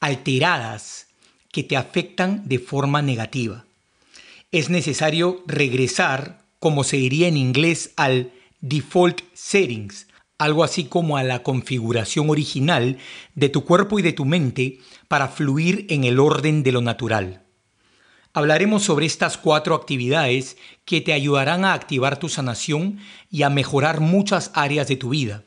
alteradas 0.00 1.06
que 1.52 1.62
te 1.62 1.76
afectan 1.76 2.42
de 2.48 2.58
forma 2.58 3.02
negativa. 3.02 3.64
Es 4.50 4.68
necesario 4.68 5.44
regresar, 5.46 6.42
como 6.58 6.82
se 6.82 6.96
diría 6.96 7.28
en 7.28 7.36
inglés, 7.36 7.92
al 7.96 8.32
default 8.60 9.20
settings, 9.34 10.08
algo 10.38 10.64
así 10.64 10.84
como 10.84 11.16
a 11.16 11.22
la 11.22 11.44
configuración 11.44 12.28
original 12.28 12.98
de 13.36 13.48
tu 13.48 13.64
cuerpo 13.64 13.98
y 14.00 14.02
de 14.02 14.12
tu 14.12 14.24
mente 14.24 14.80
para 15.06 15.28
fluir 15.28 15.86
en 15.88 16.02
el 16.02 16.18
orden 16.18 16.64
de 16.64 16.72
lo 16.72 16.80
natural. 16.80 17.42
Hablaremos 18.34 18.82
sobre 18.82 19.04
estas 19.04 19.36
cuatro 19.36 19.74
actividades 19.74 20.56
que 20.86 21.02
te 21.02 21.12
ayudarán 21.12 21.64
a 21.64 21.74
activar 21.74 22.18
tu 22.18 22.28
sanación 22.28 22.98
y 23.30 23.42
a 23.42 23.50
mejorar 23.50 24.00
muchas 24.00 24.50
áreas 24.54 24.88
de 24.88 24.96
tu 24.96 25.10
vida. 25.10 25.44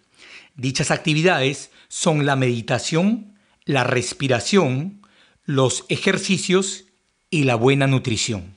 Dichas 0.56 0.92
actividades 0.92 1.72
son 1.88 2.26
la 2.26 2.36
meditación, 2.36 3.34
la 3.66 3.84
respiración, 3.84 5.02
los 5.46 5.86
ejercicios 5.90 6.86
y 7.30 7.44
la 7.44 7.54
buena 7.54 7.86
nutrición. 7.86 8.56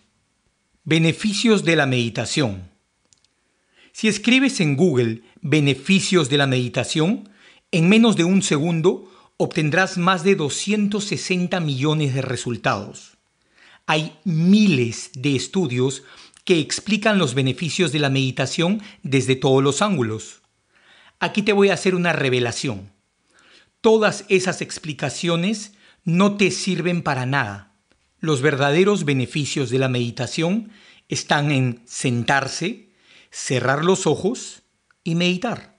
Beneficios 0.85 1.63
de 1.65 1.77
la 1.77 1.85
meditación. 1.85 2.71
Si 3.93 4.09
escribes 4.09 4.61
en 4.61 4.75
Google 4.75 5.23
beneficios 5.43 6.31
de 6.31 6.39
la 6.39 6.47
meditación, 6.47 7.29
en 7.73 7.91
menos 7.91 8.17
de 8.17 8.25
un 8.25 8.41
segundo 8.41 9.13
obtendrás 9.37 9.99
más 9.99 10.25
de 10.25 10.35
260 10.35 11.61
millones 11.61 12.15
de 12.15 12.23
resultados. 12.23 13.19
Hay 13.87 14.17
miles 14.25 15.11
de 15.13 15.37
estudios 15.37 16.05
que 16.45 16.59
explican 16.59 17.19
los 17.19 17.35
beneficios 17.35 17.93
de 17.93 17.99
la 17.99 18.09
meditación 18.09 18.81
desde 19.03 19.37
todos 19.37 19.63
los 19.63 19.83
ángulos. 19.83 20.41
Aquí 21.21 21.43
te 21.43 21.53
voy 21.53 21.69
a 21.69 21.75
hacer 21.75 21.95
una 21.95 22.15
revelación. 22.15 22.91
Todas 23.83 24.25
esas 24.31 24.63
explicaciones 24.63 25.75
no 26.05 26.37
te 26.37 26.51
sirven 26.51 27.03
para 27.03 27.27
nada. 27.27 27.75
Los 28.21 28.43
verdaderos 28.43 29.05
beneficios 29.05 29.71
de 29.71 29.79
la 29.79 29.89
meditación 29.89 30.71
están 31.09 31.51
en 31.51 31.83
sentarse, 31.87 32.91
cerrar 33.31 33.85
los 33.85 34.07
ojos 34.07 34.63
y 35.05 35.15
meditar. 35.15 35.79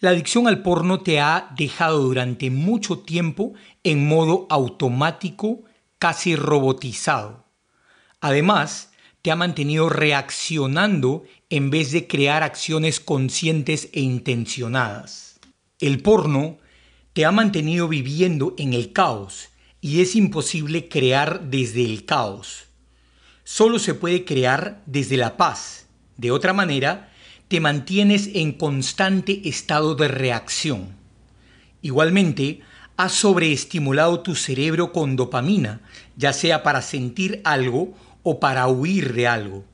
La 0.00 0.10
adicción 0.10 0.48
al 0.48 0.62
porno 0.62 1.00
te 1.00 1.20
ha 1.20 1.54
dejado 1.56 2.02
durante 2.02 2.50
mucho 2.50 2.98
tiempo 2.98 3.54
en 3.84 4.08
modo 4.08 4.46
automático, 4.50 5.62
casi 5.98 6.34
robotizado. 6.34 7.44
Además, 8.20 8.90
te 9.22 9.30
ha 9.30 9.36
mantenido 9.36 9.88
reaccionando 9.88 11.22
en 11.50 11.70
vez 11.70 11.92
de 11.92 12.08
crear 12.08 12.42
acciones 12.42 12.98
conscientes 12.98 13.90
e 13.92 14.00
intencionadas. 14.00 15.38
El 15.78 16.02
porno 16.02 16.58
te 17.12 17.24
ha 17.26 17.32
mantenido 17.32 17.88
viviendo 17.88 18.54
en 18.58 18.72
el 18.72 18.92
caos 18.92 19.48
y 19.80 20.00
es 20.00 20.16
imposible 20.16 20.88
crear 20.88 21.42
desde 21.50 21.84
el 21.84 22.04
caos. 22.04 22.64
Solo 23.44 23.78
se 23.78 23.94
puede 23.94 24.24
crear 24.24 24.82
desde 24.86 25.16
la 25.16 25.36
paz. 25.36 25.86
De 26.16 26.30
otra 26.30 26.52
manera, 26.52 27.12
te 27.48 27.60
mantienes 27.60 28.30
en 28.32 28.52
constante 28.52 29.42
estado 29.44 29.94
de 29.94 30.08
reacción. 30.08 30.96
Igualmente, 31.82 32.60
has 32.96 33.12
sobreestimulado 33.12 34.20
tu 34.20 34.34
cerebro 34.34 34.92
con 34.92 35.16
dopamina, 35.16 35.80
ya 36.16 36.32
sea 36.32 36.62
para 36.62 36.80
sentir 36.80 37.40
algo 37.44 37.94
o 38.22 38.38
para 38.38 38.68
huir 38.68 39.12
de 39.12 39.26
algo. 39.26 39.64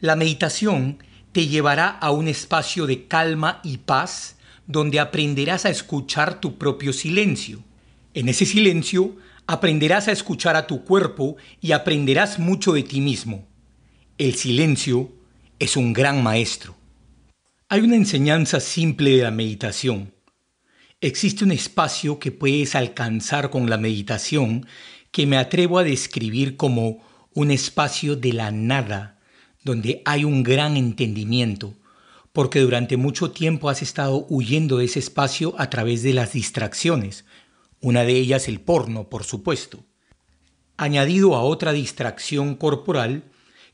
La 0.00 0.16
meditación 0.16 0.98
te 1.32 1.48
llevará 1.48 1.88
a 1.88 2.10
un 2.10 2.28
espacio 2.28 2.86
de 2.86 3.06
calma 3.06 3.60
y 3.64 3.78
paz 3.78 4.33
donde 4.66 5.00
aprenderás 5.00 5.64
a 5.64 5.70
escuchar 5.70 6.40
tu 6.40 6.56
propio 6.58 6.92
silencio. 6.92 7.62
En 8.14 8.28
ese 8.28 8.46
silencio 8.46 9.16
aprenderás 9.46 10.08
a 10.08 10.12
escuchar 10.12 10.56
a 10.56 10.66
tu 10.66 10.84
cuerpo 10.84 11.36
y 11.60 11.72
aprenderás 11.72 12.38
mucho 12.38 12.72
de 12.72 12.82
ti 12.82 13.00
mismo. 13.00 13.46
El 14.18 14.34
silencio 14.34 15.12
es 15.58 15.76
un 15.76 15.92
gran 15.92 16.22
maestro. 16.22 16.76
Hay 17.68 17.80
una 17.80 17.96
enseñanza 17.96 18.60
simple 18.60 19.16
de 19.16 19.22
la 19.22 19.30
meditación. 19.30 20.12
Existe 21.00 21.44
un 21.44 21.52
espacio 21.52 22.18
que 22.18 22.32
puedes 22.32 22.74
alcanzar 22.74 23.50
con 23.50 23.68
la 23.68 23.76
meditación 23.76 24.66
que 25.10 25.26
me 25.26 25.36
atrevo 25.36 25.78
a 25.78 25.84
describir 25.84 26.56
como 26.56 27.04
un 27.34 27.50
espacio 27.50 28.16
de 28.16 28.32
la 28.32 28.50
nada, 28.50 29.18
donde 29.62 30.02
hay 30.04 30.24
un 30.24 30.42
gran 30.42 30.76
entendimiento, 30.76 31.74
porque 32.34 32.58
durante 32.58 32.96
mucho 32.96 33.30
tiempo 33.30 33.70
has 33.70 33.80
estado 33.80 34.26
huyendo 34.28 34.78
de 34.78 34.86
ese 34.86 34.98
espacio 34.98 35.54
a 35.56 35.70
través 35.70 36.02
de 36.02 36.12
las 36.12 36.32
distracciones, 36.32 37.24
una 37.80 38.02
de 38.02 38.14
ellas 38.16 38.48
el 38.48 38.60
porno, 38.60 39.08
por 39.08 39.22
supuesto, 39.22 39.84
añadido 40.76 41.36
a 41.36 41.42
otra 41.42 41.72
distracción 41.72 42.56
corporal, 42.56 43.22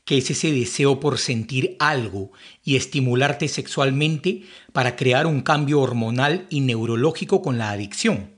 que 0.05 0.19
es 0.19 0.29
ese 0.29 0.51
deseo 0.51 0.99
por 0.99 1.17
sentir 1.17 1.75
algo 1.79 2.33
y 2.63 2.75
estimularte 2.75 3.47
sexualmente 3.47 4.43
para 4.73 4.95
crear 4.95 5.25
un 5.25 5.41
cambio 5.41 5.81
hormonal 5.81 6.45
y 6.51 6.61
neurológico 6.61 7.41
con 7.41 7.57
la 7.57 7.71
adicción. 7.71 8.29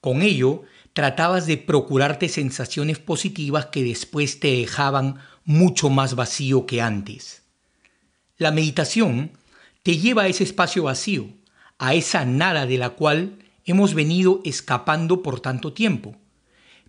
Con 0.00 0.22
ello, 0.22 0.62
tratabas 0.94 1.46
de 1.46 1.58
procurarte 1.58 2.28
sensaciones 2.28 2.98
positivas 2.98 3.66
que 3.66 3.84
después 3.84 4.40
te 4.40 4.48
dejaban 4.48 5.20
mucho 5.44 5.90
más 5.90 6.16
vacío 6.16 6.66
que 6.66 6.82
antes. 6.82 7.44
La 8.36 8.50
meditación 8.50 9.30
te 9.84 9.98
lleva 9.98 10.22
a 10.22 10.28
ese 10.28 10.44
espacio 10.44 10.84
vacío, 10.84 11.28
a 11.78 11.92
esa 11.92 12.24
nada 12.24 12.64
de 12.64 12.78
la 12.78 12.90
cual 12.90 13.38
hemos 13.66 13.92
venido 13.92 14.40
escapando 14.42 15.22
por 15.22 15.40
tanto 15.40 15.74
tiempo. 15.74 16.16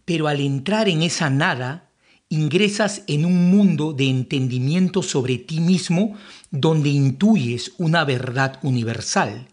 Pero 0.06 0.30
al 0.30 0.40
entrar 0.40 0.88
en 0.88 1.04
esa 1.04 1.30
nada, 1.30 1.92
ingresas 2.30 3.04
en 3.08 3.26
un 3.26 3.52
mundo 3.52 3.92
de 3.92 4.06
entendimiento 4.10 5.04
sobre 5.04 5.38
ti 5.38 5.60
mismo 5.60 6.16
donde 6.52 6.88
intuyes 6.88 7.74
una 7.78 8.06
verdad 8.06 8.60
universal, 8.64 9.50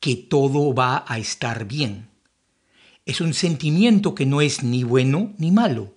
que 0.00 0.16
todo 0.16 0.72
va 0.72 1.04
a 1.06 1.18
estar 1.18 1.66
bien. 1.66 2.08
Es 3.04 3.20
un 3.20 3.34
sentimiento 3.34 4.14
que 4.14 4.24
no 4.24 4.40
es 4.40 4.62
ni 4.62 4.84
bueno 4.84 5.34
ni 5.36 5.50
malo. 5.50 5.92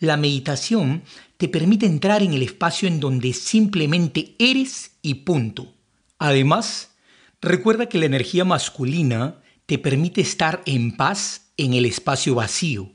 La 0.00 0.16
meditación 0.16 1.04
te 1.36 1.46
permite 1.46 1.86
entrar 1.86 2.24
en 2.24 2.32
el 2.32 2.42
espacio 2.42 2.88
en 2.88 2.98
donde 2.98 3.32
simplemente 3.32 4.34
eres 4.40 4.96
y 5.02 5.14
punto. 5.14 5.75
Además, 6.18 6.96
recuerda 7.40 7.88
que 7.88 7.98
la 7.98 8.06
energía 8.06 8.44
masculina 8.44 9.42
te 9.66 9.78
permite 9.78 10.20
estar 10.20 10.62
en 10.66 10.96
paz 10.96 11.52
en 11.56 11.74
el 11.74 11.84
espacio 11.84 12.34
vacío, 12.34 12.92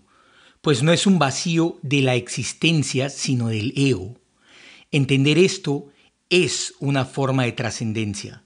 pues 0.62 0.84
no 0.84 0.94
es 0.94 1.06
un 1.08 1.20
vacío 1.20 1.80
de 1.82 2.02
la 2.02 2.16
existencia, 2.16 3.10
sino 3.10 3.50
del 3.50 3.74
ego. 3.76 4.20
Entender 4.92 5.38
esto 5.38 5.88
es 6.30 6.74
una 6.80 7.06
forma 7.06 7.44
de 7.44 7.52
trascendencia. 7.52 8.44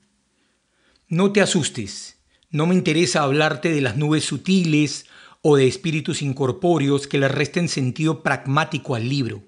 No 1.07 1.31
te 1.31 1.41
asustes, 1.41 2.18
no 2.49 2.65
me 2.65 2.76
interesa 2.76 3.23
hablarte 3.23 3.69
de 3.69 3.81
las 3.81 3.97
nubes 3.97 4.23
sutiles 4.23 5.06
o 5.41 5.56
de 5.56 5.68
espíritus 5.68 6.22
incorpóreos 6.22 7.07
que 7.07 7.19
le 7.19 7.27
resten 7.27 7.69
sentido 7.69 8.23
pragmático 8.23 8.95
al 8.95 9.07
libro. 9.07 9.43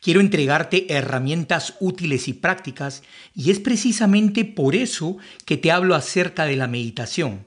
Quiero 0.00 0.20
entregarte 0.20 0.92
herramientas 0.92 1.74
útiles 1.80 2.28
y 2.28 2.32
prácticas 2.32 3.02
y 3.34 3.50
es 3.50 3.58
precisamente 3.58 4.44
por 4.44 4.76
eso 4.76 5.16
que 5.44 5.56
te 5.56 5.72
hablo 5.72 5.96
acerca 5.96 6.44
de 6.44 6.56
la 6.56 6.68
meditación. 6.68 7.46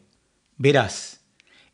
Verás, 0.57 1.22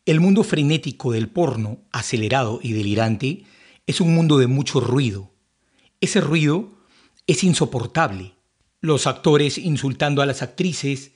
el 0.06 0.20
mundo 0.20 0.44
frenético 0.44 1.12
del 1.12 1.30
porno, 1.30 1.80
acelerado 1.92 2.60
y 2.62 2.74
delirante, 2.74 3.44
es 3.88 4.02
un 4.02 4.14
mundo 4.14 4.38
de 4.38 4.48
mucho 4.48 4.80
ruido. 4.80 5.34
Ese 6.00 6.22
ruido 6.22 6.78
es 7.26 7.44
insoportable. 7.44 8.36
Los 8.80 9.08
actores 9.08 9.58
insultando 9.58 10.22
a 10.22 10.28
las 10.28 10.44
actrices, 10.44 11.12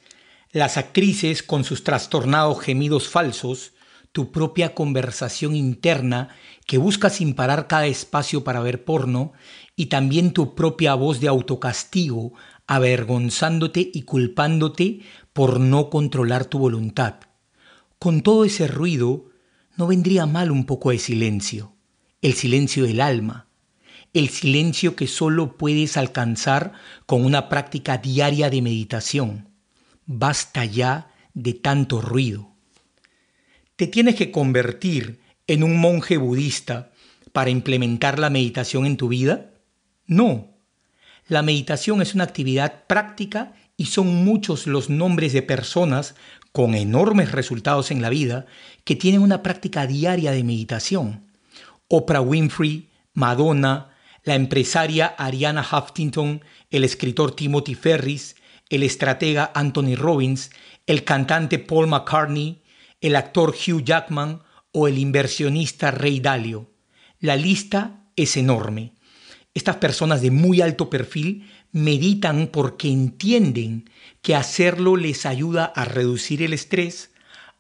las 0.52 0.76
actrices 0.78 1.44
con 1.44 1.64
sus 1.64 1.84
trastornados 1.84 2.60
gemidos 2.62 3.08
falsos, 3.08 3.74
tu 4.12 4.32
propia 4.32 4.74
conversación 4.74 5.56
interna 5.56 6.30
que 6.66 6.78
busca 6.78 7.10
sin 7.10 7.34
parar 7.34 7.68
cada 7.68 7.88
espacio 7.88 8.44
para 8.44 8.60
ver 8.60 8.84
porno 8.84 9.34
y 9.76 9.88
también 9.88 10.34
tu 10.34 10.54
propia 10.54 10.94
voz 10.96 11.20
de 11.20 11.28
autocastigo 11.28 12.34
avergonzándote 12.68 13.90
y 13.94 14.04
culpándote 14.04 15.02
por 15.34 15.60
no 15.60 15.90
controlar 15.90 16.46
tu 16.46 16.60
voluntad. 16.60 17.16
Con 18.00 18.22
todo 18.22 18.46
ese 18.46 18.68
ruido, 18.68 19.30
no 19.78 19.88
vendría 19.88 20.26
mal 20.26 20.52
un 20.52 20.66
poco 20.66 20.92
de 20.92 21.00
silencio, 21.00 21.74
el 22.22 22.34
silencio 22.34 22.84
del 22.84 23.02
alma, 23.02 23.48
el 24.14 24.30
silencio 24.30 24.96
que 24.96 25.08
solo 25.08 25.58
puedes 25.58 25.96
alcanzar 25.98 26.74
con 27.06 27.24
una 27.24 27.48
práctica 27.48 27.98
diaria 27.98 28.50
de 28.50 28.62
meditación. 28.62 29.50
Basta 30.06 30.66
ya 30.66 31.12
de 31.34 31.54
tanto 31.54 32.02
ruido. 32.02 32.51
¿Te 33.82 33.88
tienes 33.88 34.14
que 34.14 34.30
convertir 34.30 35.22
en 35.48 35.64
un 35.64 35.80
monje 35.80 36.18
budista 36.18 36.91
para 37.32 37.49
implementar 37.49 38.20
la 38.20 38.30
meditación 38.30 38.86
en 38.86 38.95
tu 38.95 39.08
vida? 39.08 39.53
No. 40.06 40.49
La 41.28 41.41
meditación 41.41 41.99
es 42.03 42.14
una 42.14 42.26
actividad 42.26 42.84
práctica 42.86 43.53
y 43.78 43.88
son 43.88 44.24
muchos 44.24 44.68
los 44.68 44.91
nombres 44.91 45.34
de 45.34 45.41
personas 45.41 46.14
con 46.52 46.76
enormes 46.76 47.32
resultados 47.32 47.90
en 47.90 48.03
la 48.03 48.12
vida 48.12 48.45
que 48.84 48.95
tienen 48.95 49.24
una 49.24 49.41
práctica 49.41 49.88
diaria 49.88 50.32
de 50.32 50.44
meditación. 50.44 51.26
Oprah 51.88 52.22
Winfrey, 52.22 52.88
Madonna, 53.16 53.95
la 54.24 54.36
empresaria 54.36 55.08
Ariana 55.08 55.66
Huffington, 55.66 56.44
el 56.70 56.84
escritor 56.84 57.36
Timothy 57.36 57.74
Ferris, 57.74 58.36
el 58.70 58.84
estratega 58.84 59.52
Anthony 59.56 59.95
Robbins, 59.95 60.52
el 60.86 61.03
cantante 61.03 61.58
Paul 61.58 61.88
McCartney, 61.88 62.61
el 63.02 63.15
actor 63.15 63.49
Hugh 63.49 63.84
Jackman 63.84 64.41
o 64.72 64.88
el 64.88 64.98
inversionista 64.98 65.91
Ray 65.91 66.19
Dalio. 66.19 66.72
La 67.19 67.36
lista 67.36 68.06
es 68.15 68.38
enorme. 68.38 68.94
Estas 69.53 69.78
personas 69.78 70.22
de 70.22 70.32
muy 70.32 70.61
alto 70.61 70.90
perfil 70.90 71.49
meditan 71.72 72.48
porque 72.48 72.90
entienden 72.90 73.90
que 74.22 74.36
hacerlo 74.36 74.95
les 74.95 75.26
ayuda 75.26 75.65
a 75.65 75.84
reducir 75.84 76.41
el 76.41 76.53
estrés, 76.53 77.11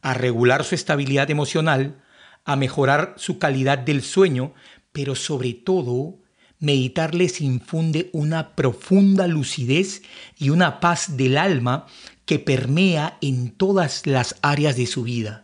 a 0.01 0.13
regular 0.13 0.63
su 0.63 0.75
estabilidad 0.75 1.29
emocional, 1.29 2.01
a 2.45 2.55
mejorar 2.55 3.15
su 3.17 3.39
calidad 3.39 3.77
del 3.77 4.03
sueño, 4.03 4.53
pero 4.91 5.15
sobre 5.15 5.53
todo 5.53 6.19
meditar 6.59 7.15
les 7.15 7.41
infunde 7.41 8.09
una 8.13 8.55
profunda 8.55 9.27
lucidez 9.27 10.03
y 10.37 10.51
una 10.51 10.79
paz 10.79 11.17
del 11.17 11.37
alma 11.37 11.87
que 12.31 12.39
permea 12.39 13.17
en 13.19 13.51
todas 13.51 14.07
las 14.07 14.37
áreas 14.41 14.77
de 14.77 14.87
su 14.87 15.03
vida. 15.03 15.43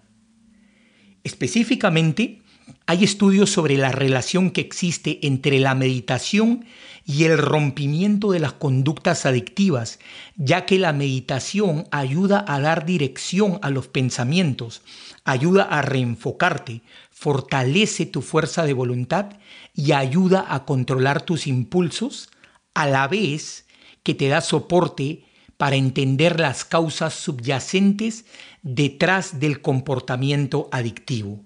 Específicamente, 1.26 2.41
hay 2.85 3.03
estudios 3.03 3.49
sobre 3.49 3.76
la 3.76 3.91
relación 3.91 4.51
que 4.51 4.61
existe 4.61 5.19
entre 5.27 5.59
la 5.59 5.76
meditación 5.76 6.64
y 7.03 7.26
el 7.26 7.39
rompimiento 7.39 8.31
de 8.31 8.39
las 8.39 8.53
conductas 8.53 9.26
adictivas, 9.26 9.99
ya 10.38 10.65
que 10.65 10.80
la 10.80 10.93
meditación 10.93 11.89
ayuda 11.91 12.45
a 12.47 12.61
dar 12.61 12.85
dirección 12.85 13.59
a 13.64 13.69
los 13.69 13.89
pensamientos, 13.89 14.81
ayuda 15.26 15.64
a 15.64 15.81
reenfocarte, 15.81 16.84
fortalece 17.11 18.05
tu 18.05 18.22
fuerza 18.22 18.64
de 18.64 18.72
voluntad 18.72 19.31
y 19.73 19.91
ayuda 19.91 20.45
a 20.47 20.64
controlar 20.64 21.22
tus 21.22 21.47
impulsos, 21.47 22.30
a 22.73 22.88
la 22.88 23.09
vez 23.09 23.65
que 24.03 24.14
te 24.14 24.30
da 24.30 24.39
soporte 24.39 25.27
para 25.58 25.76
entender 25.76 26.40
las 26.40 26.64
causas 26.66 27.14
subyacentes 27.14 28.26
detrás 28.62 29.40
del 29.40 29.62
comportamiento 29.62 30.70
adictivo. 30.72 31.44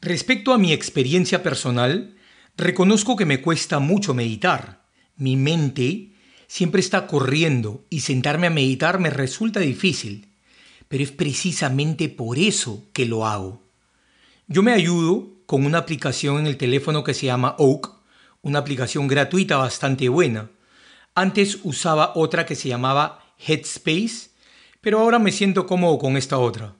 Respecto 0.00 0.52
a 0.52 0.58
mi 0.58 0.72
experiencia 0.72 1.42
personal, 1.42 2.16
reconozco 2.56 3.16
que 3.16 3.26
me 3.26 3.42
cuesta 3.42 3.80
mucho 3.80 4.14
meditar. 4.14 4.84
Mi 5.16 5.36
mente 5.36 6.12
siempre 6.46 6.80
está 6.80 7.08
corriendo 7.08 7.84
y 7.90 8.00
sentarme 8.00 8.46
a 8.46 8.50
meditar 8.50 9.00
me 9.00 9.10
resulta 9.10 9.58
difícil, 9.60 10.28
pero 10.86 11.02
es 11.02 11.10
precisamente 11.10 12.08
por 12.08 12.38
eso 12.38 12.84
que 12.92 13.06
lo 13.06 13.26
hago. 13.26 13.62
Yo 14.46 14.62
me 14.62 14.72
ayudo 14.72 15.28
con 15.46 15.66
una 15.66 15.78
aplicación 15.78 16.38
en 16.38 16.46
el 16.46 16.56
teléfono 16.56 17.02
que 17.02 17.14
se 17.14 17.26
llama 17.26 17.56
Oak, 17.58 17.90
una 18.42 18.60
aplicación 18.60 19.08
gratuita 19.08 19.56
bastante 19.56 20.08
buena. 20.08 20.50
Antes 21.18 21.58
usaba 21.64 22.12
otra 22.14 22.46
que 22.46 22.54
se 22.54 22.68
llamaba 22.68 23.24
Headspace, 23.44 24.30
pero 24.80 25.00
ahora 25.00 25.18
me 25.18 25.32
siento 25.32 25.66
cómodo 25.66 25.98
con 25.98 26.16
esta 26.16 26.38
otra. 26.38 26.76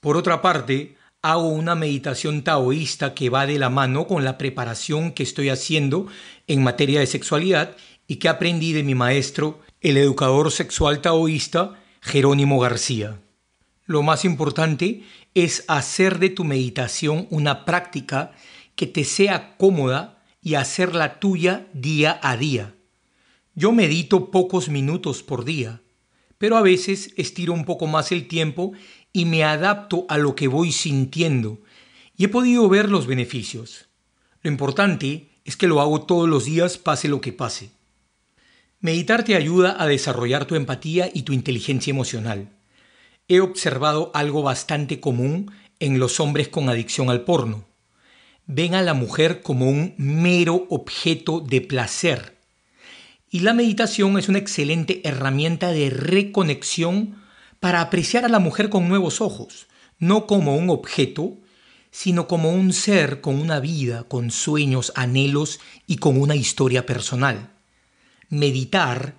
Por 0.00 0.16
otra 0.16 0.42
parte, 0.42 0.96
hago 1.22 1.46
una 1.46 1.76
meditación 1.76 2.42
taoísta 2.42 3.14
que 3.14 3.30
va 3.30 3.46
de 3.46 3.56
la 3.56 3.70
mano 3.70 4.08
con 4.08 4.24
la 4.24 4.36
preparación 4.36 5.12
que 5.12 5.22
estoy 5.22 5.48
haciendo 5.48 6.08
en 6.48 6.64
materia 6.64 6.98
de 6.98 7.06
sexualidad 7.06 7.76
y 8.08 8.16
que 8.16 8.28
aprendí 8.28 8.72
de 8.72 8.82
mi 8.82 8.96
maestro, 8.96 9.60
el 9.80 9.96
educador 9.96 10.50
sexual 10.50 11.00
taoísta 11.00 11.80
Jerónimo 12.00 12.58
García. 12.58 13.20
Lo 13.86 14.02
más 14.02 14.24
importante 14.24 15.04
es 15.34 15.64
hacer 15.68 16.18
de 16.18 16.30
tu 16.30 16.42
meditación 16.42 17.28
una 17.30 17.64
práctica 17.64 18.32
que 18.74 18.88
te 18.88 19.04
sea 19.04 19.56
cómoda 19.56 20.24
y 20.42 20.56
hacerla 20.56 21.20
tuya 21.20 21.68
día 21.72 22.18
a 22.24 22.36
día. 22.36 22.74
Yo 23.58 23.72
medito 23.72 24.30
pocos 24.30 24.68
minutos 24.68 25.24
por 25.24 25.44
día, 25.44 25.80
pero 26.38 26.56
a 26.56 26.62
veces 26.62 27.12
estiro 27.16 27.52
un 27.52 27.64
poco 27.64 27.88
más 27.88 28.12
el 28.12 28.28
tiempo 28.28 28.70
y 29.12 29.24
me 29.24 29.42
adapto 29.42 30.06
a 30.08 30.16
lo 30.16 30.36
que 30.36 30.46
voy 30.46 30.70
sintiendo 30.70 31.58
y 32.16 32.26
he 32.26 32.28
podido 32.28 32.68
ver 32.68 32.88
los 32.88 33.08
beneficios. 33.08 33.86
Lo 34.42 34.50
importante 34.52 35.30
es 35.44 35.56
que 35.56 35.66
lo 35.66 35.80
hago 35.80 36.02
todos 36.02 36.28
los 36.28 36.44
días 36.44 36.78
pase 36.78 37.08
lo 37.08 37.20
que 37.20 37.32
pase. 37.32 37.70
Meditar 38.78 39.24
te 39.24 39.34
ayuda 39.34 39.74
a 39.82 39.88
desarrollar 39.88 40.44
tu 40.44 40.54
empatía 40.54 41.10
y 41.12 41.22
tu 41.22 41.32
inteligencia 41.32 41.90
emocional. 41.90 42.50
He 43.26 43.40
observado 43.40 44.12
algo 44.14 44.44
bastante 44.44 45.00
común 45.00 45.50
en 45.80 45.98
los 45.98 46.20
hombres 46.20 46.46
con 46.46 46.68
adicción 46.68 47.10
al 47.10 47.22
porno. 47.22 47.64
Ven 48.46 48.76
a 48.76 48.82
la 48.82 48.94
mujer 48.94 49.42
como 49.42 49.68
un 49.68 49.94
mero 49.98 50.68
objeto 50.70 51.40
de 51.40 51.60
placer 51.60 52.37
y 53.30 53.40
la 53.40 53.52
meditación 53.52 54.18
es 54.18 54.28
una 54.28 54.38
excelente 54.38 55.06
herramienta 55.06 55.72
de 55.72 55.90
reconexión 55.90 57.22
para 57.60 57.80
apreciar 57.80 58.24
a 58.24 58.28
la 58.28 58.38
mujer 58.38 58.70
con 58.70 58.88
nuevos 58.88 59.20
ojos, 59.20 59.66
no 59.98 60.26
como 60.26 60.56
un 60.56 60.70
objeto, 60.70 61.36
sino 61.90 62.26
como 62.28 62.52
un 62.52 62.72
ser 62.72 63.20
con 63.20 63.40
una 63.40 63.60
vida, 63.60 64.04
con 64.04 64.30
sueños, 64.30 64.92
anhelos 64.94 65.60
y 65.86 65.96
con 65.96 66.20
una 66.20 66.36
historia 66.36 66.86
personal. 66.86 67.50
Meditar 68.28 69.14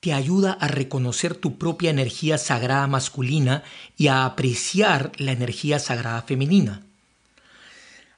te 0.00 0.12
ayuda 0.12 0.52
a 0.52 0.68
reconocer 0.68 1.34
tu 1.34 1.58
propia 1.58 1.90
energía 1.90 2.38
sagrada 2.38 2.86
masculina 2.86 3.64
y 3.96 4.08
a 4.08 4.24
apreciar 4.24 5.12
la 5.16 5.32
energía 5.32 5.78
sagrada 5.78 6.22
femenina. 6.22 6.82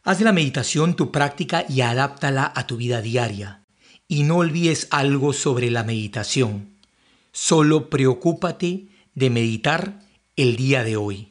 Haz 0.02 0.18
de 0.18 0.24
la 0.24 0.32
meditación 0.32 0.96
tu 0.96 1.10
práctica 1.10 1.64
y 1.68 1.82
adáptala 1.82 2.52
a 2.54 2.66
tu 2.66 2.76
vida 2.76 3.00
diaria. 3.00 3.60
Y 4.10 4.24
no 4.24 4.38
olvides 4.38 4.88
algo 4.90 5.32
sobre 5.32 5.70
la 5.70 5.84
meditación. 5.84 6.70
Solo 7.30 7.90
preocúpate 7.90 8.88
de 9.14 9.30
meditar 9.30 10.00
el 10.34 10.56
día 10.56 10.82
de 10.82 10.96
hoy. 10.96 11.28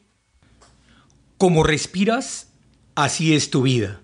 Como 1.36 1.62
respiras, 1.62 2.48
así 2.94 3.34
es 3.34 3.50
tu 3.50 3.60
vida. 3.60 4.00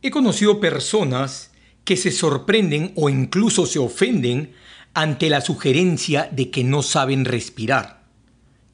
He 0.00 0.10
conocido 0.10 0.60
personas 0.60 1.50
que 1.84 1.98
se 1.98 2.10
sorprenden 2.10 2.94
o 2.96 3.10
incluso 3.10 3.66
se 3.66 3.78
ofenden 3.78 4.54
ante 4.94 5.28
la 5.28 5.42
sugerencia 5.42 6.30
de 6.32 6.50
que 6.50 6.64
no 6.64 6.82
saben 6.82 7.26
respirar. 7.26 8.06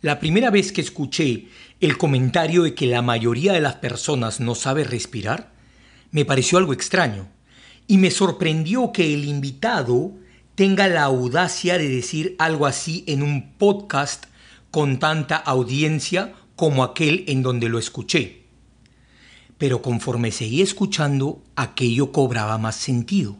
La 0.02 0.20
primera 0.20 0.50
vez 0.50 0.70
que 0.70 0.82
escuché 0.82 1.48
El 1.80 1.98
comentario 1.98 2.62
de 2.62 2.74
que 2.74 2.86
la 2.86 3.02
mayoría 3.02 3.52
de 3.52 3.60
las 3.60 3.74
personas 3.74 4.38
no 4.38 4.54
sabe 4.54 4.84
respirar 4.84 5.52
me 6.12 6.24
pareció 6.24 6.58
algo 6.58 6.72
extraño 6.72 7.28
y 7.88 7.96
me 7.96 8.10
sorprendió 8.10 8.92
que 8.92 9.14
el 9.14 9.24
invitado 9.24 10.12
tenga 10.54 10.86
la 10.88 11.04
audacia 11.04 11.78
de 11.78 11.88
decir 11.88 12.36
algo 12.38 12.66
así 12.66 13.02
en 13.06 13.22
un 13.22 13.54
podcast 13.54 14.26
con 14.70 14.98
tanta 14.98 15.36
audiencia 15.36 16.34
como 16.54 16.84
aquel 16.84 17.24
en 17.28 17.42
donde 17.42 17.70
lo 17.70 17.78
escuché. 17.78 18.44
Pero 19.56 19.80
conforme 19.80 20.30
seguí 20.32 20.60
escuchando, 20.60 21.42
aquello 21.56 22.12
cobraba 22.12 22.58
más 22.58 22.76
sentido. 22.76 23.36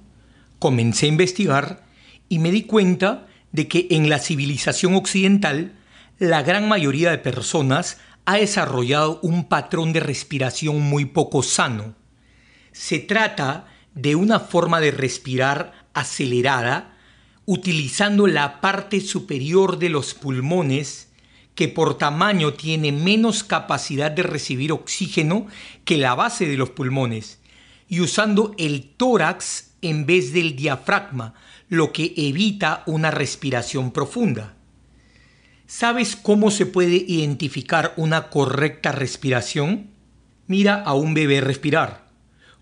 Comencé 0.58 1.06
a 1.06 1.10
investigar 1.10 1.84
y 2.30 2.38
me 2.38 2.50
di 2.50 2.62
cuenta 2.62 3.26
de 3.52 3.68
que 3.68 3.86
en 3.90 4.08
la 4.08 4.18
civilización 4.18 4.94
occidental 4.94 5.76
la 6.18 6.42
gran 6.42 6.68
mayoría 6.68 7.10
de 7.10 7.18
personas 7.18 7.98
ha 8.24 8.36
desarrollado 8.36 9.20
un 9.22 9.44
patrón 9.44 9.92
de 9.92 10.00
respiración 10.00 10.80
muy 10.80 11.04
poco 11.04 11.42
sano. 11.42 11.94
Se 12.72 12.98
trata 12.98 13.66
de 14.00 14.14
una 14.14 14.40
forma 14.40 14.80
de 14.80 14.90
respirar 14.90 15.86
acelerada 15.94 16.96
utilizando 17.46 18.26
la 18.26 18.60
parte 18.60 19.00
superior 19.00 19.78
de 19.78 19.88
los 19.88 20.14
pulmones 20.14 21.08
que 21.54 21.66
por 21.66 21.98
tamaño 21.98 22.52
tiene 22.52 22.92
menos 22.92 23.42
capacidad 23.42 24.10
de 24.10 24.22
recibir 24.22 24.70
oxígeno 24.70 25.46
que 25.84 25.96
la 25.96 26.14
base 26.14 26.46
de 26.46 26.56
los 26.56 26.70
pulmones 26.70 27.40
y 27.88 28.00
usando 28.00 28.54
el 28.58 28.90
tórax 28.96 29.70
en 29.80 30.06
vez 30.06 30.32
del 30.32 30.56
diafragma, 30.56 31.34
lo 31.68 31.92
que 31.92 32.12
evita 32.16 32.82
una 32.86 33.10
respiración 33.10 33.92
profunda. 33.92 34.54
¿Sabes 35.66 36.16
cómo 36.16 36.50
se 36.50 36.66
puede 36.66 36.96
identificar 37.08 37.94
una 37.96 38.28
correcta 38.28 38.92
respiración? 38.92 39.90
Mira 40.46 40.82
a 40.82 40.94
un 40.94 41.14
bebé 41.14 41.40
respirar. 41.40 42.08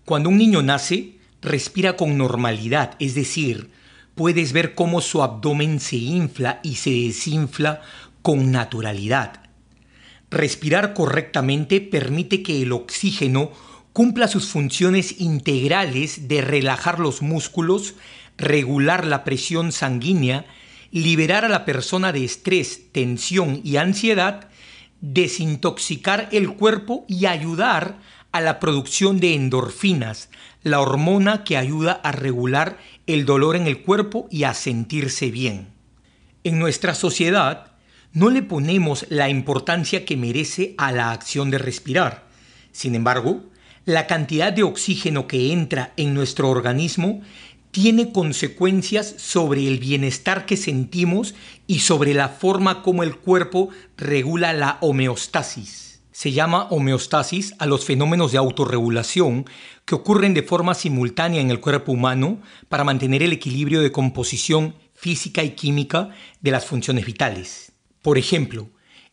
Cuando 0.05 0.29
un 0.29 0.37
niño 0.37 0.61
nace, 0.61 1.16
respira 1.41 1.95
con 1.95 2.17
normalidad, 2.17 2.95
es 2.99 3.15
decir, 3.15 3.69
puedes 4.15 4.51
ver 4.51 4.75
cómo 4.75 5.01
su 5.01 5.21
abdomen 5.21 5.79
se 5.79 5.97
infla 5.97 6.59
y 6.63 6.75
se 6.75 6.89
desinfla 6.89 7.81
con 8.21 8.51
naturalidad. 8.51 9.41
Respirar 10.29 10.93
correctamente 10.93 11.79
permite 11.79 12.43
que 12.43 12.61
el 12.61 12.73
oxígeno 12.73 13.51
cumpla 13.93 14.27
sus 14.27 14.47
funciones 14.47 15.21
integrales 15.21 16.27
de 16.27 16.41
relajar 16.41 16.99
los 16.99 17.21
músculos, 17.21 17.95
regular 18.37 19.05
la 19.07 19.23
presión 19.23 19.71
sanguínea, 19.71 20.45
liberar 20.91 21.45
a 21.45 21.49
la 21.49 21.65
persona 21.65 22.11
de 22.11 22.25
estrés, 22.25 22.91
tensión 22.91 23.61
y 23.63 23.77
ansiedad, 23.77 24.49
desintoxicar 25.01 26.29
el 26.31 26.53
cuerpo 26.53 27.05
y 27.07 27.25
ayudar 27.25 27.99
a 28.31 28.41
la 28.41 28.59
producción 28.59 29.19
de 29.19 29.33
endorfinas, 29.33 30.29
la 30.63 30.79
hormona 30.79 31.43
que 31.43 31.57
ayuda 31.57 31.93
a 32.03 32.11
regular 32.11 32.77
el 33.05 33.25
dolor 33.25 33.55
en 33.55 33.67
el 33.67 33.81
cuerpo 33.83 34.27
y 34.29 34.43
a 34.43 34.53
sentirse 34.53 35.31
bien. 35.31 35.67
En 36.43 36.59
nuestra 36.59 36.93
sociedad 36.95 37.71
no 38.13 38.29
le 38.29 38.41
ponemos 38.41 39.05
la 39.09 39.29
importancia 39.29 40.05
que 40.05 40.17
merece 40.17 40.75
a 40.77 40.91
la 40.91 41.11
acción 41.11 41.51
de 41.51 41.57
respirar. 41.57 42.25
Sin 42.71 42.95
embargo, 42.95 43.43
la 43.85 44.07
cantidad 44.07 44.51
de 44.51 44.63
oxígeno 44.63 45.27
que 45.27 45.53
entra 45.53 45.93
en 45.97 46.13
nuestro 46.13 46.49
organismo 46.49 47.21
tiene 47.71 48.11
consecuencias 48.11 49.15
sobre 49.17 49.67
el 49.67 49.79
bienestar 49.79 50.45
que 50.45 50.57
sentimos 50.57 51.35
y 51.67 51.79
sobre 51.79 52.13
la 52.13 52.29
forma 52.29 52.81
como 52.81 53.03
el 53.03 53.15
cuerpo 53.15 53.69
regula 53.97 54.53
la 54.53 54.77
homeostasis. 54.81 55.86
Se 56.17 56.31
llama 56.31 56.63
homeostasis 56.71 57.53
a 57.59 57.67
los 57.67 57.85
fenómenos 57.85 58.31
de 58.31 58.39
autorregulación 58.39 59.45
que 59.85 59.93
ocurren 59.93 60.33
de 60.33 60.41
forma 60.41 60.73
simultánea 60.73 61.41
en 61.41 61.51
el 61.51 61.59
cuerpo 61.59 61.91
humano 61.91 62.41
para 62.69 62.83
mantener 62.83 63.21
el 63.21 63.33
equilibrio 63.33 63.81
de 63.81 63.91
composición 63.91 64.73
física 64.95 65.43
y 65.43 65.51
química 65.51 66.09
de 66.41 66.49
las 66.49 66.65
funciones 66.65 67.05
vitales. 67.05 67.71
Por 68.01 68.17
ejemplo, 68.17 68.67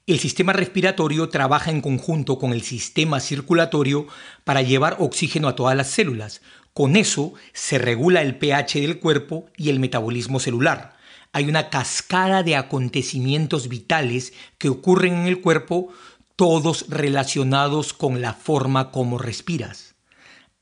el 0.06 0.18
sistema 0.18 0.55
respiratorio 0.55 1.28
trabaja 1.28 1.70
en 1.70 1.82
conjunto 1.82 2.39
con 2.39 2.55
el 2.55 2.62
sistema 2.62 3.20
circulatorio 3.20 4.06
para 4.44 4.62
llevar 4.62 4.97
oxígeno 4.98 5.48
a 5.48 5.56
todas 5.56 5.76
las 5.76 5.90
células, 5.90 6.40
con 6.72 6.97
eso 6.97 7.35
se 7.52 7.76
regula 7.76 8.22
el 8.22 8.39
pH 8.39 8.81
del 8.81 8.98
cuerpo 8.98 9.44
y 9.59 9.68
el 9.68 9.78
metabolismo 9.78 10.40
celular. 10.40 10.97
Hay 11.35 11.48
una 11.48 11.68
cascada 11.68 12.44
de 12.44 12.55
acontecimientos 12.55 13.68
vitales 13.68 14.32
que 14.56 14.68
ocurren 14.68 15.14
en 15.14 15.26
el 15.26 15.40
cuerpo, 15.40 15.89
todos 16.36 16.86
relacionados 16.89 17.93
con 17.93 18.20
la 18.20 18.35
forma 18.35 18.90
como 18.90 19.19
respiras. 19.19 19.94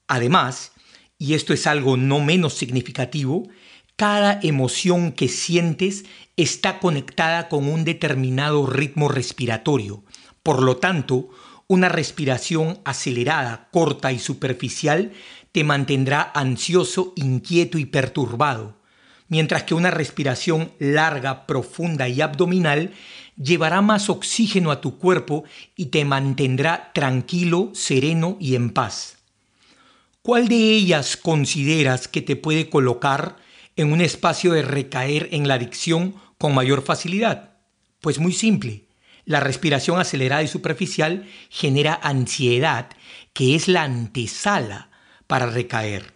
Además, 0.06 0.72
y 1.18 1.34
esto 1.34 1.54
es 1.54 1.66
algo 1.66 1.96
no 1.96 2.20
menos 2.20 2.54
significativo, 2.54 3.48
cada 3.96 4.40
emoción 4.42 5.12
que 5.12 5.28
sientes 5.28 6.04
está 6.36 6.80
conectada 6.80 7.48
con 7.48 7.68
un 7.68 7.84
determinado 7.84 8.66
ritmo 8.66 9.08
respiratorio. 9.08 10.04
Por 10.42 10.62
lo 10.62 10.78
tanto, 10.78 11.28
una 11.68 11.88
respiración 11.88 12.80
acelerada, 12.84 13.68
corta 13.70 14.12
y 14.12 14.18
superficial 14.18 15.12
te 15.52 15.64
mantendrá 15.64 16.32
ansioso, 16.34 17.12
inquieto 17.16 17.78
y 17.78 17.84
perturbado, 17.84 18.80
mientras 19.28 19.62
que 19.62 19.74
una 19.74 19.90
respiración 19.90 20.72
larga, 20.78 21.46
profunda 21.46 22.08
y 22.08 22.20
abdominal 22.20 22.92
llevará 23.36 23.80
más 23.80 24.10
oxígeno 24.10 24.70
a 24.70 24.80
tu 24.80 24.98
cuerpo 24.98 25.44
y 25.76 25.86
te 25.86 26.04
mantendrá 26.04 26.92
tranquilo, 26.92 27.70
sereno 27.74 28.36
y 28.40 28.54
en 28.54 28.70
paz. 28.70 29.18
¿Cuál 30.22 30.48
de 30.48 30.56
ellas 30.56 31.16
consideras 31.16 32.08
que 32.08 32.22
te 32.22 32.36
puede 32.36 32.70
colocar 32.70 33.36
en 33.76 33.92
un 33.92 34.00
espacio 34.00 34.52
de 34.52 34.62
recaer 34.62 35.28
en 35.32 35.48
la 35.48 35.54
adicción 35.54 36.14
con 36.38 36.54
mayor 36.54 36.82
facilidad? 36.82 37.56
Pues 38.00 38.18
muy 38.18 38.32
simple. 38.32 38.84
La 39.24 39.40
respiración 39.40 39.98
acelerada 39.98 40.42
y 40.42 40.48
superficial 40.48 41.28
genera 41.48 41.98
ansiedad, 42.02 42.90
que 43.32 43.54
es 43.54 43.68
la 43.68 43.82
antesala 43.82 44.90
para 45.26 45.46
recaer. 45.46 46.12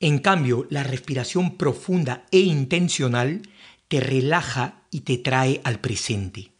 En 0.00 0.18
cambio, 0.18 0.66
la 0.70 0.84
respiración 0.84 1.56
profunda 1.56 2.24
e 2.30 2.38
intencional 2.40 3.42
te 3.88 4.00
relaja 4.00 4.77
y 4.90 5.00
te 5.00 5.18
trae 5.18 5.60
al 5.64 5.80
presente. 5.80 6.52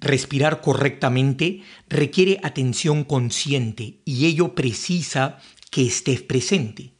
Respirar 0.00 0.60
correctamente 0.60 1.62
requiere 1.88 2.38
atención 2.42 3.04
consciente 3.04 4.00
y 4.04 4.26
ello 4.26 4.54
precisa 4.54 5.38
que 5.70 5.86
estés 5.86 6.22
presente. 6.22 6.94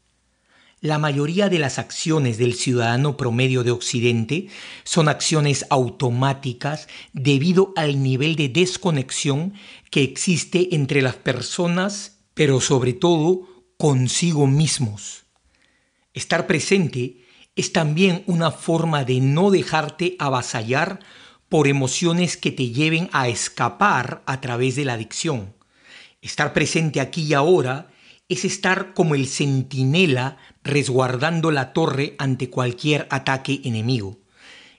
La 0.81 0.99
mayoría 0.99 1.49
de 1.49 1.59
las 1.59 1.79
acciones 1.79 2.37
del 2.37 2.53
ciudadano 2.53 3.17
promedio 3.17 3.65
de 3.65 3.71
Occidente 3.71 4.49
son 4.85 5.09
acciones 5.09 5.65
automáticas 5.71 6.89
debido 7.15 7.73
al 7.75 8.03
nivel 8.03 8.37
de 8.37 8.51
desconexión 8.51 9.55
que 9.91 10.03
existe 10.03 10.75
entre 10.75 11.01
las 11.01 11.17
personas, 11.17 12.19
pero 12.35 12.61
sobre 12.61 12.93
todo 12.93 13.49
consigo 13.79 14.47
mismos. 14.47 15.25
Estar 16.13 16.47
presente 16.47 17.24
es 17.57 17.73
también 17.73 18.23
una 18.27 18.51
forma 18.51 19.05
de 19.05 19.21
no 19.21 19.51
dejarte 19.51 20.17
avasallar 20.19 21.01
por 21.49 21.69
emociones 21.69 22.37
que 22.37 22.51
te 22.51 22.71
lleven 22.71 23.09
a 23.13 23.29
escapar 23.29 24.23
a 24.27 24.41
través 24.41 24.77
de 24.77 24.85
la 24.85 24.95
adicción. 24.95 25.55
Estar 26.21 26.53
presente 26.53 27.01
aquí 27.01 27.23
y 27.23 27.35
ahora 27.35 27.89
es 28.29 28.45
estar 28.45 28.95
como 28.95 29.15
el 29.15 29.29
centinela 29.29 30.39
resguardando 30.63 31.51
la 31.51 31.73
torre 31.73 32.15
ante 32.19 32.51
cualquier 32.51 33.07
ataque 33.11 33.61
enemigo. 33.65 34.19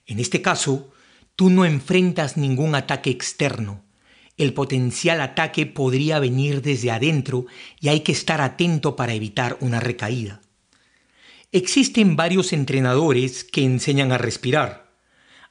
En 0.06 0.20
este 0.20 0.42
caso, 0.42 0.92
tú 1.36 1.50
no 1.50 1.66
enfrentas 1.66 2.38
ningún 2.38 2.76
ataque 2.76 3.10
externo, 3.10 3.86
el 4.38 4.54
potencial 4.54 5.22
ataque 5.22 5.66
podría 5.66 6.20
venir 6.20 6.62
desde 6.62 6.92
adentro 6.92 7.46
y 7.80 7.88
hay 7.88 8.02
que 8.02 8.12
estar 8.12 8.42
atento 8.42 8.98
para 8.98 9.14
evitar 9.14 9.58
una 9.62 9.80
recaída. 9.80 10.42
Existen 11.56 12.18
varios 12.18 12.52
entrenadores 12.52 13.46
que 13.46 13.64
enseñan 13.64 14.12
a 14.12 14.18
respirar. 14.18 14.92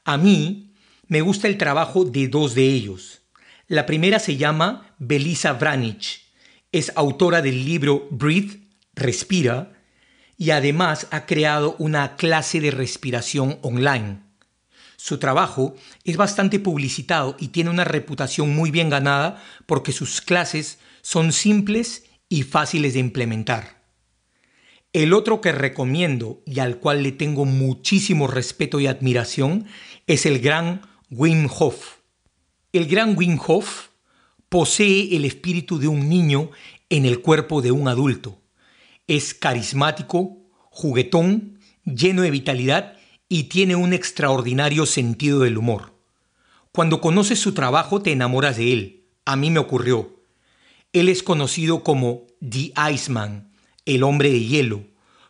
A 0.04 0.18
mí 0.18 0.74
me 1.06 1.22
gusta 1.22 1.48
el 1.48 1.56
trabajo 1.56 2.04
de 2.04 2.28
dos 2.28 2.54
de 2.54 2.64
ellos. 2.64 3.22
La 3.68 3.86
primera 3.86 4.18
se 4.18 4.36
llama 4.36 4.94
Belisa 4.98 5.54
Vranich. 5.54 6.26
Es 6.72 6.92
autora 6.94 7.40
del 7.40 7.64
libro 7.64 8.06
Breathe, 8.10 8.68
Respira, 8.94 9.72
y 10.36 10.50
además 10.50 11.06
ha 11.10 11.24
creado 11.24 11.74
una 11.78 12.16
clase 12.16 12.60
de 12.60 12.70
respiración 12.70 13.58
online. 13.62 14.20
Su 14.96 15.18
trabajo 15.18 15.74
es 16.04 16.18
bastante 16.18 16.58
publicitado 16.58 17.34
y 17.40 17.48
tiene 17.48 17.70
una 17.70 17.84
reputación 17.84 18.54
muy 18.54 18.70
bien 18.70 18.90
ganada 18.90 19.42
porque 19.64 19.92
sus 19.92 20.20
clases 20.20 20.78
son 21.00 21.32
simples 21.32 22.04
y 22.28 22.42
fáciles 22.42 22.92
de 22.92 23.00
implementar. 23.00 23.83
El 24.94 25.12
otro 25.12 25.40
que 25.40 25.50
recomiendo 25.50 26.40
y 26.46 26.60
al 26.60 26.78
cual 26.78 27.02
le 27.02 27.10
tengo 27.10 27.44
muchísimo 27.44 28.28
respeto 28.28 28.78
y 28.78 28.86
admiración 28.86 29.66
es 30.06 30.24
el 30.24 30.38
gran 30.38 30.82
Wim 31.10 31.48
Hof. 31.58 31.96
El 32.72 32.86
gran 32.86 33.18
Wim 33.18 33.40
Hof 33.44 33.88
posee 34.48 35.16
el 35.16 35.24
espíritu 35.24 35.80
de 35.80 35.88
un 35.88 36.08
niño 36.08 36.52
en 36.90 37.06
el 37.06 37.20
cuerpo 37.22 37.60
de 37.60 37.72
un 37.72 37.88
adulto. 37.88 38.40
Es 39.08 39.34
carismático, 39.34 40.38
juguetón, 40.70 41.58
lleno 41.84 42.22
de 42.22 42.30
vitalidad 42.30 42.96
y 43.28 43.44
tiene 43.44 43.74
un 43.74 43.94
extraordinario 43.94 44.86
sentido 44.86 45.40
del 45.40 45.58
humor. 45.58 45.98
Cuando 46.70 47.00
conoces 47.00 47.40
su 47.40 47.52
trabajo 47.52 48.00
te 48.00 48.12
enamoras 48.12 48.58
de 48.58 48.72
él. 48.72 49.06
A 49.24 49.34
mí 49.34 49.50
me 49.50 49.58
ocurrió. 49.58 50.22
Él 50.92 51.08
es 51.08 51.24
conocido 51.24 51.82
como 51.82 52.28
The 52.48 52.72
Iceman, 52.92 53.53
el 53.86 54.02
hombre 54.02 54.30
de 54.30 54.44
hielo, 54.44 54.84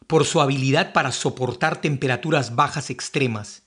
por 0.06 0.24
su 0.24 0.40
habilidad 0.40 0.92
para 0.92 1.12
soportar 1.12 1.80
temperaturas 1.80 2.54
bajas 2.54 2.90
extremas. 2.90 3.62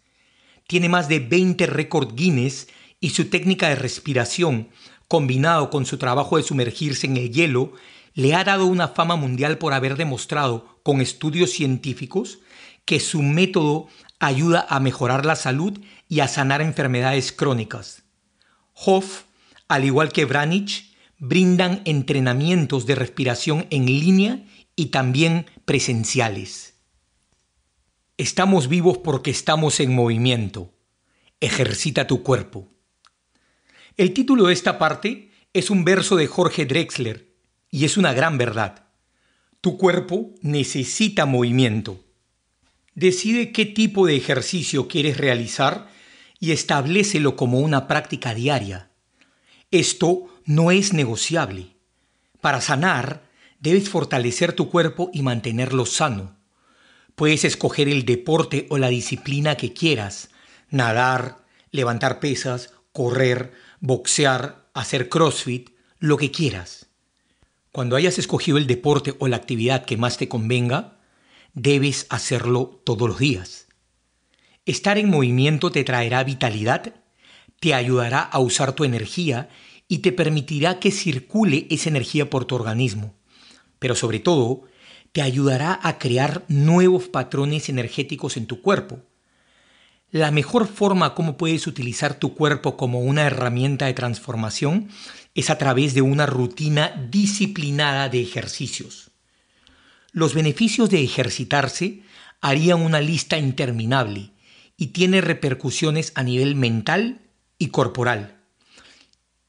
Tiene 0.67 0.89
más 0.89 1.07
de 1.07 1.19
20 1.19 1.65
récord 1.67 2.13
Guinness 2.15 2.67
y 2.99 3.11
su 3.11 3.29
técnica 3.29 3.69
de 3.69 3.75
respiración, 3.75 4.69
combinado 5.07 5.69
con 5.69 5.85
su 5.85 5.97
trabajo 5.97 6.37
de 6.37 6.43
sumergirse 6.43 7.07
en 7.07 7.17
el 7.17 7.31
hielo, 7.31 7.73
le 8.13 8.33
ha 8.33 8.43
dado 8.43 8.65
una 8.65 8.89
fama 8.89 9.15
mundial 9.15 9.57
por 9.57 9.73
haber 9.73 9.95
demostrado 9.95 10.79
con 10.83 11.01
estudios 11.01 11.51
científicos 11.51 12.39
que 12.85 12.99
su 12.99 13.21
método 13.21 13.87
ayuda 14.19 14.65
a 14.69 14.79
mejorar 14.79 15.25
la 15.25 15.35
salud 15.35 15.79
y 16.09 16.21
a 16.21 16.27
sanar 16.27 16.61
enfermedades 16.61 17.31
crónicas. 17.31 18.03
Hoff, 18.73 19.23
al 19.67 19.85
igual 19.85 20.11
que 20.11 20.25
Branich, 20.25 20.95
brindan 21.19 21.81
entrenamientos 21.85 22.85
de 22.85 22.95
respiración 22.95 23.67
en 23.69 23.85
línea 23.85 24.43
y 24.77 24.85
también 24.85 25.47
presenciales. 25.65 26.75
Estamos 28.15 28.69
vivos 28.69 28.99
porque 28.99 29.31
estamos 29.31 29.81
en 29.81 29.93
movimiento. 29.93 30.73
Ejercita 31.41 32.07
tu 32.07 32.23
cuerpo. 32.23 32.71
El 33.97 34.13
título 34.13 34.45
de 34.45 34.53
esta 34.53 34.77
parte 34.77 35.31
es 35.51 35.69
un 35.69 35.83
verso 35.83 36.15
de 36.15 36.27
Jorge 36.27 36.65
Drexler 36.65 37.33
y 37.69 37.85
es 37.85 37.97
una 37.97 38.13
gran 38.13 38.37
verdad. 38.37 38.85
Tu 39.59 39.77
cuerpo 39.77 40.35
necesita 40.41 41.25
movimiento. 41.25 42.05
Decide 42.93 43.51
qué 43.51 43.65
tipo 43.65 44.05
de 44.05 44.15
ejercicio 44.15 44.87
quieres 44.87 45.17
realizar 45.17 45.89
y 46.39 46.51
establecelo 46.51 47.35
como 47.35 47.59
una 47.59 47.87
práctica 47.87 48.35
diaria. 48.35 48.91
Esto 49.71 50.27
no 50.45 50.69
es 50.69 50.93
negociable. 50.93 51.75
Para 52.41 52.61
sanar, 52.61 53.26
debes 53.59 53.89
fortalecer 53.89 54.53
tu 54.53 54.69
cuerpo 54.69 55.09
y 55.13 55.21
mantenerlo 55.21 55.85
sano. 55.85 56.35
Puedes 57.15 57.43
escoger 57.43 57.89
el 57.89 58.05
deporte 58.05 58.67
o 58.69 58.77
la 58.77 58.89
disciplina 58.89 59.55
que 59.55 59.73
quieras, 59.73 60.29
nadar, 60.69 61.45
levantar 61.71 62.19
pesas, 62.19 62.73
correr, 62.91 63.53
boxear, 63.79 64.69
hacer 64.73 65.09
CrossFit, 65.09 65.71
lo 65.99 66.17
que 66.17 66.31
quieras. 66.31 66.87
Cuando 67.71 67.95
hayas 67.95 68.19
escogido 68.19 68.57
el 68.57 68.67
deporte 68.67 69.15
o 69.19 69.27
la 69.27 69.37
actividad 69.37 69.85
que 69.85 69.97
más 69.97 70.17
te 70.17 70.27
convenga, 70.27 70.99
debes 71.53 72.05
hacerlo 72.09 72.81
todos 72.85 73.07
los 73.07 73.19
días. 73.19 73.67
Estar 74.65 74.97
en 74.97 75.09
movimiento 75.09 75.71
te 75.71 75.83
traerá 75.83 76.23
vitalidad, 76.23 76.93
te 77.59 77.73
ayudará 77.73 78.21
a 78.21 78.39
usar 78.39 78.73
tu 78.73 78.83
energía 78.83 79.49
y 79.87 79.99
te 79.99 80.11
permitirá 80.11 80.79
que 80.79 80.91
circule 80.91 81.65
esa 81.71 81.89
energía 81.89 82.29
por 82.29 82.45
tu 82.45 82.55
organismo 82.55 83.16
pero 83.79 83.95
sobre 83.95 84.19
todo 84.19 84.63
te 85.11 85.21
ayudará 85.21 85.79
a 85.81 85.97
crear 85.97 86.43
nuevos 86.47 87.07
patrones 87.07 87.69
energéticos 87.69 88.37
en 88.37 88.45
tu 88.45 88.61
cuerpo. 88.61 88.99
La 90.11 90.31
mejor 90.31 90.67
forma 90.67 91.15
como 91.15 91.37
puedes 91.37 91.67
utilizar 91.67 92.17
tu 92.17 92.33
cuerpo 92.33 92.77
como 92.77 92.99
una 92.99 93.23
herramienta 93.23 93.87
de 93.87 93.93
transformación 93.93 94.89
es 95.35 95.49
a 95.49 95.57
través 95.57 95.93
de 95.93 96.01
una 96.01 96.25
rutina 96.25 97.07
disciplinada 97.09 98.09
de 98.09 98.21
ejercicios. 98.21 99.11
Los 100.13 100.33
beneficios 100.33 100.89
de 100.89 101.03
ejercitarse 101.03 102.03
harían 102.41 102.81
una 102.81 103.01
lista 103.01 103.37
interminable 103.37 104.31
y 104.77 104.87
tiene 104.87 105.21
repercusiones 105.21 106.11
a 106.15 106.23
nivel 106.23 106.55
mental 106.55 107.21
y 107.57 107.67
corporal. 107.67 108.37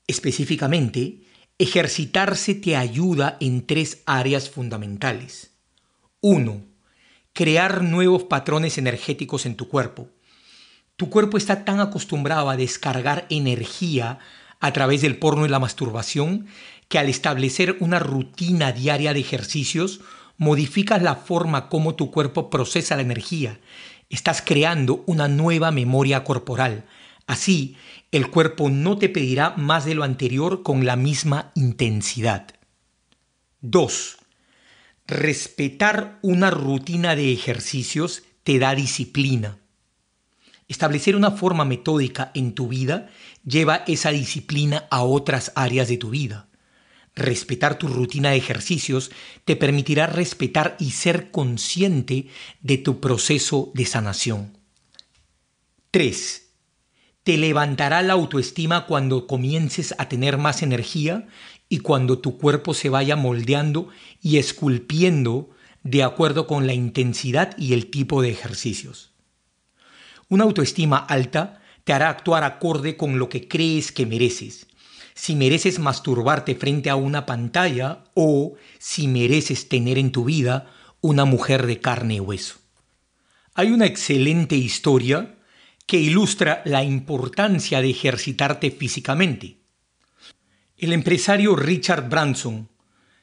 Específicamente, 0.07 1.23
Ejercitarse 1.61 2.55
te 2.55 2.77
ayuda 2.77 3.37
en 3.41 3.67
tres 3.67 4.05
áreas 4.07 4.49
fundamentales. 4.49 5.51
1. 6.21 6.63
Crear 7.33 7.83
nuevos 7.83 8.23
patrones 8.23 8.79
energéticos 8.79 9.45
en 9.45 9.57
tu 9.57 9.69
cuerpo. 9.69 10.09
Tu 10.95 11.11
cuerpo 11.11 11.37
está 11.37 11.65
tan 11.65 11.81
acostumbrado 11.81 12.49
a 12.49 12.57
descargar 12.57 13.27
energía 13.29 14.21
a 14.61 14.73
través 14.73 15.01
del 15.01 15.17
porno 15.17 15.47
y 15.47 15.49
la 15.49 15.59
masturbación 15.59 16.47
que 16.87 17.01
al 17.01 17.09
establecer 17.09 17.77
una 17.81 17.99
rutina 17.99 18.71
diaria 18.71 19.13
de 19.13 19.19
ejercicios 19.19 19.99
modificas 20.37 21.03
la 21.03 21.17
forma 21.17 21.69
como 21.69 21.97
tu 21.97 22.13
cuerpo 22.13 22.51
procesa 22.51 22.95
la 22.95 23.03
energía. 23.03 23.59
Estás 24.11 24.43
creando 24.43 25.03
una 25.07 25.27
nueva 25.27 25.73
memoria 25.73 26.23
corporal. 26.23 26.85
Así, 27.27 27.77
el 28.11 28.31
cuerpo 28.31 28.71
no 28.71 28.97
te 28.97 29.09
pedirá 29.09 29.51
más 29.57 29.85
de 29.85 29.95
lo 29.95 30.03
anterior 30.03 30.63
con 30.63 30.87
la 30.87 30.97
misma 30.97 31.53
intensidad. 31.55 32.47
2. 33.61 34.17
Respetar 35.07 36.19
una 36.23 36.51
rutina 36.51 37.17
de 37.17 37.33
ejercicios 37.33 38.23
te 38.45 38.59
da 38.59 38.75
disciplina. 38.75 39.59
Establecer 40.69 41.17
una 41.17 41.31
forma 41.31 41.65
metódica 41.65 42.31
en 42.35 42.55
tu 42.55 42.69
vida 42.69 43.09
lleva 43.45 43.85
esa 43.87 44.11
disciplina 44.11 44.87
a 44.91 45.03
otras 45.03 45.53
áreas 45.55 45.89
de 45.89 45.99
tu 45.99 46.11
vida. 46.11 46.49
Respetar 47.15 47.79
tu 47.79 47.89
rutina 47.89 48.31
de 48.31 48.37
ejercicios 48.37 49.11
te 49.45 49.57
permitirá 49.57 50.07
respetar 50.07 50.77
y 50.79 50.93
ser 50.93 51.31
consciente 51.31 52.29
de 52.61 52.79
tu 52.79 53.01
proceso 53.01 53.71
de 53.75 53.87
sanación. 53.87 54.57
3 55.91 56.48
te 57.29 57.37
levantará 57.37 58.01
la 58.01 58.15
autoestima 58.15 58.87
cuando 58.87 59.27
comiences 59.27 59.95
a 59.99 60.09
tener 60.09 60.39
más 60.39 60.63
energía 60.63 61.27
y 61.69 61.81
cuando 61.81 62.21
tu 62.21 62.39
cuerpo 62.39 62.73
se 62.73 62.89
vaya 62.89 63.17
moldeando 63.17 63.91
y 64.23 64.39
esculpiendo 64.39 65.51
de 65.83 66.05
acuerdo 66.05 66.47
con 66.47 66.67
la 66.67 66.73
intensidad 66.73 67.55
y 67.59 67.75
el 67.75 67.91
tipo 67.91 68.23
de 68.23 68.31
ejercicios. 68.31 69.13
Una 70.31 70.45
autoestima 70.45 70.97
alta 70.97 71.61
te 71.85 71.93
hará 71.93 72.09
actuar 72.09 72.45
acorde 72.45 72.97
con 72.97 73.19
lo 73.19 73.29
que 73.29 73.47
crees 73.47 73.93
que 73.93 74.07
mereces. 74.07 74.67
Si 75.13 75.37
mereces 75.37 75.79
masturbarte 75.81 76.55
frente 76.55 76.89
a 76.89 76.97
una 76.97 77.27
pantalla 77.27 78.05
o 78.15 78.55
si 78.79 79.07
mereces 79.07 79.69
tener 79.69 79.99
en 79.99 80.13
tu 80.13 80.25
vida 80.25 80.73
una 81.03 81.27
mujer 81.27 81.67
de 81.67 81.79
carne 81.79 82.15
y 82.15 82.21
hueso. 82.21 82.57
Hay 83.53 83.71
una 83.71 83.85
excelente 83.85 84.57
historia 84.57 85.35
que 85.89 85.97
ilustra 85.97 86.61
la 86.67 86.85
importancia 86.85 87.81
de 87.81 87.89
ejercitarte 87.89 88.71
físicamente. 88.71 89.57
El 90.77 90.93
empresario 90.93 91.57
Richard 91.57 92.11
Branson, 92.11 92.69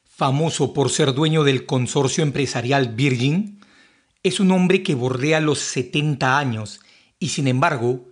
famoso 0.04 0.74
por 0.74 0.90
ser 0.90 1.14
dueño 1.14 1.44
del 1.44 1.68
consorcio 1.68 2.24
empresarial 2.24 2.96
Virgin, 2.96 3.60
es 4.24 4.40
un 4.40 4.50
hombre 4.50 4.82
que 4.82 4.96
bordea 4.96 5.40
los 5.42 5.60
70 5.60 6.40
años 6.40 6.80
y 7.20 7.28
sin 7.30 7.48
embargo, 7.48 8.08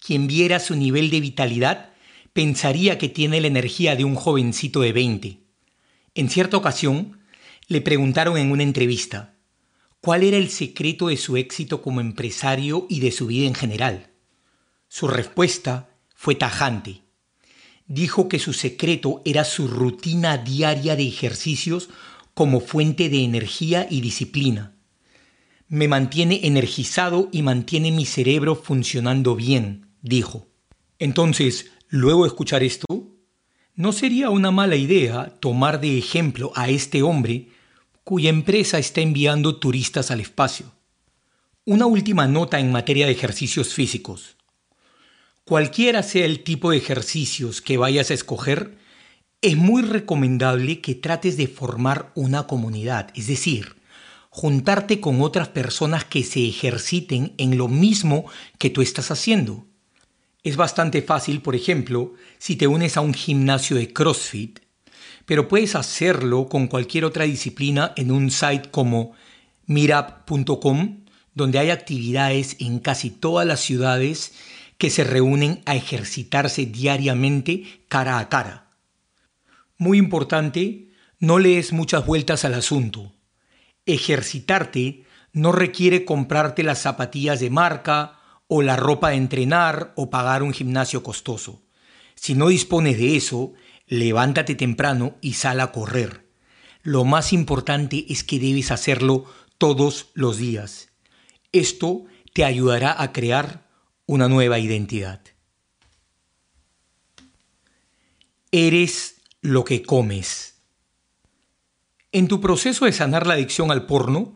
quien 0.00 0.26
viera 0.26 0.58
su 0.58 0.74
nivel 0.74 1.10
de 1.10 1.20
vitalidad 1.20 1.90
pensaría 2.32 2.96
que 2.96 3.10
tiene 3.10 3.42
la 3.42 3.48
energía 3.48 3.94
de 3.94 4.04
un 4.04 4.14
jovencito 4.14 4.80
de 4.80 4.92
20. 4.94 5.40
En 6.14 6.30
cierta 6.30 6.56
ocasión, 6.56 7.20
le 7.66 7.82
preguntaron 7.82 8.38
en 8.38 8.52
una 8.52 8.62
entrevista, 8.62 9.34
cuál 10.00 10.22
era 10.22 10.36
el 10.36 10.48
secreto 10.48 11.08
de 11.08 11.16
su 11.16 11.36
éxito 11.36 11.82
como 11.82 12.00
empresario 12.00 12.86
y 12.88 13.00
de 13.00 13.12
su 13.12 13.26
vida 13.26 13.46
en 13.46 13.54
general. 13.54 14.10
Su 14.88 15.08
respuesta 15.08 15.90
fue 16.14 16.34
tajante. 16.34 17.02
Dijo 17.86 18.28
que 18.28 18.38
su 18.38 18.52
secreto 18.52 19.22
era 19.24 19.44
su 19.44 19.68
rutina 19.68 20.38
diaria 20.38 20.96
de 20.96 21.06
ejercicios 21.06 21.88
como 22.34 22.60
fuente 22.60 23.08
de 23.08 23.24
energía 23.24 23.86
y 23.90 24.00
disciplina. 24.00 24.74
Me 25.68 25.88
mantiene 25.88 26.46
energizado 26.46 27.28
y 27.32 27.42
mantiene 27.42 27.90
mi 27.92 28.06
cerebro 28.06 28.54
funcionando 28.54 29.36
bien, 29.36 29.90
dijo. 30.00 30.48
Entonces, 30.98 31.70
luego 31.88 32.24
de 32.24 32.28
escuchar 32.28 32.62
esto, 32.62 32.86
¿no 33.74 33.92
sería 33.92 34.30
una 34.30 34.50
mala 34.50 34.76
idea 34.76 35.38
tomar 35.40 35.80
de 35.80 35.98
ejemplo 35.98 36.52
a 36.54 36.68
este 36.68 37.02
hombre 37.02 37.48
cuya 38.08 38.30
empresa 38.30 38.78
está 38.78 39.02
enviando 39.02 39.56
turistas 39.56 40.10
al 40.10 40.20
espacio. 40.20 40.72
Una 41.66 41.84
última 41.84 42.26
nota 42.26 42.58
en 42.58 42.72
materia 42.72 43.04
de 43.04 43.12
ejercicios 43.12 43.74
físicos. 43.74 44.38
Cualquiera 45.44 46.02
sea 46.02 46.24
el 46.24 46.42
tipo 46.42 46.70
de 46.70 46.78
ejercicios 46.78 47.60
que 47.60 47.76
vayas 47.76 48.10
a 48.10 48.14
escoger, 48.14 48.78
es 49.42 49.58
muy 49.58 49.82
recomendable 49.82 50.80
que 50.80 50.94
trates 50.94 51.36
de 51.36 51.48
formar 51.48 52.10
una 52.14 52.46
comunidad, 52.46 53.10
es 53.14 53.26
decir, 53.26 53.76
juntarte 54.30 55.00
con 55.00 55.20
otras 55.20 55.48
personas 55.48 56.06
que 56.06 56.24
se 56.24 56.48
ejerciten 56.48 57.34
en 57.36 57.58
lo 57.58 57.68
mismo 57.68 58.24
que 58.56 58.70
tú 58.70 58.80
estás 58.80 59.10
haciendo. 59.10 59.66
Es 60.42 60.56
bastante 60.56 61.02
fácil, 61.02 61.42
por 61.42 61.54
ejemplo, 61.54 62.14
si 62.38 62.56
te 62.56 62.68
unes 62.68 62.96
a 62.96 63.02
un 63.02 63.12
gimnasio 63.12 63.76
de 63.76 63.92
CrossFit, 63.92 64.60
pero 65.28 65.46
puedes 65.46 65.74
hacerlo 65.74 66.48
con 66.48 66.68
cualquier 66.68 67.04
otra 67.04 67.24
disciplina 67.26 67.92
en 67.96 68.10
un 68.10 68.30
site 68.30 68.70
como 68.70 69.12
meetup.com, 69.66 71.04
donde 71.34 71.58
hay 71.58 71.68
actividades 71.68 72.56
en 72.60 72.78
casi 72.78 73.10
todas 73.10 73.46
las 73.46 73.60
ciudades 73.60 74.32
que 74.78 74.88
se 74.88 75.04
reúnen 75.04 75.60
a 75.66 75.76
ejercitarse 75.76 76.64
diariamente 76.64 77.82
cara 77.88 78.20
a 78.20 78.30
cara. 78.30 78.70
Muy 79.76 79.98
importante, 79.98 80.88
no 81.18 81.38
lees 81.38 81.74
muchas 81.74 82.06
vueltas 82.06 82.46
al 82.46 82.54
asunto. 82.54 83.12
Ejercitarte 83.84 85.04
no 85.34 85.52
requiere 85.52 86.06
comprarte 86.06 86.62
las 86.62 86.78
zapatillas 86.78 87.38
de 87.38 87.50
marca 87.50 88.18
o 88.46 88.62
la 88.62 88.76
ropa 88.76 89.10
de 89.10 89.16
entrenar 89.16 89.92
o 89.94 90.08
pagar 90.08 90.42
un 90.42 90.54
gimnasio 90.54 91.02
costoso. 91.02 91.60
Si 92.14 92.34
no 92.34 92.48
dispones 92.48 92.96
de 92.96 93.14
eso, 93.14 93.52
levántate 93.88 94.54
temprano 94.54 95.16
y 95.20 95.34
sal 95.34 95.60
a 95.60 95.72
correr. 95.72 96.28
Lo 96.82 97.04
más 97.04 97.32
importante 97.32 98.06
es 98.08 98.22
que 98.22 98.38
debes 98.38 98.70
hacerlo 98.70 99.24
todos 99.58 100.10
los 100.14 100.36
días. 100.36 100.90
Esto 101.52 102.04
te 102.32 102.44
ayudará 102.44 103.02
a 103.02 103.12
crear 103.12 103.68
una 104.06 104.28
nueva 104.28 104.58
identidad. 104.58 105.20
Eres 108.52 109.20
lo 109.40 109.64
que 109.64 109.82
comes. 109.82 110.62
En 112.12 112.28
tu 112.28 112.40
proceso 112.40 112.86
de 112.86 112.92
sanar 112.92 113.26
la 113.26 113.34
adicción 113.34 113.70
al 113.70 113.86
porno, 113.86 114.34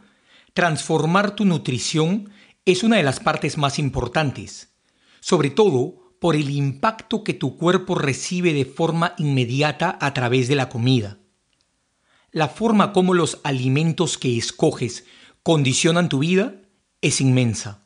transformar 0.52 1.34
tu 1.34 1.44
nutrición 1.44 2.30
es 2.64 2.82
una 2.82 2.96
de 2.96 3.02
las 3.02 3.20
partes 3.20 3.56
más 3.56 3.78
importantes, 3.78 4.72
sobre 5.20 5.50
todo 5.50 6.01
por 6.23 6.36
el 6.36 6.51
impacto 6.51 7.24
que 7.24 7.35
tu 7.35 7.57
cuerpo 7.57 7.97
recibe 7.97 8.53
de 8.53 8.65
forma 8.65 9.16
inmediata 9.19 9.99
a 10.01 10.15
través 10.15 10.47
de 10.47 10.55
la 10.55 10.69
comida. 10.69 11.19
La 12.31 12.47
forma 12.47 12.93
como 12.93 13.12
los 13.12 13.40
alimentos 13.43 14.19
que 14.19 14.39
escoges 14.39 15.05
condicionan 15.43 16.09
tu 16.09 16.20
vida 16.20 16.62
es 17.01 17.20
inmensa. 17.20 17.82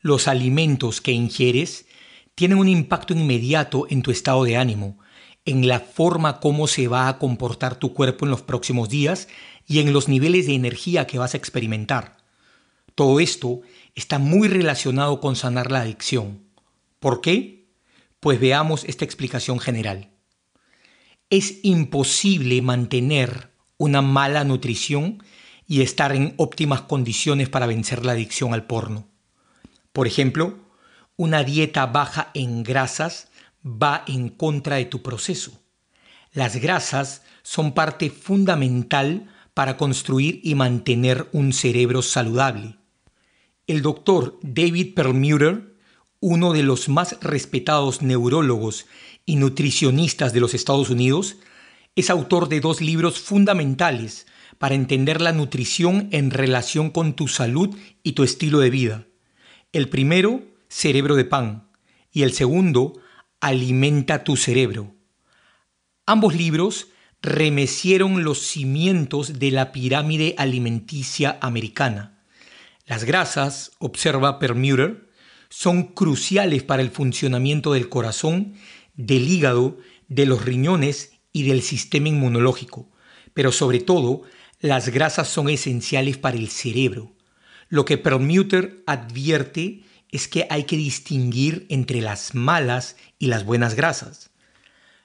Los 0.00 0.26
alimentos 0.26 1.02
que 1.02 1.12
ingieres 1.12 1.84
tienen 2.34 2.56
un 2.56 2.70
impacto 2.70 3.12
inmediato 3.12 3.86
en 3.90 4.00
tu 4.00 4.10
estado 4.10 4.44
de 4.44 4.56
ánimo, 4.56 4.98
en 5.44 5.68
la 5.68 5.80
forma 5.80 6.40
como 6.40 6.68
se 6.68 6.88
va 6.88 7.08
a 7.08 7.18
comportar 7.18 7.78
tu 7.78 7.92
cuerpo 7.92 8.24
en 8.24 8.30
los 8.30 8.40
próximos 8.40 8.88
días 8.88 9.28
y 9.66 9.80
en 9.80 9.92
los 9.92 10.08
niveles 10.08 10.46
de 10.46 10.54
energía 10.54 11.06
que 11.06 11.18
vas 11.18 11.34
a 11.34 11.36
experimentar. 11.36 12.16
Todo 12.94 13.20
esto 13.20 13.60
está 13.94 14.18
muy 14.18 14.48
relacionado 14.48 15.20
con 15.20 15.36
sanar 15.36 15.70
la 15.70 15.82
adicción. 15.82 16.40
¿Por 17.00 17.20
qué? 17.20 17.55
Pues 18.20 18.40
veamos 18.40 18.84
esta 18.84 19.04
explicación 19.04 19.58
general. 19.58 20.10
Es 21.30 21.58
imposible 21.62 22.62
mantener 22.62 23.50
una 23.78 24.02
mala 24.02 24.44
nutrición 24.44 25.22
y 25.66 25.82
estar 25.82 26.14
en 26.14 26.34
óptimas 26.36 26.82
condiciones 26.82 27.48
para 27.48 27.66
vencer 27.66 28.04
la 28.04 28.12
adicción 28.12 28.54
al 28.54 28.66
porno. 28.66 29.08
Por 29.92 30.06
ejemplo, 30.06 30.58
una 31.16 31.42
dieta 31.42 31.86
baja 31.86 32.30
en 32.34 32.62
grasas 32.62 33.28
va 33.64 34.04
en 34.06 34.28
contra 34.28 34.76
de 34.76 34.84
tu 34.84 35.02
proceso. 35.02 35.60
Las 36.32 36.56
grasas 36.56 37.22
son 37.42 37.72
parte 37.72 38.10
fundamental 38.10 39.28
para 39.54 39.76
construir 39.76 40.40
y 40.44 40.54
mantener 40.54 41.28
un 41.32 41.52
cerebro 41.52 42.02
saludable. 42.02 42.76
El 43.66 43.80
doctor 43.82 44.38
David 44.42 44.94
Perlmutter, 44.94 45.75
uno 46.20 46.52
de 46.52 46.62
los 46.62 46.88
más 46.88 47.16
respetados 47.20 48.02
neurólogos 48.02 48.86
y 49.24 49.36
nutricionistas 49.36 50.32
de 50.32 50.40
los 50.40 50.54
Estados 50.54 50.90
Unidos, 50.90 51.36
es 51.94 52.10
autor 52.10 52.48
de 52.48 52.60
dos 52.60 52.80
libros 52.80 53.18
fundamentales 53.18 54.26
para 54.58 54.74
entender 54.74 55.20
la 55.20 55.32
nutrición 55.32 56.08
en 56.12 56.30
relación 56.30 56.90
con 56.90 57.14
tu 57.14 57.28
salud 57.28 57.76
y 58.02 58.12
tu 58.12 58.22
estilo 58.22 58.58
de 58.58 58.70
vida. 58.70 59.06
El 59.72 59.88
primero, 59.88 60.42
Cerebro 60.68 61.16
de 61.16 61.24
Pan, 61.24 61.68
y 62.10 62.22
el 62.22 62.32
segundo, 62.32 63.00
Alimenta 63.40 64.24
tu 64.24 64.36
Cerebro. 64.36 64.94
Ambos 66.06 66.34
libros 66.34 66.88
remecieron 67.20 68.24
los 68.24 68.38
cimientos 68.38 69.38
de 69.38 69.50
la 69.50 69.72
pirámide 69.72 70.34
alimenticia 70.38 71.38
americana. 71.42 72.24
Las 72.86 73.04
grasas, 73.04 73.72
observa 73.78 74.38
Permuter, 74.38 75.05
son 75.58 75.84
cruciales 75.84 76.64
para 76.64 76.82
el 76.82 76.90
funcionamiento 76.90 77.72
del 77.72 77.88
corazón, 77.88 78.56
del 78.94 79.26
hígado, 79.26 79.78
de 80.06 80.26
los 80.26 80.44
riñones 80.44 81.12
y 81.32 81.44
del 81.44 81.62
sistema 81.62 82.10
inmunológico, 82.10 82.90
pero 83.32 83.50
sobre 83.52 83.80
todo 83.80 84.20
las 84.60 84.90
grasas 84.90 85.28
son 85.28 85.48
esenciales 85.48 86.18
para 86.18 86.36
el 86.36 86.50
cerebro. 86.50 87.14
Lo 87.70 87.86
que 87.86 87.96
Permuter 87.96 88.82
advierte 88.86 89.82
es 90.10 90.28
que 90.28 90.46
hay 90.50 90.64
que 90.64 90.76
distinguir 90.76 91.64
entre 91.70 92.02
las 92.02 92.34
malas 92.34 92.96
y 93.18 93.28
las 93.28 93.46
buenas 93.46 93.74
grasas. 93.76 94.28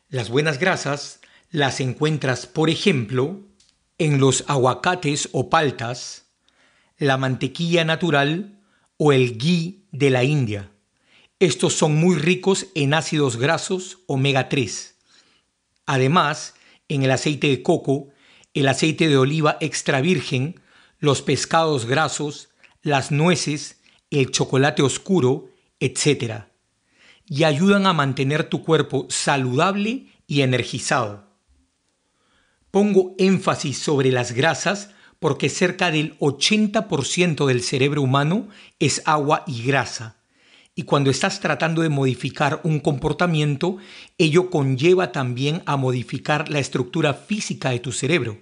Las 0.09 0.29
buenas 0.29 0.59
grasas 0.59 1.21
las 1.49 1.79
encuentras, 1.79 2.45
por 2.45 2.69
ejemplo, 2.69 3.39
en 3.97 4.19
los 4.19 4.43
aguacates 4.47 5.29
o 5.31 5.49
paltas, 5.49 6.25
la 6.97 7.15
mantequilla 7.15 7.85
natural 7.85 8.60
o 9.03 9.11
el 9.11 9.39
ghee 9.39 9.87
de 9.91 10.11
la 10.11 10.23
India. 10.23 10.69
Estos 11.39 11.73
son 11.73 11.95
muy 11.95 12.15
ricos 12.17 12.67
en 12.75 12.93
ácidos 12.93 13.37
grasos 13.37 13.97
omega 14.05 14.47
3. 14.47 14.95
Además, 15.87 16.53
en 16.87 17.01
el 17.01 17.09
aceite 17.09 17.47
de 17.47 17.63
coco 17.63 18.09
el 18.53 18.67
aceite 18.67 19.09
de 19.09 19.17
oliva 19.17 19.57
extra 19.59 20.01
virgen, 20.01 20.61
los 20.99 21.23
pescados 21.23 21.87
grasos, 21.87 22.49
las 22.83 23.11
nueces, 23.11 23.81
el 24.11 24.29
chocolate 24.29 24.83
oscuro, 24.83 25.49
etc. 25.79 26.43
Y 27.25 27.45
ayudan 27.45 27.87
a 27.87 27.93
mantener 27.93 28.43
tu 28.43 28.63
cuerpo 28.63 29.07
saludable 29.09 30.13
y 30.27 30.41
energizado. 30.41 31.27
Pongo 32.69 33.15
énfasis 33.17 33.79
sobre 33.79 34.11
las 34.11 34.33
grasas 34.33 34.91
porque 35.21 35.49
cerca 35.49 35.91
del 35.91 36.17
80% 36.17 37.45
del 37.45 37.61
cerebro 37.61 38.01
humano 38.01 38.49
es 38.79 39.03
agua 39.05 39.43
y 39.45 39.61
grasa. 39.61 40.17
Y 40.73 40.81
cuando 40.81 41.11
estás 41.11 41.39
tratando 41.39 41.83
de 41.83 41.89
modificar 41.89 42.59
un 42.63 42.79
comportamiento, 42.79 43.77
ello 44.17 44.49
conlleva 44.49 45.11
también 45.11 45.61
a 45.67 45.77
modificar 45.77 46.49
la 46.49 46.57
estructura 46.57 47.13
física 47.13 47.69
de 47.69 47.77
tu 47.77 47.91
cerebro. 47.91 48.39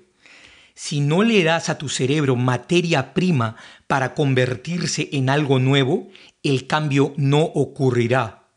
Si 0.73 1.01
no 1.01 1.21
le 1.23 1.43
das 1.43 1.67
a 1.67 1.77
tu 1.77 1.89
cerebro 1.89 2.37
materia 2.37 3.13
prima 3.13 3.57
para 3.87 4.13
convertirse 4.13 5.09
en 5.11 5.29
algo 5.29 5.59
nuevo, 5.59 6.07
el 6.43 6.65
cambio 6.65 7.13
no 7.17 7.41
ocurrirá. 7.41 8.47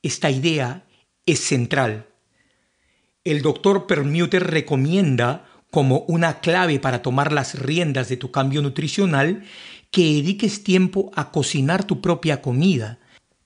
Esta 0.00 0.30
idea 0.30 0.86
es 1.26 1.40
central. 1.40 2.06
El 3.24 3.42
doctor 3.42 3.88
Permuter 3.88 4.46
recomienda 4.46 5.46
como 5.74 6.04
una 6.06 6.38
clave 6.38 6.78
para 6.78 7.02
tomar 7.02 7.32
las 7.32 7.58
riendas 7.58 8.08
de 8.08 8.16
tu 8.16 8.30
cambio 8.30 8.62
nutricional 8.62 9.42
que 9.90 10.02
dediques 10.02 10.62
tiempo 10.62 11.10
a 11.16 11.32
cocinar 11.32 11.82
tu 11.82 12.00
propia 12.00 12.40
comida, 12.42 13.00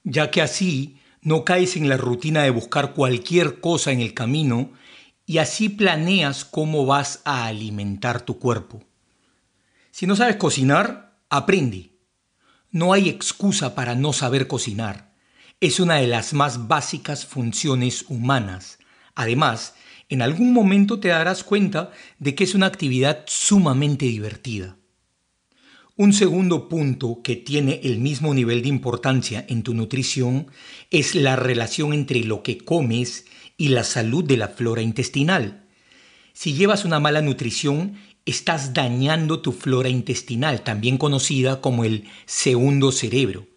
ya 0.04 0.30
que 0.30 0.42
así 0.42 1.00
no 1.22 1.46
caes 1.46 1.74
en 1.74 1.88
la 1.88 1.96
rutina 1.96 2.42
de 2.42 2.50
buscar 2.50 2.92
cualquier 2.92 3.60
cosa 3.60 3.92
en 3.92 4.00
el 4.00 4.12
camino 4.12 4.72
y 5.24 5.38
así 5.38 5.70
planeas 5.70 6.44
cómo 6.44 6.84
vas 6.84 7.22
a 7.24 7.46
alimentar 7.46 8.20
tu 8.20 8.38
cuerpo. 8.38 8.84
Si 9.90 10.06
no 10.06 10.14
sabes 10.14 10.36
cocinar, 10.36 11.16
aprende. 11.30 11.92
No 12.70 12.92
hay 12.92 13.08
excusa 13.08 13.74
para 13.74 13.94
no 13.94 14.12
saber 14.12 14.48
cocinar. 14.48 15.14
Es 15.60 15.80
una 15.80 15.94
de 15.94 16.08
las 16.08 16.34
más 16.34 16.68
básicas 16.68 17.24
funciones 17.24 18.04
humanas. 18.10 18.78
Además, 19.14 19.76
en 20.08 20.22
algún 20.22 20.52
momento 20.52 21.00
te 21.00 21.08
darás 21.08 21.44
cuenta 21.44 21.90
de 22.18 22.34
que 22.34 22.44
es 22.44 22.54
una 22.54 22.66
actividad 22.66 23.24
sumamente 23.26 24.06
divertida. 24.06 24.76
Un 25.96 26.12
segundo 26.12 26.68
punto 26.68 27.22
que 27.24 27.34
tiene 27.34 27.80
el 27.82 27.98
mismo 27.98 28.32
nivel 28.32 28.62
de 28.62 28.68
importancia 28.68 29.44
en 29.48 29.64
tu 29.64 29.74
nutrición 29.74 30.46
es 30.90 31.16
la 31.16 31.34
relación 31.34 31.92
entre 31.92 32.20
lo 32.20 32.42
que 32.42 32.58
comes 32.58 33.26
y 33.56 33.68
la 33.68 33.82
salud 33.82 34.24
de 34.24 34.36
la 34.36 34.46
flora 34.46 34.80
intestinal. 34.80 35.64
Si 36.32 36.54
llevas 36.54 36.84
una 36.84 37.00
mala 37.00 37.20
nutrición, 37.20 37.94
estás 38.24 38.74
dañando 38.74 39.40
tu 39.40 39.50
flora 39.50 39.88
intestinal, 39.88 40.62
también 40.62 40.98
conocida 40.98 41.60
como 41.60 41.84
el 41.84 42.04
segundo 42.26 42.92
cerebro. 42.92 43.48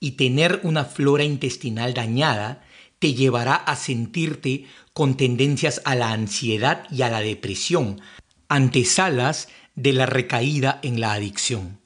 Y 0.00 0.12
tener 0.12 0.60
una 0.64 0.84
flora 0.84 1.22
intestinal 1.22 1.94
dañada 1.94 2.64
te 2.98 3.14
llevará 3.14 3.54
a 3.54 3.76
sentirte 3.76 4.64
con 4.96 5.18
tendencias 5.18 5.82
a 5.84 5.94
la 5.94 6.10
ansiedad 6.10 6.84
y 6.90 7.02
a 7.02 7.10
la 7.10 7.20
depresión, 7.20 8.00
antesalas 8.48 9.48
de 9.74 9.92
la 9.92 10.06
recaída 10.06 10.80
en 10.82 11.00
la 11.00 11.12
adicción. 11.12 11.80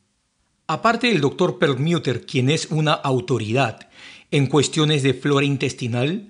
Aparte 0.68 1.08
del 1.08 1.20
doctor 1.20 1.58
Perlmutter, 1.58 2.24
quien 2.24 2.48
es 2.48 2.68
una 2.70 2.92
autoridad 2.92 3.90
en 4.30 4.46
cuestiones 4.46 5.02
de 5.02 5.14
flora 5.14 5.44
intestinal, 5.44 6.28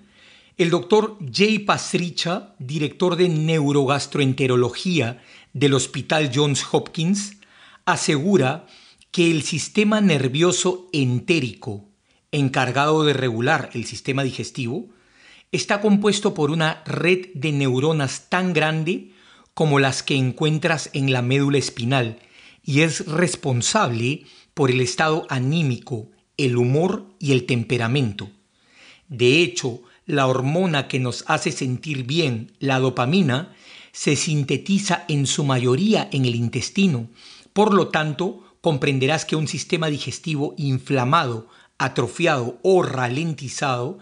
el 0.57 0.71
doctor 0.71 1.19
Jay 1.31 1.59
Pasricha, 1.59 2.55
director 2.59 3.17
de 3.17 3.29
neurogastroenterología 3.29 5.23
del 5.53 5.75
Hospital 5.75 6.31
Johns 6.35 6.65
Hopkins, 6.73 7.41
asegura 7.85 8.67
que 9.11 9.31
el 9.31 9.43
sistema 9.43 10.01
nervioso 10.01 10.89
entérico, 10.95 11.85
encargado 12.33 13.05
de 13.05 13.13
regular 13.13 13.69
el 13.75 13.85
sistema 13.85 14.23
digestivo, 14.23 14.89
está 15.53 15.81
compuesto 15.81 16.35
por 16.35 16.51
una 16.51 16.83
red 16.85 17.29
de 17.35 17.53
neuronas 17.53 18.29
tan 18.29 18.53
grande 18.53 19.13
como 19.55 19.79
las 19.79 20.03
que 20.03 20.15
encuentras 20.15 20.91
en 20.93 21.13
la 21.13 21.23
médula 21.23 21.59
espinal 21.59 22.19
y 22.65 22.83
es 22.83 23.07
responsable 23.07 24.25
por 24.55 24.71
el 24.71 24.81
estado 24.81 25.27
anímico, 25.29 26.11
el 26.37 26.57
humor 26.57 27.07
y 27.19 27.33
el 27.33 27.47
temperamento. 27.47 28.31
De 29.09 29.43
hecho, 29.43 29.83
la 30.07 30.27
hormona 30.27 30.89
que 30.89 31.01
nos 31.01 31.25
hace 31.27 31.53
sentir 31.53 32.05
bien, 32.05 32.53
la 32.59 32.79
dopamina, 32.79 33.55
se 33.93 34.15
sintetiza 34.17 35.05
en 35.09 35.27
su 35.27 35.45
mayoría 35.45 36.09
en 36.13 36.25
el 36.25 36.37
intestino. 36.37 37.09
Por 37.53 37.75
lo 37.75 37.89
tanto, 37.89 38.45
comprenderás 38.61 39.25
que 39.25 39.37
un 39.37 39.49
sistema 39.49 39.89
digestivo 39.89 40.55
inflamado, 40.57 41.49
atrofiado 41.79 42.59
o 42.63 42.83
ralentizado 42.83 43.99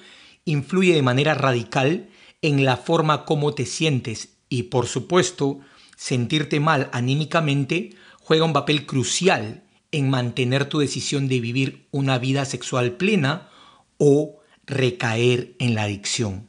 influye 0.48 0.94
de 0.94 1.02
manera 1.02 1.34
radical 1.34 2.08
en 2.42 2.64
la 2.64 2.76
forma 2.76 3.24
como 3.24 3.54
te 3.54 3.66
sientes 3.66 4.36
y, 4.48 4.64
por 4.64 4.86
supuesto, 4.86 5.60
sentirte 5.96 6.60
mal 6.60 6.88
anímicamente 6.92 7.90
juega 8.20 8.44
un 8.44 8.52
papel 8.52 8.86
crucial 8.86 9.64
en 9.92 10.10
mantener 10.10 10.66
tu 10.66 10.78
decisión 10.78 11.28
de 11.28 11.40
vivir 11.40 11.86
una 11.90 12.18
vida 12.18 12.44
sexual 12.44 12.92
plena 12.92 13.48
o 13.98 14.40
recaer 14.66 15.54
en 15.58 15.74
la 15.74 15.84
adicción. 15.84 16.46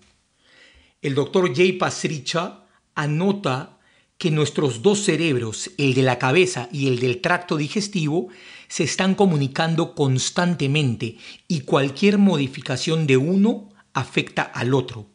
El 1.01 1.15
doctor 1.15 1.55
Jay 1.55 1.73
Pasricha 1.73 2.65
anota 2.95 3.77
que 4.17 4.31
nuestros 4.31 4.81
dos 4.81 4.99
cerebros, 4.99 5.71
el 5.77 5.93
de 5.93 6.03
la 6.03 6.19
cabeza 6.19 6.67
y 6.71 6.87
el 6.87 6.99
del 6.99 7.21
tracto 7.21 7.55
digestivo, 7.55 8.27
se 8.67 8.83
están 8.83 9.15
comunicando 9.15 9.95
constantemente 9.95 11.17
y 11.47 11.61
cualquier 11.61 12.17
modificación 12.17 13.07
de 13.07 13.15
uno 13.15 13.69
afecta 13.99 14.41
al 14.41 14.73
otro. 14.73 15.07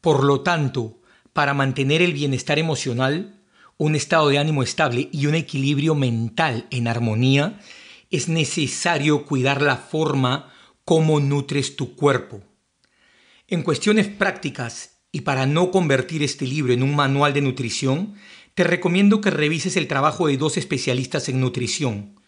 Por 0.00 0.24
lo 0.24 0.40
tanto, 0.40 1.00
para 1.32 1.54
mantener 1.54 2.02
el 2.02 2.12
bienestar 2.12 2.58
emocional, 2.58 3.40
un 3.76 3.94
estado 3.94 4.28
de 4.28 4.38
ánimo 4.38 4.62
estable 4.62 5.08
y 5.12 5.26
un 5.26 5.34
equilibrio 5.34 5.94
mental 5.94 6.66
en 6.70 6.86
armonía, 6.86 7.60
es 8.10 8.28
necesario 8.28 9.24
cuidar 9.24 9.62
la 9.62 9.76
forma 9.76 10.52
como 10.84 11.20
nutres 11.20 11.76
tu 11.76 11.94
cuerpo. 11.94 12.42
En 13.48 13.62
cuestiones 13.62 14.08
prácticas 14.08 15.00
y 15.12 15.22
para 15.22 15.46
no 15.46 15.70
convertir 15.70 16.22
este 16.22 16.46
libro 16.46 16.72
en 16.72 16.82
un 16.82 16.94
manual 16.94 17.32
de 17.32 17.40
nutrición, 17.40 18.14
te 18.54 18.64
recomiendo 18.64 19.20
que 19.20 19.30
revises 19.30 19.76
el 19.76 19.88
trabajo 19.88 20.26
de 20.26 20.36
dos 20.36 20.56
especialistas 20.56 21.28
en 21.28 21.40
nutrición. 21.40 22.20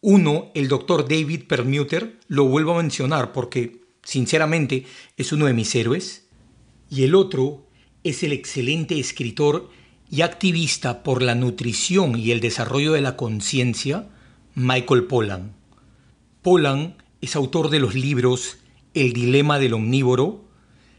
Uno, 0.00 0.50
el 0.54 0.68
doctor 0.68 1.08
David 1.08 1.44
Permuter, 1.46 2.18
lo 2.28 2.44
vuelvo 2.44 2.74
a 2.74 2.82
mencionar 2.82 3.32
porque, 3.32 3.81
sinceramente, 4.02 4.86
es 5.16 5.32
uno 5.32 5.46
de 5.46 5.54
mis 5.54 5.74
héroes. 5.74 6.26
Y 6.90 7.04
el 7.04 7.14
otro 7.14 7.66
es 8.04 8.22
el 8.22 8.32
excelente 8.32 8.98
escritor 8.98 9.70
y 10.10 10.22
activista 10.22 11.02
por 11.02 11.22
la 11.22 11.34
nutrición 11.34 12.18
y 12.18 12.32
el 12.32 12.40
desarrollo 12.40 12.92
de 12.92 13.00
la 13.00 13.16
conciencia, 13.16 14.08
Michael 14.54 15.04
Pollan. 15.04 15.54
Pollan 16.42 16.96
es 17.20 17.36
autor 17.36 17.70
de 17.70 17.80
los 17.80 17.94
libros 17.94 18.58
El 18.94 19.12
dilema 19.12 19.58
del 19.58 19.74
omnívoro, 19.74 20.44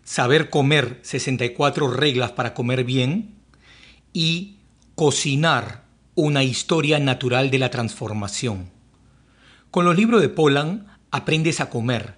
Saber 0.04 0.50
comer 0.50 1.00
64 1.04 1.92
reglas 1.92 2.32
para 2.32 2.54
comer 2.54 2.84
bien 2.84 3.36
y 4.12 4.58
Cocinar 4.96 5.84
una 6.16 6.44
historia 6.44 7.00
natural 7.00 7.50
de 7.50 7.60
la 7.60 7.70
transformación. 7.70 8.70
Con 9.72 9.86
los 9.86 9.96
libros 9.96 10.22
de 10.22 10.30
Pollan 10.30 10.88
aprendes 11.10 11.60
a 11.62 11.70
comer, 11.70 12.16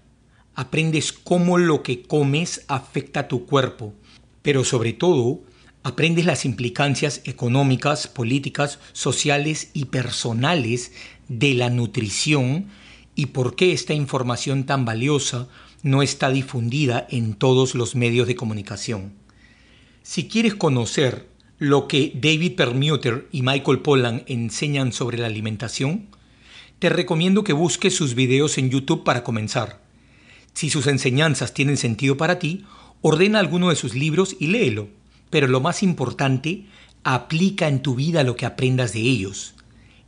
aprendes 0.55 1.11
cómo 1.11 1.57
lo 1.57 1.83
que 1.83 2.01
comes 2.03 2.63
afecta 2.67 3.21
a 3.21 3.27
tu 3.27 3.45
cuerpo, 3.45 3.93
pero 4.41 4.63
sobre 4.63 4.93
todo 4.93 5.41
aprendes 5.83 6.25
las 6.25 6.45
implicancias 6.45 7.21
económicas, 7.25 8.07
políticas, 8.07 8.79
sociales 8.93 9.69
y 9.73 9.85
personales 9.85 10.93
de 11.27 11.53
la 11.53 11.69
nutrición 11.69 12.67
y 13.15 13.27
por 13.27 13.55
qué 13.55 13.71
esta 13.71 13.93
información 13.93 14.65
tan 14.65 14.85
valiosa 14.85 15.47
no 15.83 16.01
está 16.01 16.31
difundida 16.31 17.05
en 17.09 17.35
todos 17.35 17.75
los 17.75 17.95
medios 17.95 18.27
de 18.27 18.35
comunicación. 18.35 19.13
Si 20.01 20.27
quieres 20.27 20.55
conocer 20.55 21.27
lo 21.59 21.87
que 21.87 22.11
David 22.15 22.55
Permuter 22.55 23.27
y 23.31 23.41
Michael 23.43 23.79
Pollan 23.79 24.23
enseñan 24.27 24.91
sobre 24.91 25.17
la 25.17 25.27
alimentación, 25.27 26.07
te 26.79 26.89
recomiendo 26.89 27.43
que 27.43 27.53
busques 27.53 27.95
sus 27.95 28.15
videos 28.15 28.57
en 28.57 28.69
YouTube 28.69 29.03
para 29.03 29.23
comenzar. 29.23 29.84
Si 30.55 30.71
sus 30.71 30.87
enseñanzas 30.87 31.53
tienen 31.53 31.77
sentido 31.77 32.17
para 32.17 32.39
ti, 32.39 32.65
ordena 33.01 33.37
alguno 33.37 33.69
de 33.69 33.75
sus 33.75 33.93
libros 33.93 34.35
y 34.39 34.47
léelo 34.47 34.89
pero 35.29 35.47
lo 35.47 35.59
más 35.59 35.83
importante, 35.83 36.65
aplica 37.03 37.67
en 37.67 37.81
tu 37.81 37.95
vida 37.95 38.23
lo 38.23 38.37
que 38.37 38.45
aprendas 38.45 38.93
de 38.93 39.01
ellos. 39.01 39.53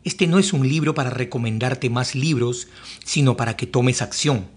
Este 0.05 0.25
no 0.25 0.39
es 0.39 0.53
un 0.53 0.67
libro 0.67 0.93
para 0.95 1.09
recomendarte 1.09 1.89
más 1.89 2.15
libros, 2.15 2.69
sino 3.03 3.35
para 3.35 3.57
que 3.57 3.67
tomes 3.67 4.01
acción. 4.01 4.47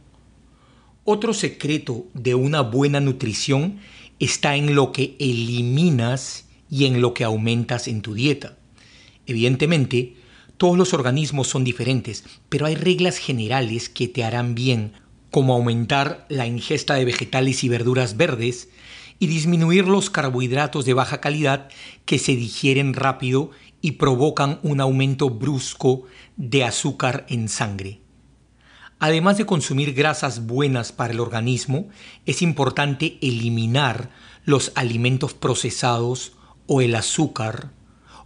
Otro 1.05 1.35
secreto 1.35 2.07
de 2.15 2.35
una 2.37 2.61
buena 2.61 3.01
nutrición 3.01 3.81
está 4.21 4.55
en 4.55 4.75
lo 4.77 4.93
que 4.93 5.17
eliminas 5.19 6.45
y 6.71 6.85
en 6.85 7.01
lo 7.01 7.15
que 7.15 7.25
aumentas 7.25 7.89
en 7.89 8.01
tu 8.01 8.15
dieta. 8.15 8.57
Evidentemente, 9.27 10.15
todos 10.57 10.79
los 10.79 10.95
organismos 10.95 11.49
son 11.49 11.65
diferentes, 11.65 12.23
pero 12.49 12.67
hay 12.67 12.77
reglas 12.77 13.17
generales 13.17 13.89
que 13.89 14.07
te 14.07 14.23
harán 14.23 14.55
bien, 14.55 14.93
como 15.31 15.55
aumentar 15.55 16.27
la 16.29 16.47
ingesta 16.47 16.95
de 16.95 17.05
vegetales 17.05 17.65
y 17.65 17.69
verduras 17.69 18.17
verdes, 18.17 18.69
y 19.19 19.27
disminuir 19.27 19.87
los 19.87 20.09
carbohidratos 20.09 20.87
de 20.87 20.95
baja 20.95 21.21
calidad 21.21 21.69
que 22.07 22.19
se 22.19 22.35
digieren 22.35 22.95
rápido 22.95 23.51
y 23.83 23.93
provocan 23.93 24.59
un 24.63 24.81
aumento 24.81 25.29
brusco 25.31 26.05
de 26.37 26.65
azúcar 26.65 27.27
en 27.29 27.49
sangre. 27.49 28.01
Además 28.99 29.39
de 29.39 29.47
consumir 29.47 29.95
grasas 29.95 30.47
buenas 30.47 30.93
para 30.93 31.13
el 31.13 31.21
organismo, 31.21 31.89
es 32.27 32.43
importante 32.43 33.19
eliminar 33.23 34.11
los 34.45 34.73
alimentos 34.75 35.35
procesados 35.35 36.33
o 36.67 36.81
el 36.81 36.95
azúcar 36.95 37.73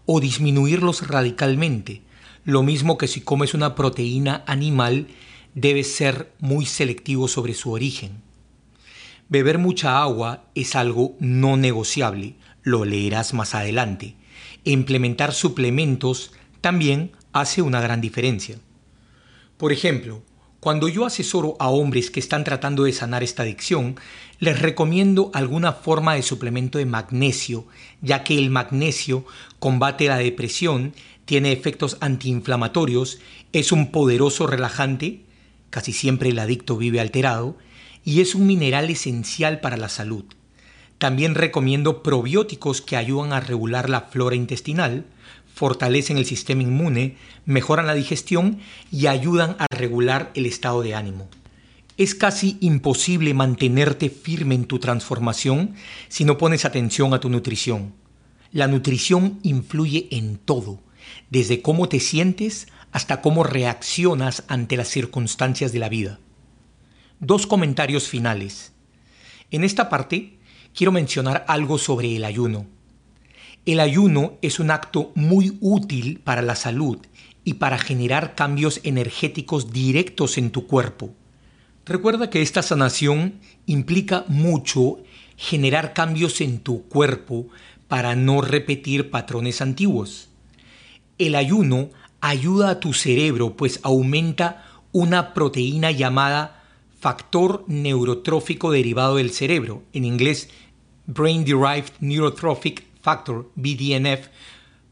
o 0.07 0.21
disminuirlos 0.21 1.07
radicalmente. 1.07 2.03
Lo 2.45 2.63
mismo 2.63 2.99
que 2.99 3.09
si 3.09 3.21
comes 3.21 3.55
una 3.55 3.75
proteína 3.75 4.43
animal, 4.47 5.09
debes 5.55 5.95
ser 5.95 6.33
muy 6.41 6.67
selectivo 6.67 7.29
sobre 7.29 7.55
su 7.55 7.73
origen. 7.73 8.23
Beber 9.29 9.59
mucha 9.59 10.03
agua 10.03 10.45
es 10.55 10.77
algo 10.77 11.17
no 11.19 11.57
negociable, 11.57 12.35
lo 12.63 12.85
leerás 12.85 13.35
más 13.35 13.55
adelante. 13.55 14.17
Implementar 14.65 15.33
suplementos 15.33 16.33
también 16.61 17.13
hace 17.33 17.63
una 17.63 17.81
gran 17.81 18.01
diferencia. 18.01 18.59
Por 19.57 19.73
ejemplo, 19.73 20.23
cuando 20.61 20.89
yo 20.89 21.05
asesoro 21.05 21.57
a 21.59 21.69
hombres 21.69 22.11
que 22.11 22.21
están 22.21 22.43
tratando 22.43 22.85
de 22.85 22.93
sanar 22.93 23.23
esta 23.23 23.43
adicción, 23.43 23.97
les 24.39 24.61
recomiendo 24.61 25.31
alguna 25.35 25.73
forma 25.73 26.15
de 26.15 26.23
suplemento 26.23 26.79
de 26.79 26.87
magnesio, 26.87 27.67
ya 28.01 28.25
que 28.25 28.39
el 28.39 28.49
magnesio 28.51 29.27
combate 29.59 30.09
la 30.09 30.17
depresión, 30.17 30.95
tiene 31.27 31.53
efectos 31.53 31.99
antiinflamatorios, 32.01 33.19
es 33.53 33.73
un 33.73 33.91
poderoso 33.91 34.47
relajante, 34.47 35.25
casi 35.75 35.93
siempre 35.93 36.29
el 36.29 36.39
adicto 36.39 36.77
vive 36.77 37.01
alterado, 37.01 37.57
y 38.05 38.21
es 38.21 38.37
un 38.37 38.47
mineral 38.47 38.91
esencial 38.91 39.59
para 39.59 39.77
la 39.77 39.89
salud. 39.89 40.25
También 40.99 41.35
recomiendo 41.35 42.01
probióticos 42.05 42.81
que 42.81 42.97
ayudan 42.97 43.33
a 43.33 43.41
regular 43.41 43.91
la 43.91 44.03
flora 44.03 44.37
intestinal, 44.37 45.05
fortalecen 45.53 46.17
el 46.17 46.27
sistema 46.27 46.63
inmune, 46.63 47.17
mejoran 47.45 47.89
la 47.89 47.95
digestión 47.95 48.61
y 48.93 49.09
ayudan 49.09 49.57
a 49.59 49.67
regular 49.69 50.31
el 50.37 50.47
estado 50.47 50.81
de 50.81 50.95
ánimo. 50.95 51.29
Es 51.97 52.15
casi 52.15 52.57
imposible 52.61 53.35
mantenerte 53.35 54.11
firme 54.11 54.55
en 54.55 54.67
tu 54.67 54.79
transformación 54.79 55.75
si 56.07 56.25
no 56.25 56.39
pones 56.39 56.65
atención 56.65 57.15
a 57.15 57.19
tu 57.19 57.31
nutrición. 57.31 57.95
La 58.53 58.69
nutrición 58.69 59.41
influye 59.43 60.07
en 60.13 60.37
todo, 60.37 60.79
desde 61.31 61.63
cómo 61.63 61.89
te 61.89 61.99
sientes 61.99 62.69
hasta 62.95 63.21
cómo 63.21 63.45
reaccionas 63.45 64.45
ante 64.49 64.79
las 64.79 64.89
circunstancias 64.89 65.73
de 65.73 65.79
la 65.81 65.91
vida 65.91 66.19
dos 67.21 67.47
comentarios 67.47 68.09
finales. 68.09 68.73
En 69.51 69.65
esta 69.65 69.89
parte 69.89 70.39
quiero 70.75 70.93
mencionar 70.93 71.45
algo 71.49 71.79
sobre 71.79 72.17
el 72.17 72.25
ayuno. 72.25 72.67
El 73.67 73.81
ayuno 73.81 74.35
es 74.43 74.61
un 74.61 74.71
acto 74.71 75.13
muy 75.15 75.57
útil 75.61 76.21
para 76.23 76.43
la 76.43 76.55
salud 76.55 76.99
y 77.45 77.55
para 77.55 77.79
generar 77.79 78.35
cambios 78.35 78.81
energéticos 78.85 79.73
directos 79.73 80.37
en 80.37 80.51
tu 80.51 80.67
cuerpo. 80.67 81.15
Recuerda 81.87 82.31
que 82.31 82.43
esta 82.43 82.63
sanación 82.63 83.41
implica 83.67 84.25
mucho 84.29 84.99
generar 85.37 85.95
cambios 85.95 86.41
en 86.41 86.59
tu 86.59 86.83
cuerpo 86.89 87.49
para 87.89 88.17
no 88.17 88.41
repetir 88.41 89.11
patrones 89.11 89.61
antiguos. 89.61 90.29
El 91.17 91.37
ayuno 91.37 91.91
ayuda 92.25 92.71
a 92.71 92.81
tu 92.81 92.95
cerebro 92.95 93.55
pues 93.55 93.81
aumenta 93.83 94.65
una 94.93 95.35
proteína 95.35 95.91
llamada 95.91 96.65
factor 96.99 97.67
neurotrófico 97.69 98.73
derivado 98.73 99.17
del 99.17 99.31
cerebro, 99.31 99.83
en 99.93 100.07
inglés 100.07 100.49
Brain 101.07 101.45
Derived 101.45 101.91
Neurotrophic 102.01 102.87
Factor, 103.03 103.51
BDNF, 103.57 104.29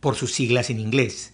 por 0.01 0.15
sus 0.15 0.33
siglas 0.35 0.69
en 0.69 0.79
inglés, 0.79 1.33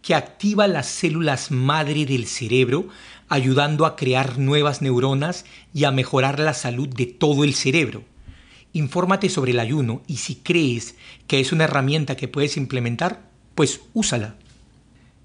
que 0.00 0.14
activa 0.14 0.68
las 0.68 0.86
células 0.86 1.50
madre 1.50 2.06
del 2.06 2.26
cerebro, 2.26 2.86
ayudando 3.28 3.84
a 3.84 3.96
crear 3.96 4.38
nuevas 4.38 4.80
neuronas 4.80 5.44
y 5.74 5.82
a 5.82 5.90
mejorar 5.90 6.38
la 6.38 6.54
salud 6.54 6.88
de 6.88 7.06
todo 7.06 7.42
el 7.42 7.54
cerebro. 7.54 8.04
Infórmate 8.72 9.28
sobre 9.28 9.50
el 9.50 9.58
ayuno 9.58 10.02
y 10.06 10.18
si 10.18 10.36
crees 10.36 10.94
que 11.26 11.40
es 11.40 11.50
una 11.50 11.64
herramienta 11.64 12.14
que 12.14 12.28
puedes 12.28 12.56
implementar, 12.56 13.28
pues 13.56 13.80
úsala. 13.92 14.36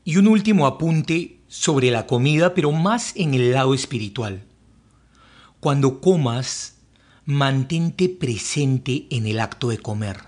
Y 0.07 0.15
un 0.15 0.27
último 0.27 0.67
apunte 0.67 1.41
sobre 1.49 1.91
la 1.91 2.07
comida, 2.07 2.53
pero 2.53 2.71
más 2.71 3.11
en 3.17 3.34
el 3.34 3.51
lado 3.51 3.73
espiritual. 3.73 4.45
Cuando 5.59 5.99
comas, 5.99 6.77
mantente 7.25 8.07
presente 8.07 9.07
en 9.09 9.27
el 9.27 9.41
acto 9.41 9.67
de 9.67 9.79
comer. 9.79 10.19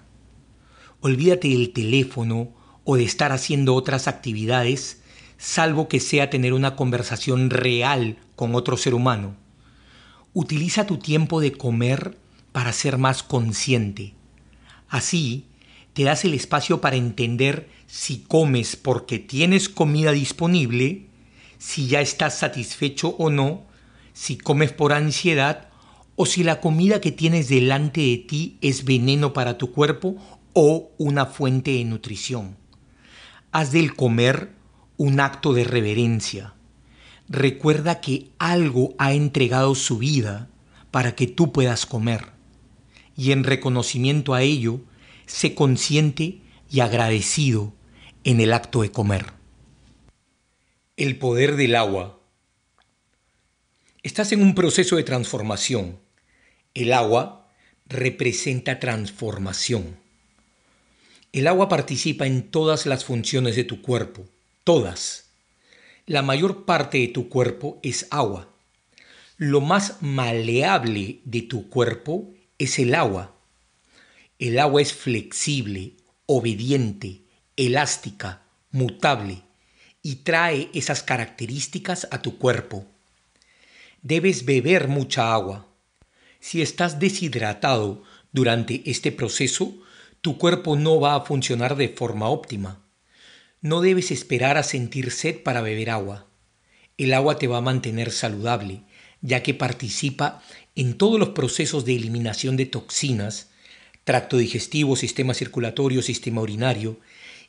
Olvídate 1.00 1.48
del 1.48 1.72
teléfono 1.72 2.50
o 2.84 2.98
de 2.98 3.06
estar 3.06 3.32
haciendo 3.32 3.74
otras 3.74 4.10
actividades, 4.10 5.02
salvo 5.38 5.88
que 5.88 6.02
sea 6.02 6.30
tener 6.30 6.52
una 6.52 6.76
conversación 6.76 7.50
real 7.50 8.18
con 8.36 8.56
otro 8.56 8.76
ser 8.76 8.94
humano. 8.94 9.38
Utiliza 10.34 10.88
tu 10.88 10.98
tiempo 10.98 11.40
de 11.40 11.54
comer 11.54 12.18
para 12.52 12.74
ser 12.74 12.98
más 12.98 13.24
consciente. 13.24 14.14
Así, 14.90 15.46
te 16.00 16.06
das 16.06 16.24
el 16.24 16.34
espacio 16.34 16.80
para 16.80 16.96
entender 16.96 17.68
si 17.86 18.20
comes 18.20 18.78
porque 18.78 19.20
tienes 19.20 19.68
comida 19.68 20.14
disponible, 20.14 21.08
si 21.58 21.88
ya 21.88 22.00
estás 22.00 22.40
satisfecho 22.40 23.18
o 23.18 23.30
no, 23.30 23.66
si 24.14 24.38
comes 24.38 24.72
por 24.72 24.94
ansiedad 24.94 25.68
o 26.16 26.26
si 26.26 26.46
la 26.46 26.62
comida 26.62 27.02
que 27.02 27.12
tienes 27.12 27.50
delante 27.50 28.00
de 28.00 28.16
ti 28.16 28.58
es 28.62 28.86
veneno 28.86 29.34
para 29.34 29.58
tu 29.58 29.74
cuerpo 29.74 30.16
o 30.54 30.90
una 30.98 31.26
fuente 31.26 31.72
de 31.72 31.84
nutrición. 31.84 32.56
Haz 33.52 33.74
del 33.74 33.94
comer 33.94 34.54
un 34.96 35.20
acto 35.20 35.52
de 35.52 35.66
reverencia. 35.66 36.54
Recuerda 37.28 38.00
que 38.00 38.30
algo 38.40 38.96
ha 39.00 39.12
entregado 39.12 39.76
su 39.76 39.98
vida 39.98 40.48
para 40.92 41.14
que 41.14 41.28
tú 41.28 41.52
puedas 41.52 41.86
comer. 41.86 42.28
Y 43.18 43.34
en 43.34 43.44
reconocimiento 43.44 44.34
a 44.34 44.44
ello, 44.44 44.80
sé 45.30 45.54
consciente 45.54 46.42
y 46.72 46.80
agradecido 46.80 47.72
en 48.24 48.42
el 48.42 48.52
acto 48.52 48.82
de 48.82 48.92
comer. 48.92 49.28
El 50.98 51.18
poder 51.18 51.56
del 51.56 51.76
agua. 51.76 52.20
Estás 54.02 54.32
en 54.32 54.42
un 54.42 54.56
proceso 54.56 54.96
de 54.96 55.04
transformación. 55.04 56.00
El 56.74 56.94
agua 56.94 57.48
representa 57.86 58.80
transformación. 58.80 59.98
El 61.32 61.48
agua 61.48 61.70
participa 61.70 62.26
en 62.26 62.50
todas 62.50 62.88
las 62.88 63.06
funciones 63.06 63.56
de 63.56 63.64
tu 63.64 63.84
cuerpo, 63.84 64.26
todas. 64.64 65.30
La 66.08 66.24
mayor 66.24 66.66
parte 66.66 66.98
de 66.98 67.08
tu 67.08 67.30
cuerpo 67.30 67.80
es 67.84 68.08
agua. 68.10 68.50
Lo 69.38 69.62
más 69.62 70.02
maleable 70.02 71.20
de 71.24 71.44
tu 71.44 71.70
cuerpo 71.70 72.34
es 72.58 72.80
el 72.80 72.96
agua. 72.96 73.39
El 74.40 74.58
agua 74.58 74.82
es 74.82 74.94
flexible, 74.94 75.98
obediente, 76.26 77.24
elástica, 77.58 78.44
mutable 78.72 79.42
y 80.02 80.16
trae 80.24 80.70
esas 80.74 81.04
características 81.04 82.08
a 82.10 82.22
tu 82.22 82.38
cuerpo. 82.38 82.86
Debes 84.02 84.46
beber 84.46 84.88
mucha 84.88 85.34
agua. 85.34 85.68
Si 86.40 86.62
estás 86.62 87.00
deshidratado 87.00 88.02
durante 88.32 88.90
este 88.90 89.12
proceso, 89.12 89.76
tu 90.22 90.38
cuerpo 90.38 90.78
no 90.78 91.02
va 91.02 91.16
a 91.16 91.22
funcionar 91.26 91.76
de 91.76 91.90
forma 91.90 92.30
óptima. 92.30 92.82
No 93.60 93.82
debes 93.82 94.10
esperar 94.10 94.58
a 94.58 94.64
sentir 94.64 95.12
sed 95.12 95.44
para 95.44 95.60
beber 95.60 95.90
agua. 95.90 96.28
El 96.98 97.14
agua 97.14 97.38
te 97.40 97.48
va 97.48 97.58
a 97.58 97.62
mantener 97.62 98.10
saludable, 98.10 98.84
ya 99.20 99.44
que 99.44 99.54
participa 99.54 100.42
en 100.76 100.98
todos 100.98 101.20
los 101.20 101.30
procesos 101.30 101.84
de 101.84 101.98
eliminación 101.98 102.56
de 102.56 102.68
toxinas, 102.68 103.49
tracto 104.04 104.38
digestivo, 104.38 104.96
sistema 104.96 105.34
circulatorio, 105.34 106.02
sistema 106.02 106.42
urinario, 106.42 106.98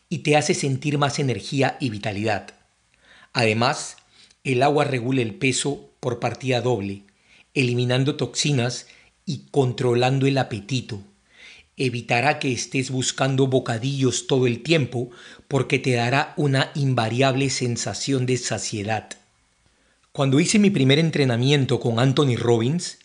y 0.08 0.18
te 0.18 0.36
hace 0.36 0.54
sentir 0.54 0.98
más 0.98 1.18
energía 1.18 1.76
y 1.80 1.90
vitalidad. 1.90 2.54
Además, 3.32 3.96
el 4.44 4.62
agua 4.62 4.84
regula 4.84 5.22
el 5.22 5.34
peso 5.34 5.90
por 6.00 6.20
partida 6.20 6.60
doble, 6.60 7.02
eliminando 7.54 8.16
toxinas 8.16 8.86
y 9.24 9.46
controlando 9.50 10.26
el 10.26 10.38
apetito 10.38 11.02
evitará 11.80 12.38
que 12.38 12.52
estés 12.52 12.90
buscando 12.90 13.46
bocadillos 13.46 14.26
todo 14.26 14.46
el 14.46 14.62
tiempo 14.62 15.10
porque 15.48 15.78
te 15.78 15.92
dará 15.92 16.34
una 16.36 16.70
invariable 16.74 17.48
sensación 17.48 18.26
de 18.26 18.36
saciedad. 18.36 19.08
Cuando 20.12 20.40
hice 20.40 20.58
mi 20.58 20.68
primer 20.68 20.98
entrenamiento 20.98 21.80
con 21.80 21.98
Anthony 21.98 22.36
Robbins, 22.36 22.98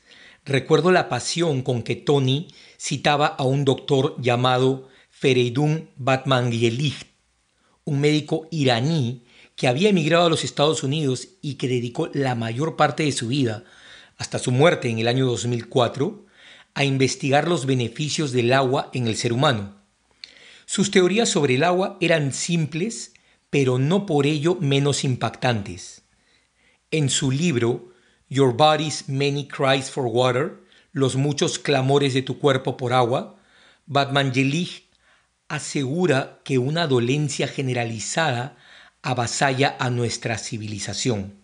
recuerdo 0.45 0.91
la 0.91 1.09
pasión 1.09 1.63
con 1.63 1.83
que 1.83 1.95
Tony 1.95 2.47
citaba 2.79 3.27
a 3.27 3.43
un 3.43 3.65
doctor 3.65 4.15
llamado 4.21 4.87
Fereydun 5.09 5.89
Batmangyelih, 5.97 6.95
un 7.83 7.99
médico 7.99 8.47
iraní 8.51 9.23
que 9.55 9.67
había 9.67 9.89
emigrado 9.89 10.25
a 10.25 10.29
los 10.29 10.43
Estados 10.43 10.83
Unidos 10.83 11.29
y 11.41 11.55
que 11.55 11.67
dedicó 11.67 12.09
la 12.13 12.35
mayor 12.35 12.75
parte 12.75 13.03
de 13.03 13.11
su 13.11 13.29
vida, 13.29 13.63
hasta 14.17 14.39
su 14.39 14.51
muerte 14.51 14.89
en 14.89 14.99
el 14.99 15.07
año 15.07 15.25
2004, 15.25 16.25
a 16.73 16.83
investigar 16.83 17.47
los 17.47 17.65
beneficios 17.65 18.31
del 18.31 18.53
agua 18.53 18.89
en 18.93 19.07
el 19.07 19.15
ser 19.15 19.33
humano. 19.33 19.81
Sus 20.65 20.91
teorías 20.91 21.29
sobre 21.29 21.55
el 21.55 21.63
agua 21.63 21.97
eran 22.01 22.33
simples, 22.33 23.13
pero 23.49 23.79
no 23.79 24.05
por 24.05 24.25
ello 24.25 24.57
menos 24.59 25.03
impactantes. 25.03 26.03
En 26.91 27.09
su 27.09 27.31
libro 27.31 27.93
Your 28.27 28.53
Body's 28.53 29.07
Many 29.07 29.47
Cries 29.47 29.91
for 29.91 30.05
Water, 30.05 30.59
Los 30.93 31.15
muchos 31.15 31.59
clamores 31.59 32.13
de 32.15 32.23
tu 32.23 32.39
cuerpo 32.39 32.75
por 32.75 32.91
agua, 32.91 33.35
Batman 33.85 34.33
Jelig 34.33 34.85
asegura 35.47 36.39
que 36.43 36.57
una 36.57 36.87
dolencia 36.87 37.47
generalizada 37.47 38.57
avasalla 39.03 39.75
a 39.77 39.91
nuestra 39.91 40.39
civilización, 40.39 41.35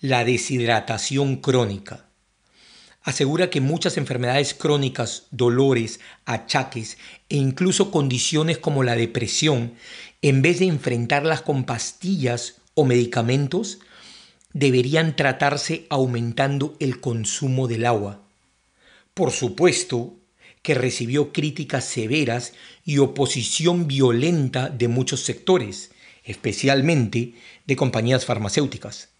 la 0.00 0.24
deshidratación 0.24 1.36
crónica. 1.36 2.04
Asegura 3.02 3.48
que 3.48 3.62
muchas 3.62 3.96
enfermedades 3.96 4.52
crónicas, 4.52 5.26
dolores, 5.30 6.00
achaques 6.26 6.98
e 7.30 7.36
incluso 7.36 7.90
condiciones 7.90 8.58
como 8.58 8.82
la 8.82 8.94
depresión, 8.94 9.74
en 10.20 10.42
vez 10.42 10.58
de 10.58 10.66
enfrentarlas 10.66 11.40
con 11.40 11.64
pastillas 11.64 12.56
o 12.74 12.84
medicamentos, 12.84 13.78
deberían 14.54 15.16
tratarse 15.16 15.84
aumentando 15.90 16.76
el 16.80 17.00
consumo 17.00 17.68
del 17.68 17.84
agua. 17.84 18.22
Por 19.12 19.32
supuesto 19.32 20.14
que 20.62 20.74
recibió 20.74 21.32
críticas 21.32 21.84
severas 21.84 22.54
y 22.86 22.98
oposición 22.98 23.86
violenta 23.86 24.70
de 24.70 24.88
muchos 24.88 25.20
sectores, 25.20 25.90
especialmente 26.24 27.34
de 27.66 27.76
compañías 27.76 28.24
farmacéuticas. 28.24 29.10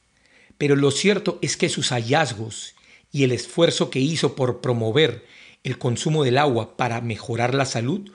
Pero 0.56 0.76
lo 0.76 0.90
cierto 0.90 1.38
es 1.42 1.56
que 1.56 1.68
sus 1.68 1.90
hallazgos 1.90 2.74
y 3.12 3.24
el 3.24 3.32
esfuerzo 3.32 3.90
que 3.90 4.00
hizo 4.00 4.34
por 4.36 4.60
promover 4.60 5.26
el 5.64 5.78
consumo 5.78 6.24
del 6.24 6.38
agua 6.38 6.76
para 6.76 7.00
mejorar 7.00 7.54
la 7.54 7.66
salud 7.66 8.10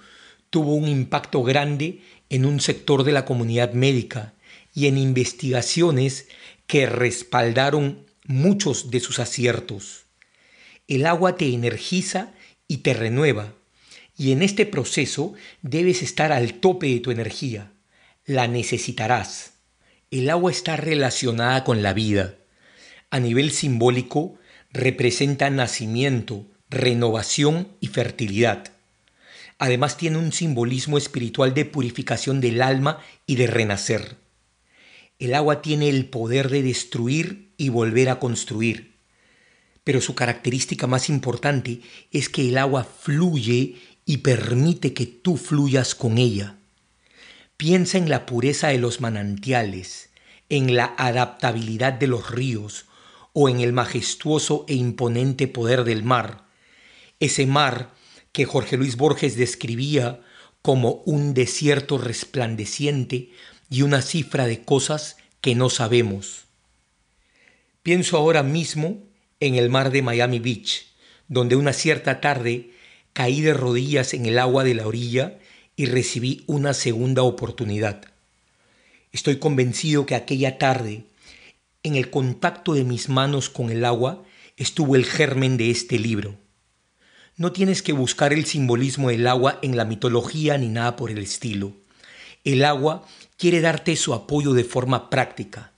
tuvo 0.50 0.74
un 0.74 0.88
impacto 0.88 1.44
grande 1.44 2.02
en 2.30 2.46
un 2.46 2.60
sector 2.60 3.04
de 3.04 3.12
la 3.12 3.26
comunidad 3.26 3.74
médica 3.74 4.34
y 4.74 4.88
en 4.88 4.98
investigaciones 4.98 6.28
que 6.70 6.86
respaldaron 6.86 8.06
muchos 8.26 8.92
de 8.92 9.00
sus 9.00 9.18
aciertos. 9.18 10.06
El 10.88 11.08
agua 11.08 11.36
te 11.36 11.52
energiza 11.52 12.32
y 12.68 12.78
te 12.78 12.94
renueva, 12.94 13.56
y 14.16 14.34
en 14.34 14.44
este 14.44 14.68
proceso 14.68 15.34
debes 15.64 16.04
estar 16.04 16.32
al 16.32 16.54
tope 16.54 16.86
de 16.86 17.00
tu 17.00 17.10
energía. 17.10 17.72
La 18.24 18.48
necesitarás. 18.48 19.54
El 20.12 20.30
agua 20.30 20.52
está 20.52 20.78
relacionada 20.78 21.64
con 21.64 21.82
la 21.82 21.94
vida. 21.94 22.36
A 23.10 23.20
nivel 23.20 23.50
simbólico, 23.50 24.36
representa 24.72 25.50
nacimiento, 25.50 26.46
renovación 26.70 27.70
y 27.80 27.88
fertilidad. 27.88 28.74
Además 29.58 29.98
tiene 29.98 30.20
un 30.20 30.32
simbolismo 30.32 31.00
espiritual 31.00 31.56
de 31.56 31.66
purificación 31.66 32.42
del 32.42 32.62
alma 32.62 33.00
y 33.26 33.38
de 33.38 33.48
renacer. 33.48 34.29
El 35.20 35.36
agua 35.36 35.62
tiene 35.62 35.90
el 35.90 36.06
poder 36.06 36.50
de 36.50 36.64
destruir 36.64 37.52
y 37.58 37.68
volver 37.68 38.10
a 38.10 38.20
construir. 38.20 38.94
Pero 39.84 40.00
su 40.00 40.16
característica 40.16 40.88
más 40.88 41.10
importante 41.10 41.82
es 42.12 42.30
que 42.30 42.48
el 42.48 42.58
agua 42.58 42.86
fluye 42.86 43.76
y 44.06 44.18
permite 44.18 44.94
que 44.94 45.06
tú 45.06 45.36
fluyas 45.36 45.94
con 45.94 46.18
ella. 46.18 46.56
Piensa 47.58 47.98
en 47.98 48.10
la 48.10 48.26
pureza 48.26 48.70
de 48.70 48.78
los 48.78 49.02
manantiales, 49.02 50.10
en 50.48 50.76
la 50.76 50.96
adaptabilidad 50.98 51.94
de 51.94 52.08
los 52.08 52.32
ríos 52.32 52.86
o 53.34 53.50
en 53.50 53.60
el 53.60 53.74
majestuoso 53.74 54.66
e 54.70 54.74
imponente 54.74 55.48
poder 55.48 55.84
del 55.84 56.04
mar. 56.04 56.46
Ese 57.20 57.46
mar 57.46 57.94
que 58.32 58.46
Jorge 58.46 58.78
Luis 58.78 58.96
Borges 58.96 59.36
describía 59.36 60.22
como 60.62 61.02
un 61.06 61.34
desierto 61.34 61.98
resplandeciente 61.98 63.32
y 63.70 63.84
una 63.84 64.02
cifra 64.02 64.48
de 64.48 64.64
cosas 64.64 65.18
que 65.42 65.56
no 65.56 65.70
sabemos. 65.70 66.46
Pienso 67.84 68.18
ahora 68.18 68.44
mismo 68.44 69.04
en 69.40 69.56
el 69.56 69.70
mar 69.70 69.92
de 69.92 70.02
Miami 70.02 70.40
Beach, 70.40 70.88
donde 71.28 71.56
una 71.56 71.74
cierta 71.74 72.20
tarde 72.22 72.72
caí 73.14 73.42
de 73.42 73.54
rodillas 73.54 74.14
en 74.14 74.26
el 74.26 74.40
agua 74.40 74.64
de 74.64 74.76
la 74.76 74.88
orilla 74.88 75.40
y 75.76 75.86
recibí 75.86 76.44
una 76.48 76.74
segunda 76.74 77.24
oportunidad. 77.24 78.04
Estoy 79.12 79.38
convencido 79.38 80.06
que 80.06 80.16
aquella 80.16 80.58
tarde, 80.58 81.06
en 81.84 81.96
el 81.96 82.10
contacto 82.10 82.74
de 82.74 82.84
mis 82.84 83.10
manos 83.10 83.50
con 83.50 83.70
el 83.70 83.86
agua, 83.86 84.24
estuvo 84.58 84.96
el 84.96 85.06
germen 85.06 85.58
de 85.58 85.72
este 85.72 85.98
libro. 85.98 86.36
No 87.38 87.54
tienes 87.54 87.82
que 87.82 87.94
buscar 87.94 88.34
el 88.34 88.46
simbolismo 88.46 89.10
del 89.10 89.26
agua 89.26 89.58
en 89.62 89.78
la 89.78 89.86
mitología 89.86 90.58
ni 90.58 90.68
nada 90.68 90.98
por 90.98 91.10
el 91.10 91.20
estilo. 91.20 91.74
El 92.44 92.66
agua 92.66 93.08
quiere 93.40 93.62
darte 93.62 93.96
su 93.96 94.14
apoyo 94.14 94.52
de 94.52 94.66
forma 94.66 95.10
práctica. 95.10 95.72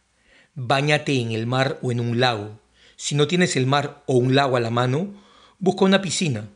Báñate 0.55 1.21
en 1.21 1.31
el 1.31 1.45
mar 1.45 1.77
o 1.83 1.91
en 1.91 1.99
un 1.99 2.19
lago. 2.19 2.59
Si 2.95 3.13
no 3.13 3.27
tienes 3.27 3.55
el 3.55 3.67
mar 3.67 4.01
o 4.07 4.15
un 4.15 4.33
lago 4.33 4.57
a 4.57 4.59
la 4.59 4.71
mano, 4.71 5.13
busca 5.59 5.85
una 5.85 6.01
piscina. 6.01 6.49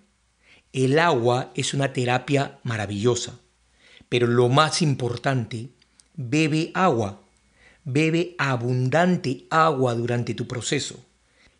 El 0.74 0.98
agua 0.98 1.52
es 1.54 1.76
una 1.76 1.94
terapia 1.94 2.58
maravillosa, 2.64 3.40
pero 4.10 4.26
lo 4.26 4.50
más 4.50 4.82
importante, 4.82 5.70
bebe 6.16 6.72
agua. 6.74 7.22
Bebe 7.84 8.34
abundante 8.40 9.46
agua 9.52 9.94
durante 9.94 10.34
tu 10.34 10.48
proceso. 10.48 11.06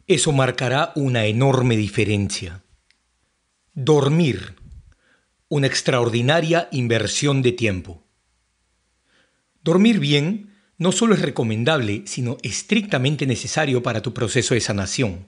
Eso 0.08 0.32
marcará 0.32 0.92
una 0.96 1.26
enorme 1.26 1.78
diferencia. 1.78 2.64
Dormir. 3.76 4.56
Una 5.50 5.68
extraordinaria 5.68 6.68
inversión 6.72 7.44
de 7.44 7.52
tiempo. 7.52 8.05
Dormir 9.66 9.98
bien 9.98 10.54
no 10.78 10.92
solo 10.92 11.16
es 11.16 11.24
recomendable, 11.24 12.04
sino 12.06 12.38
estrictamente 12.44 13.26
necesario 13.26 13.82
para 13.82 14.04
tu 14.04 14.14
proceso 14.14 14.54
de 14.54 14.62
sanación. 14.62 15.26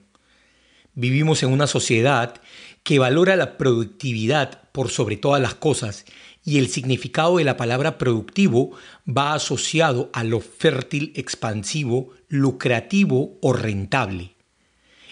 Vivimos 0.94 1.42
en 1.42 1.52
una 1.52 1.66
sociedad 1.66 2.40
que 2.84 3.00
valora 3.00 3.34
la 3.34 3.58
productividad 3.58 4.70
por 4.70 4.90
sobre 4.90 5.16
todas 5.16 5.42
las 5.42 5.56
cosas 5.56 6.04
y 6.44 6.58
el 6.58 6.68
significado 6.68 7.38
de 7.38 7.44
la 7.44 7.56
palabra 7.56 7.98
productivo 7.98 8.70
va 9.08 9.34
asociado 9.34 10.08
a 10.12 10.22
lo 10.22 10.38
fértil, 10.38 11.12
expansivo, 11.16 12.12
lucrativo 12.28 13.40
o 13.42 13.52
rentable. 13.52 14.36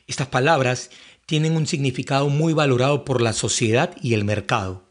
Estas 0.06 0.28
palabras 0.28 0.90
tienen 1.26 1.56
un 1.56 1.66
significado 1.66 2.28
muy 2.28 2.52
valorado 2.52 3.04
por 3.04 3.20
la 3.20 3.32
sociedad 3.32 3.90
y 4.00 4.14
el 4.14 4.24
mercado. 4.24 4.85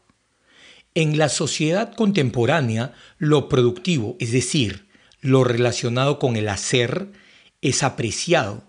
En 0.96 1.18
la 1.18 1.28
sociedad 1.28 1.94
contemporánea, 1.94 2.94
lo 3.18 3.50
productivo, 3.50 4.16
es 4.18 4.32
decir, 4.32 4.88
lo 5.20 5.44
relacionado 5.44 6.18
con 6.18 6.36
el 6.36 6.48
hacer, 6.48 7.12
es 7.60 7.82
apreciado. 7.82 8.64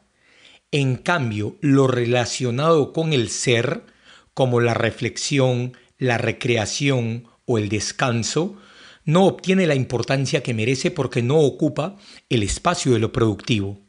En 0.71 0.97
cambio, 0.97 1.55
lo 1.61 1.87
relacionado 1.87 2.91
con 2.91 3.13
el 3.13 3.29
ser, 3.29 3.85
como 4.33 4.59
la 4.59 4.73
reflexión, 4.73 5.77
la 5.97 6.17
recreación 6.17 7.29
o 7.45 7.57
el 7.57 7.69
descanso, 7.69 8.57
no 9.05 9.25
obtiene 9.25 9.65
la 9.65 9.75
importancia 9.75 10.43
que 10.43 10.53
merece 10.53 10.91
porque 10.91 11.21
no 11.21 11.37
ocupa 11.39 11.95
el 12.27 12.43
espacio 12.43 12.91
de 12.91 12.99
lo 12.99 13.13
productivo. 13.13 13.79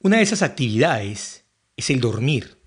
Una 0.00 0.18
de 0.18 0.24
esas 0.24 0.42
actividades 0.42 1.46
es 1.78 1.88
el 1.88 1.98
dormir 1.98 2.58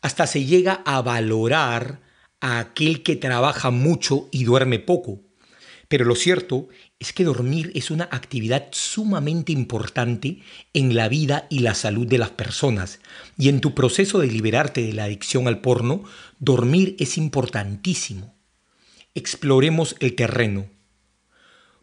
hasta 0.00 0.26
se 0.26 0.46
llega 0.46 0.82
a 0.86 1.02
valorar 1.02 2.00
a 2.42 2.58
aquel 2.58 3.02
que 3.02 3.16
trabaja 3.16 3.70
mucho 3.70 4.28
y 4.30 4.44
duerme 4.44 4.78
poco. 4.80 5.22
Pero 5.88 6.04
lo 6.04 6.14
cierto 6.14 6.68
es 6.98 7.12
que 7.12 7.24
dormir 7.24 7.70
es 7.74 7.90
una 7.90 8.08
actividad 8.10 8.68
sumamente 8.72 9.52
importante 9.52 10.42
en 10.74 10.94
la 10.94 11.08
vida 11.08 11.46
y 11.50 11.60
la 11.60 11.74
salud 11.74 12.06
de 12.06 12.18
las 12.18 12.30
personas. 12.30 12.98
Y 13.38 13.48
en 13.48 13.60
tu 13.60 13.74
proceso 13.74 14.18
de 14.18 14.26
liberarte 14.26 14.82
de 14.82 14.92
la 14.92 15.04
adicción 15.04 15.48
al 15.48 15.60
porno, 15.60 16.02
dormir 16.40 16.96
es 16.98 17.16
importantísimo. 17.16 18.34
Exploremos 19.14 19.94
el 20.00 20.14
terreno. 20.14 20.66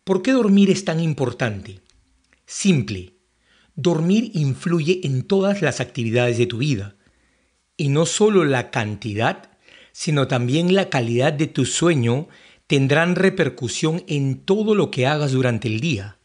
¿Por 0.04 0.22
qué 0.22 0.34
dormir 0.34 0.72
es 0.72 0.84
tan 0.86 1.00
importante? 1.00 1.80
Simple. 2.46 3.14
Dormir 3.76 4.32
influye 4.34 5.02
en 5.04 5.24
todas 5.24 5.62
las 5.62 5.80
actividades 5.80 6.38
de 6.38 6.48
tu 6.48 6.58
vida 6.58 6.96
y 7.78 7.88
no 7.88 8.06
solo 8.06 8.44
la 8.44 8.72
cantidad, 8.72 9.49
sino 10.00 10.30
también 10.30 10.76
la 10.76 10.90
calidad 10.90 11.34
de 11.34 11.48
tu 11.48 11.66
sueño 11.66 12.30
tendrán 12.68 13.18
repercusión 13.18 14.06
en 14.08 14.40
todo 14.40 14.74
lo 14.74 14.92
que 14.92 15.06
hagas 15.06 15.34
durante 15.34 15.68
el 15.68 15.82
día. 15.82 16.20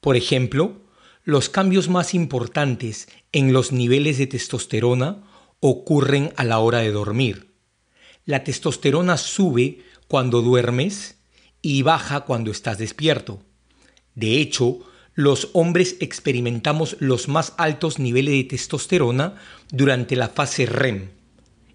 Por 0.00 0.16
ejemplo, 0.16 0.80
los 1.22 1.50
cambios 1.50 1.90
más 1.90 2.14
importantes 2.14 3.06
en 3.32 3.52
los 3.52 3.70
niveles 3.70 4.16
de 4.16 4.26
testosterona 4.26 5.24
ocurren 5.60 6.32
a 6.36 6.44
la 6.44 6.58
hora 6.58 6.78
de 6.78 6.90
dormir. 6.90 7.52
La 8.24 8.44
testosterona 8.44 9.18
sube 9.18 9.82
cuando 10.08 10.40
duermes 10.40 11.18
y 11.60 11.82
baja 11.82 12.20
cuando 12.20 12.50
estás 12.50 12.78
despierto. 12.78 13.42
De 14.14 14.40
hecho, 14.40 14.78
los 15.12 15.50
hombres 15.52 15.96
experimentamos 16.00 16.96
los 17.00 17.28
más 17.28 17.52
altos 17.58 17.98
niveles 17.98 18.36
de 18.36 18.44
testosterona 18.44 19.34
durante 19.70 20.16
la 20.16 20.30
fase 20.30 20.64
REM, 20.64 21.10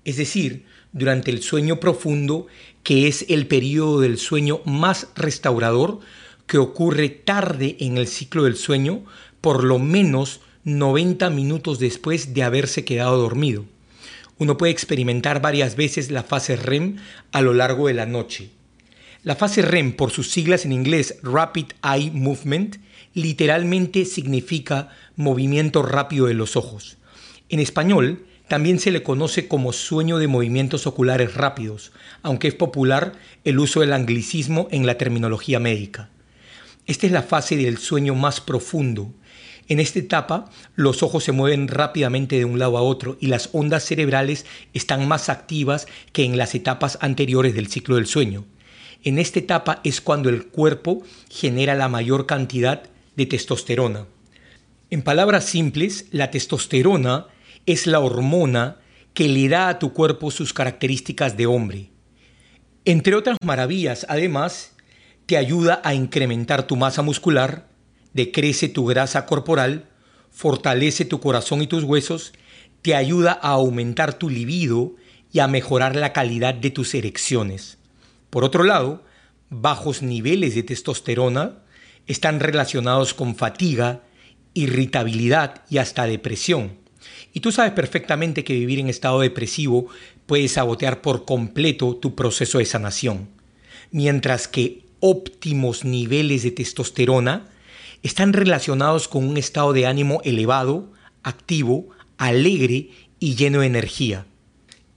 es 0.04 0.18
decir, 0.18 0.66
durante 0.94 1.32
el 1.32 1.42
sueño 1.42 1.80
profundo, 1.80 2.48
que 2.84 3.08
es 3.08 3.26
el 3.30 3.48
periodo 3.48 4.02
del 4.02 4.18
sueño 4.18 4.62
más 4.66 5.08
restaurador 5.16 6.00
que 6.48 6.58
ocurre 6.58 7.10
tarde 7.10 7.78
en 7.80 7.98
el 7.98 8.08
ciclo 8.08 8.44
del 8.44 8.56
sueño, 8.56 9.04
por 9.40 9.64
lo 9.64 9.80
menos 9.80 10.42
90 10.64 11.30
minutos 11.30 11.80
después 11.80 12.34
de 12.34 12.44
haberse 12.44 12.86
quedado 12.86 13.18
dormido. 13.18 13.66
Uno 14.38 14.58
puede 14.58 14.72
experimentar 14.72 15.42
varias 15.42 15.76
veces 15.76 16.12
la 16.12 16.24
fase 16.24 16.56
REM 16.56 16.98
a 17.32 17.42
lo 17.42 17.54
largo 17.54 17.88
de 17.88 17.94
la 17.94 18.06
noche. 18.06 18.50
La 19.24 19.36
fase 19.36 19.62
REM, 19.62 19.94
por 19.94 20.10
sus 20.10 20.32
siglas 20.32 20.66
en 20.66 20.72
inglés 20.72 21.18
Rapid 21.22 21.68
Eye 21.84 22.12
Movement, 22.12 22.78
literalmente 23.14 24.04
significa 24.06 24.90
movimiento 25.16 25.84
rápido 25.84 26.26
de 26.26 26.34
los 26.34 26.56
ojos. 26.56 26.98
En 27.50 27.60
español 27.60 28.26
también 28.52 28.80
se 28.80 28.92
le 28.92 29.02
conoce 29.02 29.48
como 29.48 29.72
sueño 29.72 30.18
de 30.18 30.28
movimientos 30.28 30.86
oculares 30.86 31.36
rápidos, 31.36 31.94
aunque 32.22 32.50
es 32.50 32.54
popular 32.54 33.14
el 33.46 33.58
uso 33.60 33.80
del 33.80 33.94
anglicismo 33.94 34.68
en 34.72 34.86
la 34.86 34.98
terminología 34.98 35.58
médica. 35.62 36.10
Esta 36.86 37.06
es 37.06 37.14
la 37.14 37.24
fase 37.24 37.56
del 37.56 37.78
sueño 37.78 38.14
más 38.14 38.42
profundo. 38.42 39.14
En 39.70 39.80
esta 39.80 40.00
etapa, 40.00 40.50
los 40.76 41.02
ojos 41.02 41.24
se 41.24 41.32
mueven 41.32 41.70
rápidamente 41.70 42.40
de 42.40 42.44
un 42.44 42.60
lado 42.60 42.78
a 42.78 42.82
otro 42.82 43.16
y 43.22 43.28
las 43.28 43.48
ondas 43.54 43.86
cerebrales 43.86 44.46
están 44.74 45.08
más 45.08 45.30
activas 45.30 45.88
que 46.12 46.26
en 46.26 46.36
las 46.38 46.54
etapas 46.54 46.98
anteriores 47.00 47.56
del 47.56 47.68
ciclo 47.68 47.96
del 47.96 48.06
sueño. 48.06 48.44
En 49.06 49.18
esta 49.18 49.40
etapa 49.40 49.80
es 49.86 50.02
cuando 50.02 50.28
el 50.28 50.48
cuerpo 50.48 51.04
genera 51.30 51.74
la 51.74 51.88
mayor 51.88 52.26
cantidad 52.26 52.84
de 53.16 53.26
testosterona. 53.28 54.08
En 54.90 55.04
palabras 55.04 55.46
simples, 55.46 56.08
la 56.12 56.32
testosterona 56.32 57.28
es 57.66 57.88
la 57.88 58.00
hormona 58.00 58.78
que 59.14 59.28
le 59.28 59.48
da 59.50 59.70
a 59.70 59.80
tu 59.80 59.94
cuerpo 59.94 60.32
sus 60.32 60.54
características 60.54 61.38
de 61.38 61.46
hombre. 61.46 61.90
Entre 62.86 63.16
otras 63.16 63.38
maravillas, 63.44 64.06
además, 64.10 64.74
te 65.26 65.38
ayuda 65.38 65.82
a 65.84 65.94
incrementar 65.94 66.68
tu 66.68 66.76
masa 66.76 67.02
muscular, 67.02 67.68
decrece 68.14 68.70
tu 68.70 68.86
grasa 68.86 69.26
corporal, 69.26 69.90
fortalece 70.32 71.06
tu 71.06 71.20
corazón 71.20 71.62
y 71.62 71.68
tus 71.68 71.84
huesos, 71.84 72.34
te 72.82 72.96
ayuda 72.96 73.34
a 73.42 73.50
aumentar 73.50 74.14
tu 74.14 74.30
libido 74.30 74.96
y 75.32 75.40
a 75.40 75.48
mejorar 75.48 75.96
la 75.96 76.14
calidad 76.14 76.54
de 76.54 76.72
tus 76.72 76.94
erecciones. 76.96 77.78
Por 78.30 78.44
otro 78.44 78.64
lado, 78.64 79.04
bajos 79.50 80.02
niveles 80.02 80.56
de 80.56 80.64
testosterona 80.64 81.60
están 82.08 82.40
relacionados 82.40 83.14
con 83.14 83.36
fatiga, 83.36 84.02
irritabilidad 84.54 85.64
y 85.70 85.78
hasta 85.78 86.08
depresión. 86.08 86.81
Y 87.34 87.40
tú 87.40 87.52
sabes 87.52 87.72
perfectamente 87.72 88.44
que 88.44 88.54
vivir 88.54 88.80
en 88.80 88.90
estado 88.90 89.22
depresivo 89.22 89.88
puede 90.26 90.48
sabotear 90.48 91.02
por 91.02 91.26
completo 91.26 91.96
tu 91.96 92.16
proceso 92.16 92.58
de 92.58 92.66
sanación, 92.66 93.30
mientras 93.92 94.48
que 94.48 94.84
óptimos 95.00 95.86
niveles 95.86 96.44
de 96.44 96.52
testosterona 96.52 97.48
están 98.04 98.34
relacionados 98.34 99.08
con 99.08 99.28
un 99.28 99.38
estado 99.38 99.74
de 99.74 99.86
ánimo 99.86 100.22
elevado, 100.24 100.92
activo, 101.24 101.90
alegre 102.18 102.90
y 103.20 103.36
lleno 103.36 103.62
de 103.62 103.68
energía. 103.68 104.26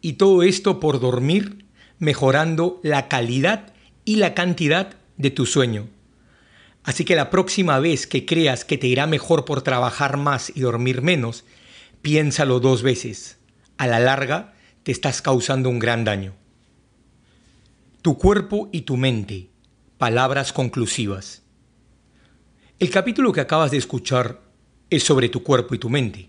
Y 0.00 0.14
todo 0.14 0.42
esto 0.42 0.80
por 0.80 1.00
dormir, 1.00 1.64
mejorando 1.98 2.80
la 2.82 3.08
calidad 3.08 3.72
y 4.04 4.16
la 4.16 4.34
cantidad 4.34 4.96
de 5.16 5.30
tu 5.30 5.46
sueño. 5.46 5.88
Así 6.82 7.04
que 7.04 7.16
la 7.16 7.30
próxima 7.30 7.78
vez 7.78 8.06
que 8.06 8.26
creas 8.26 8.64
que 8.64 8.76
te 8.76 8.86
irá 8.86 9.06
mejor 9.06 9.44
por 9.44 9.62
trabajar 9.62 10.18
más 10.18 10.52
y 10.54 10.60
dormir 10.60 11.00
menos, 11.00 11.44
piénsalo 12.04 12.60
dos 12.60 12.82
veces. 12.82 13.38
A 13.78 13.86
la 13.86 13.98
larga, 13.98 14.52
te 14.82 14.92
estás 14.92 15.22
causando 15.22 15.70
un 15.70 15.78
gran 15.78 16.04
daño. 16.04 16.34
Tu 18.02 18.18
cuerpo 18.18 18.68
y 18.72 18.82
tu 18.82 18.98
mente. 18.98 19.48
Palabras 19.96 20.52
conclusivas. 20.52 21.44
El 22.78 22.90
capítulo 22.90 23.32
que 23.32 23.40
acabas 23.40 23.70
de 23.70 23.78
escuchar 23.78 24.42
es 24.90 25.02
sobre 25.02 25.30
tu 25.30 25.42
cuerpo 25.42 25.74
y 25.74 25.78
tu 25.78 25.88
mente, 25.88 26.28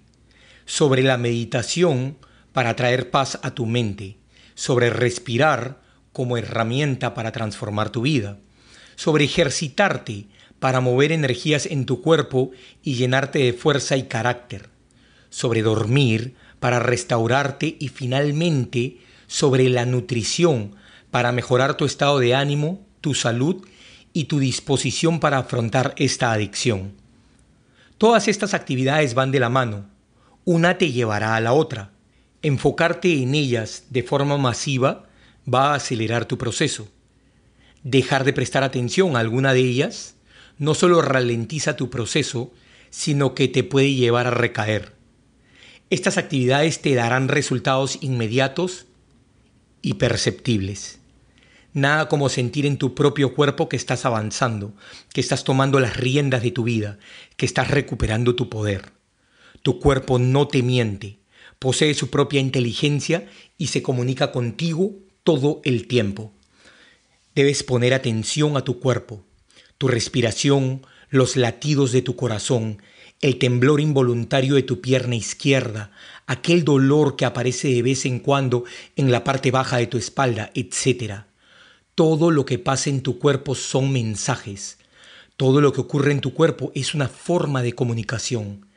sobre 0.64 1.04
la 1.04 1.18
meditación 1.18 2.20
para 2.54 2.78
traer 2.78 3.12
paz 3.12 3.38
a 3.44 3.52
tu 3.52 3.66
mente, 3.66 4.18
sobre 4.54 4.90
respirar 4.90 5.82
como 6.14 6.38
herramienta 6.38 7.14
para 7.14 7.34
transformar 7.34 7.90
tu 7.90 8.04
vida, 8.04 8.40
sobre 8.96 9.26
ejercitarte 9.26 10.28
para 10.60 10.80
mover 10.80 11.12
energías 11.12 11.66
en 11.66 11.86
tu 11.86 12.02
cuerpo 12.02 12.52
y 12.82 12.96
llenarte 12.96 13.40
de 13.40 13.52
fuerza 13.52 13.98
y 13.98 14.04
carácter, 14.04 14.70
sobre 15.30 15.62
dormir 15.62 16.36
para 16.60 16.80
restaurarte 16.80 17.78
y 17.80 17.90
finalmente 17.90 18.98
sobre 19.28 19.70
la 19.70 19.86
nutrición 19.86 20.76
para 21.12 21.32
mejorar 21.32 21.78
tu 21.78 21.86
estado 21.86 22.20
de 22.20 22.36
ánimo, 22.36 22.86
tu 23.02 23.14
salud 23.14 23.66
y 24.14 24.26
tu 24.26 24.40
disposición 24.40 25.20
para 25.20 25.38
afrontar 25.38 25.94
esta 25.98 26.32
adicción. 26.32 26.94
Todas 27.98 28.28
estas 28.28 28.54
actividades 28.54 29.14
van 29.14 29.32
de 29.32 29.40
la 29.40 29.50
mano. 29.50 29.86
Una 30.44 30.78
te 30.78 30.92
llevará 30.92 31.36
a 31.36 31.40
la 31.40 31.54
otra. 31.54 31.92
Enfocarte 32.42 33.22
en 33.22 33.36
ellas 33.36 33.86
de 33.90 34.04
forma 34.04 34.38
masiva 34.38 35.06
va 35.52 35.72
a 35.72 35.76
acelerar 35.76 36.26
tu 36.26 36.38
proceso. 36.38 36.88
Dejar 37.84 38.24
de 38.24 38.34
prestar 38.34 38.64
atención 38.64 39.16
a 39.16 39.20
alguna 39.20 39.54
de 39.54 39.62
ellas 39.62 40.16
no 40.58 40.74
solo 40.74 41.02
ralentiza 41.02 41.76
tu 41.76 41.90
proceso, 41.90 42.52
sino 42.90 43.36
que 43.36 43.48
te 43.48 43.64
puede 43.64 43.94
llevar 43.94 44.28
a 44.28 44.32
recaer. 44.32 44.95
Estas 45.92 46.18
actividades 46.18 46.82
te 46.82 46.96
darán 46.96 47.28
resultados 47.28 48.00
inmediatos 48.02 48.88
y 49.84 49.96
perceptibles. 49.96 51.00
Nada 51.74 52.08
como 52.08 52.30
sentir 52.30 52.66
en 52.66 52.78
tu 52.78 52.96
propio 52.96 53.36
cuerpo 53.36 53.70
que 53.70 53.76
estás 53.76 54.06
avanzando, 54.06 54.74
que 55.14 55.22
estás 55.22 55.44
tomando 55.44 55.80
las 55.80 55.98
riendas 55.98 56.42
de 56.42 56.50
tu 56.50 56.64
vida, 56.64 56.98
que 57.38 57.46
estás 57.46 57.70
recuperando 57.70 58.34
tu 58.34 58.50
poder. 58.50 58.94
Tu 59.62 59.80
cuerpo 59.80 60.18
no 60.18 60.48
te 60.48 60.64
miente, 60.64 61.20
posee 61.60 61.94
su 61.94 62.10
propia 62.10 62.40
inteligencia 62.40 63.28
y 63.58 63.68
se 63.68 63.84
comunica 63.84 64.32
contigo 64.32 64.94
todo 65.24 65.62
el 65.66 65.88
tiempo. 65.88 66.34
Debes 67.36 67.62
poner 67.62 67.94
atención 67.94 68.58
a 68.58 68.62
tu 68.62 68.80
cuerpo, 68.80 69.24
tu 69.78 69.88
respiración, 69.88 70.88
los 71.10 71.36
latidos 71.36 71.92
de 71.92 72.02
tu 72.02 72.16
corazón, 72.16 72.82
el 73.22 73.38
temblor 73.40 73.82
involuntario 73.82 74.56
de 74.56 74.64
tu 74.64 74.82
pierna 74.82 75.16
izquierda, 75.16 75.92
aquel 76.28 76.64
dolor 76.64 77.16
que 77.16 77.26
aparece 77.26 77.70
de 77.70 77.82
vez 77.82 78.06
en 78.06 78.20
cuando 78.20 78.64
en 78.96 79.12
la 79.12 79.24
parte 79.24 79.52
baja 79.52 79.78
de 79.78 79.88
tu 79.88 79.98
espalda, 79.98 80.52
etc. 80.54 81.24
Todo 81.96 82.32
lo 82.32 82.46
que 82.46 82.60
pasa 82.60 82.90
en 82.90 83.02
tu 83.02 83.20
cuerpo 83.20 83.56
son 83.56 83.92
mensajes. 83.92 84.78
Todo 85.38 85.60
lo 85.60 85.74
que 85.74 85.82
ocurre 85.82 86.14
en 86.14 86.22
tu 86.22 86.34
cuerpo 86.34 86.72
es 86.76 86.94
una 86.94 87.10
forma 87.10 87.62
de 87.62 87.74
comunicación. 87.74 88.68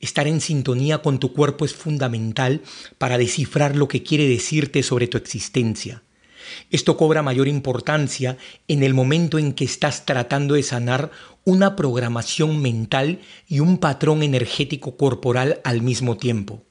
Estar 0.00 0.28
en 0.28 0.40
sintonía 0.40 0.98
con 0.98 1.18
tu 1.18 1.32
cuerpo 1.32 1.64
es 1.64 1.74
fundamental 1.74 2.62
para 2.98 3.18
descifrar 3.18 3.74
lo 3.74 3.88
que 3.88 4.02
quiere 4.04 4.28
decirte 4.28 4.84
sobre 4.84 5.08
tu 5.08 5.18
existencia. 5.18 6.03
Esto 6.70 6.96
cobra 6.96 7.22
mayor 7.22 7.48
importancia 7.48 8.36
en 8.68 8.82
el 8.82 8.94
momento 8.94 9.38
en 9.38 9.52
que 9.52 9.64
estás 9.64 10.06
tratando 10.06 10.54
de 10.54 10.62
sanar 10.62 11.10
una 11.44 11.76
programación 11.76 12.60
mental 12.60 13.20
y 13.48 13.60
un 13.60 13.78
patrón 13.78 14.22
energético 14.22 14.96
corporal 14.96 15.60
al 15.64 15.82
mismo 15.82 16.16
tiempo. 16.16 16.64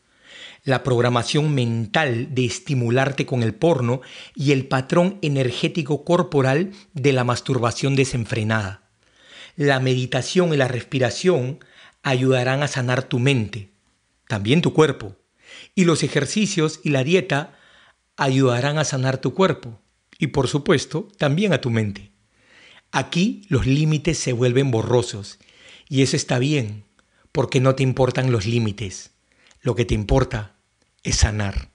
La 0.64 0.84
programación 0.84 1.54
mental 1.54 2.34
de 2.34 2.46
estimularte 2.46 3.26
con 3.26 3.44
el 3.44 3.54
porno 3.54 4.02
y 4.34 4.52
el 4.54 4.66
patrón 4.68 5.20
energético 5.22 6.06
corporal 6.06 6.72
de 6.94 7.12
la 7.12 7.24
masturbación 7.24 7.96
desenfrenada. 7.96 8.84
La 9.56 9.80
meditación 9.80 10.54
y 10.54 10.58
la 10.58 10.68
respiración 10.68 11.60
ayudarán 12.02 12.64
a 12.64 12.68
sanar 12.68 13.04
tu 13.04 13.20
mente, 13.20 13.72
también 14.28 14.62
tu 14.62 14.74
cuerpo, 14.74 15.16
y 15.76 15.86
los 15.86 16.02
ejercicios 16.02 16.80
y 16.84 16.90
la 16.90 17.04
dieta 17.04 17.58
ayudarán 18.18 18.78
a 18.78 18.84
sanar 18.84 19.20
tu 19.20 19.34
cuerpo 19.34 19.80
y 20.18 20.28
por 20.28 20.48
supuesto 20.48 21.10
también 21.18 21.54
a 21.54 21.62
tu 21.62 21.70
mente. 21.70 22.12
Aquí 22.92 23.46
los 23.50 23.66
límites 23.66 24.20
se 24.20 24.34
vuelven 24.34 24.72
borrosos 24.72 25.40
y 25.90 26.02
eso 26.02 26.16
está 26.16 26.40
bien 26.40 26.86
porque 27.32 27.60
no 27.60 27.76
te 27.76 27.84
importan 27.84 28.32
los 28.32 28.46
límites. 28.46 29.12
Lo 29.62 29.76
que 29.76 29.86
te 29.86 29.96
importa 29.96 30.56
es 31.04 31.18
sanar. 31.18 31.72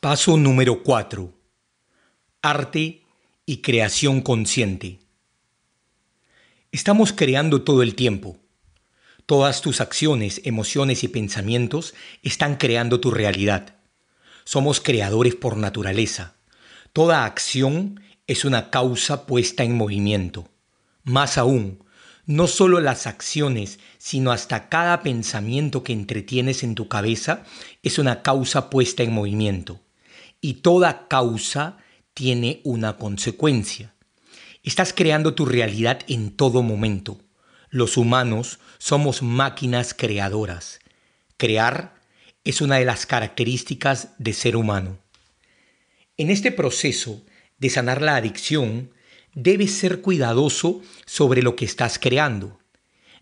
Paso 0.00 0.36
número 0.36 0.82
4. 0.82 1.32
Arte 2.42 3.02
y 3.44 3.56
creación 3.58 4.20
consciente. 4.20 5.00
Estamos 6.70 7.12
creando 7.12 7.62
todo 7.62 7.82
el 7.82 7.94
tiempo. 7.94 8.38
Todas 9.24 9.62
tus 9.62 9.80
acciones, 9.80 10.42
emociones 10.44 11.02
y 11.02 11.08
pensamientos 11.08 11.94
están 12.22 12.56
creando 12.56 13.00
tu 13.00 13.10
realidad. 13.10 13.75
Somos 14.46 14.80
creadores 14.80 15.34
por 15.34 15.56
naturaleza. 15.56 16.36
Toda 16.92 17.24
acción 17.24 18.00
es 18.28 18.44
una 18.44 18.70
causa 18.70 19.26
puesta 19.26 19.64
en 19.64 19.76
movimiento. 19.76 20.48
Más 21.02 21.36
aún, 21.36 21.82
no 22.26 22.46
solo 22.46 22.80
las 22.80 23.08
acciones, 23.08 23.80
sino 23.98 24.30
hasta 24.30 24.68
cada 24.68 25.02
pensamiento 25.02 25.82
que 25.82 25.92
entretienes 25.92 26.62
en 26.62 26.76
tu 26.76 26.86
cabeza 26.86 27.42
es 27.82 27.98
una 27.98 28.22
causa 28.22 28.70
puesta 28.70 29.02
en 29.02 29.12
movimiento. 29.12 29.80
Y 30.40 30.54
toda 30.54 31.08
causa 31.08 31.78
tiene 32.14 32.60
una 32.62 32.98
consecuencia. 32.98 33.94
Estás 34.62 34.92
creando 34.92 35.34
tu 35.34 35.44
realidad 35.44 36.02
en 36.06 36.30
todo 36.30 36.62
momento. 36.62 37.18
Los 37.68 37.96
humanos 37.96 38.60
somos 38.78 39.22
máquinas 39.22 39.92
creadoras. 39.92 40.78
Crear 41.36 41.95
es 42.46 42.60
una 42.60 42.76
de 42.76 42.84
las 42.84 43.06
características 43.06 44.10
de 44.18 44.32
ser 44.32 44.56
humano. 44.56 44.98
En 46.16 46.30
este 46.30 46.52
proceso 46.52 47.24
de 47.58 47.68
sanar 47.70 48.00
la 48.00 48.14
adicción, 48.14 48.92
debes 49.34 49.72
ser 49.72 50.00
cuidadoso 50.00 50.80
sobre 51.06 51.42
lo 51.42 51.56
que 51.56 51.64
estás 51.64 51.98
creando. 51.98 52.60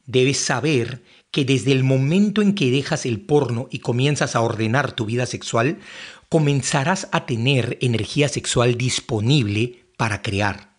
Debes 0.04 0.36
saber 0.36 1.02
que 1.30 1.46
desde 1.46 1.72
el 1.72 1.84
momento 1.84 2.42
en 2.42 2.54
que 2.54 2.70
dejas 2.70 3.06
el 3.06 3.18
porno 3.18 3.66
y 3.70 3.78
comienzas 3.78 4.36
a 4.36 4.42
ordenar 4.42 4.92
tu 4.92 5.06
vida 5.06 5.24
sexual, 5.24 5.78
comenzarás 6.28 7.08
a 7.10 7.24
tener 7.24 7.78
energía 7.80 8.28
sexual 8.28 8.76
disponible 8.76 9.86
para 9.96 10.20
crear. 10.20 10.76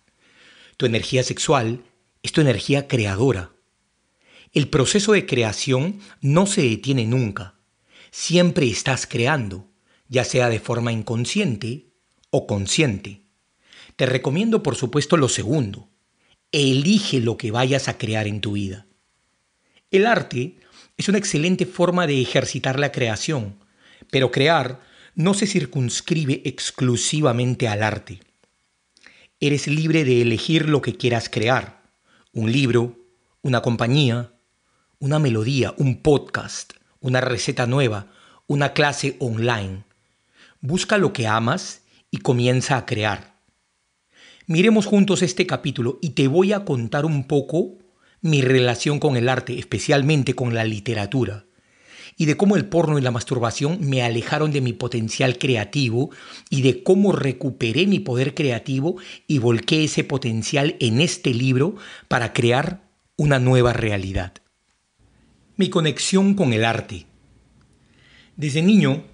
Tu 0.77 0.85
energía 0.85 1.23
sexual 1.23 1.83
es 2.21 2.31
tu 2.31 2.41
energía 2.41 2.87
creadora. 2.87 3.53
El 4.53 4.69
proceso 4.69 5.13
de 5.13 5.25
creación 5.25 5.99
no 6.21 6.45
se 6.45 6.61
detiene 6.61 7.07
nunca 7.07 7.54
siempre 8.17 8.65
estás 8.69 9.07
creando, 9.07 9.69
ya 10.07 10.23
sea 10.23 10.47
de 10.47 10.61
forma 10.61 10.93
inconsciente 10.93 11.91
o 12.29 12.47
consciente. 12.47 13.23
Te 13.97 14.05
recomiendo 14.05 14.63
por 14.63 14.77
supuesto 14.77 15.17
lo 15.17 15.27
segundo. 15.27 15.89
Elige 16.53 17.19
lo 17.19 17.35
que 17.35 17.51
vayas 17.51 17.89
a 17.89 17.97
crear 17.97 18.25
en 18.25 18.39
tu 18.39 18.53
vida. 18.53 18.87
El 19.91 20.05
arte 20.05 20.59
es 20.95 21.09
una 21.09 21.17
excelente 21.17 21.65
forma 21.65 22.07
de 22.07 22.21
ejercitar 22.21 22.79
la 22.79 22.93
creación, 22.93 23.59
pero 24.09 24.31
crear 24.31 24.79
no 25.13 25.33
se 25.33 25.45
circunscribe 25.45 26.41
exclusivamente 26.45 27.67
al 27.67 27.83
arte. 27.83 28.21
Eres 29.41 29.67
libre 29.67 30.05
de 30.05 30.21
elegir 30.21 30.69
lo 30.69 30.81
que 30.81 30.95
quieras 30.95 31.27
crear. 31.27 31.83
Un 32.31 32.49
libro, 32.49 32.97
una 33.41 33.61
compañía, 33.61 34.31
una 34.99 35.19
melodía, 35.19 35.75
un 35.77 36.01
podcast, 36.01 36.75
una 37.05 37.21
receta 37.21 37.67
nueva, 37.67 38.07
una 38.47 38.73
clase 38.73 39.15
online. 39.19 39.83
Busca 40.59 40.97
lo 40.97 41.13
que 41.13 41.27
amas 41.27 41.83
y 42.09 42.17
comienza 42.17 42.77
a 42.77 42.87
crear. 42.87 43.35
Miremos 44.47 44.87
juntos 44.87 45.21
este 45.21 45.45
capítulo 45.45 45.99
y 46.01 46.09
te 46.11 46.27
voy 46.27 46.51
a 46.51 46.65
contar 46.65 47.05
un 47.05 47.27
poco 47.27 47.77
mi 48.21 48.41
relación 48.41 48.97
con 48.97 49.17
el 49.17 49.29
arte, 49.29 49.59
especialmente 49.59 50.33
con 50.33 50.55
la 50.55 50.63
literatura. 50.65 51.45
y 52.17 52.27
de 52.27 52.37
cómo 52.37 52.55
el 52.55 52.65
porno 52.65 52.97
y 52.97 53.01
la 53.01 53.11
masturbación 53.11 53.77
me 53.81 54.01
alejaron 54.01 54.51
de 54.51 54.61
mi 54.61 54.71
potencial 54.71 55.37
creativo 55.37 56.11
y 56.49 56.61
de 56.61 56.81
cómo 56.81 57.11
recuperé 57.11 57.87
mi 57.87 57.99
poder 57.99 58.33
creativo 58.33 58.95
y 59.27 59.39
volqué 59.39 59.83
ese 59.83 60.05
potencial 60.05 60.77
en 60.79 61.01
este 61.01 61.33
libro 61.33 61.75
para 62.07 62.31
crear 62.31 62.87
una 63.17 63.37
nueva 63.39 63.73
realidad. 63.73 64.31
Mi 65.57 65.69
conexión 65.69 66.33
con 66.33 66.51
el 66.51 66.65
arte. 66.65 67.05
Desde 68.35 68.61
niño 68.61 69.05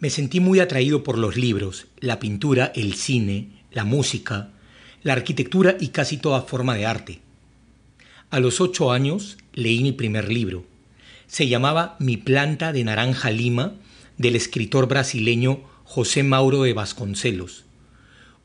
me 0.00 0.10
sentí 0.10 0.40
muy 0.40 0.58
atraído 0.58 1.04
por 1.04 1.16
los 1.16 1.36
libros, 1.36 1.86
la 2.00 2.18
pintura, 2.18 2.72
el 2.74 2.94
cine, 2.94 3.50
la 3.70 3.84
música, 3.84 4.50
la 5.04 5.12
arquitectura 5.12 5.76
y 5.78 5.88
casi 5.88 6.16
toda 6.16 6.42
forma 6.42 6.74
de 6.74 6.84
arte. 6.84 7.20
A 8.30 8.40
los 8.40 8.60
ocho 8.60 8.90
años 8.90 9.38
leí 9.52 9.84
mi 9.84 9.92
primer 9.92 10.32
libro. 10.32 10.64
Se 11.28 11.46
llamaba 11.46 11.94
Mi 12.00 12.16
planta 12.16 12.72
de 12.72 12.82
naranja 12.82 13.30
lima 13.30 13.74
del 14.18 14.34
escritor 14.34 14.88
brasileño 14.88 15.60
José 15.84 16.24
Mauro 16.24 16.64
de 16.64 16.72
Vasconcelos. 16.72 17.66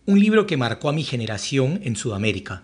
Un 0.06 0.20
libro 0.20 0.46
que 0.46 0.56
marcó 0.56 0.88
a 0.88 0.94
mi 0.94 1.04
generación 1.04 1.80
en 1.84 1.96
Sudamérica. 1.96 2.62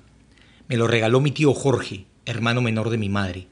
Me 0.67 0.77
lo 0.77 0.85
regaló 0.85 1.21
mi 1.21 1.31
tío 1.31 1.55
Jorge, 1.55 2.05
hermano 2.27 2.61
menor 2.61 2.91
de 2.91 2.99
mi 2.99 3.09
madre. 3.09 3.47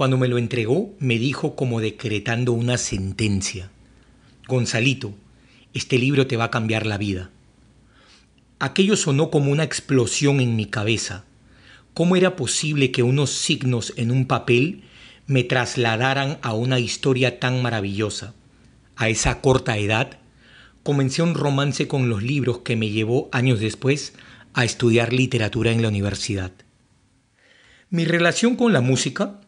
Cuando 0.00 0.16
me 0.16 0.28
lo 0.28 0.38
entregó, 0.38 0.94
me 0.98 1.18
dijo 1.18 1.54
como 1.54 1.78
decretando 1.78 2.54
una 2.54 2.78
sentencia. 2.78 3.70
Gonzalito, 4.48 5.12
este 5.74 5.98
libro 5.98 6.26
te 6.26 6.38
va 6.38 6.44
a 6.44 6.50
cambiar 6.50 6.86
la 6.86 6.96
vida. 6.96 7.28
Aquello 8.58 8.96
sonó 8.96 9.30
como 9.30 9.52
una 9.52 9.62
explosión 9.62 10.40
en 10.40 10.56
mi 10.56 10.64
cabeza. 10.64 11.26
¿Cómo 11.92 12.16
era 12.16 12.34
posible 12.34 12.92
que 12.92 13.02
unos 13.02 13.28
signos 13.28 13.92
en 13.98 14.10
un 14.10 14.24
papel 14.24 14.84
me 15.26 15.44
trasladaran 15.44 16.38
a 16.40 16.54
una 16.54 16.78
historia 16.78 17.38
tan 17.38 17.60
maravillosa? 17.60 18.32
A 18.96 19.10
esa 19.10 19.42
corta 19.42 19.76
edad, 19.76 20.18
comencé 20.82 21.20
un 21.20 21.34
romance 21.34 21.88
con 21.88 22.08
los 22.08 22.22
libros 22.22 22.60
que 22.60 22.74
me 22.74 22.88
llevó 22.88 23.28
años 23.32 23.60
después 23.60 24.14
a 24.54 24.64
estudiar 24.64 25.12
literatura 25.12 25.72
en 25.72 25.82
la 25.82 25.88
universidad. 25.88 26.52
Mi 27.90 28.06
relación 28.06 28.56
con 28.56 28.72
la 28.72 28.80
música 28.80 29.42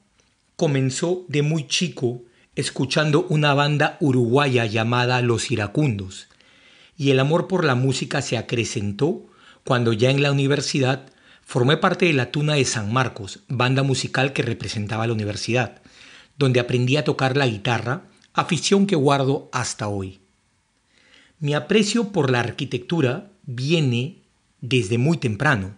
comenzó 0.56 1.24
de 1.28 1.42
muy 1.42 1.66
chico 1.66 2.22
escuchando 2.54 3.26
una 3.28 3.54
banda 3.54 3.96
uruguaya 4.00 4.66
llamada 4.66 5.22
Los 5.22 5.50
Iracundos, 5.50 6.28
y 6.96 7.10
el 7.10 7.20
amor 7.20 7.48
por 7.48 7.64
la 7.64 7.74
música 7.74 8.22
se 8.22 8.36
acrecentó 8.36 9.26
cuando 9.64 9.92
ya 9.92 10.10
en 10.10 10.22
la 10.22 10.32
universidad 10.32 11.12
Formé 11.44 11.76
parte 11.76 12.06
de 12.06 12.14
la 12.14 12.30
Tuna 12.30 12.54
de 12.54 12.64
San 12.64 12.92
Marcos, 12.92 13.40
banda 13.48 13.82
musical 13.82 14.32
que 14.32 14.42
representaba 14.42 15.06
la 15.06 15.12
universidad, 15.12 15.82
donde 16.38 16.60
aprendí 16.60 16.96
a 16.96 17.04
tocar 17.04 17.36
la 17.36 17.46
guitarra, 17.46 18.04
afición 18.32 18.86
que 18.86 18.96
guardo 18.96 19.50
hasta 19.52 19.88
hoy. 19.88 20.20
Mi 21.40 21.52
aprecio 21.52 22.10
por 22.10 22.30
la 22.30 22.40
arquitectura 22.40 23.30
viene 23.42 24.22
desde 24.62 24.96
muy 24.96 25.18
temprano, 25.18 25.74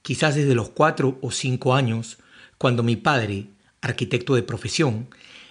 quizás 0.00 0.34
desde 0.34 0.54
los 0.54 0.70
cuatro 0.70 1.18
o 1.20 1.30
cinco 1.30 1.74
años, 1.74 2.18
cuando 2.56 2.82
mi 2.82 2.96
padre, 2.96 3.48
arquitecto 3.82 4.34
de 4.34 4.42
profesión, 4.42 5.08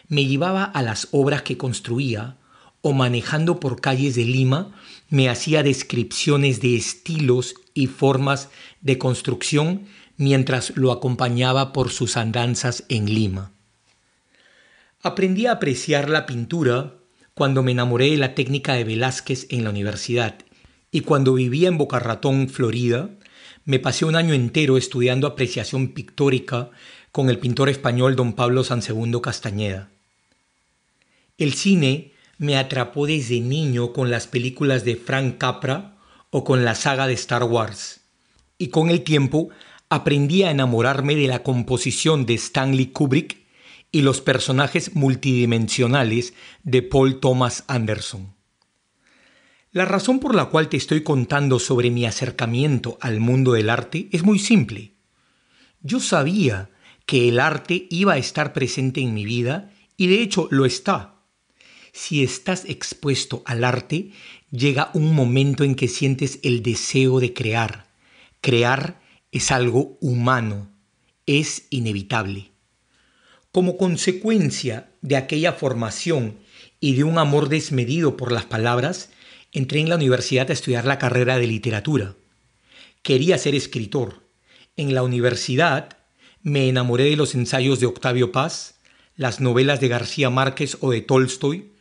me 0.08 0.26
llevaba 0.26 0.64
a 0.64 0.82
las 0.82 1.08
obras 1.12 1.44
que 1.44 1.58
construía 1.58 2.38
o 2.82 2.94
manejando 2.94 3.60
por 3.60 3.80
calles 3.80 4.16
de 4.16 4.26
Lima 4.26 4.74
me 5.10 5.30
hacía 5.30 5.62
descripciones 5.62 6.62
de 6.62 6.76
estilos 6.76 7.56
y 7.74 7.88
formas 7.88 8.50
de 8.82 8.98
construcción 8.98 9.86
mientras 10.18 10.76
lo 10.76 10.92
acompañaba 10.92 11.74
por 11.74 11.92
sus 11.92 12.18
andanzas 12.18 12.86
en 12.90 13.06
Lima. 13.06 13.52
Aprendí 15.04 15.46
a 15.46 15.54
apreciar 15.54 16.10
la 16.10 16.26
pintura 16.26 16.96
cuando 17.34 17.64
me 17.64 17.72
enamoré 17.72 18.12
de 18.12 18.18
la 18.18 18.36
técnica 18.36 18.74
de 18.74 18.84
Velázquez 18.84 19.48
en 19.50 19.64
la 19.64 19.70
universidad 19.70 20.36
y 20.92 21.02
cuando 21.02 21.34
vivía 21.34 21.68
en 21.68 21.78
Boca 21.78 22.00
Ratón, 22.00 22.50
Florida, 22.50 23.10
me 23.66 23.80
pasé 23.80 24.06
un 24.06 24.16
año 24.16 24.34
entero 24.34 24.78
estudiando 24.78 25.28
apreciación 25.28 25.90
pictórica 25.90 26.72
con 27.12 27.30
el 27.30 27.40
pintor 27.40 27.70
español 27.70 28.16
don 28.16 28.34
Pablo 28.34 28.64
Sansegundo 28.64 29.22
Castañeda. 29.22 29.90
El 31.38 31.54
cine 31.54 32.14
me 32.38 32.58
atrapó 32.58 33.06
desde 33.06 33.40
niño 33.40 33.94
con 33.94 34.10
las 34.10 34.28
películas 34.28 34.86
de 34.86 34.96
Frank 34.96 35.38
Capra 35.38 35.98
o 36.30 36.44
con 36.44 36.66
la 36.66 36.76
saga 36.76 37.08
de 37.08 37.14
Star 37.14 37.44
Wars. 37.44 38.02
Y 38.58 38.70
con 38.70 38.90
el 38.90 39.04
tiempo 39.04 39.50
aprendí 39.90 40.44
a 40.44 40.52
enamorarme 40.52 41.16
de 41.16 41.28
la 41.28 41.44
composición 41.44 42.26
de 42.26 42.36
Stanley 42.36 42.88
Kubrick 42.88 43.38
y 43.92 44.02
los 44.02 44.22
personajes 44.22 44.96
multidimensionales 44.96 46.34
de 46.64 46.82
Paul 46.82 47.20
Thomas 47.20 47.66
Anderson. 47.68 48.34
La 49.74 49.86
razón 49.86 50.20
por 50.20 50.34
la 50.34 50.46
cual 50.46 50.68
te 50.68 50.78
estoy 50.78 51.04
contando 51.04 51.60
sobre 51.60 51.92
mi 51.92 52.06
acercamiento 52.06 52.98
al 53.02 53.20
mundo 53.20 53.54
del 53.54 53.70
arte 53.70 54.10
es 54.12 54.24
muy 54.24 54.40
simple. 54.40 54.94
Yo 55.82 56.00
sabía 56.00 56.71
que 57.12 57.28
el 57.28 57.42
arte 57.42 57.88
iba 57.90 58.14
a 58.14 58.18
estar 58.18 58.54
presente 58.54 59.02
en 59.02 59.14
mi 59.14 59.26
vida 59.26 59.70
y 59.98 60.08
de 60.08 60.22
hecho 60.22 60.48
lo 60.50 60.64
está 60.66 61.12
si 61.94 62.24
estás 62.24 62.66
expuesto 62.66 63.42
al 63.46 63.64
arte, 63.64 64.12
llega 64.52 64.92
un 64.94 65.14
momento 65.14 65.64
en 65.64 65.76
que 65.76 65.88
sientes 65.88 66.40
el 66.44 66.64
deseo 66.64 67.20
de 67.20 67.34
crear. 67.34 67.88
Crear 68.40 69.02
es 69.32 69.52
algo 69.52 69.98
humano, 70.02 70.70
es 71.26 71.68
inevitable. 71.70 72.52
Como 73.52 73.78
consecuencia 73.78 74.92
de 75.02 75.18
aquella 75.18 75.54
formación 75.54 76.38
y 76.80 76.96
de 76.96 77.04
un 77.04 77.18
amor 77.18 77.50
desmedido 77.50 78.16
por 78.16 78.32
las 78.32 78.46
palabras, 78.46 79.10
entré 79.52 79.82
en 79.82 79.90
la 79.90 79.96
universidad 79.96 80.50
a 80.50 80.54
estudiar 80.54 80.86
la 80.86 80.98
carrera 80.98 81.38
de 81.38 81.48
literatura. 81.48 82.16
Quería 83.04 83.38
ser 83.38 83.56
escritor. 83.56 84.22
En 84.78 84.96
la 84.96 85.04
universidad 85.04 85.98
me 86.44 86.68
enamoré 86.68 87.06
de 87.06 87.16
los 87.16 87.36
ensayos 87.36 87.80
de 87.80 87.86
Octavio 87.86 88.32
Paz, 88.32 88.76
las 89.16 89.40
novelas 89.40 89.80
de 89.80 89.88
García 89.88 90.30
Márquez 90.30 90.78
o 90.82 90.92
de 90.92 91.02
Tolstoy, 91.02 91.72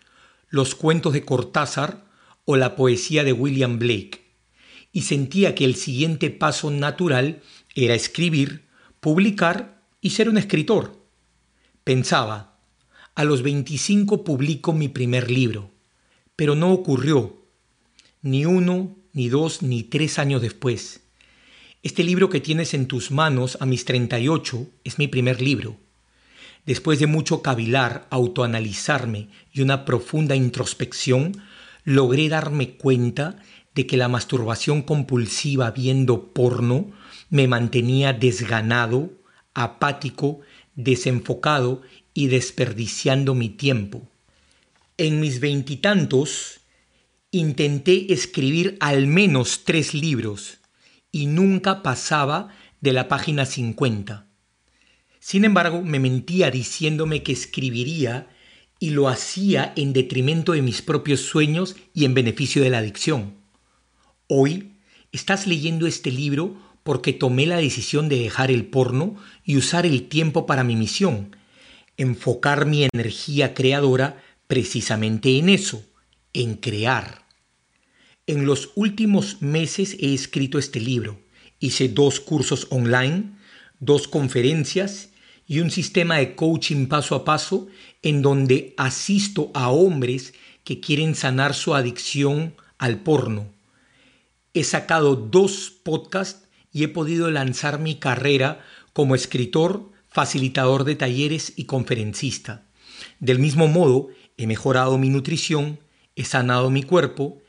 los 0.49 0.74
cuentos 0.74 1.12
de 1.12 1.24
Cortázar 1.24 2.05
o 2.45 2.57
la 2.57 2.77
poesía 2.77 3.24
de 3.24 3.32
William 3.32 3.78
Blake, 3.78 4.23
y 4.93 5.03
sentía 5.03 5.55
que 5.55 5.65
el 5.65 5.77
siguiente 5.77 6.31
paso 6.31 6.70
natural 6.70 7.41
era 7.74 7.95
escribir, 7.95 8.66
publicar 9.01 9.82
y 10.01 10.11
ser 10.11 10.28
un 10.28 10.37
escritor. 10.37 11.07
Pensaba, 11.85 12.59
a 13.15 13.24
los 13.24 13.43
25 13.43 14.24
publico 14.24 14.73
mi 14.73 14.89
primer 14.89 15.31
libro, 15.31 15.70
pero 16.37 16.55
no 16.55 16.73
ocurrió, 16.73 17.47
ni 18.23 18.45
uno, 18.45 18.97
ni 19.12 19.28
dos, 19.28 19.62
ni 19.62 19.82
tres 19.82 20.19
años 20.19 20.43
después. 20.43 21.03
Este 21.82 22.05
libro 22.05 22.28
que 22.28 22.40
tienes 22.40 22.74
en 22.74 22.86
tus 22.86 23.11
manos 23.11 23.57
a 23.59 23.65
mis 23.65 23.86
38 23.86 24.69
es 24.85 24.98
mi 24.98 25.09
primer 25.09 25.40
libro. 25.40 25.78
Después 26.66 26.98
de 26.98 27.07
mucho 27.07 27.40
cavilar, 27.40 28.07
autoanalizarme 28.11 29.28
y 29.51 29.62
una 29.62 29.86
profunda 29.86 30.36
introspección, 30.36 31.43
logré 31.85 32.28
darme 32.28 32.73
cuenta 32.73 33.36
de 33.74 33.86
que 33.86 33.97
la 33.97 34.09
masturbación 34.09 34.82
compulsiva 34.82 35.70
viendo 35.70 36.35
porno 36.35 36.90
me 37.31 37.48
mantenía 37.48 38.12
desganado, 38.12 39.12
apático, 39.55 40.40
desenfocado 40.74 41.81
y 42.12 42.27
desperdiciando 42.27 43.35
mi 43.35 43.48
tiempo. 43.48 44.07
En 44.98 45.19
mis 45.19 45.40
veintitantos 45.40 46.61
intenté 47.31 48.12
escribir 48.12 48.77
al 48.81 49.07
menos 49.07 49.65
tres 49.65 49.94
libros 49.94 50.60
y 51.12 51.27
nunca 51.27 51.82
pasaba 51.82 52.49
de 52.81 52.93
la 52.93 53.09
página 53.09 53.47
50. 53.47 54.27
Sin 55.19 55.45
embargo, 55.45 55.82
me 55.82 56.01
mentía 56.01 56.51
diciéndome 56.51 57.23
que 57.23 57.32
escribiría 57.32 58.28
y 58.78 58.91
lo 58.91 59.09
hacía 59.09 59.73
en 59.77 59.93
detrimento 59.93 60.53
de 60.53 60.62
mis 60.62 60.81
propios 60.81 61.20
sueños 61.20 61.77
y 61.93 62.07
en 62.07 62.15
beneficio 62.15 62.62
de 62.62 62.70
la 62.70 62.78
adicción. 62.78 63.35
Hoy 64.27 64.77
estás 65.12 65.47
leyendo 65.47 65.87
este 65.87 66.11
libro 66.11 66.57
porque 66.82 67.12
tomé 67.12 67.47
la 67.47 67.59
decisión 67.59 68.09
de 68.09 68.19
dejar 68.19 68.51
el 68.51 68.65
porno 68.65 69.16
y 69.45 69.59
usar 69.59 69.85
el 69.85 70.09
tiempo 70.09 70.47
para 70.47 70.65
mi 70.65 70.77
misión, 70.77 71.37
enfocar 71.99 72.65
mi 72.65 72.89
energía 72.91 73.53
creadora 73.53 74.23
precisamente 74.47 75.39
en 75.39 75.51
eso, 75.51 75.85
en 76.32 76.55
crear. 76.55 77.27
En 78.31 78.47
los 78.47 78.70
últimos 78.77 79.43
meses 79.43 79.97
he 79.98 80.15
escrito 80.15 80.61
este 80.61 80.78
libro. 80.78 81.19
Hice 81.59 81.89
dos 81.89 82.20
cursos 82.20 82.69
online, 82.70 83.32
dos 83.81 84.07
conferencias 84.07 85.09
y 85.48 85.59
un 85.59 85.73
sistema 85.73 86.19
de 86.19 86.36
coaching 86.36 86.86
paso 86.86 87.16
a 87.16 87.24
paso 87.24 87.66
en 88.02 88.23
donde 88.23 88.73
asisto 88.77 89.51
a 89.52 89.70
hombres 89.70 90.32
que 90.62 90.78
quieren 90.78 91.16
sanar 91.16 91.55
su 91.55 91.74
adicción 91.74 92.55
al 92.78 93.01
porno. 93.01 93.48
He 94.55 94.62
sacado 94.62 95.16
dos 95.16 95.73
podcasts 95.82 96.47
y 96.73 96.85
he 96.85 96.89
podido 96.89 97.32
lanzar 97.32 97.81
mi 97.81 97.97
carrera 97.97 98.65
como 98.93 99.16
escritor, 99.16 99.90
facilitador 100.09 100.85
de 100.85 100.94
talleres 100.94 101.52
y 101.57 101.65
conferencista. 101.65 102.62
Del 103.19 103.40
mismo 103.40 103.66
modo, 103.66 104.07
he 104.36 104.47
mejorado 104.47 104.98
mi 104.98 105.09
nutrición, 105.09 105.81
he 106.15 106.24
sanado 106.24 106.70
mi 106.70 106.85
cuerpo, 106.85 107.43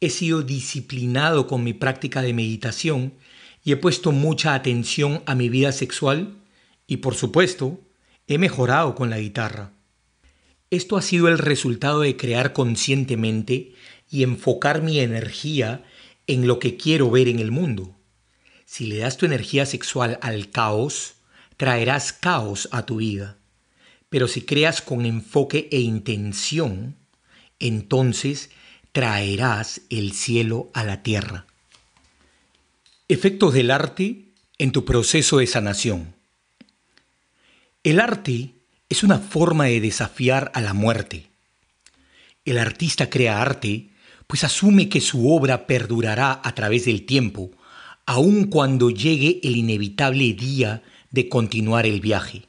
he 0.00 0.10
sido 0.10 0.42
disciplinado 0.42 1.46
con 1.46 1.64
mi 1.64 1.72
práctica 1.72 2.22
de 2.22 2.32
meditación 2.32 3.14
y 3.64 3.72
he 3.72 3.76
puesto 3.76 4.12
mucha 4.12 4.54
atención 4.54 5.22
a 5.26 5.34
mi 5.34 5.48
vida 5.48 5.72
sexual 5.72 6.36
y 6.86 6.98
por 6.98 7.14
supuesto, 7.14 7.80
he 8.26 8.38
mejorado 8.38 8.94
con 8.94 9.10
la 9.10 9.18
guitarra. 9.18 9.72
Esto 10.70 10.96
ha 10.96 11.02
sido 11.02 11.28
el 11.28 11.38
resultado 11.38 12.00
de 12.00 12.16
crear 12.16 12.52
conscientemente 12.52 13.72
y 14.10 14.22
enfocar 14.22 14.82
mi 14.82 15.00
energía 15.00 15.84
en 16.26 16.46
lo 16.46 16.58
que 16.58 16.76
quiero 16.76 17.10
ver 17.10 17.28
en 17.28 17.38
el 17.38 17.50
mundo. 17.50 17.94
Si 18.64 18.86
le 18.86 18.98
das 18.98 19.16
tu 19.16 19.26
energía 19.26 19.64
sexual 19.64 20.18
al 20.22 20.50
caos, 20.50 21.14
traerás 21.56 22.12
caos 22.12 22.68
a 22.72 22.84
tu 22.84 22.96
vida. 22.96 23.38
Pero 24.08 24.28
si 24.28 24.42
creas 24.42 24.82
con 24.82 25.06
enfoque 25.06 25.68
e 25.70 25.80
intención, 25.80 26.96
entonces 27.58 28.50
traerás 28.96 29.82
el 29.90 30.12
cielo 30.12 30.70
a 30.72 30.82
la 30.82 31.02
tierra. 31.02 31.44
Efectos 33.08 33.52
del 33.52 33.70
arte 33.70 34.22
en 34.56 34.72
tu 34.72 34.86
proceso 34.86 35.36
de 35.36 35.46
sanación. 35.46 36.14
El 37.84 38.00
arte 38.00 38.54
es 38.88 39.02
una 39.02 39.18
forma 39.18 39.64
de 39.64 39.82
desafiar 39.82 40.50
a 40.54 40.62
la 40.62 40.72
muerte. 40.72 41.26
El 42.46 42.56
artista 42.56 43.10
crea 43.10 43.42
arte 43.42 43.90
pues 44.26 44.44
asume 44.44 44.88
que 44.88 45.02
su 45.02 45.30
obra 45.30 45.66
perdurará 45.66 46.40
a 46.42 46.54
través 46.54 46.86
del 46.86 47.04
tiempo, 47.04 47.50
aun 48.06 48.44
cuando 48.44 48.88
llegue 48.88 49.40
el 49.42 49.56
inevitable 49.56 50.32
día 50.32 50.82
de 51.10 51.28
continuar 51.28 51.84
el 51.84 52.00
viaje. 52.00 52.44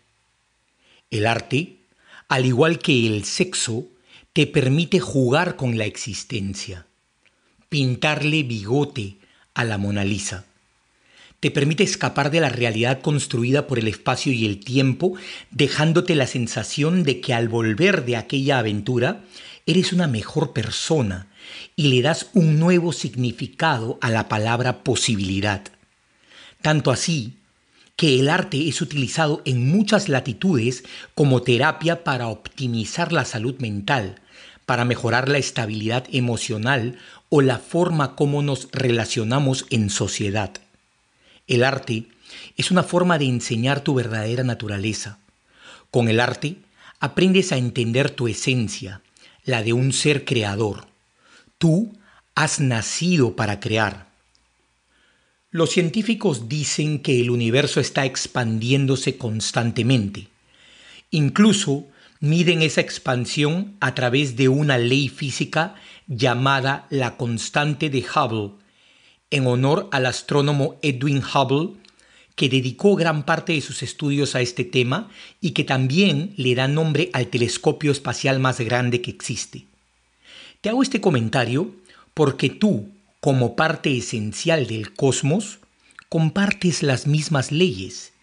El 1.12 1.28
arte, 1.28 1.80
al 2.30 2.46
igual 2.46 2.80
que 2.80 3.06
el 3.06 3.26
sexo, 3.26 3.90
te 4.38 4.46
permite 4.46 5.00
jugar 5.00 5.56
con 5.56 5.80
la 5.80 5.86
existencia, 5.86 6.86
pintarle 7.70 8.44
bigote 8.44 9.18
a 9.56 9.64
la 9.64 9.80
Mona 9.80 10.06
Lisa 10.06 10.46
te 11.40 11.50
permite 11.50 11.84
escapar 11.84 12.30
de 12.30 12.40
la 12.40 12.50
realidad 12.50 13.02
construida 13.02 13.66
por 13.66 13.80
el 13.80 13.88
espacio 13.88 14.32
y 14.32 14.46
el 14.46 14.60
tiempo, 14.60 15.16
dejándote 15.50 16.14
la 16.14 16.28
sensación 16.28 17.02
de 17.02 17.20
que 17.20 17.34
al 17.34 17.50
volver 17.50 18.06
de 18.06 18.16
aquella 18.16 18.60
aventura, 18.60 19.24
eres 19.66 19.92
una 19.92 20.06
mejor 20.06 20.54
persona 20.54 21.26
y 21.76 21.88
le 21.88 22.04
das 22.04 22.28
un 22.36 22.60
nuevo 22.60 22.94
significado 22.94 23.98
a 24.02 24.12
la 24.12 24.30
palabra 24.30 24.84
posibilidad. 24.84 25.64
Tanto 26.62 26.92
así 26.92 27.38
que 27.96 28.20
el 28.20 28.30
arte 28.30 28.68
es 28.70 28.82
utilizado 28.82 29.42
en 29.46 29.68
muchas 29.68 30.10
latitudes 30.10 30.84
como 31.16 31.42
terapia 31.42 32.04
para 32.04 32.28
optimizar 32.28 33.12
la 33.12 33.26
salud 33.26 33.56
mental, 33.58 34.22
para 34.68 34.84
mejorar 34.84 35.30
la 35.30 35.38
estabilidad 35.38 36.04
emocional 36.12 37.00
o 37.30 37.42
la 37.42 37.58
forma 37.58 38.18
como 38.18 38.44
nos 38.44 38.68
relacionamos 38.74 39.66
en 39.70 39.90
sociedad. 39.90 40.52
El 41.48 41.64
arte 41.64 42.08
es 42.58 42.70
una 42.70 42.84
forma 42.84 43.18
de 43.18 43.26
enseñar 43.26 43.80
tu 43.80 43.94
verdadera 43.94 44.44
naturaleza. 44.44 45.20
Con 45.90 46.10
el 46.10 46.20
arte 46.20 46.58
aprendes 47.00 47.54
a 47.54 47.58
entender 47.58 48.10
tu 48.10 48.28
esencia, 48.28 49.02
la 49.46 49.64
de 49.64 49.72
un 49.72 49.94
ser 49.94 50.26
creador. 50.26 50.86
Tú 51.58 51.98
has 52.36 52.60
nacido 52.60 53.38
para 53.38 53.62
crear. 53.62 54.08
Los 55.50 55.70
científicos 55.70 56.50
dicen 56.50 57.00
que 57.00 57.22
el 57.22 57.30
universo 57.30 57.80
está 57.80 58.04
expandiéndose 58.04 59.18
constantemente. 59.18 60.28
Incluso 61.10 61.86
miden 62.20 62.62
esa 62.62 62.82
expansión 62.82 63.76
a 63.80 63.94
través 63.96 64.36
de 64.36 64.50
una 64.50 64.78
ley 64.78 65.10
física 65.10 65.76
llamada 66.08 66.88
la 66.90 67.18
constante 67.18 67.90
de 67.90 68.04
Hubble, 68.04 68.54
en 69.30 69.46
honor 69.48 69.90
al 69.92 70.06
astrónomo 70.06 70.78
Edwin 70.82 71.22
Hubble, 71.22 71.78
que 72.36 72.50
dedicó 72.50 72.96
gran 72.96 73.24
parte 73.26 73.54
de 73.54 73.62
sus 73.62 73.82
estudios 73.82 74.36
a 74.36 74.42
este 74.42 74.64
tema 74.64 75.10
y 75.42 75.52
que 75.52 75.64
también 75.64 76.34
le 76.38 76.54
da 76.54 76.68
nombre 76.68 77.10
al 77.14 77.28
telescopio 77.28 77.92
espacial 77.92 78.40
más 78.40 78.60
grande 78.60 79.02
que 79.02 79.10
existe. 79.10 79.66
Te 80.62 80.70
hago 80.70 80.84
este 80.84 81.02
comentario 81.02 81.76
porque 82.14 82.50
tú, 82.50 82.90
como 83.20 83.56
parte 83.56 83.96
esencial 83.98 84.68
del 84.68 84.94
cosmos, 84.94 85.60
compartes 86.10 86.84
las 86.84 87.08
mismas 87.08 87.52
leyes. 87.52 88.14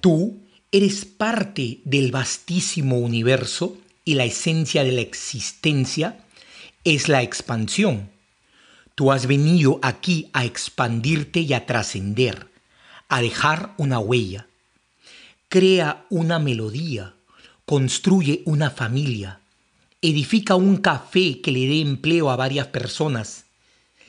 Tú 0.00 0.38
eres 0.70 1.06
parte 1.06 1.80
del 1.84 2.12
vastísimo 2.12 2.98
universo 2.98 3.78
y 4.04 4.14
la 4.14 4.24
esencia 4.24 4.84
de 4.84 4.92
la 4.92 5.00
existencia 5.00 6.24
es 6.84 7.08
la 7.08 7.22
expansión. 7.22 8.10
Tú 8.94 9.12
has 9.12 9.26
venido 9.26 9.78
aquí 9.82 10.28
a 10.32 10.44
expandirte 10.44 11.40
y 11.40 11.52
a 11.54 11.64
trascender, 11.64 12.48
a 13.08 13.22
dejar 13.22 13.74
una 13.78 13.98
huella. 13.98 14.46
Crea 15.48 16.04
una 16.10 16.38
melodía, 16.38 17.14
construye 17.64 18.42
una 18.44 18.70
familia, 18.70 19.40
edifica 20.02 20.54
un 20.54 20.76
café 20.76 21.40
que 21.40 21.52
le 21.52 21.66
dé 21.66 21.80
empleo 21.80 22.30
a 22.30 22.36
varias 22.36 22.66
personas, 22.66 23.46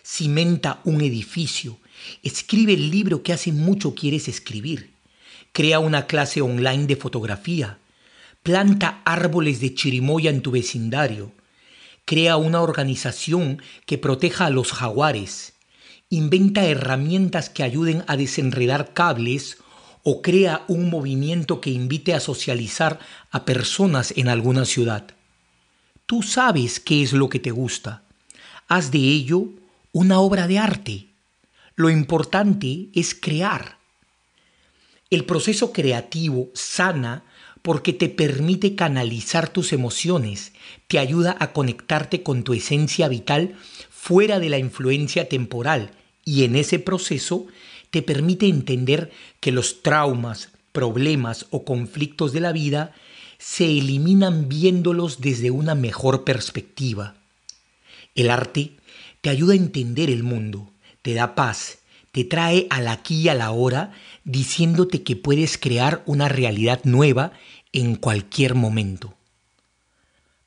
cimenta 0.03 0.81
un 0.83 1.01
edificio, 1.01 1.77
escribe 2.21 2.73
el 2.73 2.89
libro 2.89 3.23
que 3.23 3.31
hace 3.31 3.53
mucho 3.53 3.95
quieres 3.95 4.27
escribir, 4.27 4.98
crea 5.51 5.79
una 5.79 6.07
clase 6.07 6.41
online 6.41 6.85
de 6.87 6.95
fotografía, 6.95 7.77
planta 8.43 9.01
árboles 9.05 9.59
de 9.59 9.73
chirimoya 9.73 10.29
en 10.29 10.41
tu 10.41 10.51
vecindario, 10.51 11.31
crea 12.05 12.37
una 12.37 12.61
organización 12.61 13.61
que 13.85 13.97
proteja 13.97 14.47
a 14.47 14.49
los 14.49 14.71
jaguares, 14.71 15.53
inventa 16.09 16.65
herramientas 16.65 17.49
que 17.49 17.63
ayuden 17.63 18.03
a 18.07 18.17
desenredar 18.17 18.93
cables 18.93 19.57
o 20.03 20.21
crea 20.21 20.63
un 20.67 20.89
movimiento 20.89 21.61
que 21.61 21.69
invite 21.69 22.13
a 22.13 22.19
socializar 22.19 22.99
a 23.31 23.45
personas 23.45 24.13
en 24.15 24.27
alguna 24.27 24.65
ciudad. 24.65 25.05
Tú 26.05 26.23
sabes 26.23 26.79
qué 26.79 27.03
es 27.03 27.13
lo 27.13 27.29
que 27.29 27.39
te 27.39 27.51
gusta. 27.51 28.01
Haz 28.67 28.91
de 28.91 28.99
ello 28.99 29.45
una 29.91 30.19
obra 30.19 30.47
de 30.47 30.57
arte. 30.57 31.07
Lo 31.75 31.89
importante 31.89 32.89
es 32.93 33.13
crear. 33.13 33.78
El 35.09 35.25
proceso 35.25 35.73
creativo 35.73 36.49
sana 36.53 37.23
porque 37.61 37.93
te 37.93 38.09
permite 38.09 38.75
canalizar 38.75 39.49
tus 39.49 39.73
emociones, 39.73 40.53
te 40.87 40.99
ayuda 40.99 41.35
a 41.39 41.51
conectarte 41.51 42.23
con 42.23 42.43
tu 42.43 42.53
esencia 42.53 43.07
vital 43.07 43.55
fuera 43.89 44.39
de 44.39 44.49
la 44.49 44.59
influencia 44.59 45.27
temporal 45.27 45.91
y 46.23 46.43
en 46.43 46.55
ese 46.55 46.79
proceso 46.79 47.47
te 47.89 48.01
permite 48.01 48.47
entender 48.47 49.11
que 49.39 49.51
los 49.51 49.81
traumas, 49.81 50.49
problemas 50.71 51.47
o 51.49 51.65
conflictos 51.65 52.31
de 52.31 52.39
la 52.39 52.51
vida 52.51 52.93
se 53.39 53.65
eliminan 53.65 54.47
viéndolos 54.47 55.21
desde 55.21 55.49
una 55.49 55.73
mejor 55.73 56.23
perspectiva. 56.23 57.15
El 58.13 58.29
arte 58.29 58.73
te 59.21 59.29
ayuda 59.29 59.53
a 59.53 59.57
entender 59.57 60.09
el 60.09 60.23
mundo, 60.23 60.71
te 61.01 61.13
da 61.13 61.35
paz, 61.35 61.78
te 62.11 62.23
trae 62.23 62.67
al 62.69 62.87
aquí 62.87 63.21
y 63.21 63.29
a 63.29 63.33
la 63.33 63.51
hora 63.51 63.93
diciéndote 64.23 65.03
que 65.03 65.15
puedes 65.15 65.57
crear 65.57 66.03
una 66.05 66.29
realidad 66.29 66.81
nueva 66.83 67.31
en 67.71 67.95
cualquier 67.95 68.55
momento. 68.55 69.15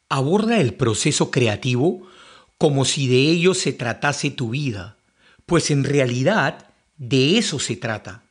Aborda 0.09 0.61
el 0.61 0.75
proceso 0.75 1.31
creativo 1.31 2.07
como 2.59 2.85
si 2.85 3.09
de 3.09 3.17
ello 3.17 3.55
se 3.55 3.73
tratase 3.73 4.31
tu 4.31 4.51
vida, 4.51 4.97
pues 5.47 5.71
en 5.71 5.85
realidad 5.85 6.69
de 6.97 7.39
eso 7.39 7.59
se 7.59 7.77
trata. 7.77 8.23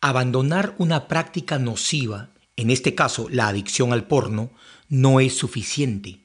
Abandonar 0.00 0.74
una 0.78 1.08
práctica 1.08 1.58
nociva, 1.58 2.30
en 2.56 2.70
este 2.70 2.94
caso 2.94 3.28
la 3.28 3.48
adicción 3.48 3.92
al 3.92 4.06
porno, 4.06 4.50
no 4.88 5.20
es 5.20 5.36
suficiente. 5.36 6.20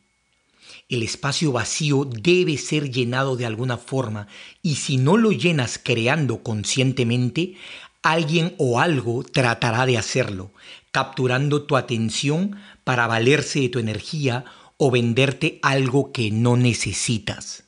El 0.93 1.01
espacio 1.01 1.51
vacío 1.51 2.05
debe 2.05 2.55
ser 2.55 2.91
llenado 2.91 3.35
de 3.35 3.47
alguna 3.47 3.77
forma 3.77 4.27
y 4.61 4.75
si 4.75 4.97
no 4.97 5.17
lo 5.17 5.31
llenas 5.31 5.79
creando 5.83 6.43
conscientemente, 6.43 7.55
alguien 8.03 8.53
o 8.59 8.79
algo 8.79 9.23
tratará 9.23 9.87
de 9.87 9.97
hacerlo, 9.97 10.51
capturando 10.91 11.63
tu 11.63 11.77
atención 11.77 12.57
para 12.83 13.07
valerse 13.07 13.61
de 13.61 13.69
tu 13.69 13.79
energía 13.79 14.45
o 14.77 14.91
venderte 14.91 15.57
algo 15.63 16.11
que 16.11 16.29
no 16.29 16.57
necesitas. 16.57 17.63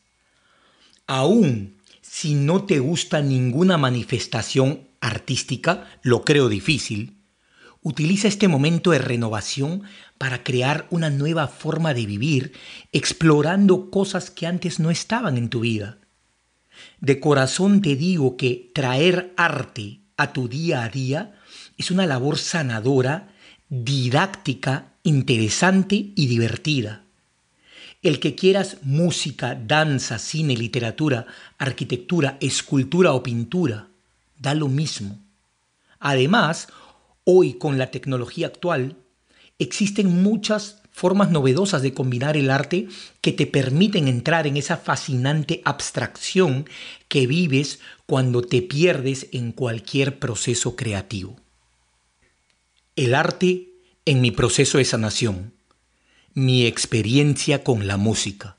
Aún 1.08 1.78
si 2.04 2.36
no 2.36 2.66
te 2.66 2.78
gusta 2.78 3.24
ninguna 3.24 3.80
manifestación 3.80 4.82
artística, 5.02 5.90
lo 6.04 6.24
creo 6.24 6.48
difícil, 6.48 7.15
utiliza 7.86 8.28
este 8.28 8.48
momento 8.48 8.90
de 8.90 8.98
renovación 8.98 9.84
para 10.18 10.44
crear 10.44 10.88
una 10.90 11.12
nueva 11.12 11.48
forma 11.48 11.94
de 11.94 12.08
vivir, 12.08 12.54
explorando 12.92 13.92
cosas 13.92 14.32
que 14.32 14.48
antes 14.48 14.80
no 14.80 14.90
estaban 14.90 15.38
en 15.38 15.50
tu 15.50 15.60
vida. 15.60 16.00
De 17.00 17.20
corazón 17.20 17.84
te 17.84 17.96
digo 17.96 18.38
que 18.38 18.72
traer 18.74 19.36
arte 19.38 20.00
a 20.18 20.34
tu 20.34 20.48
día 20.48 20.84
a 20.84 20.90
día 20.90 21.36
es 21.78 21.92
una 21.92 22.08
labor 22.08 22.40
sanadora, 22.40 23.30
didáctica 23.70 24.94
interesante 25.04 26.12
y 26.16 26.26
divertida. 26.26 27.04
El 28.02 28.20
que 28.20 28.34
quieras 28.34 28.78
música, 28.82 29.54
danza, 29.54 30.18
cine, 30.18 30.58
literatura, 30.58 31.28
arquitectura, 31.60 32.38
escultura 32.42 33.14
o 33.14 33.22
pintura, 33.22 33.90
da 34.40 34.56
lo 34.56 34.70
mismo. 34.70 35.20
Además, 36.00 36.68
hoy 37.26 37.56
con 37.56 37.78
la 37.78 37.92
tecnología 37.92 38.48
actual, 38.48 38.98
existen 39.60 40.24
muchas 40.24 40.82
formas 40.92 41.30
novedosas 41.30 41.82
de 41.82 41.94
combinar 41.94 42.38
el 42.38 42.50
arte 42.50 42.88
que 43.20 43.34
te 43.34 43.46
permiten 43.46 44.08
entrar 44.08 44.48
en 44.48 44.56
esa 44.56 44.78
fascinante 44.78 45.62
abstracción 45.66 46.70
que 47.10 47.28
vives 47.28 47.80
cuando 48.06 48.42
te 48.42 48.62
pierdes 48.62 49.28
en 49.34 49.52
cualquier 49.52 50.20
proceso 50.20 50.78
creativo. 50.78 51.36
El 52.96 53.14
arte 53.14 53.72
en 54.06 54.22
mi 54.22 54.32
proceso 54.32 54.78
de 54.78 54.86
sanación, 54.86 55.54
mi 56.34 56.66
experiencia 56.66 57.64
con 57.64 57.88
la 57.88 57.98
música. 57.98 58.58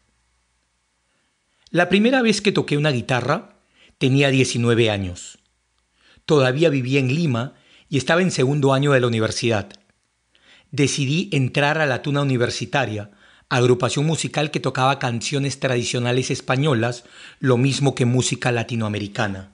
La 1.70 1.88
primera 1.88 2.20
vez 2.20 2.42
que 2.42 2.52
toqué 2.52 2.76
una 2.76 2.90
guitarra 2.90 3.60
tenía 3.98 4.28
19 4.28 4.90
años. 4.90 5.38
Todavía 6.26 6.68
vivía 6.68 7.00
en 7.00 7.14
Lima 7.14 7.54
y 7.88 7.98
estaba 7.98 8.22
en 8.22 8.30
segundo 8.30 8.72
año 8.72 8.92
de 8.92 9.00
la 9.00 9.06
universidad 9.06 9.68
decidí 10.70 11.28
entrar 11.32 11.78
a 11.78 11.86
la 11.86 12.02
Tuna 12.02 12.22
Universitaria, 12.22 13.10
agrupación 13.48 14.04
musical 14.04 14.50
que 14.50 14.60
tocaba 14.60 14.98
canciones 14.98 15.60
tradicionales 15.60 16.30
españolas, 16.30 17.04
lo 17.40 17.56
mismo 17.56 17.94
que 17.94 18.04
música 18.04 18.52
latinoamericana. 18.52 19.52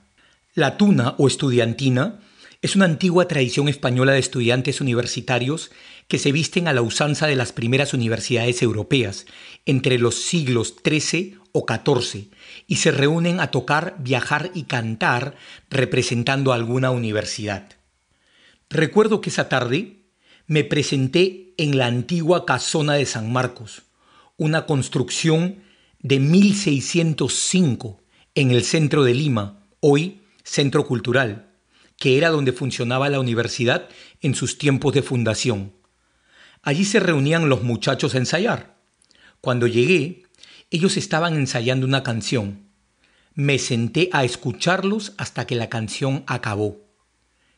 La 0.53 0.77
Tuna 0.77 1.15
o 1.17 1.27
estudiantina 1.27 2.19
es 2.61 2.75
una 2.75 2.85
antigua 2.85 3.27
tradición 3.27 3.67
española 3.67 4.13
de 4.13 4.19
estudiantes 4.19 4.81
universitarios 4.81 5.71
que 6.07 6.19
se 6.19 6.31
visten 6.31 6.67
a 6.67 6.73
la 6.73 6.81
usanza 6.81 7.27
de 7.27 7.35
las 7.35 7.51
primeras 7.51 7.93
universidades 7.93 8.61
europeas 8.61 9.25
entre 9.65 9.99
los 9.99 10.15
siglos 10.15 10.75
XIII 10.83 11.37
o 11.51 11.65
XIV 11.67 12.31
y 12.67 12.77
se 12.77 12.91
reúnen 12.91 13.39
a 13.39 13.51
tocar, 13.51 13.95
viajar 13.99 14.51
y 14.53 14.63
cantar 14.63 15.35
representando 15.69 16.53
alguna 16.53 16.91
universidad. 16.91 17.82
Recuerdo 18.73 19.21
que 19.21 19.29
esa 19.29 19.49
tarde 19.49 19.99
me 20.47 20.63
presenté 20.63 21.53
en 21.57 21.77
la 21.77 21.85
antigua 21.85 22.43
casona 22.43 22.93
de 22.93 23.05
San 23.05 23.31
Marcos, 23.31 23.83
una 24.35 24.65
construcción 24.65 25.61
de 25.99 26.19
1605 26.19 28.01
en 28.33 28.49
el 28.49 28.63
centro 28.63 29.03
de 29.03 29.13
Lima, 29.13 29.67
hoy 29.79 30.23
Centro 30.43 30.87
Cultural, 30.87 31.51
que 31.97 32.17
era 32.17 32.31
donde 32.31 32.51
funcionaba 32.51 33.09
la 33.09 33.19
universidad 33.19 33.89
en 34.21 34.33
sus 34.33 34.57
tiempos 34.57 34.95
de 34.95 35.03
fundación. 35.03 35.73
Allí 36.63 36.83
se 36.83 36.99
reunían 36.99 37.49
los 37.49 37.61
muchachos 37.61 38.15
a 38.15 38.17
ensayar. 38.17 38.79
Cuando 39.39 39.67
llegué, 39.67 40.23
ellos 40.71 40.97
estaban 40.97 41.35
ensayando 41.35 41.85
una 41.85 42.01
canción. 42.01 42.69
Me 43.35 43.59
senté 43.59 44.09
a 44.13 44.23
escucharlos 44.23 45.13
hasta 45.19 45.45
que 45.45 45.53
la 45.53 45.69
canción 45.69 46.23
acabó. 46.25 46.81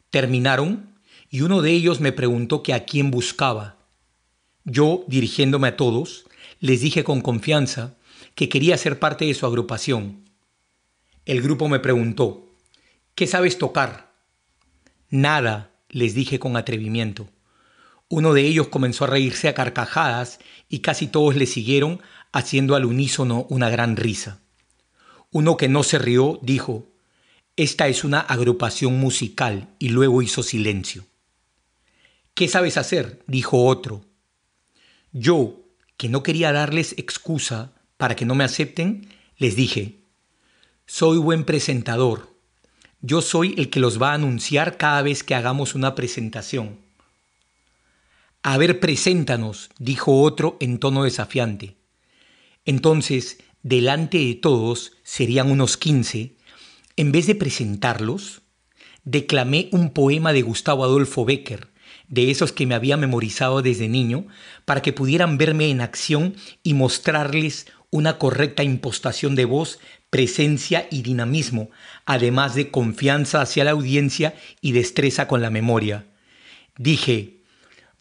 Terminaron 0.10 0.94
y 1.36 1.42
uno 1.42 1.62
de 1.62 1.72
ellos 1.72 2.00
me 2.00 2.14
preguntó 2.14 2.64
que 2.64 2.74
a 2.74 2.86
quién 2.86 3.12
buscaba. 3.12 3.76
Yo, 4.64 5.04
dirigiéndome 5.10 5.68
a 5.68 5.76
todos, 5.76 6.24
les 6.62 6.80
dije 6.80 7.04
con 7.04 7.20
confianza 7.20 7.98
que 8.36 8.48
quería 8.48 8.78
ser 8.78 9.00
parte 9.00 9.26
de 9.26 9.34
su 9.34 9.46
agrupación. 9.46 10.22
El 11.26 11.42
grupo 11.42 11.68
me 11.68 11.82
preguntó, 11.82 12.48
¿qué 13.16 13.28
sabes 13.28 13.58
tocar? 13.58 14.14
Nada, 15.10 15.72
les 15.90 16.16
dije 16.16 16.40
con 16.40 16.56
atrevimiento. 16.56 17.28
Uno 18.08 18.34
de 18.34 18.44
ellos 18.44 18.70
comenzó 18.70 19.04
a 19.04 19.08
reírse 19.08 19.50
a 19.50 19.54
carcajadas 19.54 20.40
y 20.70 20.80
casi 20.80 21.06
todos 21.06 21.36
le 21.36 21.48
siguieron 21.48 22.02
haciendo 22.32 22.78
al 22.78 22.86
unísono 22.86 23.46
una 23.50 23.70
gran 23.70 23.98
risa. 23.98 24.40
Uno 25.32 25.58
que 25.58 25.68
no 25.68 25.84
se 25.84 26.00
rió 26.00 26.40
dijo, 26.42 26.88
esta 27.58 27.90
es 27.90 28.06
una 28.06 28.22
agrupación 28.22 28.98
musical 28.98 29.68
y 29.80 29.90
luego 29.90 30.22
hizo 30.22 30.42
silencio. 30.42 31.04
¿Qué 32.36 32.50
sabes 32.50 32.76
hacer? 32.76 33.24
dijo 33.28 33.64
otro. 33.66 34.04
Yo, 35.14 35.62
que 35.96 36.10
no 36.10 36.22
quería 36.22 36.52
darles 36.52 36.94
excusa 36.98 37.72
para 37.96 38.18
que 38.18 38.26
no 38.26 38.36
me 38.36 38.44
acepten, 38.44 39.08
les 39.38 39.56
dije, 39.56 40.02
soy 40.86 41.18
buen 41.18 41.46
presentador. 41.46 42.36
Yo 43.00 43.22
soy 43.22 43.56
el 43.58 43.70
que 43.70 43.80
los 43.80 44.02
va 44.02 44.12
a 44.12 44.16
anunciar 44.16 44.76
cada 44.76 45.02
vez 45.02 45.24
que 45.24 45.34
hagamos 45.34 45.76
una 45.76 45.96
presentación. 45.96 46.82
A 48.44 48.58
ver, 48.58 48.82
preséntanos, 48.82 49.70
dijo 49.80 50.22
otro 50.22 50.58
en 50.60 50.80
tono 50.80 51.06
desafiante. 51.06 51.78
Entonces, 52.66 53.38
delante 53.64 54.18
de 54.18 54.36
todos, 54.36 54.92
serían 55.04 55.50
unos 55.50 55.78
quince, 55.78 56.36
en 56.98 57.14
vez 57.14 57.28
de 57.28 57.36
presentarlos, 57.36 58.42
declamé 59.06 59.70
un 59.72 59.92
poema 59.92 60.34
de 60.34 60.42
Gustavo 60.42 60.84
Adolfo 60.84 61.24
Becker, 61.24 61.74
de 62.08 62.32
esos 62.32 62.52
que 62.52 62.66
me 62.66 62.76
había 62.76 62.98
memorizado 62.98 63.62
desde 63.62 63.88
niño, 63.88 64.28
para 64.66 64.82
que 64.82 64.94
pudieran 64.94 65.38
verme 65.38 65.70
en 65.70 65.82
acción 65.82 66.36
y 66.64 66.74
mostrarles 66.74 67.68
una 67.90 68.18
correcta 68.18 68.64
impostación 68.64 69.36
de 69.36 69.46
voz, 69.46 69.80
presencia 70.10 70.88
y 70.92 71.02
dinamismo, 71.02 71.70
además 72.06 72.56
de 72.56 72.72
confianza 72.72 73.42
hacia 73.42 73.64
la 73.64 73.72
audiencia 73.72 74.36
y 74.62 74.72
destreza 74.72 75.28
con 75.28 75.42
la 75.42 75.50
memoria. 75.50 76.06
Dije, 76.78 77.42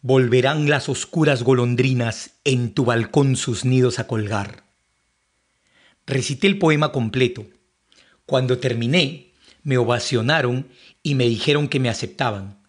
volverán 0.01 0.69
las 0.69 0.89
oscuras 0.89 1.43
golondrinas 1.43 2.31
en 2.43 2.73
tu 2.73 2.85
balcón 2.85 3.35
sus 3.35 3.65
nidos 3.65 3.99
a 3.99 4.07
colgar. 4.07 4.63
Recité 6.05 6.47
el 6.47 6.59
poema 6.59 6.91
completo. 6.91 7.45
Cuando 8.25 8.59
terminé, 8.59 9.31
me 9.63 9.77
ovacionaron 9.77 10.67
y 11.01 11.15
me 11.15 11.27
dijeron 11.27 11.67
que 11.67 11.79
me 11.79 11.89
aceptaban. 11.89 12.64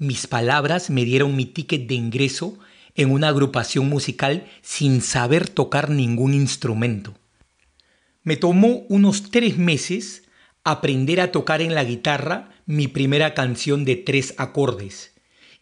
Mis 0.00 0.26
palabras 0.26 0.88
me 0.88 1.04
dieron 1.04 1.36
mi 1.36 1.44
ticket 1.44 1.86
de 1.86 1.94
ingreso 1.94 2.58
en 2.94 3.10
una 3.10 3.28
agrupación 3.28 3.90
musical 3.90 4.46
sin 4.62 5.02
saber 5.02 5.46
tocar 5.46 5.90
ningún 5.90 6.32
instrumento. 6.32 7.12
Me 8.22 8.38
tomó 8.38 8.86
unos 8.88 9.30
tres 9.30 9.58
meses 9.58 10.22
aprender 10.64 11.20
a 11.20 11.32
tocar 11.32 11.60
en 11.60 11.74
la 11.74 11.84
guitarra 11.84 12.48
mi 12.64 12.88
primera 12.88 13.34
canción 13.34 13.84
de 13.84 13.96
tres 13.96 14.32
acordes. 14.38 15.12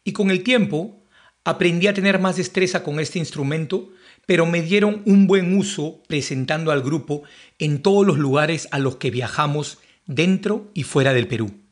Y 0.05 0.13
con 0.13 0.31
el 0.31 0.45
tiempo 0.45 1.03
aprendí 1.43 1.89
a 1.89 1.95
tener 1.95 2.21
más 2.21 2.37
destreza 2.37 2.85
con 2.85 3.01
este 3.01 3.19
instrumento, 3.19 3.91
pero 4.25 4.47
me 4.47 4.63
dieron 4.63 5.03
un 5.05 5.27
buen 5.27 5.59
uso 5.59 6.01
presentando 6.07 6.71
al 6.71 6.83
grupo 6.83 7.25
en 7.59 7.83
todos 7.83 8.07
los 8.07 8.19
lugares 8.19 8.69
a 8.71 8.79
los 8.79 8.99
que 8.99 9.11
viajamos 9.11 9.79
dentro 10.07 10.71
y 10.75 10.85
fuera 10.85 11.13
del 11.13 11.27
Perú. 11.27 11.68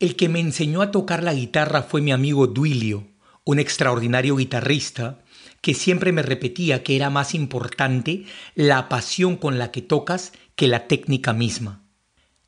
El 0.00 0.16
que 0.16 0.28
me 0.28 0.40
enseñó 0.40 0.82
a 0.82 0.90
tocar 0.90 1.22
la 1.22 1.34
guitarra 1.34 1.82
fue 1.82 2.00
mi 2.00 2.10
amigo 2.10 2.46
Duilio, 2.46 3.06
un 3.44 3.58
extraordinario 3.58 4.36
guitarrista 4.36 5.20
que 5.60 5.74
siempre 5.74 6.12
me 6.12 6.22
repetía 6.22 6.82
que 6.82 6.96
era 6.96 7.10
más 7.10 7.34
importante 7.34 8.26
la 8.54 8.88
pasión 8.88 9.36
con 9.36 9.58
la 9.58 9.70
que 9.70 9.82
tocas 9.82 10.32
que 10.56 10.68
la 10.68 10.88
técnica 10.88 11.32
misma. 11.32 11.82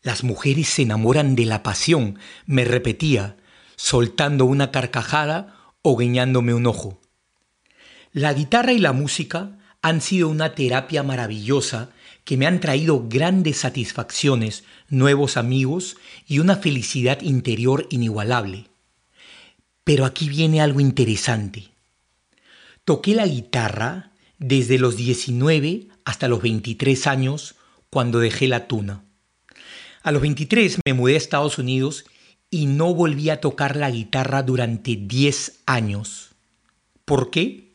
Las 0.03 0.23
mujeres 0.23 0.69
se 0.69 0.83
enamoran 0.83 1.35
de 1.35 1.47
la 1.47 1.63
pasión, 1.63 2.19
me 2.47 2.65
repetía, 2.65 3.37
soltando 3.77 4.45
una 4.45 4.71
carcajada 4.71 5.57
o 5.83 5.97
guiñándome 5.97 6.53
un 6.53 6.67
ojo. 6.67 7.01
La 8.13 8.33
guitarra 8.33 8.73
y 8.73 8.79
la 8.79 8.93
música 8.93 9.59
han 9.83 10.01
sido 10.01 10.29
una 10.29 10.55
terapia 10.55 11.03
maravillosa 11.03 11.91
que 12.27 12.37
me 12.37 12.47
han 12.49 12.59
traído 12.61 13.07
grandes 13.09 13.59
satisfacciones, 13.59 14.65
nuevos 14.89 15.37
amigos 15.37 15.97
y 16.27 16.41
una 16.41 16.57
felicidad 16.57 17.23
interior 17.23 17.87
inigualable. 17.89 18.67
Pero 19.85 20.05
aquí 20.05 20.29
viene 20.29 20.61
algo 20.61 20.81
interesante. 20.81 21.69
Toqué 22.85 23.15
la 23.15 23.29
guitarra 23.29 24.11
desde 24.39 24.81
los 24.81 24.97
19 24.97 25.87
hasta 26.05 26.27
los 26.27 26.43
23 26.43 27.07
años 27.07 27.55
cuando 27.91 28.19
dejé 28.19 28.49
la 28.49 28.67
tuna. 28.67 29.05
A 30.03 30.11
los 30.11 30.21
23 30.21 30.79
me 30.85 30.95
mudé 30.95 31.15
a 31.15 31.19
Estados 31.19 31.59
Unidos 31.59 32.07
y 32.51 32.67
no 32.67 32.93
volví 32.93 33.31
a 33.31 33.41
tocar 33.41 33.77
la 33.77 33.89
guitarra 33.89 34.43
durante 34.43 34.97
10 34.97 35.61
años. 35.67 36.31
¿Por 37.05 37.31
qué? 37.31 37.66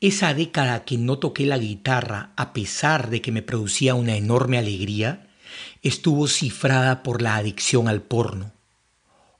Esa 0.00 0.32
década 0.32 0.84
que 0.84 0.96
no 0.96 1.18
toqué 1.18 1.44
la 1.44 1.58
guitarra, 1.58 2.32
a 2.36 2.52
pesar 2.52 3.10
de 3.10 3.20
que 3.20 3.32
me 3.32 3.42
producía 3.42 3.96
una 3.96 4.16
enorme 4.16 4.56
alegría, 4.56 5.28
estuvo 5.82 6.28
cifrada 6.28 7.02
por 7.02 7.20
la 7.20 7.34
adicción 7.34 7.88
al 7.88 8.02
porno. 8.02 8.52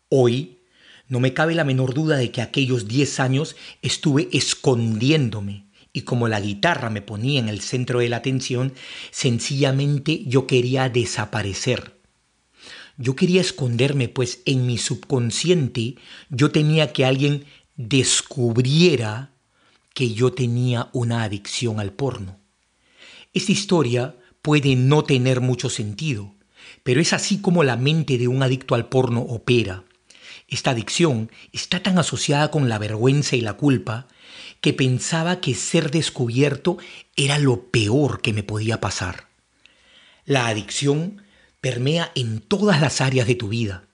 Hoy, 0.08 0.58
no 1.06 1.20
me 1.20 1.32
cabe 1.32 1.54
la 1.54 1.62
menor 1.62 1.94
duda 1.94 2.16
de 2.16 2.32
que 2.32 2.42
aquellos 2.42 2.88
10 2.88 3.20
años 3.20 3.54
estuve 3.82 4.28
escondiéndome 4.32 5.66
y 5.92 6.02
como 6.02 6.26
la 6.26 6.40
guitarra 6.40 6.90
me 6.90 7.02
ponía 7.02 7.38
en 7.38 7.48
el 7.48 7.60
centro 7.60 8.00
de 8.00 8.08
la 8.08 8.16
atención, 8.16 8.74
sencillamente 9.12 10.24
yo 10.26 10.48
quería 10.48 10.88
desaparecer. 10.88 12.00
Yo 12.96 13.14
quería 13.14 13.40
esconderme, 13.40 14.08
pues 14.08 14.42
en 14.44 14.66
mi 14.66 14.76
subconsciente 14.76 15.94
yo 16.30 16.50
tenía 16.50 16.92
que 16.92 17.04
alguien 17.04 17.44
descubriera 17.76 19.30
que 19.98 20.14
yo 20.14 20.32
tenía 20.32 20.90
una 20.92 21.24
adicción 21.24 21.80
al 21.80 21.92
porno. 21.92 22.38
Esta 23.34 23.50
historia 23.50 24.14
puede 24.42 24.76
no 24.76 25.02
tener 25.02 25.40
mucho 25.40 25.68
sentido, 25.70 26.36
pero 26.84 27.00
es 27.00 27.12
así 27.12 27.40
como 27.40 27.64
la 27.64 27.76
mente 27.76 28.16
de 28.16 28.28
un 28.28 28.44
adicto 28.44 28.76
al 28.76 28.88
porno 28.88 29.22
opera. 29.22 29.82
Esta 30.46 30.70
adicción 30.70 31.32
está 31.50 31.82
tan 31.82 31.98
asociada 31.98 32.52
con 32.52 32.68
la 32.68 32.78
vergüenza 32.78 33.34
y 33.34 33.40
la 33.40 33.54
culpa 33.54 34.06
que 34.60 34.72
pensaba 34.72 35.40
que 35.40 35.56
ser 35.56 35.90
descubierto 35.90 36.78
era 37.16 37.40
lo 37.40 37.64
peor 37.72 38.20
que 38.20 38.32
me 38.32 38.44
podía 38.44 38.80
pasar. 38.80 39.26
La 40.26 40.46
adicción 40.46 41.22
permea 41.60 42.12
en 42.14 42.38
todas 42.38 42.80
las 42.80 43.00
áreas 43.00 43.26
de 43.26 43.34
tu 43.34 43.48
vida. 43.48 43.87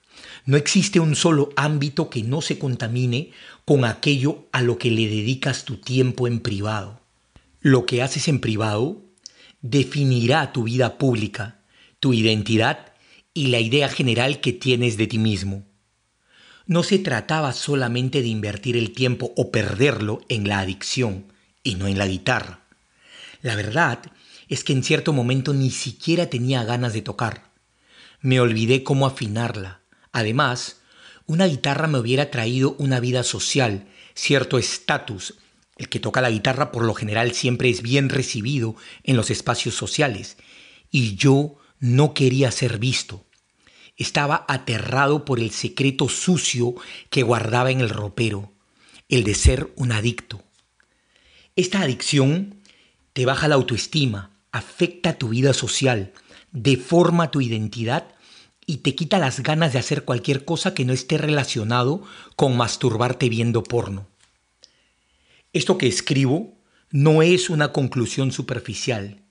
No 0.45 0.57
existe 0.57 0.99
un 0.99 1.15
solo 1.15 1.49
ámbito 1.55 2.09
que 2.11 2.21
no 2.21 2.41
se 2.41 2.59
contamine 2.59 3.31
con 3.65 3.83
aquello 3.83 4.45
a 4.51 4.61
lo 4.61 4.77
que 4.77 4.91
le 4.91 5.07
dedicas 5.07 5.65
tu 5.65 5.77
tiempo 5.77 6.27
en 6.27 6.39
privado. 6.39 7.01
Lo 7.61 7.87
que 7.87 8.03
haces 8.03 8.27
en 8.27 8.39
privado 8.39 9.01
definirá 9.61 10.53
tu 10.53 10.63
vida 10.63 10.99
pública, 10.99 11.61
tu 11.99 12.13
identidad 12.13 12.93
y 13.33 13.47
la 13.47 13.59
idea 13.59 13.89
general 13.89 14.39
que 14.39 14.53
tienes 14.53 14.97
de 14.97 15.07
ti 15.07 15.17
mismo. 15.17 15.65
No 16.67 16.83
se 16.83 16.99
trataba 16.99 17.51
solamente 17.51 18.21
de 18.21 18.27
invertir 18.27 18.77
el 18.77 18.91
tiempo 18.91 19.33
o 19.35 19.51
perderlo 19.51 20.21
en 20.29 20.47
la 20.47 20.59
adicción 20.59 21.25
y 21.63 21.73
no 21.75 21.87
en 21.87 21.97
la 21.97 22.07
guitarra. 22.07 22.61
La 23.41 23.55
verdad 23.55 23.99
es 24.47 24.63
que 24.63 24.73
en 24.73 24.83
cierto 24.83 25.11
momento 25.11 25.55
ni 25.55 25.71
siquiera 25.71 26.29
tenía 26.29 26.63
ganas 26.63 26.93
de 26.93 27.01
tocar. 27.01 27.51
Me 28.21 28.39
olvidé 28.39 28.83
cómo 28.83 29.07
afinarla. 29.07 29.81
Además, 30.15 30.77
una 31.25 31.45
guitarra 31.45 31.87
me 31.87 31.99
hubiera 31.99 32.31
traído 32.31 32.77
una 32.79 33.01
vida 33.01 33.21
social, 33.21 33.89
cierto 34.13 34.57
estatus. 34.57 35.33
El 35.75 35.89
que 35.89 35.99
toca 35.99 36.21
la 36.21 36.31
guitarra 36.31 36.71
por 36.71 36.85
lo 36.85 36.93
general 36.93 37.33
siempre 37.33 37.69
es 37.69 37.81
bien 37.81 38.07
recibido 38.07 38.77
en 39.03 39.17
los 39.17 39.29
espacios 39.29 39.75
sociales. 39.75 40.37
Y 40.89 41.17
yo 41.17 41.57
no 41.81 42.13
quería 42.13 42.49
ser 42.51 42.79
visto. 42.79 43.25
Estaba 43.97 44.45
aterrado 44.47 45.25
por 45.25 45.41
el 45.41 45.51
secreto 45.51 46.07
sucio 46.07 46.75
que 47.09 47.23
guardaba 47.23 47.71
en 47.71 47.81
el 47.81 47.89
ropero, 47.89 48.53
el 49.09 49.25
de 49.25 49.35
ser 49.35 49.73
un 49.75 49.91
adicto. 49.91 50.45
Esta 51.57 51.81
adicción 51.81 52.61
te 53.11 53.25
baja 53.25 53.49
la 53.49 53.55
autoestima, 53.55 54.31
afecta 54.53 55.17
tu 55.17 55.27
vida 55.27 55.53
social, 55.53 56.13
deforma 56.53 57.31
tu 57.31 57.41
identidad 57.41 58.14
y 58.65 58.77
te 58.77 58.95
quita 58.95 59.19
las 59.19 59.41
ganas 59.41 59.73
de 59.73 59.79
hacer 59.79 60.05
cualquier 60.05 60.45
cosa 60.45 60.73
que 60.73 60.85
no 60.85 60.93
esté 60.93 61.17
relacionado 61.17 62.03
con 62.35 62.57
masturbarte 62.57 63.29
viendo 63.29 63.63
porno. 63.63 64.07
Esto 65.53 65.77
que 65.77 65.87
escribo 65.87 66.57
no 66.91 67.21
es 67.21 67.49
una 67.49 67.71
conclusión 67.71 68.31
superficial. 68.31 69.21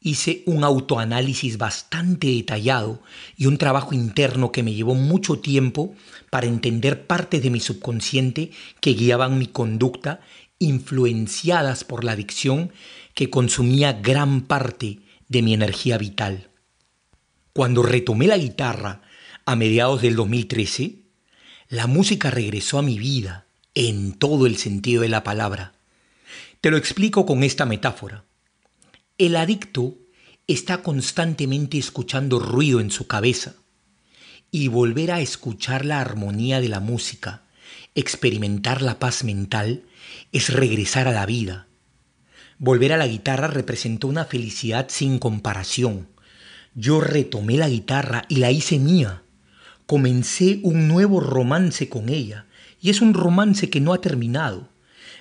Hice 0.00 0.42
un 0.46 0.64
autoanálisis 0.64 1.58
bastante 1.58 2.26
detallado 2.26 3.02
y 3.36 3.46
un 3.46 3.58
trabajo 3.58 3.94
interno 3.94 4.50
que 4.50 4.64
me 4.64 4.74
llevó 4.74 4.94
mucho 4.94 5.38
tiempo 5.38 5.94
para 6.30 6.46
entender 6.46 7.06
partes 7.06 7.42
de 7.42 7.50
mi 7.50 7.60
subconsciente 7.60 8.50
que 8.80 8.94
guiaban 8.94 9.38
mi 9.38 9.46
conducta 9.46 10.20
influenciadas 10.58 11.84
por 11.84 12.04
la 12.04 12.12
adicción 12.12 12.72
que 13.14 13.30
consumía 13.30 13.92
gran 13.92 14.42
parte 14.42 15.00
de 15.28 15.42
mi 15.42 15.54
energía 15.54 15.98
vital. 15.98 16.51
Cuando 17.54 17.82
retomé 17.82 18.28
la 18.28 18.38
guitarra 18.38 19.02
a 19.44 19.56
mediados 19.56 20.00
del 20.00 20.16
2013, 20.16 21.00
la 21.68 21.86
música 21.86 22.30
regresó 22.30 22.78
a 22.78 22.82
mi 22.82 22.98
vida 22.98 23.46
en 23.74 24.14
todo 24.14 24.46
el 24.46 24.56
sentido 24.56 25.02
de 25.02 25.10
la 25.10 25.22
palabra. 25.22 25.74
Te 26.62 26.70
lo 26.70 26.78
explico 26.78 27.26
con 27.26 27.42
esta 27.42 27.66
metáfora. 27.66 28.24
El 29.18 29.36
adicto 29.36 29.98
está 30.46 30.82
constantemente 30.82 31.76
escuchando 31.76 32.38
ruido 32.38 32.80
en 32.80 32.90
su 32.90 33.06
cabeza 33.06 33.56
y 34.50 34.68
volver 34.68 35.12
a 35.12 35.20
escuchar 35.20 35.84
la 35.84 36.00
armonía 36.00 36.58
de 36.58 36.70
la 36.70 36.80
música, 36.80 37.42
experimentar 37.94 38.80
la 38.80 38.98
paz 38.98 39.24
mental, 39.24 39.82
es 40.32 40.50
regresar 40.50 41.06
a 41.06 41.12
la 41.12 41.26
vida. 41.26 41.66
Volver 42.58 42.94
a 42.94 42.96
la 42.96 43.06
guitarra 43.06 43.48
representó 43.48 44.08
una 44.08 44.24
felicidad 44.24 44.86
sin 44.88 45.18
comparación 45.18 46.11
yo 46.74 47.00
retomé 47.00 47.56
la 47.56 47.68
guitarra 47.68 48.24
y 48.28 48.36
la 48.36 48.50
hice 48.50 48.78
mía. 48.78 49.22
Comencé 49.86 50.60
un 50.62 50.88
nuevo 50.88 51.20
romance 51.20 51.88
con 51.88 52.08
ella, 52.08 52.46
y 52.80 52.90
es 52.90 53.00
un 53.00 53.14
romance 53.14 53.68
que 53.68 53.80
no 53.80 53.92
ha 53.92 54.00
terminado. 54.00 54.68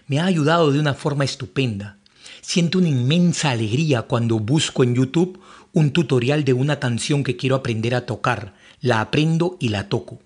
Me 0.07 0.19
ha 0.19 0.25
ayudado 0.25 0.71
de 0.71 0.79
una 0.79 0.93
forma 0.93 1.25
estupenda. 1.25 1.97
Siento 2.41 2.79
una 2.79 2.89
inmensa 2.89 3.51
alegría 3.51 4.03
cuando 4.03 4.39
busco 4.39 4.83
en 4.83 4.95
YouTube 4.95 5.39
un 5.73 5.91
tutorial 5.91 6.43
de 6.43 6.53
una 6.53 6.79
canción 6.79 7.23
que 7.23 7.37
quiero 7.37 7.55
aprender 7.55 7.95
a 7.95 8.05
tocar. 8.05 8.55
La 8.79 9.01
aprendo 9.01 9.57
y 9.59 9.69
la 9.69 9.89
toco. 9.89 10.19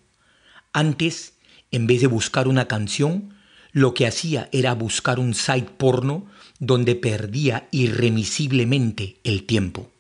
Antes, 0.73 1.33
en 1.71 1.87
vez 1.87 2.01
de 2.01 2.07
buscar 2.07 2.47
una 2.47 2.67
canción, 2.67 3.33
lo 3.71 3.93
que 3.93 4.07
hacía 4.07 4.47
era 4.51 4.73
buscar 4.73 5.19
un 5.19 5.33
site 5.33 5.69
porno 5.77 6.25
donde 6.59 6.95
perdía 6.95 7.67
irremisiblemente 7.71 9.17
el 9.23 9.43
tiempo. 9.43 9.91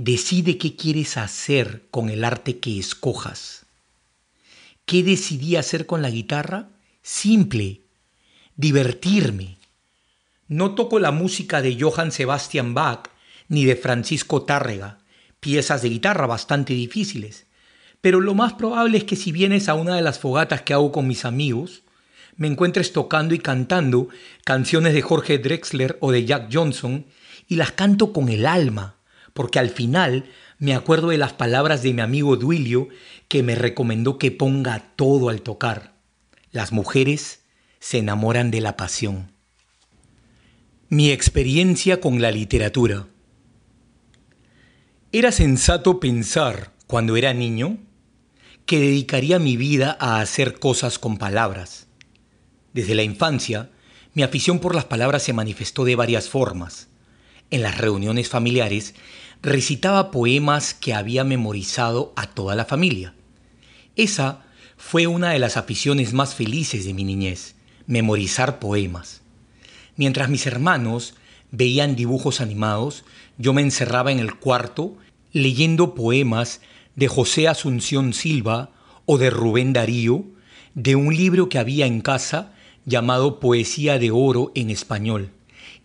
Decide 0.00 0.58
qué 0.58 0.76
quieres 0.76 1.16
hacer 1.16 1.82
con 1.90 2.08
el 2.08 2.22
arte 2.22 2.60
que 2.60 2.78
escojas. 2.78 3.66
¿Qué 4.86 5.02
decidí 5.02 5.56
hacer 5.56 5.86
con 5.86 6.02
la 6.02 6.10
guitarra? 6.10 6.68
Simple, 7.02 7.80
divertirme. 8.54 9.56
No 10.46 10.76
toco 10.76 11.00
la 11.00 11.10
música 11.10 11.62
de 11.62 11.76
Johann 11.80 12.12
Sebastian 12.12 12.74
Bach 12.74 13.08
ni 13.48 13.64
de 13.64 13.74
Francisco 13.74 14.44
Tárrega, 14.44 14.98
piezas 15.40 15.82
de 15.82 15.88
guitarra 15.88 16.28
bastante 16.28 16.74
difíciles, 16.74 17.46
pero 18.00 18.20
lo 18.20 18.34
más 18.34 18.52
probable 18.52 18.98
es 18.98 19.04
que 19.04 19.16
si 19.16 19.32
vienes 19.32 19.68
a 19.68 19.74
una 19.74 19.96
de 19.96 20.02
las 20.02 20.20
fogatas 20.20 20.62
que 20.62 20.74
hago 20.74 20.92
con 20.92 21.08
mis 21.08 21.24
amigos, 21.24 21.82
me 22.36 22.46
encuentres 22.46 22.92
tocando 22.92 23.34
y 23.34 23.40
cantando 23.40 24.10
canciones 24.44 24.94
de 24.94 25.02
Jorge 25.02 25.38
Drexler 25.38 25.98
o 26.00 26.12
de 26.12 26.24
Jack 26.24 26.50
Johnson 26.52 27.04
y 27.48 27.56
las 27.56 27.72
canto 27.72 28.12
con 28.12 28.28
el 28.28 28.46
alma, 28.46 28.94
porque 29.38 29.60
al 29.60 29.70
final 29.70 30.24
me 30.58 30.74
acuerdo 30.74 31.10
de 31.10 31.16
las 31.16 31.32
palabras 31.32 31.84
de 31.84 31.94
mi 31.94 32.00
amigo 32.00 32.36
Duilio 32.36 32.88
que 33.28 33.44
me 33.44 33.54
recomendó 33.54 34.18
que 34.18 34.32
ponga 34.32 34.80
todo 34.96 35.28
al 35.28 35.42
tocar. 35.42 35.94
Las 36.50 36.72
mujeres 36.72 37.44
se 37.78 37.98
enamoran 37.98 38.50
de 38.50 38.60
la 38.60 38.76
pasión. 38.76 39.30
Mi 40.88 41.12
experiencia 41.12 42.00
con 42.00 42.20
la 42.20 42.32
literatura. 42.32 43.06
Era 45.12 45.30
sensato 45.30 46.00
pensar, 46.00 46.72
cuando 46.88 47.16
era 47.16 47.32
niño, 47.32 47.78
que 48.66 48.80
dedicaría 48.80 49.38
mi 49.38 49.56
vida 49.56 49.96
a 50.00 50.20
hacer 50.20 50.58
cosas 50.58 50.98
con 50.98 51.16
palabras. 51.16 51.86
Desde 52.72 52.96
la 52.96 53.04
infancia, 53.04 53.70
mi 54.14 54.24
afición 54.24 54.58
por 54.58 54.74
las 54.74 54.86
palabras 54.86 55.22
se 55.22 55.32
manifestó 55.32 55.84
de 55.84 55.94
varias 55.94 56.28
formas. 56.28 56.88
En 57.50 57.62
las 57.62 57.78
reuniones 57.78 58.28
familiares 58.28 58.94
recitaba 59.42 60.10
poemas 60.10 60.74
que 60.74 60.94
había 60.94 61.24
memorizado 61.24 62.12
a 62.16 62.26
toda 62.26 62.56
la 62.56 62.64
familia. 62.64 63.14
Esa 63.96 64.44
fue 64.76 65.06
una 65.06 65.30
de 65.30 65.38
las 65.38 65.56
aficiones 65.56 66.12
más 66.12 66.34
felices 66.34 66.84
de 66.84 66.94
mi 66.94 67.04
niñez, 67.04 67.54
memorizar 67.86 68.58
poemas. 68.58 69.22
Mientras 69.96 70.28
mis 70.28 70.46
hermanos 70.46 71.14
veían 71.50 71.96
dibujos 71.96 72.40
animados, 72.40 73.04
yo 73.36 73.52
me 73.52 73.62
encerraba 73.62 74.12
en 74.12 74.18
el 74.18 74.36
cuarto 74.36 74.96
leyendo 75.32 75.94
poemas 75.94 76.60
de 76.96 77.08
José 77.08 77.48
Asunción 77.48 78.12
Silva 78.12 78.70
o 79.06 79.18
de 79.18 79.30
Rubén 79.30 79.72
Darío, 79.72 80.24
de 80.74 80.96
un 80.96 81.14
libro 81.16 81.48
que 81.48 81.58
había 81.58 81.86
en 81.86 82.00
casa 82.00 82.52
llamado 82.86 83.40
Poesía 83.40 83.98
de 83.98 84.10
Oro 84.10 84.52
en 84.54 84.70
español, 84.70 85.30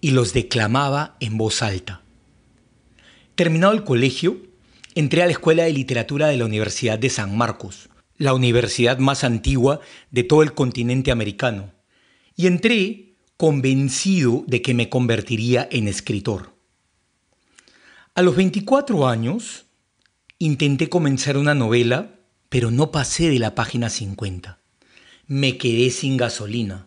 y 0.01 0.11
los 0.11 0.33
declamaba 0.33 1.15
en 1.19 1.37
voz 1.37 1.61
alta. 1.61 2.02
Terminado 3.35 3.73
el 3.73 3.83
colegio, 3.83 4.37
entré 4.93 5.23
a 5.23 5.25
la 5.25 5.31
Escuela 5.31 5.63
de 5.63 5.73
Literatura 5.73 6.27
de 6.27 6.37
la 6.37 6.45
Universidad 6.45 6.99
de 6.99 7.09
San 7.09 7.35
Marcos, 7.35 7.89
la 8.17 8.35
universidad 8.35 8.99
más 8.99 9.23
antigua 9.23 9.79
de 10.11 10.23
todo 10.23 10.43
el 10.43 10.53
continente 10.53 11.09
americano, 11.09 11.71
y 12.35 12.45
entré 12.45 13.15
convencido 13.35 14.43
de 14.45 14.61
que 14.61 14.75
me 14.75 14.87
convertiría 14.89 15.67
en 15.71 15.87
escritor. 15.87 16.53
A 18.13 18.21
los 18.21 18.35
24 18.35 19.07
años, 19.07 19.65
intenté 20.37 20.87
comenzar 20.87 21.35
una 21.35 21.55
novela, 21.55 22.19
pero 22.49 22.69
no 22.69 22.91
pasé 22.91 23.31
de 23.31 23.39
la 23.39 23.55
página 23.55 23.89
50. 23.89 24.59
Me 25.25 25.57
quedé 25.57 25.89
sin 25.89 26.17
gasolina. 26.17 26.85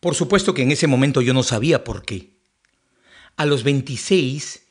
Por 0.00 0.16
supuesto 0.16 0.52
que 0.52 0.62
en 0.62 0.72
ese 0.72 0.88
momento 0.88 1.20
yo 1.20 1.32
no 1.32 1.44
sabía 1.44 1.84
por 1.84 2.04
qué. 2.04 2.30
A 3.36 3.46
los 3.46 3.62
26 3.62 4.66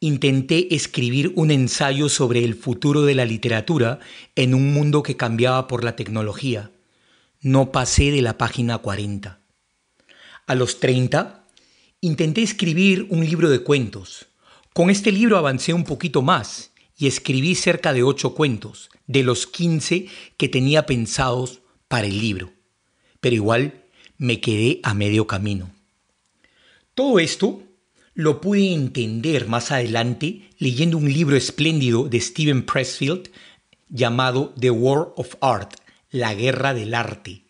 intenté 0.00 0.74
escribir 0.74 1.32
un 1.36 1.50
ensayo 1.50 2.08
sobre 2.08 2.42
el 2.42 2.54
futuro 2.54 3.02
de 3.02 3.14
la 3.14 3.26
literatura 3.26 4.00
en 4.34 4.54
un 4.54 4.72
mundo 4.72 5.02
que 5.02 5.16
cambiaba 5.16 5.66
por 5.68 5.84
la 5.84 5.94
tecnología. 5.94 6.72
no 7.42 7.72
pasé 7.72 8.10
de 8.10 8.20
la 8.20 8.36
página 8.36 8.76
40. 8.78 9.40
A 10.46 10.54
los 10.54 10.78
30, 10.78 11.46
intenté 12.02 12.42
escribir 12.42 13.06
un 13.08 13.24
libro 13.24 13.48
de 13.48 13.60
cuentos. 13.60 14.26
Con 14.74 14.90
este 14.90 15.10
libro 15.10 15.38
avancé 15.38 15.72
un 15.72 15.84
poquito 15.84 16.20
más 16.20 16.72
y 16.98 17.06
escribí 17.06 17.54
cerca 17.54 17.94
de 17.94 18.02
8 18.02 18.34
cuentos, 18.34 18.90
de 19.06 19.22
los 19.22 19.46
15 19.46 20.08
que 20.36 20.48
tenía 20.50 20.84
pensados 20.84 21.60
para 21.88 22.06
el 22.06 22.20
libro. 22.20 22.52
Pero 23.20 23.36
igual 23.36 23.84
me 24.18 24.40
quedé 24.40 24.80
a 24.82 24.92
medio 24.92 25.26
camino. 25.26 25.70
Todo 26.94 27.20
esto 27.20 27.62
lo 28.14 28.40
pude 28.40 28.72
entender 28.72 29.46
más 29.46 29.70
adelante 29.70 30.50
leyendo 30.58 30.98
un 30.98 31.12
libro 31.12 31.36
espléndido 31.36 32.08
de 32.08 32.20
Steven 32.20 32.64
Pressfield 32.64 33.30
llamado 33.88 34.54
The 34.58 34.70
War 34.70 35.12
of 35.16 35.36
Art, 35.40 35.74
la 36.10 36.34
guerra 36.34 36.74
del 36.74 36.94
arte, 36.94 37.42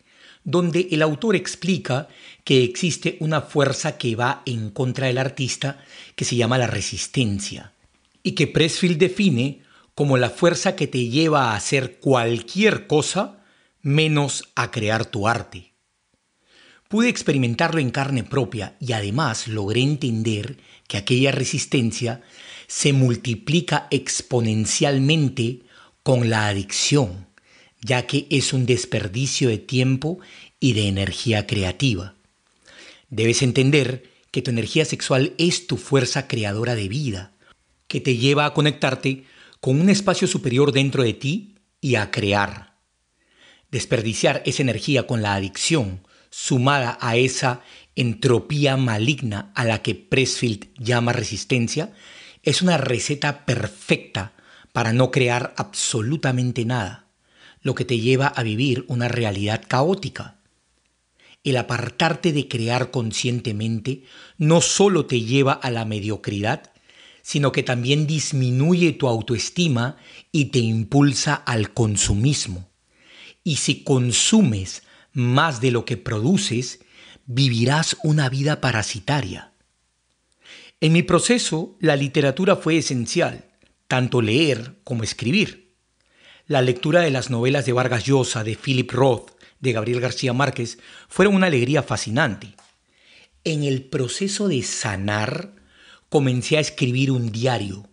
donde 0.43 0.87
el 0.91 1.01
autor 1.01 1.35
explica 1.35 2.07
que 2.43 2.63
existe 2.63 3.17
una 3.19 3.41
fuerza 3.41 3.97
que 3.97 4.15
va 4.15 4.43
en 4.45 4.71
contra 4.71 5.07
del 5.07 5.17
artista 5.17 5.83
que 6.15 6.25
se 6.25 6.35
llama 6.35 6.57
la 6.57 6.67
resistencia 6.67 7.73
y 8.23 8.33
que 8.33 8.47
Pressfield 8.47 8.97
define 8.97 9.61
como 9.95 10.17
la 10.17 10.29
fuerza 10.29 10.75
que 10.75 10.87
te 10.87 11.09
lleva 11.09 11.51
a 11.51 11.55
hacer 11.55 11.99
cualquier 11.99 12.87
cosa 12.87 13.43
menos 13.81 14.49
a 14.55 14.71
crear 14.71 15.05
tu 15.05 15.27
arte. 15.27 15.70
Pude 16.91 17.07
experimentarlo 17.07 17.79
en 17.79 17.89
carne 17.89 18.25
propia 18.25 18.75
y 18.81 18.91
además 18.91 19.47
logré 19.47 19.81
entender 19.81 20.57
que 20.89 20.97
aquella 20.97 21.31
resistencia 21.31 22.21
se 22.67 22.91
multiplica 22.91 23.87
exponencialmente 23.91 25.61
con 26.03 26.29
la 26.29 26.49
adicción, 26.49 27.27
ya 27.79 28.07
que 28.07 28.27
es 28.29 28.51
un 28.51 28.65
desperdicio 28.65 29.47
de 29.47 29.57
tiempo 29.57 30.19
y 30.59 30.73
de 30.73 30.89
energía 30.89 31.47
creativa. 31.47 32.15
Debes 33.09 33.41
entender 33.41 34.09
que 34.29 34.41
tu 34.41 34.51
energía 34.51 34.83
sexual 34.83 35.33
es 35.37 35.67
tu 35.67 35.77
fuerza 35.77 36.27
creadora 36.27 36.75
de 36.75 36.89
vida, 36.89 37.31
que 37.87 38.01
te 38.01 38.17
lleva 38.17 38.45
a 38.45 38.53
conectarte 38.53 39.23
con 39.61 39.79
un 39.79 39.89
espacio 39.89 40.27
superior 40.27 40.73
dentro 40.73 41.03
de 41.03 41.13
ti 41.13 41.55
y 41.79 41.95
a 41.95 42.11
crear. 42.11 42.75
Desperdiciar 43.71 44.43
esa 44.45 44.61
energía 44.61 45.07
con 45.07 45.21
la 45.21 45.35
adicción, 45.35 46.01
sumada 46.31 46.97
a 47.01 47.17
esa 47.17 47.61
entropía 47.95 48.77
maligna 48.77 49.51
a 49.53 49.65
la 49.65 49.83
que 49.83 49.93
Pressfield 49.93 50.73
llama 50.79 51.13
resistencia, 51.13 51.93
es 52.41 52.61
una 52.61 52.77
receta 52.77 53.45
perfecta 53.45 54.33
para 54.71 54.93
no 54.93 55.11
crear 55.11 55.53
absolutamente 55.57 56.65
nada, 56.65 57.05
lo 57.61 57.75
que 57.75 57.85
te 57.85 57.99
lleva 57.99 58.27
a 58.27 58.41
vivir 58.41 58.85
una 58.87 59.07
realidad 59.07 59.61
caótica. 59.67 60.37
El 61.43 61.57
apartarte 61.57 62.31
de 62.31 62.47
crear 62.47 62.91
conscientemente 62.91 64.03
no 64.37 64.61
solo 64.61 65.05
te 65.05 65.21
lleva 65.21 65.53
a 65.53 65.69
la 65.69 65.85
mediocridad, 65.85 66.71
sino 67.21 67.51
que 67.51 67.61
también 67.61 68.07
disminuye 68.07 68.93
tu 68.93 69.07
autoestima 69.07 69.97
y 70.31 70.45
te 70.45 70.59
impulsa 70.59 71.35
al 71.35 71.73
consumismo. 71.73 72.69
Y 73.43 73.57
si 73.57 73.83
consumes 73.83 74.83
más 75.13 75.61
de 75.61 75.71
lo 75.71 75.85
que 75.85 75.97
produces, 75.97 76.79
vivirás 77.25 77.97
una 78.03 78.29
vida 78.29 78.61
parasitaria. 78.61 79.51
En 80.79 80.93
mi 80.93 81.03
proceso, 81.03 81.77
la 81.79 81.95
literatura 81.95 82.55
fue 82.55 82.77
esencial, 82.77 83.45
tanto 83.87 84.21
leer 84.21 84.75
como 84.83 85.03
escribir. 85.03 85.75
La 86.47 86.61
lectura 86.61 87.01
de 87.01 87.11
las 87.11 87.29
novelas 87.29 87.65
de 87.65 87.73
Vargas 87.73 88.05
Llosa, 88.05 88.43
de 88.43 88.55
Philip 88.55 88.91
Roth, 88.91 89.31
de 89.59 89.73
Gabriel 89.73 90.01
García 90.01 90.33
Márquez 90.33 90.79
fueron 91.07 91.35
una 91.35 91.47
alegría 91.47 91.83
fascinante. 91.83 92.55
En 93.43 93.63
el 93.63 93.83
proceso 93.83 94.47
de 94.47 94.61
sanar, 94.63 95.53
comencé 96.09 96.57
a 96.57 96.61
escribir 96.61 97.11
un 97.11 97.31
diario. 97.31 97.87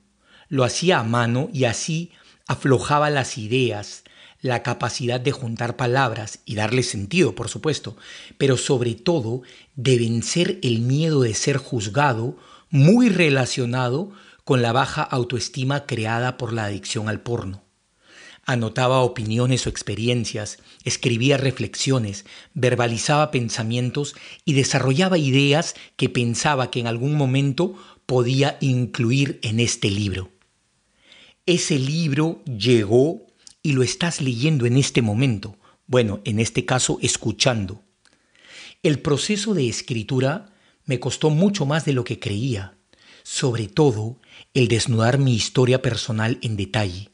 Lo 0.48 0.64
hacía 0.64 0.98
a 0.98 1.04
mano 1.04 1.50
y 1.52 1.64
así 1.64 2.10
aflojaba 2.46 3.10
las 3.10 3.38
ideas, 3.38 4.04
la 4.40 4.62
capacidad 4.62 5.20
de 5.20 5.32
juntar 5.32 5.76
palabras 5.76 6.40
y 6.44 6.54
darle 6.54 6.82
sentido, 6.82 7.34
por 7.34 7.48
supuesto, 7.48 7.96
pero 8.36 8.56
sobre 8.56 8.94
todo 8.94 9.42
de 9.74 9.98
vencer 9.98 10.58
el 10.62 10.80
miedo 10.80 11.22
de 11.22 11.34
ser 11.34 11.56
juzgado, 11.56 12.36
muy 12.70 13.08
relacionado 13.08 14.12
con 14.44 14.62
la 14.62 14.72
baja 14.72 15.02
autoestima 15.02 15.86
creada 15.86 16.36
por 16.36 16.52
la 16.52 16.64
adicción 16.64 17.08
al 17.08 17.20
porno. 17.20 17.64
Anotaba 18.44 19.00
opiniones 19.00 19.66
o 19.66 19.68
experiencias, 19.68 20.58
escribía 20.84 21.36
reflexiones, 21.36 22.24
verbalizaba 22.54 23.30
pensamientos 23.30 24.14
y 24.46 24.54
desarrollaba 24.54 25.18
ideas 25.18 25.74
que 25.96 26.08
pensaba 26.08 26.70
que 26.70 26.80
en 26.80 26.86
algún 26.86 27.14
momento 27.14 27.74
podía 28.06 28.56
incluir 28.62 29.38
en 29.42 29.60
este 29.60 29.90
libro. 29.90 30.30
Ese 31.44 31.78
libro 31.78 32.42
llegó 32.44 33.27
y 33.62 33.72
lo 33.72 33.82
estás 33.82 34.20
leyendo 34.20 34.66
en 34.66 34.76
este 34.76 35.02
momento, 35.02 35.56
bueno, 35.86 36.20
en 36.24 36.38
este 36.38 36.64
caso 36.64 36.98
escuchando. 37.02 37.82
El 38.82 39.00
proceso 39.00 39.54
de 39.54 39.68
escritura 39.68 40.54
me 40.84 41.00
costó 41.00 41.30
mucho 41.30 41.66
más 41.66 41.84
de 41.84 41.92
lo 41.92 42.04
que 42.04 42.18
creía, 42.18 42.78
sobre 43.22 43.68
todo 43.68 44.20
el 44.54 44.68
desnudar 44.68 45.18
mi 45.18 45.34
historia 45.34 45.82
personal 45.82 46.38
en 46.42 46.56
detalle. 46.56 47.10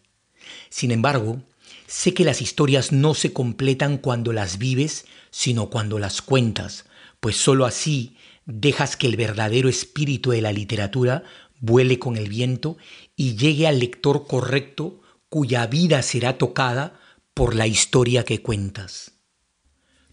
Sin 0.69 0.91
embargo, 0.91 1.43
sé 1.87 2.15
que 2.15 2.25
las 2.25 2.43
historias 2.43 2.93
no 2.93 3.15
se 3.15 3.33
completan 3.33 3.99
cuando 3.99 4.33
las 4.33 4.59
vives, 4.59 5.07
sino 5.31 5.71
cuando 5.71 5.99
las 5.99 6.23
cuentas, 6.23 6.85
pues 7.21 7.37
sólo 7.37 7.65
así 7.65 8.17
dejas 8.47 8.97
que 8.97 9.07
el 9.07 9.17
verdadero 9.17 9.69
espíritu 9.69 10.31
de 10.31 10.43
la 10.43 10.53
literatura 10.53 11.25
vuele 11.61 11.99
con 11.99 12.17
el 12.17 12.29
viento 12.29 12.77
y 13.17 13.37
llegue 13.37 13.67
al 13.67 13.79
lector 13.79 14.27
correcto 14.27 15.01
cuya 15.35 15.67
vida 15.67 16.01
será 16.03 16.39
tocada 16.39 17.01
por 17.35 17.57
la 17.57 17.67
historia 17.67 18.25
que 18.25 18.41
cuentas. 18.41 19.15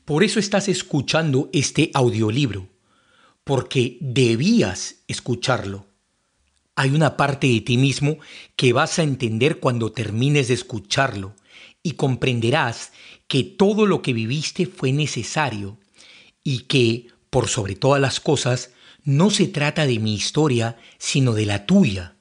Por 0.03 0.23
eso 0.23 0.39
estás 0.39 0.67
escuchando 0.67 1.47
este 1.53 1.91
audiolibro, 1.93 2.69
porque 3.43 3.99
debías 4.01 5.03
escucharlo. 5.07 5.85
Hay 6.75 6.89
una 6.89 7.17
parte 7.17 7.45
de 7.45 7.61
ti 7.61 7.77
mismo 7.77 8.17
que 8.55 8.73
vas 8.73 8.97
a 8.97 9.03
entender 9.03 9.59
cuando 9.59 9.91
termines 9.91 10.47
de 10.47 10.55
escucharlo 10.55 11.35
y 11.83 11.91
comprenderás 11.91 12.91
que 13.27 13.43
todo 13.43 13.85
lo 13.85 14.01
que 14.01 14.13
viviste 14.13 14.65
fue 14.65 14.91
necesario 14.91 15.77
y 16.43 16.61
que, 16.61 17.09
por 17.29 17.47
sobre 17.47 17.75
todas 17.75 18.01
las 18.01 18.19
cosas, 18.19 18.71
no 19.03 19.29
se 19.29 19.45
trata 19.45 19.85
de 19.85 19.99
mi 19.99 20.15
historia, 20.15 20.79
sino 20.97 21.33
de 21.33 21.45
la 21.45 21.67
tuya. 21.67 22.15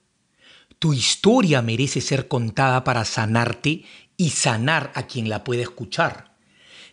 Tu 0.81 0.95
historia 0.95 1.61
merece 1.61 2.01
ser 2.01 2.27
contada 2.27 2.85
para 2.85 3.05
sanarte 3.05 3.85
y 4.17 4.31
sanar 4.31 4.91
a 4.95 5.03
quien 5.03 5.29
la 5.29 5.45
pueda 5.45 5.61
escuchar. 5.61 6.35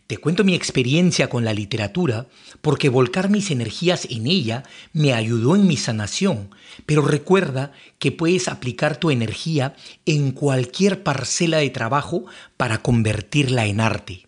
Te 0.07 0.17
cuento 0.17 0.43
mi 0.43 0.55
experiencia 0.55 1.29
con 1.29 1.45
la 1.45 1.53
literatura 1.53 2.27
porque 2.61 2.89
volcar 2.89 3.29
mis 3.29 3.49
energías 3.49 4.05
en 4.11 4.27
ella 4.27 4.63
me 4.91 5.13
ayudó 5.13 5.55
en 5.55 5.67
mi 5.67 5.77
sanación, 5.77 6.49
pero 6.85 7.01
recuerda 7.01 7.71
que 7.97 8.11
puedes 8.11 8.49
aplicar 8.49 8.97
tu 8.97 9.09
energía 9.09 9.73
en 10.05 10.33
cualquier 10.33 11.01
parcela 11.01 11.59
de 11.59 11.69
trabajo 11.69 12.25
para 12.57 12.83
convertirla 12.83 13.67
en 13.67 13.79
arte. 13.79 14.27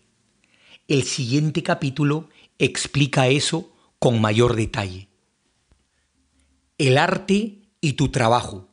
El 0.88 1.02
siguiente 1.02 1.62
capítulo 1.62 2.30
explica 2.58 3.28
eso 3.28 3.74
con 3.98 4.22
mayor 4.22 4.56
detalle. 4.56 5.08
El 6.78 6.96
arte 6.96 7.58
y 7.82 7.92
tu 7.92 8.08
trabajo 8.08 8.69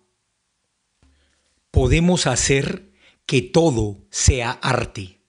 podemos 1.77 2.25
hacer 2.25 2.89
que 3.27 3.43
todo 3.43 3.99
sea 4.09 4.49
arte. 4.49 5.19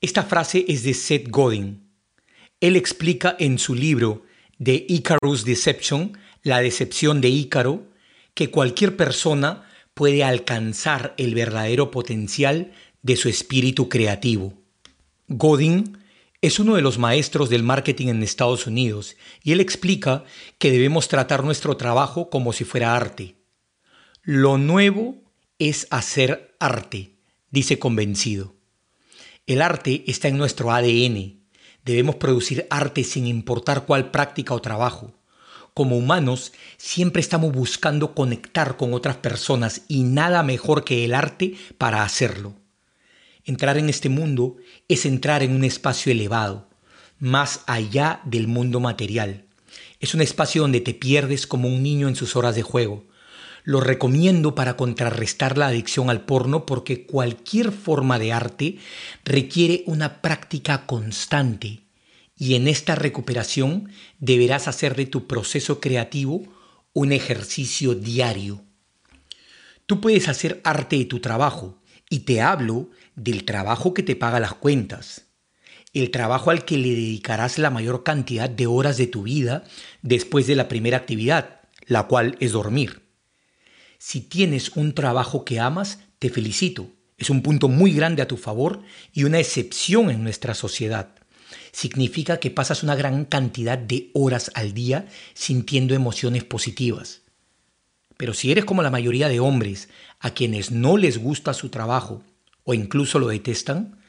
Esta 0.00 0.22
frase 0.22 0.64
es 0.68 0.84
de 0.84 0.94
Seth 0.94 1.28
Godin. 1.28 1.90
Él 2.60 2.76
explica 2.76 3.34
en 3.36 3.58
su 3.58 3.74
libro 3.74 4.22
The 4.62 4.86
Icarus 4.88 5.44
Deception, 5.44 6.16
la 6.44 6.60
decepción 6.60 7.20
de 7.20 7.30
Ícaro, 7.30 7.88
que 8.32 8.52
cualquier 8.52 8.96
persona 8.96 9.68
puede 9.92 10.22
alcanzar 10.22 11.14
el 11.18 11.34
verdadero 11.34 11.90
potencial 11.90 12.70
de 13.02 13.16
su 13.16 13.28
espíritu 13.28 13.88
creativo. 13.88 14.54
Godin 15.26 15.98
es 16.42 16.60
uno 16.60 16.76
de 16.76 16.82
los 16.82 16.98
maestros 16.98 17.50
del 17.50 17.64
marketing 17.64 18.06
en 18.06 18.22
Estados 18.22 18.68
Unidos 18.68 19.16
y 19.42 19.50
él 19.50 19.58
explica 19.58 20.22
que 20.58 20.70
debemos 20.70 21.08
tratar 21.08 21.42
nuestro 21.42 21.76
trabajo 21.76 22.30
como 22.30 22.52
si 22.52 22.62
fuera 22.62 22.94
arte. 22.94 23.34
Lo 24.22 24.56
nuevo 24.56 25.19
es 25.60 25.86
hacer 25.90 26.56
arte, 26.58 27.12
dice 27.50 27.78
convencido. 27.78 28.56
El 29.46 29.60
arte 29.60 30.04
está 30.06 30.26
en 30.28 30.38
nuestro 30.38 30.72
ADN. 30.72 31.38
Debemos 31.84 32.16
producir 32.16 32.66
arte 32.70 33.04
sin 33.04 33.26
importar 33.26 33.84
cuál 33.84 34.10
práctica 34.10 34.54
o 34.54 34.62
trabajo. 34.62 35.12
Como 35.74 35.98
humanos, 35.98 36.52
siempre 36.78 37.20
estamos 37.20 37.52
buscando 37.52 38.14
conectar 38.14 38.78
con 38.78 38.94
otras 38.94 39.18
personas 39.18 39.82
y 39.86 40.02
nada 40.02 40.42
mejor 40.42 40.82
que 40.82 41.04
el 41.04 41.14
arte 41.14 41.54
para 41.76 42.04
hacerlo. 42.04 42.54
Entrar 43.44 43.76
en 43.76 43.90
este 43.90 44.08
mundo 44.08 44.56
es 44.88 45.04
entrar 45.04 45.42
en 45.42 45.54
un 45.54 45.64
espacio 45.64 46.10
elevado, 46.10 46.68
más 47.18 47.64
allá 47.66 48.22
del 48.24 48.48
mundo 48.48 48.80
material. 48.80 49.44
Es 50.00 50.14
un 50.14 50.22
espacio 50.22 50.62
donde 50.62 50.80
te 50.80 50.94
pierdes 50.94 51.46
como 51.46 51.68
un 51.68 51.82
niño 51.82 52.08
en 52.08 52.16
sus 52.16 52.34
horas 52.34 52.54
de 52.54 52.62
juego. 52.62 53.09
Lo 53.64 53.80
recomiendo 53.80 54.54
para 54.54 54.76
contrarrestar 54.76 55.58
la 55.58 55.68
adicción 55.68 56.10
al 56.10 56.22
porno 56.22 56.66
porque 56.66 57.06
cualquier 57.06 57.72
forma 57.72 58.18
de 58.18 58.32
arte 58.32 58.78
requiere 59.24 59.82
una 59.86 60.20
práctica 60.22 60.86
constante 60.86 61.84
y 62.36 62.54
en 62.54 62.68
esta 62.68 62.94
recuperación 62.94 63.90
deberás 64.18 64.66
hacer 64.66 64.96
de 64.96 65.06
tu 65.06 65.26
proceso 65.26 65.80
creativo 65.80 66.42
un 66.92 67.12
ejercicio 67.12 67.94
diario. 67.94 68.62
Tú 69.86 70.00
puedes 70.00 70.28
hacer 70.28 70.60
arte 70.64 70.96
de 70.96 71.04
tu 71.04 71.20
trabajo 71.20 71.82
y 72.08 72.20
te 72.20 72.40
hablo 72.40 72.90
del 73.14 73.44
trabajo 73.44 73.92
que 73.92 74.02
te 74.02 74.16
paga 74.16 74.40
las 74.40 74.54
cuentas 74.54 75.30
el 75.92 76.10
trabajo 76.10 76.50
al 76.50 76.64
que 76.64 76.78
le 76.78 76.90
dedicarás 76.90 77.58
la 77.58 77.70
mayor 77.70 78.04
cantidad 78.04 78.48
de 78.48 78.66
horas 78.66 78.96
de 78.96 79.06
tu 79.06 79.24
vida 79.24 79.64
después 80.02 80.46
de 80.46 80.54
la 80.54 80.68
primera 80.68 80.96
actividad, 80.96 81.60
la 81.86 82.04
cual 82.06 82.36
es 82.40 82.52
dormir. 82.52 83.09
Si 84.02 84.22
tienes 84.22 84.70
un 84.76 84.94
trabajo 84.94 85.44
que 85.44 85.60
amas, 85.60 85.98
te 86.18 86.30
felicito. 86.30 86.88
Es 87.18 87.28
un 87.28 87.42
punto 87.42 87.68
muy 87.68 87.92
grande 87.92 88.22
a 88.22 88.28
tu 88.28 88.38
favor 88.38 88.80
y 89.12 89.24
una 89.24 89.38
excepción 89.38 90.10
en 90.10 90.24
nuestra 90.24 90.54
sociedad. 90.54 91.10
Significa 91.70 92.40
que 92.40 92.50
pasas 92.50 92.82
una 92.82 92.94
gran 92.94 93.26
cantidad 93.26 93.76
de 93.76 94.10
horas 94.14 94.52
al 94.54 94.72
día 94.72 95.06
sintiendo 95.34 95.94
emociones 95.94 96.44
positivas. 96.44 97.20
Pero 98.16 98.32
si 98.32 98.50
eres 98.50 98.64
como 98.64 98.82
la 98.82 98.90
mayoría 98.90 99.28
de 99.28 99.38
hombres 99.38 99.90
a 100.18 100.30
quienes 100.30 100.70
no 100.70 100.96
les 100.96 101.18
gusta 101.18 101.52
su 101.52 101.68
trabajo 101.68 102.22
o 102.64 102.72
incluso 102.72 103.18
lo 103.18 103.28
detestan, 103.28 104.00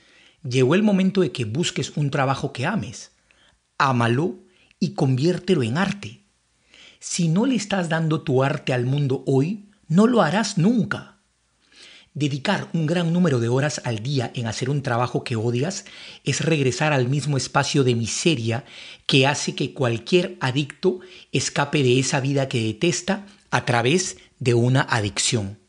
llegó 0.42 0.74
el 0.74 0.84
momento 0.84 1.20
de 1.20 1.34
que 1.34 1.44
busques 1.44 1.98
un 1.98 2.12
trabajo 2.12 2.54
que 2.54 2.66
ames. 2.66 3.12
Ámalo 3.78 4.40
y 4.80 4.94
conviértelo 4.94 5.64
en 5.64 5.78
arte. 5.78 6.22
Si 7.02 7.28
no 7.28 7.46
le 7.46 7.56
estás 7.56 7.90
dando 7.90 8.22
tu 8.22 8.42
arte 8.42 8.72
al 8.72 8.86
mundo 8.86 9.26
hoy, 9.28 9.68
no 9.92 10.08
lo 10.08 10.22
harás 10.22 10.58
nunca. 10.58 11.18
Dedicar 12.14 12.70
un 12.72 12.86
gran 12.86 13.12
número 13.12 13.42
de 13.42 13.50
horas 13.50 13.82
al 13.84 14.00
día 14.00 14.32
en 14.36 14.48
hacer 14.48 14.70
un 14.70 14.84
trabajo 14.84 15.26
que 15.26 15.36
odias 15.36 15.84
es 16.24 16.40
regresar 16.40 16.94
al 16.94 17.10
mismo 17.10 17.36
espacio 17.36 17.84
de 17.84 17.94
miseria 17.94 18.64
que 19.06 19.28
hace 19.28 19.54
que 19.54 19.74
cualquier 19.74 20.38
adicto 20.40 21.02
escape 21.34 21.84
de 21.84 22.00
esa 22.00 22.22
vida 22.22 22.48
que 22.48 22.64
detesta 22.64 23.26
a 23.50 23.66
través 23.66 24.18
de 24.40 24.54
una 24.54 24.80
adicción. 24.82 25.60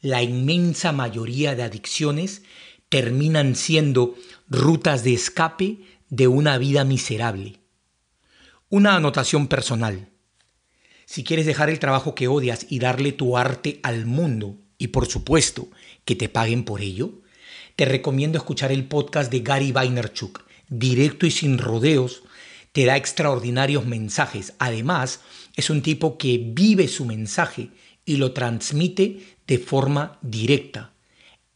La 0.00 0.22
inmensa 0.22 0.92
mayoría 0.92 1.56
de 1.56 1.64
adicciones 1.64 2.42
terminan 2.88 3.56
siendo 3.56 4.14
rutas 4.48 5.02
de 5.02 5.14
escape 5.14 5.80
de 6.08 6.28
una 6.28 6.56
vida 6.56 6.84
miserable. 6.84 7.58
Una 8.68 8.94
anotación 8.94 9.48
personal. 9.48 10.08
Si 11.10 11.24
quieres 11.24 11.46
dejar 11.46 11.70
el 11.70 11.78
trabajo 11.78 12.14
que 12.14 12.28
odias 12.28 12.66
y 12.68 12.80
darle 12.80 13.12
tu 13.12 13.38
arte 13.38 13.80
al 13.82 14.04
mundo, 14.04 14.58
y 14.76 14.88
por 14.88 15.06
supuesto 15.06 15.70
que 16.04 16.14
te 16.14 16.28
paguen 16.28 16.64
por 16.64 16.82
ello, 16.82 17.22
te 17.76 17.86
recomiendo 17.86 18.36
escuchar 18.36 18.72
el 18.72 18.84
podcast 18.84 19.32
de 19.32 19.40
Gary 19.40 19.72
Vaynerchuk, 19.72 20.44
directo 20.68 21.24
y 21.24 21.30
sin 21.30 21.56
rodeos, 21.56 22.24
te 22.72 22.84
da 22.84 22.98
extraordinarios 22.98 23.86
mensajes. 23.86 24.52
Además, 24.58 25.22
es 25.56 25.70
un 25.70 25.80
tipo 25.80 26.18
que 26.18 26.42
vive 26.44 26.88
su 26.88 27.06
mensaje 27.06 27.70
y 28.04 28.16
lo 28.16 28.34
transmite 28.34 29.38
de 29.46 29.56
forma 29.56 30.18
directa 30.20 30.92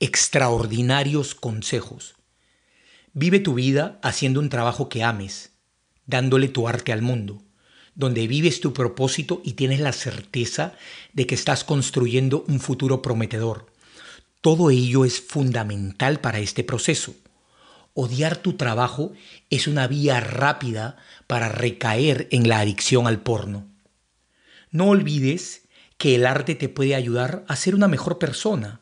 extraordinarios 0.00 1.34
consejos. 1.34 2.14
Vive 3.12 3.38
tu 3.38 3.52
vida 3.52 4.00
haciendo 4.02 4.40
un 4.40 4.48
trabajo 4.48 4.88
que 4.88 5.02
ames, 5.02 5.52
dándole 6.06 6.48
tu 6.48 6.68
arte 6.68 6.90
al 6.90 7.02
mundo, 7.02 7.42
donde 7.94 8.26
vives 8.26 8.60
tu 8.60 8.72
propósito 8.72 9.40
y 9.44 9.52
tienes 9.52 9.80
la 9.80 9.92
certeza 9.92 10.74
de 11.12 11.26
que 11.26 11.34
estás 11.34 11.64
construyendo 11.64 12.44
un 12.48 12.60
futuro 12.60 13.02
prometedor. 13.02 13.66
Todo 14.40 14.70
ello 14.70 15.04
es 15.04 15.20
fundamental 15.20 16.20
para 16.20 16.40
este 16.40 16.64
proceso. 16.64 17.14
Odiar 17.94 18.38
tu 18.38 18.54
trabajo 18.54 19.12
es 19.50 19.66
una 19.66 19.86
vía 19.86 20.20
rápida 20.20 20.96
para 21.26 21.48
recaer 21.48 22.28
en 22.30 22.48
la 22.48 22.60
adicción 22.60 23.06
al 23.06 23.20
porno. 23.20 23.68
No 24.70 24.88
olvides 24.88 25.68
que 25.98 26.14
el 26.14 26.26
arte 26.26 26.54
te 26.54 26.68
puede 26.68 26.94
ayudar 26.94 27.44
a 27.46 27.56
ser 27.56 27.74
una 27.74 27.88
mejor 27.88 28.18
persona, 28.18 28.80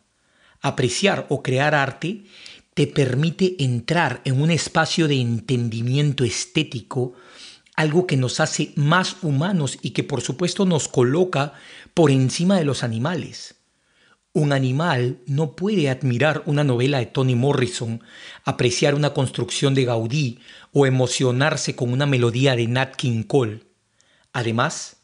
apreciar 0.63 1.27
o 1.29 1.43
crear 1.43 1.75
arte 1.75 2.25
te 2.75 2.87
permite 2.87 3.63
entrar 3.63 4.23
en 4.25 4.41
un 4.41 4.51
espacio 4.51 5.09
de 5.09 5.21
entendimiento 5.21 6.25
estético, 6.25 7.15
algo 7.76 8.07
que 8.07 8.16
nos 8.16 8.40
hace 8.40 8.73
más 8.76 9.16
humanos 9.23 9.78
y 9.82 9.90
que 9.90 10.05
por 10.05 10.20
supuesto 10.20 10.66
nos 10.66 10.89
coloca 10.89 11.55
por 11.94 12.10
encima 12.10 12.57
de 12.58 12.65
los 12.65 12.82
animales. 12.82 13.57
Un 14.32 14.52
animal 14.52 15.18
no 15.26 15.57
puede 15.57 15.90
admirar 15.90 16.44
una 16.47 16.62
novela 16.62 16.99
de 16.99 17.07
Toni 17.07 17.34
Morrison, 17.34 18.00
apreciar 18.44 18.94
una 18.94 19.12
construcción 19.12 19.74
de 19.74 19.84
Gaudí 19.84 20.39
o 20.73 20.86
emocionarse 20.86 21.74
con 21.74 21.92
una 21.92 22.07
melodía 22.07 22.55
de 22.55 22.68
Nat 22.68 22.94
King 22.94 23.24
Cole. 23.24 23.65
Además, 24.32 24.99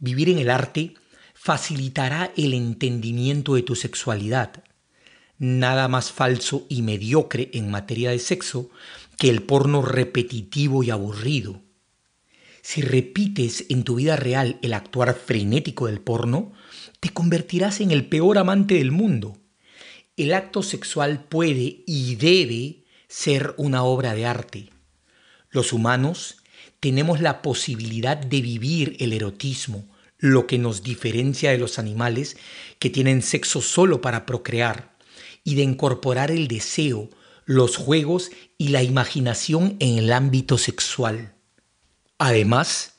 vivir 0.00 0.30
en 0.30 0.38
el 0.38 0.50
arte 0.50 0.94
facilitará 1.32 2.32
el 2.36 2.54
entendimiento 2.54 3.54
de 3.54 3.62
tu 3.62 3.76
sexualidad, 3.76 4.64
nada 5.38 5.86
más 5.86 6.10
falso 6.10 6.66
y 6.68 6.82
mediocre 6.82 7.50
en 7.52 7.70
materia 7.70 8.10
de 8.10 8.18
sexo 8.18 8.70
que 9.16 9.28
el 9.28 9.42
porno 9.42 9.82
repetitivo 9.82 10.82
y 10.82 10.90
aburrido. 10.90 11.60
Si 12.62 12.80
repites 12.80 13.66
en 13.68 13.82
tu 13.82 13.96
vida 13.96 14.14
real 14.14 14.58
el 14.62 14.72
actuar 14.72 15.14
frenético 15.14 15.88
del 15.88 16.00
porno, 16.00 16.52
te 17.00 17.10
convertirás 17.10 17.80
en 17.80 17.90
el 17.90 18.08
peor 18.08 18.38
amante 18.38 18.76
del 18.76 18.92
mundo. 18.92 19.36
El 20.16 20.32
acto 20.32 20.62
sexual 20.62 21.24
puede 21.24 21.82
y 21.86 22.14
debe 22.14 22.84
ser 23.08 23.54
una 23.58 23.82
obra 23.82 24.14
de 24.14 24.26
arte. 24.26 24.70
Los 25.50 25.72
humanos 25.72 26.36
tenemos 26.78 27.20
la 27.20 27.42
posibilidad 27.42 28.16
de 28.16 28.40
vivir 28.40 28.96
el 29.00 29.12
erotismo, 29.12 29.84
lo 30.18 30.46
que 30.46 30.58
nos 30.58 30.84
diferencia 30.84 31.50
de 31.50 31.58
los 31.58 31.80
animales 31.80 32.36
que 32.78 32.90
tienen 32.90 33.22
sexo 33.22 33.60
solo 33.60 34.00
para 34.00 34.24
procrear 34.24 34.96
y 35.42 35.56
de 35.56 35.62
incorporar 35.62 36.30
el 36.30 36.46
deseo, 36.46 37.10
los 37.44 37.76
juegos 37.76 38.30
y 38.56 38.68
la 38.68 38.84
imaginación 38.84 39.76
en 39.80 39.98
el 39.98 40.12
ámbito 40.12 40.58
sexual. 40.58 41.31
Además, 42.18 42.94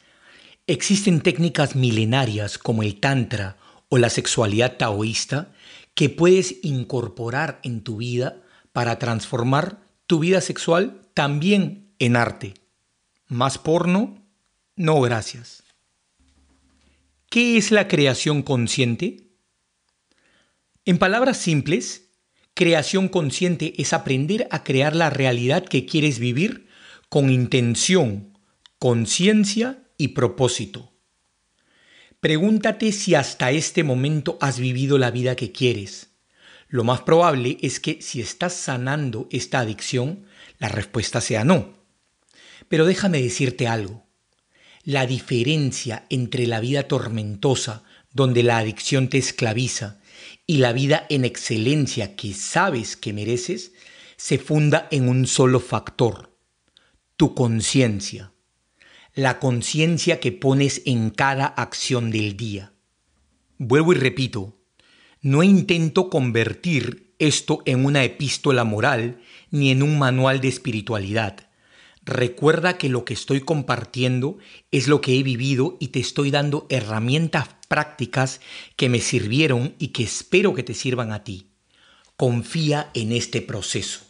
existen 0.67 1.22
técnicas 1.22 1.75
milenarias 1.75 2.58
como 2.58 2.83
el 2.83 3.00
tantra 3.00 3.58
o 3.90 3.98
la 3.98 4.09
sexualidad 4.09 4.77
taoísta 4.77 5.53
que 5.93 6.09
puedes 6.09 6.64
incorporar 6.64 7.59
en 7.64 7.82
tu 7.83 7.98
vida 7.98 8.42
para 8.72 9.00
transformar 9.00 9.80
tu 10.08 10.19
vida 10.19 10.42
sexual 10.42 11.01
también 11.14 11.93
en 12.00 12.16
arte. 12.16 12.56
¿Más 13.27 13.58
porno? 13.58 14.25
No, 14.75 15.00
gracias. 15.01 15.64
¿Qué 17.30 17.58
es 17.58 17.72
la 17.72 17.88
creación 17.88 18.42
consciente? 18.42 19.30
En 20.85 20.98
palabras 20.98 21.38
simples, 21.38 22.03
Creación 22.56 23.08
consciente 23.08 23.74
es 23.82 23.93
aprender 23.93 24.48
a 24.51 24.64
crear 24.64 24.95
la 24.95 25.09
realidad 25.09 25.66
que 25.66 25.88
quieres 25.88 26.19
vivir 26.19 26.67
con 27.09 27.32
intención, 27.32 28.32
conciencia 28.83 29.81
y 29.97 30.09
propósito. 30.09 30.91
Pregúntate 32.19 32.91
si 32.91 33.15
hasta 33.15 33.49
este 33.51 33.81
momento 33.81 34.37
has 34.41 34.59
vivido 34.59 34.97
la 34.97 35.09
vida 35.09 35.37
que 35.37 35.53
quieres. 35.53 36.09
Lo 36.67 36.83
más 36.83 36.99
probable 36.99 37.57
es 37.61 37.79
que 37.79 38.01
si 38.01 38.19
estás 38.19 38.51
sanando 38.51 39.29
esta 39.31 39.59
adicción, 39.59 40.25
la 40.59 40.67
respuesta 40.67 41.21
sea 41.21 41.45
no. 41.45 41.75
Pero 42.67 42.85
déjame 42.85 43.21
decirte 43.21 43.69
algo. 43.69 44.05
La 44.83 45.05
diferencia 45.05 46.05
entre 46.09 46.45
la 46.45 46.59
vida 46.59 46.83
tormentosa, 46.83 47.85
donde 48.11 48.43
la 48.43 48.57
adicción 48.57 49.07
te 49.07 49.17
esclaviza, 49.17 50.01
y 50.45 50.57
la 50.57 50.73
vida 50.73 51.07
en 51.09 51.23
excelencia 51.23 52.17
que 52.17 52.33
sabes 52.33 52.97
que 52.97 53.13
mereces 53.13 53.71
se 54.17 54.39
funda 54.39 54.89
en 54.91 55.07
un 55.07 55.25
solo 55.25 55.61
factor, 55.61 56.37
tu 57.15 57.33
conciencia, 57.33 58.32
la 59.16 59.40
conciencia 59.40 60.19
que 60.19 60.32
pones 60.32 60.82
en 60.85 61.11
cada 61.11 61.45
acción 61.45 62.09
del 62.09 62.35
día. 62.35 62.74
Vuelvo 63.59 63.93
y 63.93 63.98
repito, 63.98 64.58
no 65.22 65.43
intento 65.43 66.09
convertir 66.09 67.14
esto 67.19 67.61
en 67.66 67.85
una 67.85 68.03
epístola 68.03 68.64
moral 68.64 69.22
ni 69.51 69.69
en 69.69 69.83
un 69.83 70.00
manual 70.00 70.42
de 70.42 70.48
espiritualidad. 70.48 71.48
Recuerda 72.03 72.77
que 72.77 72.90
lo 72.90 73.06
que 73.06 73.14
estoy 73.14 73.42
compartiendo 73.42 74.38
es 74.72 74.88
lo 74.88 75.00
que 75.00 75.17
he 75.17 75.24
vivido 75.24 75.77
y 75.80 75.90
te 75.90 76.00
estoy 76.00 76.32
dando 76.32 76.66
herramientas 76.69 77.50
prácticas 77.69 78.42
que 78.75 78.90
me 78.90 79.00
sirvieron 79.00 79.75
y 79.80 79.90
que 79.90 80.03
espero 80.03 80.53
que 80.53 80.64
te 80.64 80.74
sirvan 80.74 81.14
a 81.14 81.24
ti. 81.24 81.51
Confía 82.17 82.90
en 82.93 83.14
este 83.14 83.42
proceso. 83.42 84.01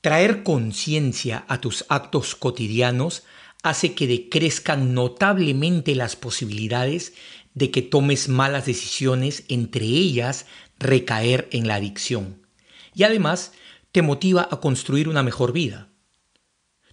Traer 0.00 0.42
conciencia 0.44 1.44
a 1.48 1.60
tus 1.60 1.84
actos 1.88 2.34
cotidianos 2.34 3.24
hace 3.62 3.94
que 3.94 4.06
decrezcan 4.06 4.94
notablemente 4.94 5.94
las 5.94 6.16
posibilidades 6.16 7.12
de 7.54 7.70
que 7.70 7.82
tomes 7.82 8.28
malas 8.28 8.66
decisiones, 8.66 9.44
entre 9.48 9.84
ellas 9.84 10.46
recaer 10.78 11.48
en 11.52 11.68
la 11.68 11.74
adicción. 11.74 12.46
Y 12.94 13.02
además 13.02 13.52
te 13.92 14.02
motiva 14.02 14.48
a 14.50 14.60
construir 14.60 15.08
una 15.08 15.22
mejor 15.22 15.52
vida. 15.52 15.88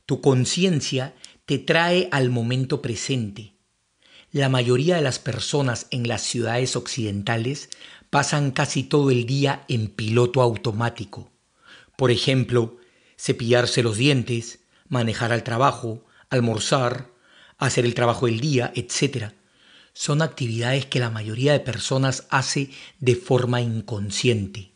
Tu 0.06 0.22
conciencia 0.22 1.16
te 1.46 1.60
trae 1.60 2.10
al 2.12 2.30
momento 2.30 2.82
presente. 2.82 3.54
La 4.32 4.50
mayoría 4.50 4.98
de 4.98 5.02
las 5.02 5.20
personas 5.20 5.88
en 5.92 6.08
las 6.08 6.22
ciudades 6.22 6.76
occidentales 6.76 7.70
pasan 8.10 8.52
casi 8.52 8.84
todo 8.84 9.12
el 9.12 9.26
día 9.26 9.64
en 9.68 9.88
piloto 9.88 10.42
automático. 10.42 11.32
Por 11.98 12.12
ejemplo, 12.12 12.78
cepillarse 13.18 13.84
los 13.84 13.98
dientes, 13.98 14.60
manejar 14.88 15.32
al 15.32 15.44
trabajo, 15.44 16.06
almorzar, 16.30 17.12
hacer 17.58 17.86
el 17.86 17.94
trabajo 17.94 18.26
del 18.26 18.40
día, 18.40 18.72
etc. 18.76 19.34
Son 19.94 20.22
actividades 20.22 20.86
que 20.86 21.00
la 21.00 21.10
mayoría 21.10 21.54
de 21.54 21.60
personas 21.60 22.28
hace 22.30 22.70
de 23.00 23.16
forma 23.16 23.62
inconsciente. 23.62 24.72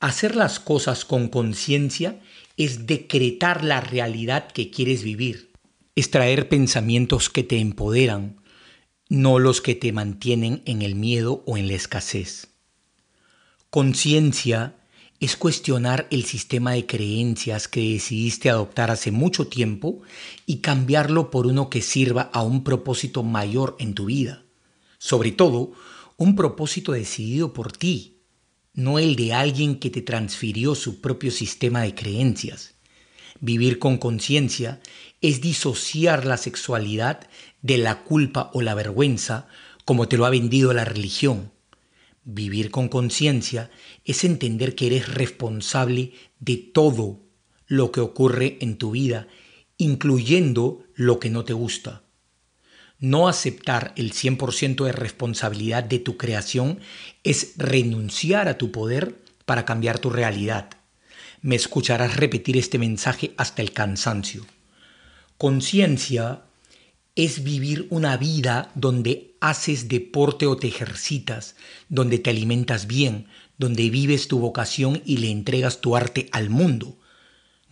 Hacer 0.00 0.36
las 0.36 0.60
cosas 0.60 1.04
con 1.04 1.28
conciencia 1.28 2.20
es 2.56 2.86
decretar 2.86 3.64
la 3.64 3.80
realidad 3.80 4.48
que 4.48 4.70
quieres 4.70 5.02
vivir, 5.02 5.52
es 5.96 6.10
traer 6.10 6.48
pensamientos 6.48 7.30
que 7.30 7.42
te 7.42 7.58
empoderan, 7.58 8.40
no 9.08 9.38
los 9.38 9.60
que 9.60 9.74
te 9.74 9.92
mantienen 9.92 10.62
en 10.66 10.82
el 10.82 10.94
miedo 10.94 11.42
o 11.46 11.56
en 11.56 11.68
la 11.68 11.74
escasez. 11.74 12.48
Conciencia 13.70 14.76
es 15.20 15.36
cuestionar 15.36 16.06
el 16.10 16.24
sistema 16.24 16.72
de 16.72 16.86
creencias 16.86 17.68
que 17.68 17.92
decidiste 17.92 18.50
adoptar 18.50 18.90
hace 18.90 19.10
mucho 19.10 19.46
tiempo 19.46 20.02
y 20.44 20.58
cambiarlo 20.58 21.30
por 21.30 21.46
uno 21.46 21.70
que 21.70 21.82
sirva 21.82 22.30
a 22.32 22.42
un 22.42 22.64
propósito 22.64 23.22
mayor 23.22 23.76
en 23.78 23.94
tu 23.94 24.06
vida. 24.06 24.44
Sobre 24.98 25.32
todo, 25.32 25.72
un 26.16 26.36
propósito 26.36 26.92
decidido 26.92 27.52
por 27.52 27.72
ti, 27.72 28.18
no 28.74 28.98
el 28.98 29.16
de 29.16 29.32
alguien 29.32 29.78
que 29.78 29.90
te 29.90 30.02
transfirió 30.02 30.74
su 30.74 31.00
propio 31.00 31.30
sistema 31.30 31.82
de 31.82 31.94
creencias. 31.94 32.74
Vivir 33.40 33.78
con 33.78 33.98
conciencia 33.98 34.80
es 35.20 35.40
disociar 35.40 36.24
la 36.24 36.36
sexualidad 36.36 37.28
de 37.62 37.78
la 37.78 38.02
culpa 38.02 38.50
o 38.52 38.62
la 38.62 38.74
vergüenza 38.74 39.46
como 39.84 40.08
te 40.08 40.16
lo 40.16 40.24
ha 40.24 40.30
vendido 40.30 40.72
la 40.72 40.84
religión 40.84 41.52
Vivir 42.26 42.70
con 42.70 42.88
conciencia 42.88 43.70
es 44.04 44.24
entender 44.24 44.74
que 44.74 44.86
eres 44.86 45.12
responsable 45.12 46.12
de 46.40 46.56
todo 46.56 47.20
lo 47.66 47.90
que 47.92 48.00
ocurre 48.00 48.58
en 48.60 48.76
tu 48.76 48.92
vida, 48.92 49.26
incluyendo 49.78 50.84
lo 50.94 51.18
que 51.18 51.30
no 51.30 51.44
te 51.44 51.52
gusta. 51.52 52.02
No 52.98 53.28
aceptar 53.28 53.92
el 53.96 54.12
100% 54.12 54.84
de 54.84 54.92
responsabilidad 54.92 55.84
de 55.84 55.98
tu 55.98 56.16
creación 56.16 56.80
es 57.22 57.54
renunciar 57.56 58.48
a 58.48 58.56
tu 58.56 58.70
poder 58.70 59.18
para 59.44 59.64
cambiar 59.64 59.98
tu 59.98 60.10
realidad. 60.10 60.70
Me 61.42 61.56
escucharás 61.56 62.16
repetir 62.16 62.56
este 62.56 62.78
mensaje 62.78 63.34
hasta 63.36 63.62
el 63.62 63.72
cansancio. 63.72 64.46
Conciencia 65.36 66.44
es 67.16 67.44
vivir 67.44 67.86
una 67.90 68.16
vida 68.16 68.72
donde 68.74 69.34
haces 69.40 69.88
deporte 69.88 70.46
o 70.46 70.56
te 70.56 70.68
ejercitas, 70.68 71.54
donde 71.88 72.18
te 72.18 72.30
alimentas 72.30 72.86
bien, 72.86 73.26
donde 73.58 73.90
vives 73.90 74.28
tu 74.28 74.38
vocación 74.38 75.02
y 75.04 75.18
le 75.18 75.30
entregas 75.30 75.80
tu 75.80 75.96
arte 75.96 76.28
al 76.32 76.50
mundo, 76.50 76.98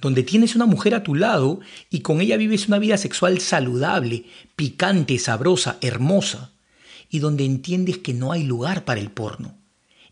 donde 0.01 0.23
tienes 0.23 0.55
una 0.57 0.67
mujer 0.67 0.95
a 0.95 1.03
tu 1.03 1.15
lado 1.15 1.61
y 1.91 2.01
con 2.01 2.21
ella 2.21 2.37
vives 2.37 2.69
una 2.69 2.79
vida 2.79 2.99
sexual 2.99 3.41
saludable, 3.41 4.25
picante, 4.57 5.19
sabrosa, 5.19 5.79
hermosa, 5.81 6.53
y 7.09 7.19
donde 7.19 7.45
entiendes 7.45 7.99
que 7.99 8.15
no 8.15 8.33
hay 8.33 8.43
lugar 8.43 8.85
para 8.85 9.01
el 9.01 9.11
porno. 9.11 9.59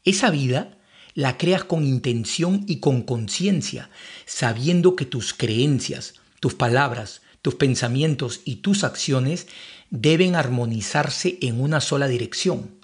Esa 0.04 0.30
vida 0.30 0.78
la 1.14 1.38
creas 1.38 1.64
con 1.64 1.84
intención 1.84 2.64
y 2.68 2.76
con 2.76 3.02
conciencia, 3.02 3.90
sabiendo 4.26 4.96
que 4.96 5.06
tus 5.06 5.34
creencias, 5.34 6.14
tus 6.40 6.54
palabras, 6.54 7.22
tus 7.42 7.56
pensamientos 7.56 8.42
y 8.44 8.56
tus 8.56 8.84
acciones 8.84 9.46
deben 9.90 10.36
armonizarse 10.36 11.38
en 11.40 11.60
una 11.60 11.80
sola 11.80 12.06
dirección. 12.06 12.79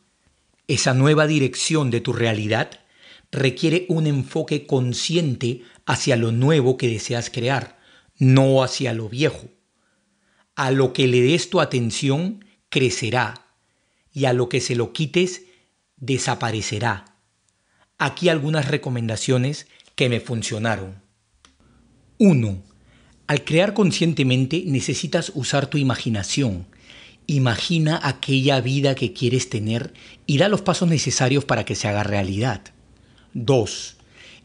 Esa 0.68 0.94
nueva 0.94 1.26
dirección 1.26 1.90
de 1.90 2.00
tu 2.00 2.12
realidad 2.12 2.70
requiere 3.30 3.86
un 3.88 4.06
enfoque 4.06 4.66
consciente 4.66 5.62
hacia 5.84 6.16
lo 6.16 6.32
nuevo 6.32 6.76
que 6.76 6.88
deseas 6.88 7.30
crear, 7.30 7.78
no 8.18 8.62
hacia 8.62 8.92
lo 8.92 9.08
viejo. 9.08 9.48
A 10.56 10.70
lo 10.70 10.92
que 10.92 11.06
le 11.06 11.20
des 11.20 11.50
tu 11.50 11.60
atención 11.60 12.44
crecerá 12.68 13.46
y 14.12 14.24
a 14.24 14.32
lo 14.32 14.48
que 14.48 14.60
se 14.60 14.74
lo 14.74 14.92
quites 14.92 15.42
desaparecerá. 15.96 17.16
Aquí 17.98 18.28
algunas 18.28 18.68
recomendaciones 18.68 19.68
que 19.94 20.08
me 20.08 20.20
funcionaron. 20.20 21.02
1. 22.18 22.62
Al 23.26 23.44
crear 23.44 23.74
conscientemente 23.74 24.64
necesitas 24.66 25.32
usar 25.34 25.68
tu 25.68 25.78
imaginación. 25.78 26.66
Imagina 27.28 28.00
aquella 28.04 28.60
vida 28.60 28.94
que 28.94 29.12
quieres 29.12 29.50
tener 29.50 29.92
y 30.26 30.38
da 30.38 30.48
los 30.48 30.62
pasos 30.62 30.88
necesarios 30.88 31.44
para 31.44 31.64
que 31.64 31.74
se 31.74 31.88
haga 31.88 32.04
realidad. 32.04 32.62
2. 33.34 33.96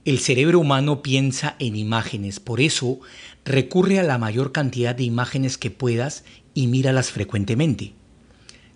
El 0.03 0.18
cerebro 0.18 0.60
humano 0.60 1.03
piensa 1.03 1.56
en 1.60 1.76
imágenes, 1.76 2.40
por 2.40 2.60
eso 2.60 3.00
recurre 3.45 4.00
a 4.00 4.03
la 4.03 4.18
mayor 4.18 4.51
cantidad 4.51 4.95
de 4.95 5.03
imágenes 5.03 5.60
que 5.60 5.69
puedas 5.69 6.24
y 6.56 6.66
míralas 6.66 7.11
frecuentemente. 7.11 7.93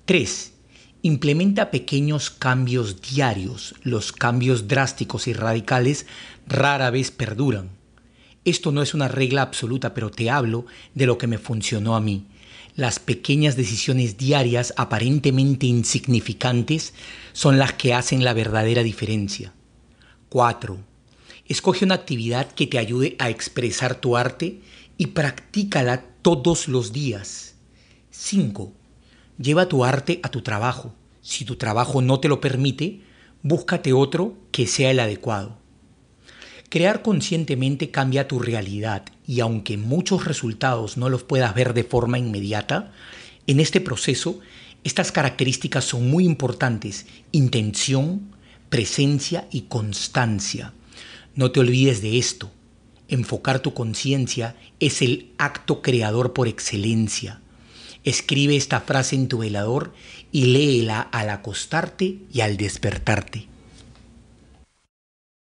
3. 0.05 0.53
Implementa 1.01 1.71
pequeños 1.71 2.29
cambios 2.29 3.01
diarios. 3.01 3.73
Los 3.81 4.11
cambios 4.11 4.67
drásticos 4.67 5.27
y 5.27 5.33
radicales 5.33 6.05
rara 6.47 6.91
vez 6.91 7.09
perduran. 7.09 7.69
Esto 8.43 8.71
no 8.71 8.83
es 8.83 8.93
una 8.93 9.07
regla 9.07 9.41
absoluta, 9.41 9.95
pero 9.95 10.11
te 10.11 10.29
hablo 10.29 10.67
de 10.93 11.07
lo 11.07 11.17
que 11.17 11.25
me 11.25 11.39
funcionó 11.39 11.95
a 11.95 12.01
mí. 12.01 12.27
Las 12.75 12.99
pequeñas 12.99 13.55
decisiones 13.55 14.17
diarias 14.17 14.73
aparentemente 14.75 15.65
insignificantes 15.65 16.93
son 17.31 17.57
las 17.57 17.71
que 17.71 17.93
hacen 17.93 18.25
la 18.25 18.33
verdadera 18.33 18.83
diferencia. 18.83 19.53
4. 20.27 20.77
Escoge 21.47 21.85
una 21.85 21.95
actividad 21.95 22.51
que 22.51 22.67
te 22.67 22.77
ayude 22.77 23.15
a 23.17 23.29
expresar 23.29 23.95
tu 23.95 24.17
arte 24.17 24.59
y 24.97 25.07
practícala 25.07 26.03
todos 26.21 26.67
los 26.67 26.91
días. 26.91 27.55
5. 28.11 28.73
Lleva 29.37 29.69
tu 29.69 29.85
arte 29.85 30.19
a 30.21 30.29
tu 30.29 30.41
trabajo. 30.41 30.93
Si 31.21 31.45
tu 31.45 31.55
trabajo 31.55 32.01
no 32.01 32.19
te 32.19 32.27
lo 32.27 32.41
permite, 32.41 32.99
búscate 33.41 33.93
otro 33.93 34.35
que 34.51 34.67
sea 34.67 34.91
el 34.91 34.99
adecuado. 34.99 35.59
Crear 36.67 37.01
conscientemente 37.01 37.89
cambia 37.89 38.27
tu 38.27 38.39
realidad 38.39 39.05
y 39.27 39.39
aunque 39.39 39.77
muchos 39.77 40.25
resultados 40.25 40.97
no 40.97 41.09
los 41.09 41.23
puedas 41.23 41.53
ver 41.55 41.73
de 41.73 41.83
forma 41.83 42.19
inmediata, 42.19 42.91
en 43.47 43.59
este 43.59 43.81
proceso 43.81 44.39
estas 44.83 45.11
características 45.11 45.83
son 45.83 46.09
muy 46.09 46.25
importantes, 46.25 47.07
intención, 47.31 48.35
presencia 48.69 49.47
y 49.51 49.61
constancia. 49.61 50.73
No 51.33 51.51
te 51.51 51.59
olvides 51.59 52.01
de 52.01 52.19
esto. 52.19 52.51
Enfocar 53.07 53.59
tu 53.59 53.73
conciencia 53.73 54.55
es 54.79 55.01
el 55.01 55.31
acto 55.37 55.81
creador 55.81 56.33
por 56.33 56.47
excelencia. 56.47 57.41
Escribe 58.03 58.55
esta 58.55 58.81
frase 58.81 59.15
en 59.15 59.27
tu 59.27 59.39
velador 59.39 59.93
y 60.31 60.45
léela 60.45 61.01
al 61.01 61.31
acostarte 61.31 62.19
y 62.31 62.41
al 62.41 62.57
despertarte. 62.57 63.47